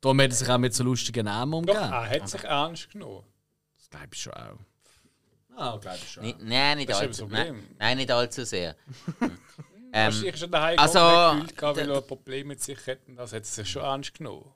Darum 0.00 0.20
hat 0.20 0.30
er 0.30 0.34
sich 0.34 0.48
auch 0.48 0.58
mit 0.58 0.74
so 0.74 0.82
lustigen 0.84 1.24
Namen 1.26 1.52
Doch, 1.52 1.74
umgeben. 1.74 1.92
er 1.92 2.10
hat 2.10 2.28
sich 2.28 2.42
ernst 2.44 2.90
genommen. 2.90 3.22
Das 3.78 3.88
glaube 3.90 4.08
ich 4.12 4.20
schon 4.22 4.32
auch. 4.32 4.58
Ah, 5.54 5.76
glaube 5.76 5.98
ich 6.02 6.10
schon. 6.12 6.22
Nicht, 6.24 6.40
nein, 6.42 6.78
nicht 6.78 6.92
allzu, 6.94 7.26
nein, 7.26 7.62
nein, 7.78 7.96
nicht 7.98 8.10
allzu 8.10 8.44
sehr. 8.44 8.74
Ähm, 9.92 10.12
ähm, 10.12 10.24
ich 10.24 10.36
schon 10.38 10.50
daheim 10.50 10.78
also, 10.78 10.98
gehabt, 10.98 11.60
weil 11.60 11.90
er 11.90 11.96
ein 11.98 12.06
Problem 12.06 12.48
mit 12.48 12.62
sich 12.62 12.86
hätten. 12.86 13.14
Das 13.14 13.32
hat 13.32 13.44
sich 13.44 13.70
schon 13.70 13.82
ernst 13.82 14.14
genommen. 14.14 14.52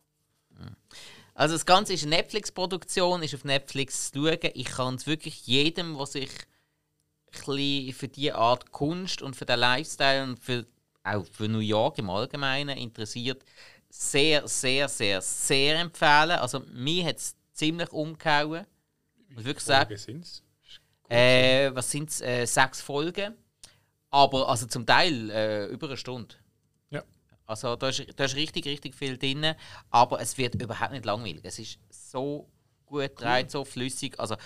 Also 1.34 1.54
das 1.54 1.66
Ganze 1.66 1.92
ist 1.92 2.04
eine 2.04 2.16
Netflix-Produktion, 2.16 3.22
ist 3.22 3.34
auf 3.34 3.44
Netflix 3.44 4.10
zu 4.10 4.26
schauen. 4.26 4.50
Ich 4.54 4.64
kann 4.64 4.94
es 4.94 5.06
wirklich 5.06 5.46
jedem, 5.46 5.96
der 5.96 6.06
sich 6.06 6.30
für 7.30 8.08
diese 8.08 8.34
Art 8.34 8.72
Kunst 8.72 9.20
und 9.20 9.36
für 9.36 9.44
den 9.44 9.58
Lifestyle 9.58 10.22
und 10.22 10.38
für, 10.38 10.64
auch 11.04 11.26
für 11.30 11.48
New 11.48 11.58
York 11.58 11.98
im 11.98 12.08
Allgemeinen 12.08 12.78
interessiert, 12.78 13.44
sehr, 13.90 14.48
sehr, 14.48 14.88
sehr, 14.88 15.20
sehr 15.20 15.78
empfehlen. 15.78 16.30
Also 16.30 16.60
mir 16.72 17.04
hat 17.04 17.18
es 17.18 17.36
ziemlich 17.52 17.92
umgehauen. 17.92 18.66
Muss 19.28 19.44
wirklich 19.44 19.64
sagen. 19.64 19.94
Sind's? 19.98 20.42
Äh, 21.08 21.70
was 21.74 21.90
sind 21.90 22.08
es? 22.08 22.22
Äh, 22.22 22.46
sechs 22.46 22.80
Folgen. 22.80 23.34
Aber 24.16 24.48
also 24.48 24.66
zum 24.66 24.86
Teil 24.86 25.28
äh, 25.30 25.66
über 25.66 25.88
eine 25.88 25.98
Stunde. 25.98 26.36
Ja. 26.88 27.02
Also 27.44 27.76
da 27.76 27.90
ist, 27.90 28.02
da 28.16 28.24
ist 28.24 28.34
richtig, 28.34 28.64
richtig 28.64 28.94
viel 28.94 29.18
drin. 29.18 29.54
Aber 29.90 30.22
es 30.22 30.38
wird 30.38 30.54
überhaupt 30.54 30.92
nicht 30.92 31.04
langweilig. 31.04 31.40
Es 31.42 31.58
ist 31.58 31.78
so 31.90 32.48
gut 32.86 33.14
gedreht, 33.14 33.50
so 33.50 33.62
flüssig. 33.62 34.18
Also 34.18 34.36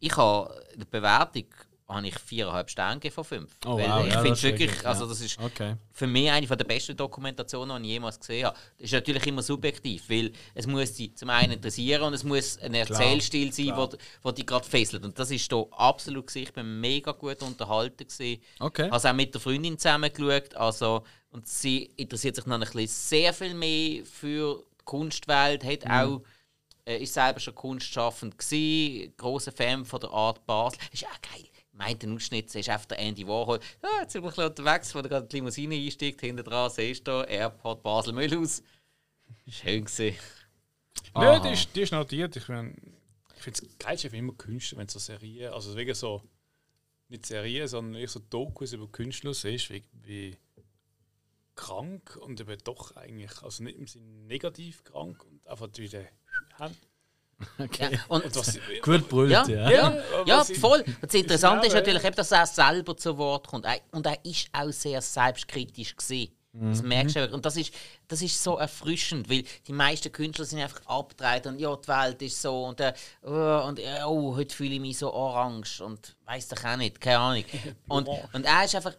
ich 0.00 0.16
habe 0.16 0.64
die 0.76 0.86
Bewertung 0.86 1.44
habe 1.88 2.06
ich 2.06 2.18
viereinhalb 2.18 2.68
Sterne 2.70 3.10
von 3.10 3.24
fünf. 3.24 3.56
Oh, 3.64 3.78
wow, 3.78 4.04
ich 4.06 4.12
ja, 4.12 4.20
finde 4.20 4.28
das 4.28 4.38
ist 4.38 4.42
wirklich, 4.42 4.70
wirklich, 4.70 4.86
also 4.86 5.06
das 5.06 5.20
ist 5.20 5.38
Okay. 5.38 5.76
für 5.90 6.06
mich 6.06 6.30
eine 6.30 6.46
der 6.46 6.64
besten 6.64 6.96
Dokumentationen, 6.96 7.82
die 7.82 7.88
ich 7.88 7.92
jemals 7.94 8.20
gesehen 8.20 8.46
habe. 8.46 8.56
Das 8.76 8.84
ist 8.84 8.92
natürlich 8.92 9.26
immer 9.26 9.42
subjektiv, 9.42 10.08
weil 10.10 10.32
es 10.54 10.66
muss 10.66 10.92
dich 10.92 11.16
zum 11.16 11.30
einen 11.30 11.52
interessieren 11.52 12.02
und 12.02 12.14
es 12.14 12.24
muss 12.24 12.58
ein 12.58 12.74
Erzählstil 12.74 13.52
sein, 13.52 13.66
klar. 13.66 13.88
der 13.88 13.98
wo 14.22 14.30
dich 14.30 14.46
gerade 14.46 14.66
fesselt. 14.68 15.04
Und 15.04 15.18
das 15.18 15.30
ist 15.30 15.50
hier 15.50 15.66
absolut 15.72 16.26
gewesen. 16.26 16.42
Ich 16.42 16.52
bin 16.52 16.80
mega 16.80 17.12
gut 17.12 17.42
unterhalten 17.42 18.06
gewesen. 18.06 18.42
Okay. 18.60 18.90
Also 18.90 19.08
auch 19.08 19.14
mit 19.14 19.32
der 19.32 19.40
Freundin 19.40 19.78
zusammen 19.78 20.12
geschaut. 20.12 20.54
Also, 20.56 21.04
und 21.30 21.48
sie 21.48 21.84
interessiert 21.96 22.36
sich 22.36 22.44
noch 22.46 22.56
ein 22.56 22.60
bisschen 22.60 22.86
sehr 22.86 23.32
viel 23.32 23.54
mehr 23.54 24.04
für 24.04 24.62
die 24.80 24.84
Kunstwelt, 24.84 25.64
hat 25.64 25.86
auch 25.86 26.22
äh, 26.88 27.02
ist 27.02 27.14
selber 27.14 27.38
schon 27.38 27.54
kunstschaffend 27.54 28.38
gsi, 28.38 29.12
großer 29.16 29.52
Fan 29.52 29.84
von 29.84 30.00
der 30.00 30.10
Art 30.10 30.46
Basel. 30.46 30.78
Ist 30.90 31.04
auch 31.04 31.20
geil. 31.20 31.47
Meint 31.78 32.02
den 32.02 32.16
Ausschnitt, 32.16 32.52
ist 32.52 32.68
einfach 32.68 32.86
der 32.86 32.98
Andy 32.98 33.24
Warhol. 33.24 33.60
Ja, 33.80 34.00
jetzt 34.00 34.12
sind 34.12 34.22
wir 34.22 34.30
ein 34.30 34.34
bisschen 34.34 34.48
unterwegs, 34.48 34.94
wo 34.94 34.98
er 34.98 35.08
gerade 35.08 35.22
in 35.22 35.28
die 35.28 35.36
Limousine 35.36 35.74
einsteigt, 35.76 36.20
hinten 36.20 36.42
dran 36.42 36.70
siehst 36.70 37.06
du 37.06 37.22
Airport 37.22 37.84
Basel 37.84 38.12
Müllhaus. 38.12 38.64
Schön 39.48 39.84
gesehen. 39.84 40.16
Nein, 41.14 41.40
die 41.42 41.50
ist, 41.50 41.68
die 41.76 41.82
ist 41.82 41.92
notiert. 41.92 42.34
Ich, 42.34 42.48
mein, 42.48 42.76
ich 43.36 43.42
finde 43.42 43.60
es 43.62 43.78
geil, 43.78 43.94
ist 43.94 44.04
immer 44.06 44.32
Künstler, 44.32 44.78
wenn 44.78 44.88
so 44.88 44.98
Serien, 44.98 45.52
also 45.52 45.76
wegen 45.76 45.94
so, 45.94 46.24
nicht 47.08 47.26
Serien, 47.26 47.68
sondern 47.68 48.04
so 48.08 48.18
Dokus 48.18 48.72
über 48.72 48.88
Künstler 48.88 49.32
siehst, 49.32 49.70
wie, 49.70 49.84
wie 49.92 50.36
krank 51.54 52.16
und 52.16 52.40
eben 52.40 52.58
doch 52.64 52.96
eigentlich, 52.96 53.40
also 53.42 53.62
nicht 53.62 53.78
im 53.78 53.86
Sinne 53.86 54.26
negativ 54.26 54.82
krank 54.82 55.24
und 55.24 55.46
einfach 55.46 55.68
wieder 55.76 56.04
haben. 57.58 57.70
Ja, 57.78 57.88
und 58.08 58.24
Und 58.24 58.36
was, 58.36 58.58
Gut 58.82 59.08
brüllt, 59.08 59.30
Ja, 59.30 59.46
ja. 59.46 59.70
ja, 59.70 60.02
ja, 60.26 60.44
voll. 60.44 60.84
Das 61.00 61.14
Interessante 61.14 61.66
ist 61.66 61.74
natürlich, 61.74 62.04
eben, 62.04 62.16
dass 62.16 62.32
er 62.32 62.46
selber 62.46 62.96
zu 62.96 63.16
Wort 63.16 63.46
kommt. 63.46 63.66
Und 63.92 64.06
er 64.06 64.18
ist 64.24 64.48
auch 64.52 64.70
sehr 64.70 65.00
selbstkritisch 65.00 65.96
gesehen. 65.96 66.32
Das 66.52 66.82
merkst 66.82 67.14
du. 67.14 67.20
wirklich. 67.20 67.34
Und 67.34 67.46
das 67.46 67.56
ist, 67.56 67.72
das 68.08 68.22
ist 68.22 68.42
so 68.42 68.56
erfrischend, 68.56 69.28
weil 69.30 69.44
die 69.66 69.72
meisten 69.72 70.10
Künstler 70.10 70.44
sind 70.44 70.60
einfach 70.60 70.84
abgedreht 70.86 71.46
und 71.46 71.60
ja, 71.60 71.76
die 71.76 71.88
Welt 71.88 72.22
ist 72.22 72.40
so 72.40 72.64
und, 72.64 72.80
äh, 72.80 72.92
oh, 73.22 73.64
und 73.68 73.78
äh, 73.78 74.02
oh, 74.04 74.34
heute 74.34 74.54
fühle 74.54 74.74
ich 74.74 74.80
mich 74.80 74.98
so 74.98 75.12
orange 75.12 75.80
und 75.82 76.16
weiß 76.24 76.48
doch 76.48 76.64
auch 76.64 76.76
nicht, 76.76 77.00
keine 77.00 77.18
Ahnung. 77.18 77.44
Und, 77.88 78.08
und 78.32 78.44
er 78.44 78.64
ist 78.64 78.74
einfach 78.74 78.94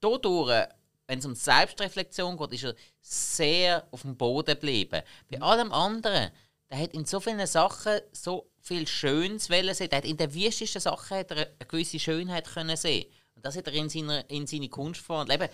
dadurch, 0.00 0.66
wenn 1.06 1.18
es 1.18 1.26
um 1.26 1.34
Selbstreflexion 1.34 2.36
geht, 2.36 2.52
ist 2.52 2.64
er 2.64 2.74
sehr 3.00 3.86
auf 3.90 4.02
dem 4.02 4.16
Boden 4.16 4.54
geblieben. 4.54 5.02
Bei 5.30 5.40
allem 5.40 5.72
anderen, 5.72 6.30
der 6.70 6.78
hat 6.78 6.94
in 6.94 7.04
so 7.04 7.20
vielen 7.20 7.46
Sachen 7.46 8.00
so 8.12 8.50
viel 8.60 8.86
Schönes 8.86 9.48
wollen 9.50 9.74
sehen. 9.74 9.90
Der 9.90 9.98
hat 9.98 10.04
in 10.04 10.16
den 10.16 10.34
wüstesten 10.34 10.80
Sachen 10.80 11.18
hat 11.18 11.30
er 11.30 11.36
eine 11.36 11.66
gewisse 11.68 11.98
Schönheit 11.98 12.48
können 12.52 12.76
sehen. 12.76 13.06
Und 13.34 13.44
das 13.44 13.56
hat 13.56 13.66
er 13.66 13.72
in, 13.74 13.88
seiner, 13.88 14.28
in 14.30 14.46
seine 14.46 14.68
Kunst 14.68 15.00
verwandelt. 15.00 15.40
Eben, 15.40 15.52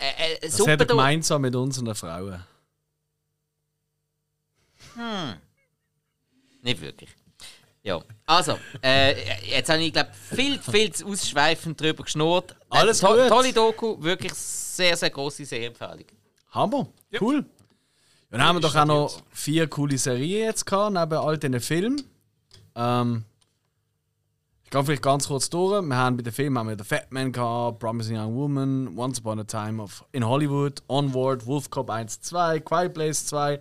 äh, 0.00 0.34
äh, 0.34 0.38
Das 0.40 0.56
super 0.56 0.72
hat 0.72 0.80
er 0.80 0.86
gemeinsam 0.86 1.42
mit 1.42 1.54
unseren 1.54 1.94
Frauen. 1.94 2.44
Nicht 6.62 6.80
wirklich. 6.80 7.10
Ja, 7.82 8.02
also, 8.26 8.58
äh, 8.82 9.48
jetzt 9.48 9.70
habe 9.70 9.82
ich, 9.82 9.92
glaube 9.92 10.10
viel, 10.12 10.58
viel 10.58 10.92
zu 10.92 11.06
ausschweifend 11.06 11.80
drüber 11.80 12.04
geschnurrt. 12.04 12.52
Äh, 12.52 12.54
Alles 12.70 12.98
to 12.98 13.08
gut. 13.08 13.28
Tolle 13.28 13.52
Doku, 13.54 14.02
wirklich 14.02 14.34
sehr, 14.34 14.96
sehr 14.96 15.08
grosse 15.08 15.46
Sehempfehlung. 15.46 16.04
Hammer. 16.50 16.88
Cool. 17.18 17.46
Dann 18.30 18.44
haben 18.44 18.56
wir 18.56 18.60
doch 18.60 18.76
auch 18.76 18.84
noch 18.84 19.22
vier 19.32 19.66
coole 19.66 19.98
Serien 19.98 20.46
jetzt 20.46 20.64
gehabt, 20.64 20.94
neben 20.94 21.14
all 21.14 21.36
diesen 21.36 21.60
Filmen. 21.60 22.04
Ähm, 22.76 23.24
ich 24.62 24.70
gehe 24.70 24.84
vielleicht 24.84 25.02
ganz 25.02 25.26
kurz 25.26 25.50
durch. 25.50 25.82
Wir 25.82 25.96
haben 25.96 26.16
bei 26.16 26.22
den 26.22 26.32
Filmen 26.32 26.56
haben 26.56 26.68
wir 26.68 26.78
The 26.78 26.84
Fat 26.84 27.10
Man 27.10 27.32
gehabt, 27.32 27.80
Promising 27.80 28.16
Young 28.16 28.36
Woman, 28.36 28.96
Once 28.96 29.18
Upon 29.18 29.40
a 29.40 29.44
Time 29.44 29.82
of, 29.82 30.04
in 30.12 30.24
Hollywood, 30.24 30.80
Onward, 30.88 31.44
Wolf 31.44 31.70
Cop 31.70 31.90
1, 31.90 32.20
2, 32.20 32.60
Quiet 32.60 32.94
Place 32.94 33.26
2, 33.26 33.58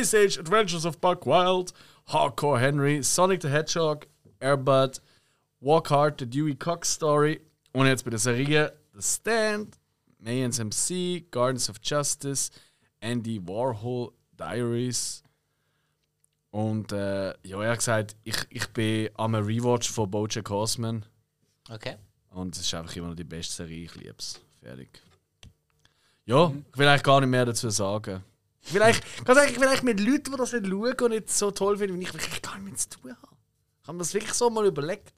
Ice 0.00 0.12
Age, 0.12 0.38
Adventures 0.40 0.84
of 0.84 1.00
Buck 1.00 1.24
Wild, 1.24 1.72
Hardcore 2.08 2.58
Henry, 2.58 3.04
Sonic 3.04 3.42
the 3.42 3.48
Hedgehog, 3.48 4.08
Airbud, 4.40 4.98
Walk 5.60 5.88
Hard, 5.90 6.18
The 6.18 6.26
Dewey 6.26 6.56
Cox 6.56 6.92
Story 6.92 7.40
und 7.72 7.86
jetzt 7.86 8.04
bei 8.04 8.10
der 8.10 8.18
Serie 8.18 8.72
The 8.92 9.02
Stand, 9.02 9.76
Mayans 10.18 10.58
MC, 10.58 11.30
Gardens 11.30 11.70
of 11.70 11.76
Justice, 11.80 12.50
Andy 13.00 13.40
Warhol 13.46 14.12
Diaries. 14.38 15.22
Und 16.50 16.92
äh, 16.92 17.28
ja, 17.46 17.62
er 17.62 17.70
hat 17.70 17.78
gesagt, 17.78 18.16
ich, 18.24 18.36
ich 18.50 18.66
bin 18.68 19.08
am 19.14 19.34
Rewatch 19.34 19.90
von 19.90 20.10
Bojack 20.10 20.50
Horseman 20.50 21.04
Okay. 21.68 21.96
und 22.30 22.56
es 22.56 22.62
ist 22.62 22.74
einfach 22.74 22.94
immer 22.96 23.08
noch 23.08 23.14
die 23.14 23.24
beste 23.24 23.54
Serie, 23.54 23.84
ich 23.84 23.94
liebe 23.94 24.16
es. 24.18 24.40
Fertig. 24.60 25.00
Ja, 26.26 26.52
ich 26.72 26.78
will 26.78 26.88
eigentlich 26.88 27.02
gar 27.04 27.20
nicht 27.20 27.30
mehr 27.30 27.44
dazu 27.46 27.70
sagen. 27.70 28.24
Ich 28.62 28.74
will 28.74 28.82
eigentlich, 28.82 29.24
ganz 29.24 29.38
ehrlich, 29.38 29.52
ich 29.54 29.60
will 29.60 29.68
eigentlich 29.68 29.82
mit 29.84 30.00
Leuten, 30.00 30.32
die 30.32 30.36
das 30.36 30.52
nicht 30.52 30.66
schauen 30.66 30.94
und 31.00 31.10
nicht 31.10 31.30
so 31.30 31.50
toll 31.50 31.78
finden, 31.78 31.98
wie 31.98 32.04
ich, 32.04 32.10
eigentlich 32.12 32.42
gar 32.42 32.56
nicht 32.58 32.64
mehr 32.64 32.74
zu 32.74 32.88
tun 32.90 33.10
haben. 33.12 33.36
Ich 33.82 33.88
habe 33.88 33.96
mir 33.96 34.02
das 34.02 34.14
wirklich 34.14 34.34
so 34.34 34.50
mal 34.50 34.66
überlegt. 34.66 35.12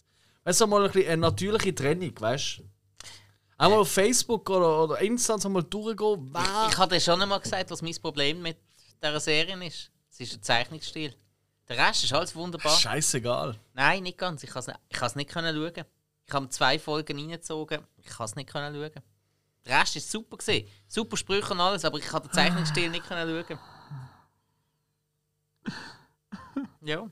Weißt 0.44 0.60
du, 0.60 0.64
so 0.64 0.66
mal 0.68 0.84
ein 0.84 0.92
bisschen 0.92 1.10
eine 1.12 1.22
natürliche 1.22 1.74
Trennung, 1.74 2.12
weißt 2.18 2.58
du? 2.58 2.62
Auch 3.62 3.70
mal 3.70 3.78
auf 3.78 3.92
Facebook 3.92 4.50
oder, 4.50 4.82
oder 4.82 5.00
Insta 5.00 5.36
mal 5.48 5.62
durchgehen, 5.62 6.30
wer 6.32 6.68
Ich 6.68 6.76
hatte 6.76 7.00
schon 7.00 7.22
einmal 7.22 7.38
gesagt, 7.38 7.70
was 7.70 7.80
mein 7.80 7.94
Problem 8.02 8.42
mit 8.42 8.56
dieser 9.00 9.20
Serie 9.20 9.54
ist. 9.64 9.88
Es 10.10 10.18
ist 10.18 10.32
der 10.32 10.42
Zeichnungsstil. 10.42 11.14
Der 11.68 11.78
Rest 11.78 12.02
ist 12.02 12.12
alles 12.12 12.34
wunderbar. 12.34 12.76
Scheißegal. 12.76 13.54
Nein, 13.72 14.02
nicht 14.02 14.18
ganz. 14.18 14.42
Ich 14.42 14.50
kann 14.50 14.58
es 14.58 14.66
nicht, 14.66 14.80
ich 14.88 14.96
kann's 14.96 15.14
nicht 15.14 15.30
können 15.30 15.54
schauen. 15.54 15.84
Ich 16.26 16.34
habe 16.34 16.48
zwei 16.48 16.76
Folgen 16.76 17.16
reingezogen. 17.16 17.86
Ich 17.98 18.06
kann 18.06 18.24
es 18.24 18.34
nicht 18.34 18.50
können 18.50 18.74
schauen. 18.74 19.04
Der 19.64 19.80
Rest 19.80 19.94
ist 19.94 20.10
super 20.10 20.38
gesehen, 20.38 20.68
super 20.88 21.16
Sprüche 21.16 21.52
und 21.52 21.60
alles, 21.60 21.84
aber 21.84 21.98
ich 21.98 22.04
kann 22.04 22.20
den 22.22 22.32
Zeichnungsstil 22.32 22.90
nicht 22.90 23.06
können 23.06 23.44
schauen. 23.46 23.58
Ja. 26.84 27.08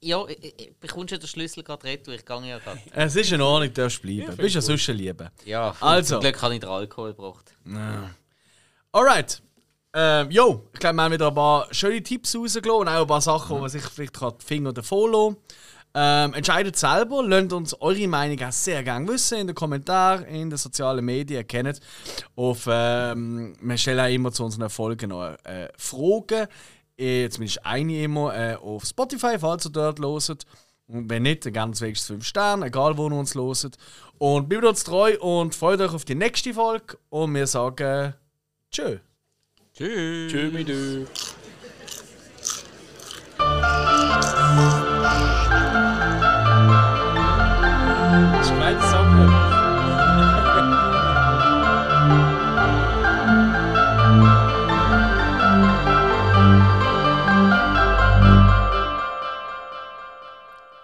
Ja, 0.00 0.24
bekommst 0.80 1.12
du 1.12 1.18
den 1.18 1.26
Schlüssel 1.28 1.62
gerade 1.62 1.84
retour? 1.84 2.14
Ich 2.14 2.24
gehe 2.24 2.46
ja 2.48 2.58
gerade. 2.58 2.80
Es 2.92 3.16
ist 3.16 3.32
in 3.32 3.40
Ordnung, 3.40 3.72
du 3.72 3.82
darfst 3.82 4.02
bleiben. 4.02 4.26
Du 4.26 4.36
bist 4.36 4.54
ja 4.54 4.60
sonst 4.60 4.88
ein 4.88 4.96
Liebe. 4.96 5.30
Ja, 5.44 5.74
Also. 5.80 6.16
zum 6.16 6.20
Glück 6.20 6.40
habe 6.42 6.54
ich 6.54 6.60
den 6.60 6.68
Alkohol 6.68 7.14
gebracht. 7.14 7.54
Alright. 8.92 9.42
Ähm, 9.94 10.30
jo, 10.30 10.68
ich 10.72 10.80
glaube, 10.80 10.96
wir 10.96 11.02
haben 11.02 11.12
wieder 11.12 11.28
ein 11.28 11.34
paar 11.34 11.72
schöne 11.72 12.02
Tipps 12.02 12.36
rausgelassen 12.36 12.80
und 12.80 12.88
auch 12.88 13.00
ein 13.02 13.06
paar 13.06 13.20
Sachen, 13.22 13.56
wo 13.56 13.60
man 13.60 13.70
sich 13.70 13.82
vielleicht 13.82 14.12
kann 14.12 14.34
die 14.38 14.44
Finger 14.44 14.72
davon 14.72 15.10
lassen 15.12 15.36
ähm, 15.94 16.34
Entscheidet 16.34 16.76
selber, 16.76 17.24
lasst 17.26 17.52
uns 17.52 17.74
eure 17.80 18.06
Meinung 18.06 18.40
auch 18.46 18.52
sehr 18.52 18.82
gerne 18.82 19.08
wissen 19.08 19.38
in 19.38 19.46
den 19.48 19.56
Kommentaren, 19.56 20.24
in 20.26 20.50
den 20.50 20.56
sozialen 20.58 21.04
Medien. 21.04 21.46
Kennt 21.46 21.80
auf, 22.36 22.68
ähm, 22.70 23.56
wir 23.60 23.78
stellen 23.78 24.00
auch 24.00 24.14
immer 24.14 24.30
zu 24.30 24.44
unseren 24.44 24.68
Folgen 24.68 25.10
noch 25.10 25.34
äh, 25.44 25.68
Fragen, 25.76 26.46
zumindest 26.98 27.64
eine 27.64 28.02
immer, 28.02 28.36
äh, 28.36 28.56
auf 28.56 28.84
Spotify, 28.84 29.38
falls 29.38 29.66
ihr 29.66 29.70
dort 29.70 30.00
hört. 30.00 30.46
Und 30.88 31.08
wenn 31.10 31.22
nicht, 31.22 31.46
dann 31.46 31.52
ganz 31.52 31.80
wenigstens 31.80 32.08
5 32.08 32.24
Sterne, 32.24 32.66
egal 32.66 32.96
wo 32.96 33.08
ihr 33.08 33.14
uns 33.14 33.34
hört. 33.34 33.76
Und 34.18 34.48
bleibt 34.48 34.64
uns 34.64 34.84
treu 34.84 35.16
und 35.20 35.54
freut 35.54 35.80
euch 35.80 35.92
auf 35.92 36.04
die 36.04 36.14
nächste 36.14 36.54
Folge. 36.54 36.98
Und 37.08 37.34
wir 37.34 37.46
sagen 37.46 38.14
Tschö. 38.70 38.98
Tschüss. 39.74 40.32
Tschö 40.32 40.50
mit. 40.50 40.68
Schmeiß 48.44 48.90
Sachen. 48.90 49.37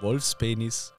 Wolfspenis 0.04 0.93